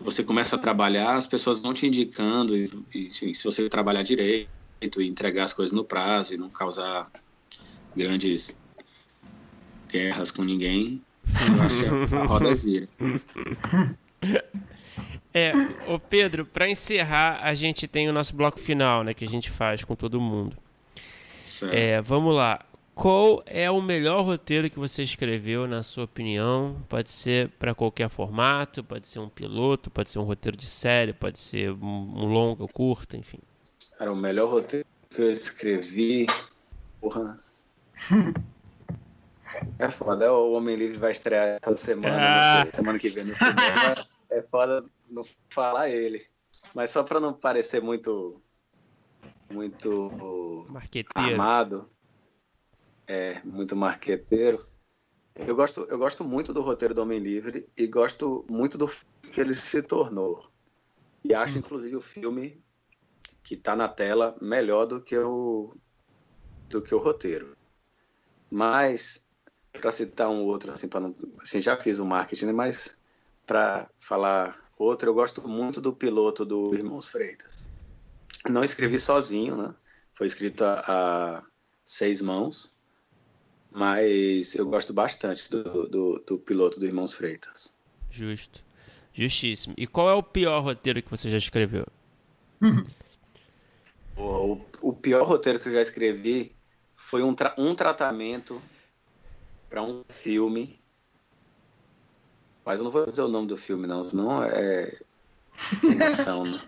você 0.00 0.24
começa 0.24 0.56
a 0.56 0.58
trabalhar, 0.58 1.16
as 1.16 1.26
pessoas 1.26 1.60
vão 1.60 1.74
te 1.74 1.86
indicando 1.86 2.56
e, 2.56 2.70
e 2.94 3.12
se 3.12 3.44
você 3.44 3.68
trabalhar 3.68 4.02
direito 4.02 4.48
e 4.80 5.06
entregar 5.06 5.44
as 5.44 5.52
coisas 5.52 5.72
no 5.72 5.84
prazo 5.84 6.34
e 6.34 6.36
não 6.36 6.48
causar 6.48 7.10
grandes 7.94 8.54
guerras 9.88 10.30
com 10.30 10.42
ninguém, 10.42 11.02
eu 11.26 11.62
acho 11.62 11.78
que 11.78 12.14
a 12.14 12.24
roda 12.24 12.56
gira. 12.56 12.88
É, 15.32 15.52
o 15.86 15.98
Pedro, 15.98 16.44
para 16.44 16.68
encerrar, 16.68 17.40
a 17.42 17.54
gente 17.54 17.86
tem 17.86 18.08
o 18.08 18.12
nosso 18.12 18.34
bloco 18.34 18.58
final, 18.58 19.04
né, 19.04 19.14
que 19.14 19.24
a 19.24 19.28
gente 19.28 19.50
faz 19.50 19.84
com 19.84 19.94
todo 19.94 20.20
mundo. 20.20 20.56
Certo. 21.44 21.74
É, 21.74 22.00
vamos 22.00 22.34
lá. 22.34 22.64
Qual 22.94 23.42
é 23.46 23.70
o 23.70 23.80
melhor 23.80 24.22
roteiro 24.24 24.68
que 24.68 24.78
você 24.78 25.02
escreveu, 25.02 25.66
na 25.66 25.82
sua 25.82 26.04
opinião? 26.04 26.76
Pode 26.88 27.10
ser 27.10 27.48
para 27.58 27.74
qualquer 27.74 28.10
formato, 28.10 28.84
pode 28.84 29.08
ser 29.08 29.20
um 29.20 29.28
piloto, 29.28 29.90
pode 29.90 30.10
ser 30.10 30.18
um 30.18 30.24
roteiro 30.24 30.56
de 30.56 30.66
série, 30.66 31.12
pode 31.12 31.38
ser 31.38 31.70
um 31.70 32.26
longo, 32.26 32.68
curto, 32.68 33.16
enfim. 33.16 33.38
Era 34.00 34.10
o 34.10 34.16
melhor 34.16 34.48
roteiro 34.48 34.86
que 35.10 35.20
eu 35.20 35.30
escrevi. 35.30 36.26
Porra. 37.02 37.38
É 39.78 39.90
foda, 39.90 40.24
é 40.24 40.30
o 40.30 40.52
Homem 40.52 40.74
Livre 40.74 40.96
vai 40.96 41.12
estrear 41.12 41.58
essa 41.60 41.76
semana, 41.76 42.62
ah. 42.62 42.66
semana 42.74 42.98
que 42.98 43.10
vem 43.10 43.24
no 43.24 43.34
cinema. 43.34 44.08
É 44.30 44.40
foda 44.42 44.84
não 45.10 45.22
falar 45.50 45.90
ele. 45.90 46.26
Mas 46.74 46.90
só 46.90 47.02
para 47.02 47.20
não 47.20 47.34
parecer 47.34 47.82
muito 47.82 48.40
muito 49.50 50.64
marqueteiro. 50.70 51.30
armado, 51.30 51.90
é, 53.06 53.40
muito 53.44 53.76
marqueteiro. 53.76 54.66
Eu 55.34 55.54
gosto, 55.54 55.86
eu 55.90 55.98
gosto 55.98 56.24
muito 56.24 56.54
do 56.54 56.62
roteiro 56.62 56.94
do 56.94 57.02
Homem 57.02 57.18
Livre 57.18 57.68
e 57.76 57.86
gosto 57.86 58.46
muito 58.48 58.78
do 58.78 58.90
que 59.30 59.40
ele 59.40 59.54
se 59.54 59.82
tornou. 59.82 60.48
E 61.22 61.34
acho, 61.34 61.56
hum. 61.56 61.58
inclusive, 61.58 61.96
o 61.96 62.00
filme 62.00 62.62
que 63.42 63.54
está 63.54 63.74
na 63.74 63.88
tela 63.88 64.36
melhor 64.40 64.86
do 64.86 65.00
que 65.00 65.16
o, 65.16 65.74
do 66.68 66.80
que 66.80 66.94
o 66.94 66.98
roteiro. 66.98 67.56
Mas, 68.50 69.24
para 69.72 69.92
citar 69.92 70.28
um 70.28 70.44
outro, 70.44 70.72
assim, 70.72 70.88
não, 70.92 71.14
assim, 71.40 71.60
já 71.60 71.76
fiz 71.76 71.98
o 71.98 72.04
marketing, 72.04 72.52
mas 72.52 72.96
para 73.46 73.88
falar 73.98 74.58
outro, 74.78 75.08
eu 75.08 75.14
gosto 75.14 75.46
muito 75.46 75.80
do 75.80 75.92
piloto 75.92 76.44
do 76.44 76.74
Irmãos 76.74 77.08
Freitas. 77.08 77.70
Não 78.48 78.64
escrevi 78.64 78.98
sozinho, 78.98 79.56
né? 79.56 79.74
Foi 80.14 80.26
escrito 80.26 80.64
a, 80.64 80.80
a 80.86 81.42
seis 81.84 82.20
mãos, 82.20 82.74
mas 83.70 84.54
eu 84.54 84.66
gosto 84.66 84.92
bastante 84.92 85.50
do, 85.50 85.88
do, 85.88 86.24
do, 86.26 86.38
piloto 86.38 86.80
do 86.80 86.86
Irmãos 86.86 87.14
Freitas. 87.14 87.74
Justo. 88.10 88.64
Justíssimo. 89.12 89.74
E 89.76 89.86
qual 89.86 90.08
é 90.08 90.14
o 90.14 90.22
pior 90.22 90.62
roteiro 90.62 91.02
que 91.02 91.10
você 91.10 91.28
já 91.28 91.36
escreveu? 91.38 91.86
o, 94.20 94.66
o, 94.82 94.92
pior 94.92 95.26
roteiro 95.26 95.58
que 95.58 95.68
eu 95.68 95.72
já 95.72 95.80
escrevi 95.80 96.56
foi 96.96 97.22
um, 97.22 97.34
tra 97.34 97.54
um 97.58 97.74
tratamento 97.74 98.60
para 99.68 99.82
um 99.82 100.02
filme 100.10 100.80
mas 102.64 102.78
eu 102.78 102.84
não 102.84 102.90
vou 102.90 103.06
dizer 103.06 103.22
o 103.22 103.28
nome 103.28 103.48
do 103.48 103.56
filme, 103.56 103.86
não, 103.86 104.08
senão 104.08 104.44
é 104.44 104.92
emoção, 105.82 106.44
né? 106.44 106.60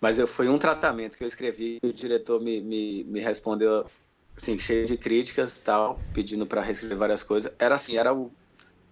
Mas 0.00 0.18
eu, 0.18 0.26
foi 0.26 0.48
um 0.48 0.58
tratamento 0.58 1.16
que 1.16 1.24
eu 1.24 1.28
escrevi 1.28 1.78
e 1.82 1.86
o 1.86 1.92
diretor 1.92 2.40
me, 2.40 2.60
me, 2.60 3.04
me 3.04 3.20
respondeu 3.20 3.86
assim, 4.36 4.58
cheio 4.58 4.86
de 4.86 4.96
críticas 4.96 5.56
e 5.56 5.62
tal, 5.62 6.02
pedindo 6.12 6.46
para 6.46 6.60
reescrever 6.60 6.98
várias 6.98 7.22
coisas. 7.22 7.52
Era 7.58 7.74
assim, 7.74 7.96
era 7.96 8.14
o 8.14 8.30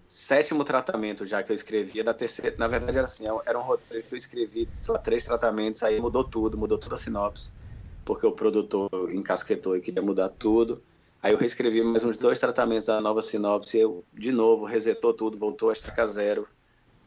sétimo 0.06 0.64
tratamento 0.64 1.26
já 1.26 1.42
que 1.42 1.52
eu 1.52 1.54
escrevia, 1.56 2.02
da 2.02 2.14
terceira. 2.14 2.56
Na 2.58 2.68
verdade, 2.68 2.96
era 2.96 3.04
assim, 3.04 3.24
era 3.46 3.58
um 3.58 3.62
roteiro 3.62 4.06
que 4.06 4.14
eu 4.14 4.18
escrevi 4.18 4.68
só 4.80 4.96
três 4.96 5.24
tratamentos, 5.24 5.82
aí 5.82 6.00
mudou 6.00 6.24
tudo, 6.24 6.56
mudou 6.56 6.78
toda 6.78 6.94
a 6.94 6.98
sinopse, 6.98 7.52
porque 8.04 8.26
o 8.26 8.32
produtor 8.32 9.12
encasquetou 9.12 9.76
e 9.76 9.80
queria 9.80 10.02
mudar 10.02 10.28
tudo. 10.28 10.82
Aí 11.22 11.32
eu 11.32 11.38
reescrevi 11.38 11.82
mais 11.82 12.04
uns 12.04 12.16
dois 12.16 12.38
tratamentos 12.38 12.86
da 12.86 13.00
nova 13.00 13.22
sinopse, 13.22 13.78
eu, 13.78 14.04
de 14.12 14.30
novo, 14.30 14.66
resetou 14.66 15.14
tudo, 15.14 15.38
voltou 15.38 15.70
a 15.70 15.72
estaca 15.72 16.06
zero 16.06 16.46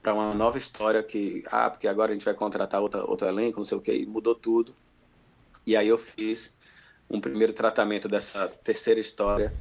para 0.02 0.14
uma 0.14 0.34
nova 0.34 0.57
história 0.57 1.03
que, 1.03 1.44
ah, 1.52 1.69
porque 1.69 1.88
agora 1.88 2.11
a 2.11 2.15
gente 2.15 2.26
vai 2.26 2.34
contratar 2.34 2.82
outra, 2.82 3.06
outro 3.06 3.28
elenco, 3.28 3.57
não 3.57 3.64
sei 3.64 3.78
o 3.78 3.82
que, 3.82 4.06
mudou 4.06 4.34
tudo. 4.34 4.76
E 5.65 5.76
aí 5.76 5.88
eu 5.88 5.98
fiz 5.98 6.56
um 7.10 7.22
primeiro 7.22 7.53
tratamento 7.53 8.07
dessa 8.07 8.48
terceira 8.48 8.99
história, 8.99 9.53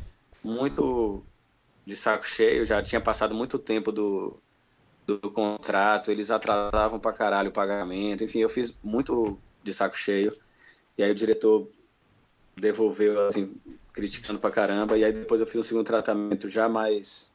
muito 0.42 1.22
de 1.84 1.94
saco 1.94 2.26
cheio, 2.26 2.64
já 2.64 2.82
tinha 2.82 3.00
passado 3.00 3.34
muito 3.34 3.58
tempo 3.58 3.92
do, 3.92 4.40
do 5.06 5.30
contrato, 5.30 6.10
eles 6.10 6.30
atrasavam 6.30 6.98
para 6.98 7.12
caralho 7.12 7.50
o 7.50 7.52
pagamento, 7.52 8.24
enfim, 8.24 8.38
eu 8.38 8.48
fiz 8.48 8.76
muito 8.82 9.38
de 9.62 9.72
saco 9.72 9.96
cheio. 9.96 10.32
E 10.96 11.02
aí 11.02 11.10
o 11.10 11.14
diretor 11.14 11.68
devolveu, 12.54 13.26
assim, 13.26 13.54
criticando 13.92 14.38
pra 14.38 14.50
caramba. 14.50 14.96
E 14.96 15.04
aí 15.04 15.12
depois 15.12 15.40
eu 15.40 15.46
fiz 15.46 15.56
um 15.56 15.62
segundo 15.62 15.86
tratamento 15.86 16.48
já 16.48 16.68
mais 16.68 17.32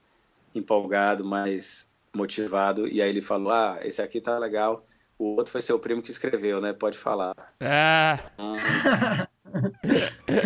empolgado, 0.53 1.23
mais 1.23 1.89
motivado. 2.15 2.87
E 2.87 3.01
aí 3.01 3.09
ele 3.09 3.21
falou: 3.21 3.51
Ah, 3.51 3.79
esse 3.83 4.01
aqui 4.01 4.19
tá 4.19 4.37
legal. 4.37 4.85
O 5.17 5.35
outro 5.35 5.51
foi 5.51 5.61
seu 5.61 5.77
primo 5.77 6.01
que 6.01 6.11
escreveu, 6.11 6.59
né? 6.59 6.73
Pode 6.73 6.97
falar. 6.97 7.35
Ah. 7.59 8.17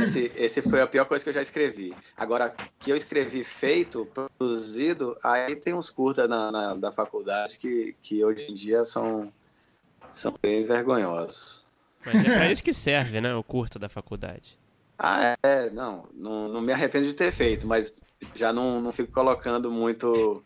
esse, 0.02 0.32
esse 0.36 0.62
foi 0.62 0.82
a 0.82 0.88
pior 0.88 1.06
coisa 1.06 1.24
que 1.24 1.30
eu 1.30 1.34
já 1.34 1.42
escrevi. 1.42 1.94
Agora, 2.18 2.54
que 2.80 2.92
eu 2.92 2.98
escrevi 2.98 3.44
feito, 3.44 4.06
produzido, 4.38 5.18
aí 5.24 5.56
tem 5.56 5.74
uns 5.74 5.90
curtas 5.90 6.28
na, 6.28 6.52
na, 6.52 6.74
da 6.76 6.92
faculdade 6.92 7.58
que, 7.58 7.96
que 8.02 8.24
hoje 8.24 8.52
em 8.52 8.56
dia 8.56 8.84
são, 8.84 9.32
são 10.12 10.34
bem 10.42 10.66
vergonhosos. 10.66 11.65
Mas 12.06 12.16
é 12.16 12.24
pra 12.24 12.52
isso 12.52 12.64
que 12.64 12.74
serve, 12.74 13.20
né? 13.20 13.34
O 13.36 13.44
curta 13.44 13.80
da 13.80 13.90
faculdade. 13.90 14.58
Ah, 14.98 15.36
é, 15.44 15.70
não, 15.72 16.08
não, 16.14 16.48
não 16.48 16.62
me 16.62 16.72
arrependo 16.72 17.06
de 17.06 17.14
ter 17.14 17.32
feito, 17.32 17.68
mas 17.68 18.02
já 18.34 18.54
não, 18.54 18.80
não 18.80 18.94
fico 18.94 19.12
colocando 19.12 19.70
muito 19.70 20.44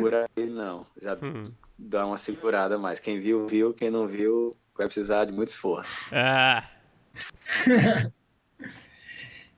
por 0.00 0.14
aí, 0.14 0.46
não. 0.46 0.86
Já 1.00 1.14
hum. 1.14 1.42
dá 1.78 2.06
uma 2.06 2.16
segurada 2.16 2.78
mais. 2.78 3.00
Quem 3.00 3.18
viu, 3.18 3.46
viu. 3.46 3.74
Quem 3.74 3.90
não 3.90 4.06
viu, 4.06 4.56
vai 4.76 4.86
precisar 4.86 5.26
de 5.26 5.32
muito 5.32 5.48
esforço. 5.48 6.00
Ah. 6.10 6.64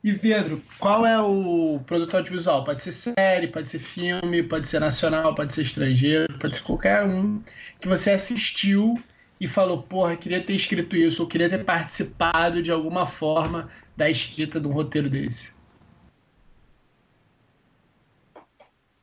e 0.03 0.15
Pedro, 0.15 0.61
qual 0.81 1.07
é 1.07 1.21
o 1.21 1.81
produto 1.87 2.16
audiovisual? 2.16 2.65
Pode 2.65 2.83
ser 2.83 2.93
série, 2.93 3.49
pode 3.49 3.69
ser 3.69 3.79
filme, 3.79 4.43
pode 4.43 4.69
ser 4.69 4.81
nacional, 4.81 5.35
pode 5.35 5.55
ser 5.55 5.62
estrangeiro, 5.62 6.39
pode 6.41 6.57
ser 6.57 6.62
qualquer 6.65 7.05
um 7.05 7.41
que 7.81 7.87
você 7.87 8.11
assistiu 8.11 9.01
e 9.40 9.48
falou, 9.48 9.82
porra, 9.82 10.16
queria 10.16 10.44
ter 10.44 10.55
escrito 10.55 10.97
isso, 10.97 11.23
ou 11.23 11.28
queria 11.28 11.51
ter 11.51 11.65
participado 11.65 12.62
de 12.62 12.70
alguma 12.70 13.06
forma 13.06 13.70
da 13.97 14.09
escrita 14.09 14.61
de 14.61 14.66
um 14.66 14.73
roteiro 14.73 15.11
desse? 15.11 15.52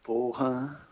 Porra. 0.03 0.87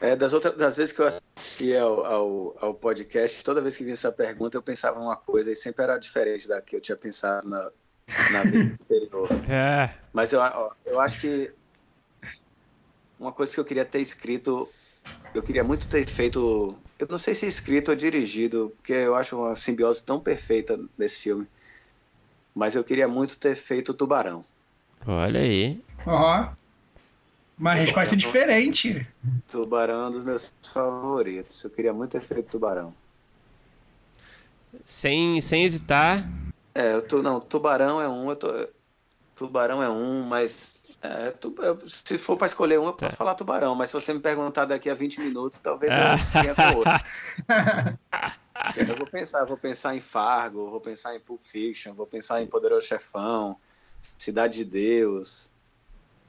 É, 0.00 0.14
das 0.14 0.32
outras 0.32 0.56
das 0.56 0.76
vezes 0.76 0.92
que 0.92 1.00
eu 1.00 1.06
assisti 1.06 1.76
ao, 1.76 2.04
ao, 2.06 2.56
ao, 2.60 2.74
podcast, 2.74 3.42
toda 3.42 3.60
vez 3.60 3.76
que 3.76 3.82
vinha 3.82 3.94
essa 3.94 4.12
pergunta, 4.12 4.56
eu 4.56 4.62
pensava 4.62 5.00
uma 5.00 5.16
coisa 5.16 5.50
e 5.50 5.56
sempre 5.56 5.82
era 5.82 5.98
diferente 5.98 6.46
da 6.46 6.62
que 6.62 6.76
eu 6.76 6.80
tinha 6.80 6.96
pensado 6.96 7.48
na, 7.48 7.70
na 8.30 8.44
vida 8.44 8.78
anterior. 8.80 9.28
É. 9.48 9.92
Mas 10.12 10.32
eu, 10.32 10.40
eu 10.86 11.00
acho 11.00 11.20
que 11.20 11.52
uma 13.18 13.32
coisa 13.32 13.52
que 13.52 13.60
eu 13.60 13.64
queria 13.64 13.84
ter 13.84 14.00
escrito, 14.00 14.68
eu 15.34 15.42
queria 15.42 15.64
muito 15.64 15.88
ter 15.88 16.06
feito, 16.06 16.78
eu 16.98 17.06
não 17.08 17.18
sei 17.18 17.34
se 17.34 17.46
escrito 17.46 17.90
ou 17.90 17.96
dirigido, 17.96 18.72
porque 18.76 18.92
eu 18.92 19.14
acho 19.14 19.36
uma 19.36 19.54
simbiose 19.54 20.04
tão 20.04 20.18
perfeita 20.18 20.78
nesse 20.96 21.20
filme. 21.20 21.46
Mas 22.54 22.74
eu 22.74 22.82
queria 22.82 23.06
muito 23.06 23.38
ter 23.38 23.54
feito 23.54 23.94
Tubarão. 23.94 24.44
Olha 25.06 25.40
aí. 25.40 25.80
Ó. 26.04 26.48
Uma 27.56 27.70
Tubarão. 27.70 27.84
resposta 27.84 28.16
diferente. 28.16 29.06
Tubarão 29.46 30.06
é 30.06 30.08
um 30.08 30.12
dos 30.12 30.22
meus 30.24 30.52
favoritos. 30.72 31.62
Eu 31.62 31.70
queria 31.70 31.92
muito 31.92 32.12
ter 32.12 32.22
feito 32.22 32.50
Tubarão. 32.50 32.92
Sem, 34.84 35.40
sem 35.40 35.64
hesitar. 35.64 36.28
É, 36.74 37.00
tu, 37.00 37.22
não, 37.22 37.40
Tubarão 37.40 38.00
é 38.00 38.08
um, 38.08 38.34
tô, 38.34 38.48
Tubarão 39.34 39.82
é 39.82 39.88
um, 39.88 40.22
mas 40.24 40.72
é, 41.00 41.30
tu, 41.30 41.54
eu, 41.58 41.88
se 41.88 42.18
for 42.18 42.36
para 42.36 42.48
escolher 42.48 42.78
um, 42.78 42.86
eu 42.86 42.92
posso 42.92 43.10
tá. 43.12 43.16
falar 43.16 43.34
Tubarão, 43.34 43.74
mas 43.74 43.90
se 43.90 43.94
você 43.94 44.12
me 44.12 44.20
perguntar 44.20 44.64
daqui 44.64 44.90
a 44.90 44.94
20 44.94 45.20
minutos, 45.20 45.60
talvez 45.60 45.92
eu 45.92 46.42
tenha 46.42 46.54
com 46.54 46.78
outro. 46.78 46.92
eu 48.90 48.96
vou 48.96 49.06
pensar, 49.06 49.44
vou 49.44 49.56
pensar 49.56 49.94
em 49.94 50.00
Fargo, 50.00 50.70
vou 50.70 50.80
pensar 50.80 51.14
em 51.14 51.20
Pulp 51.20 51.40
Fiction, 51.42 51.94
vou 51.94 52.06
pensar 52.06 52.42
em 52.42 52.48
Poderoso 52.48 52.86
Chefão, 52.86 53.56
Cidade 54.18 54.58
de 54.58 54.64
Deus, 54.64 55.50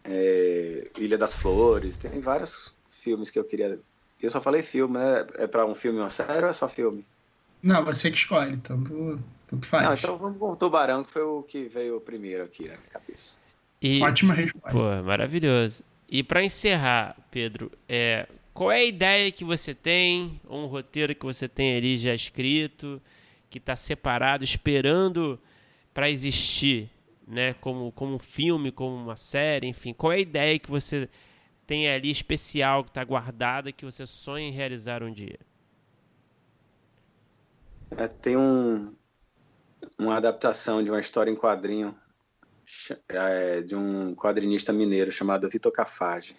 é, 0.04 0.88
Ilha 0.98 1.18
das 1.18 1.36
Flores, 1.36 1.98
tem 1.98 2.20
vários 2.20 2.74
filmes 2.88 3.32
que 3.32 3.40
eu 3.40 3.44
queria. 3.44 3.80
Eu 4.22 4.30
só 4.30 4.40
falei 4.40 4.62
filme, 4.62 4.98
né? 4.98 5.26
É 5.36 5.48
para 5.48 5.66
um 5.66 5.74
filme 5.74 5.98
ou 5.98 6.04
uma 6.04 6.12
série 6.12 6.44
ou 6.44 6.50
é 6.50 6.54
só 6.54 6.68
filme? 6.68 7.04
Não, 7.64 7.84
você 7.84 8.12
que 8.12 8.18
escolhe, 8.18 8.58
tanto, 8.58 9.20
tanto 9.48 9.68
faz. 9.68 9.86
Não, 9.86 9.94
então 9.96 10.18
vamos 10.18 10.38
com 10.38 10.52
o 10.52 10.56
Tubarão, 10.56 11.04
que 11.04 11.12
foi 11.12 11.24
o 11.24 11.42
que 11.42 11.66
veio 11.66 12.00
primeiro 12.00 12.44
aqui 12.44 12.64
na 12.68 12.78
minha 12.78 12.90
cabeça. 12.92 13.39
E, 13.82 14.02
Ótima 14.02 14.34
resposta. 14.34 14.70
Pô, 14.72 15.04
maravilhoso. 15.04 15.84
E 16.08 16.24
para 16.24 16.44
encerrar, 16.44 17.16
Pedro, 17.32 17.72
é, 17.88 18.28
qual 18.54 18.72
é 18.72 18.80
a 18.80 18.84
ideia 18.84 19.32
que 19.32 19.46
você 19.46 19.74
tem, 19.74 20.40
ou 20.48 20.64
um 20.64 20.66
roteiro 20.66 21.16
que 21.16 21.26
você 21.26 21.48
tem 21.48 21.78
ali 21.78 21.98
já 21.98 22.14
escrito, 22.14 23.02
que 23.50 23.58
está 23.58 23.76
separado, 23.76 24.44
esperando 24.44 25.40
para 25.94 26.10
existir, 26.10 26.90
né? 27.28 27.54
Como, 27.54 27.92
como 27.92 28.16
um 28.16 28.20
filme, 28.20 28.72
como 28.72 28.96
uma 28.96 29.16
série, 29.16 29.68
enfim. 29.68 29.94
Qual 29.94 30.12
é 30.12 30.18
a 30.18 30.20
ideia 30.20 30.60
que 30.60 30.70
você 30.70 31.08
tem 31.66 31.90
ali 31.90 32.10
especial, 32.10 32.84
que 32.84 32.90
está 32.90 33.04
guardada, 33.04 33.72
que 33.72 33.86
você 33.86 34.06
sonha 34.06 34.48
em 34.48 34.52
realizar 34.52 35.04
um 35.04 35.12
dia? 35.12 35.40
É, 37.92 38.08
tem 38.08 38.36
um, 38.36 38.94
uma 39.98 40.18
adaptação 40.18 40.84
de 40.84 40.90
uma 40.90 41.00
história 41.00 41.32
em 41.32 41.36
quadrinho 41.36 41.96
é, 43.08 43.62
de 43.62 43.76
um 43.76 44.16
quadrinista 44.16 44.72
mineiro 44.74 45.12
chamado 45.12 45.50
Vitor 45.50 45.72
Cafage, 45.72 46.36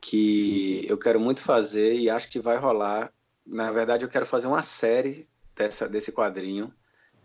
que 0.00 0.84
eu 0.88 0.98
quero 0.98 1.18
muito 1.18 1.42
fazer 1.42 1.98
e 1.98 2.10
acho 2.10 2.28
que 2.28 2.40
vai 2.40 2.56
rolar. 2.56 3.12
Na 3.46 3.70
verdade, 3.72 4.04
eu 4.04 4.08
quero 4.08 4.26
fazer 4.26 4.46
uma 4.46 4.62
série 4.62 5.28
dessa, 5.54 5.88
desse 5.88 6.12
quadrinho, 6.12 6.72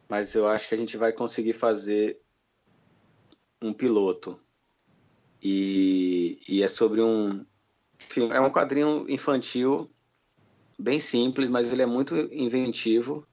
mas 0.07 0.33
eu 0.35 0.47
acho 0.47 0.67
que 0.67 0.75
a 0.75 0.77
gente 0.77 0.97
vai 0.97 1.11
conseguir 1.11 1.53
fazer 1.53 2.19
um 3.61 3.73
piloto. 3.73 4.39
E, 5.41 6.41
e 6.47 6.63
é 6.63 6.67
sobre 6.67 7.01
um. 7.01 7.45
Enfim, 8.01 8.29
é 8.31 8.39
um 8.39 8.49
quadrinho 8.49 9.05
infantil 9.09 9.89
bem 10.77 10.99
simples, 10.99 11.49
mas 11.49 11.71
ele 11.71 11.81
é 11.81 11.85
muito 11.85 12.15
inventivo, 12.31 13.27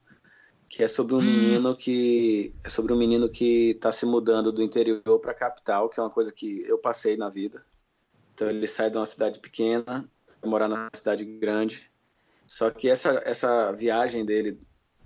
que 0.69 0.83
é 0.83 0.89
sobre 0.89 1.15
um 1.15 1.21
menino 1.21 1.77
que 1.77 2.55
é 2.65 2.69
sobre 2.69 2.93
um 2.93 2.97
menino 2.97 3.29
que 3.29 3.71
está 3.71 3.93
se 3.93 4.05
mudando 4.05 4.53
do 4.53 4.63
interior 4.63 5.19
para 5.21 5.33
a 5.33 5.35
capital, 5.35 5.89
que 5.89 5.99
é 6.01 6.03
uma 6.03 6.11
coisa 6.11 6.33
que 6.33 6.63
eu 6.67 6.79
passei 6.79 7.17
na 7.17 7.29
vida. 7.29 7.65
Então 8.35 8.51
ele 8.51 8.67
sai 8.67 8.91
de 8.91 8.97
uma 8.97 9.07
cidade 9.07 9.39
pequena, 9.39 10.09
vai 10.41 10.51
morar 10.51 10.69
na 10.69 10.89
cidade 10.93 11.25
grande. 11.25 11.91
Só 12.47 12.71
que 12.71 12.89
essa 12.89 13.23
essa 13.25 13.73
viagem 13.73 14.25
dele, 14.25 14.61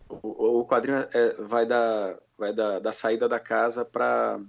o, 0.09 0.61
o 0.61 0.67
quadrinho 0.67 1.07
é, 1.13 1.35
vai 1.35 1.67
da 1.67 2.19
vai 2.37 2.53
da, 2.53 2.79
da 2.79 2.93
saída 2.93 3.29
da 3.29 3.39
casa 3.39 3.85
para 3.85 4.41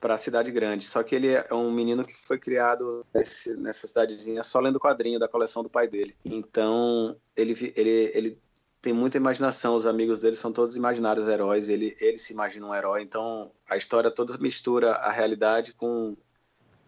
para 0.00 0.14
a 0.14 0.18
cidade 0.18 0.50
grande. 0.50 0.86
Só 0.86 1.02
que 1.02 1.14
ele 1.14 1.28
é 1.28 1.52
um 1.52 1.70
menino 1.70 2.04
que 2.04 2.14
foi 2.14 2.38
criado 2.38 3.04
nesse, 3.12 3.54
nessa 3.56 3.86
cidadezinha 3.86 4.42
só 4.42 4.58
lendo 4.58 4.80
quadrinho 4.80 5.18
da 5.18 5.28
coleção 5.28 5.62
do 5.62 5.68
pai 5.68 5.86
dele. 5.86 6.16
Então, 6.24 7.14
ele, 7.36 7.52
ele, 7.76 8.10
ele 8.14 8.38
tem 8.82 8.92
muita 8.92 9.18
imaginação, 9.18 9.76
os 9.76 9.86
amigos 9.86 10.20
dele 10.20 10.36
são 10.36 10.52
todos 10.52 10.74
imaginários 10.74 11.28
heróis, 11.28 11.68
ele, 11.68 11.96
ele 12.00 12.16
se 12.16 12.32
imagina 12.32 12.66
um 12.66 12.74
herói. 12.74 13.02
Então, 13.02 13.52
a 13.68 13.76
história 13.76 14.10
toda 14.10 14.38
mistura 14.38 14.92
a 14.92 15.10
realidade 15.10 15.74
com, 15.74 16.16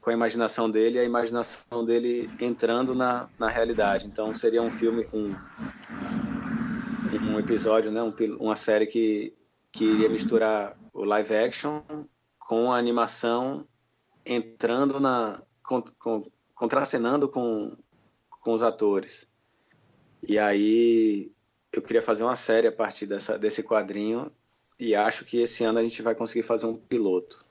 com 0.01 0.10
a 0.10 0.12
imaginação 0.12 0.70
dele 0.70 0.97
e 0.97 1.01
a 1.01 1.05
imaginação 1.05 1.85
dele 1.85 2.31
entrando 2.40 2.94
na, 2.94 3.28
na 3.39 3.48
realidade. 3.48 4.06
Então, 4.06 4.32
seria 4.32 4.62
um 4.62 4.70
filme, 4.70 5.06
um, 5.12 5.35
um 7.31 7.39
episódio, 7.39 7.90
né? 7.93 8.02
Um, 8.02 8.14
uma 8.40 8.56
série 8.56 8.86
que, 8.86 9.35
que 9.70 9.85
iria 9.85 10.09
misturar 10.09 10.74
o 10.94 11.05
live 11.05 11.35
action 11.35 11.82
com 12.39 12.73
a 12.73 12.78
animação 12.78 13.66
entrando 14.24 14.98
na. 14.98 15.43
Com, 15.62 15.82
com, 15.98 16.31
contracenando 16.55 17.28
com, 17.28 17.77
com 18.40 18.55
os 18.55 18.62
atores. 18.62 19.28
E 20.23 20.39
aí 20.39 21.32
eu 21.73 21.81
queria 21.81 22.03
fazer 22.03 22.23
uma 22.23 22.36
série 22.36 22.66
a 22.66 22.73
partir 22.73 23.07
dessa, 23.07 23.39
desse 23.39 23.62
quadrinho 23.62 24.31
e 24.78 24.94
acho 24.94 25.24
que 25.24 25.39
esse 25.39 25.65
ano 25.65 25.78
a 25.78 25.82
gente 25.82 26.03
vai 26.03 26.15
conseguir 26.15 26.43
fazer 26.43 26.66
um 26.66 26.77
piloto, 26.77 27.47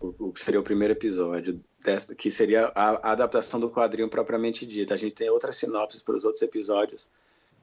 o, 0.00 0.32
que 0.32 0.40
seria 0.40 0.60
o 0.60 0.62
primeiro 0.62 0.92
episódio, 0.92 1.60
dessa, 1.82 2.14
que 2.14 2.30
seria 2.30 2.66
a, 2.74 2.90
a, 2.90 3.12
adaptação 3.12 3.58
do 3.58 3.70
quadrinho 3.70 4.08
propriamente 4.08 4.64
dita. 4.64 4.94
A 4.94 4.96
gente 4.96 5.14
tem 5.14 5.28
outras 5.28 5.56
sinopses 5.56 6.02
para 6.02 6.14
os 6.14 6.24
outros 6.24 6.42
episódios 6.42 7.08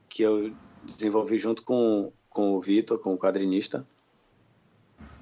que 0.08 0.22
eu 0.22 0.52
desenvolvi 0.82 1.38
junto 1.38 1.62
com, 1.62 2.12
com 2.28 2.52
o 2.52 2.60
Vitor, 2.60 2.98
com 2.98 3.14
o 3.14 3.18
quadrinista. 3.18 3.86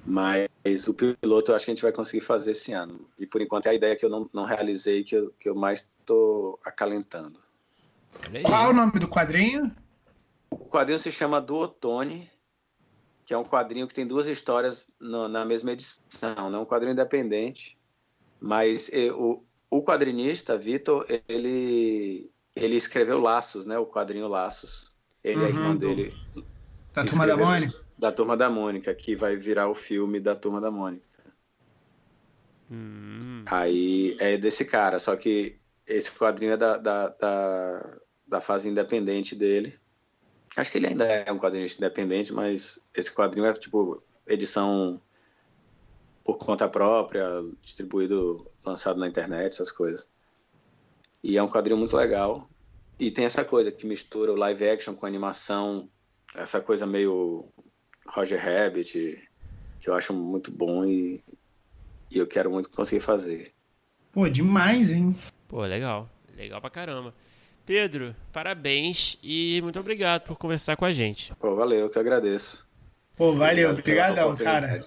Mas 0.05 0.47
o 0.87 0.93
piloto 0.93 1.51
eu 1.51 1.55
acho 1.55 1.65
que 1.65 1.71
a 1.71 1.73
gente 1.73 1.83
vai 1.83 1.91
conseguir 1.91 2.21
fazer 2.21 2.51
esse 2.51 2.73
ano. 2.73 3.07
E 3.17 3.25
por 3.25 3.41
enquanto 3.41 3.67
é 3.67 3.69
a 3.69 3.73
ideia 3.73 3.95
que 3.95 4.05
eu 4.05 4.09
não, 4.09 4.29
não 4.33 4.45
realizei, 4.45 5.03
que 5.03 5.15
eu, 5.15 5.33
que 5.39 5.49
eu 5.49 5.55
mais 5.55 5.89
estou 5.99 6.59
acalentando. 6.63 7.39
Qual 8.43 8.65
é 8.65 8.69
o 8.69 8.73
nome 8.73 8.99
do 8.99 9.07
quadrinho? 9.07 9.75
O 10.59 10.69
quadrinho 10.69 10.99
se 10.99 11.11
chama 11.11 11.41
Do 11.41 11.57
Otone, 11.57 12.29
que 13.25 13.33
é 13.33 13.37
um 13.37 13.43
quadrinho 13.43 13.87
que 13.87 13.93
tem 13.93 14.05
duas 14.05 14.27
histórias 14.27 14.87
no, 14.99 15.27
na 15.27 15.43
mesma 15.45 15.71
edição. 15.71 16.49
Não 16.49 16.59
é 16.59 16.61
um 16.61 16.65
quadrinho 16.65 16.93
independente, 16.93 17.77
mas 18.39 18.89
o, 19.15 19.43
o 19.69 19.83
quadrinista, 19.83 20.57
Vitor, 20.57 21.05
ele, 21.27 22.31
ele 22.55 22.75
escreveu 22.75 23.19
Laços, 23.19 23.65
né? 23.65 23.77
O 23.77 23.85
quadrinho 23.85 24.27
Laços. 24.27 24.91
Ele 25.23 25.39
uhum, 25.39 25.45
é 25.45 25.49
irmão 25.49 25.75
dele. 25.75 26.13
Da 26.93 27.03
Turma 27.03 27.27
da 27.27 27.37
Mônica? 27.37 27.85
da 27.97 28.11
Turma 28.11 28.37
da 28.37 28.49
Mônica, 28.49 28.93
que 28.93 29.15
vai 29.15 29.35
virar 29.35 29.69
o 29.69 29.75
filme 29.75 30.19
da 30.19 30.35
Turma 30.35 30.59
da 30.59 30.69
Mônica. 30.69 31.05
Hum. 32.69 33.43
Aí 33.45 34.17
é 34.19 34.37
desse 34.37 34.65
cara, 34.65 34.99
só 34.99 35.15
que 35.15 35.57
esse 35.85 36.11
quadrinho 36.11 36.53
é 36.53 36.57
da, 36.57 36.77
da, 36.77 37.09
da, 37.09 37.97
da, 38.27 38.41
fase 38.41 38.67
independente 38.67 39.35
dele. 39.35 39.79
Acho 40.55 40.71
que 40.71 40.77
ele 40.77 40.87
ainda 40.87 41.05
é 41.05 41.31
um 41.31 41.37
quadrinho 41.37 41.65
independente, 41.65 42.31
mas 42.31 42.79
esse 42.95 43.13
quadrinho 43.13 43.45
é 43.45 43.53
tipo 43.53 44.01
edição 44.25 45.01
por 46.23 46.37
conta 46.37 46.67
própria, 46.67 47.27
distribuído, 47.61 48.49
lançado 48.65 48.99
na 48.99 49.07
internet, 49.07 49.53
essas 49.53 49.71
coisas. 49.71 50.07
E 51.23 51.37
é 51.37 51.43
um 51.43 51.49
quadrinho 51.49 51.77
muito 51.77 51.95
legal. 51.95 52.49
E 52.99 53.11
tem 53.11 53.25
essa 53.25 53.43
coisa 53.43 53.71
que 53.71 53.85
mistura 53.85 54.31
o 54.31 54.35
live 54.35 54.67
action 54.67 54.95
com 54.95 55.05
animação, 55.05 55.89
essa 56.33 56.61
coisa 56.61 56.85
meio 56.85 57.45
Roger 58.07 58.43
Rabbit, 58.43 59.21
que 59.79 59.89
eu 59.89 59.93
acho 59.93 60.13
muito 60.13 60.51
bom 60.51 60.85
e, 60.85 61.21
e 62.09 62.17
eu 62.17 62.25
quero 62.25 62.49
muito 62.49 62.69
conseguir 62.69 63.01
fazer. 63.01 63.53
Pô, 64.11 64.29
demais, 64.29 64.91
hein? 64.91 65.15
Pô, 65.47 65.65
legal. 65.65 66.09
Legal 66.35 66.61
pra 66.61 66.69
caramba. 66.69 67.13
Pedro, 67.65 68.15
parabéns 68.31 69.17
e 69.23 69.59
muito 69.63 69.79
obrigado 69.79 70.21
por 70.21 70.37
conversar 70.37 70.75
com 70.75 70.85
a 70.85 70.91
gente. 70.91 71.33
Pô, 71.35 71.55
valeu, 71.55 71.79
eu 71.79 71.89
que 71.89 71.97
agradeço. 71.97 72.65
Pô, 73.15 73.33
valeu, 73.33 73.71
obrigadão, 73.71 74.35
cara. 74.35 74.81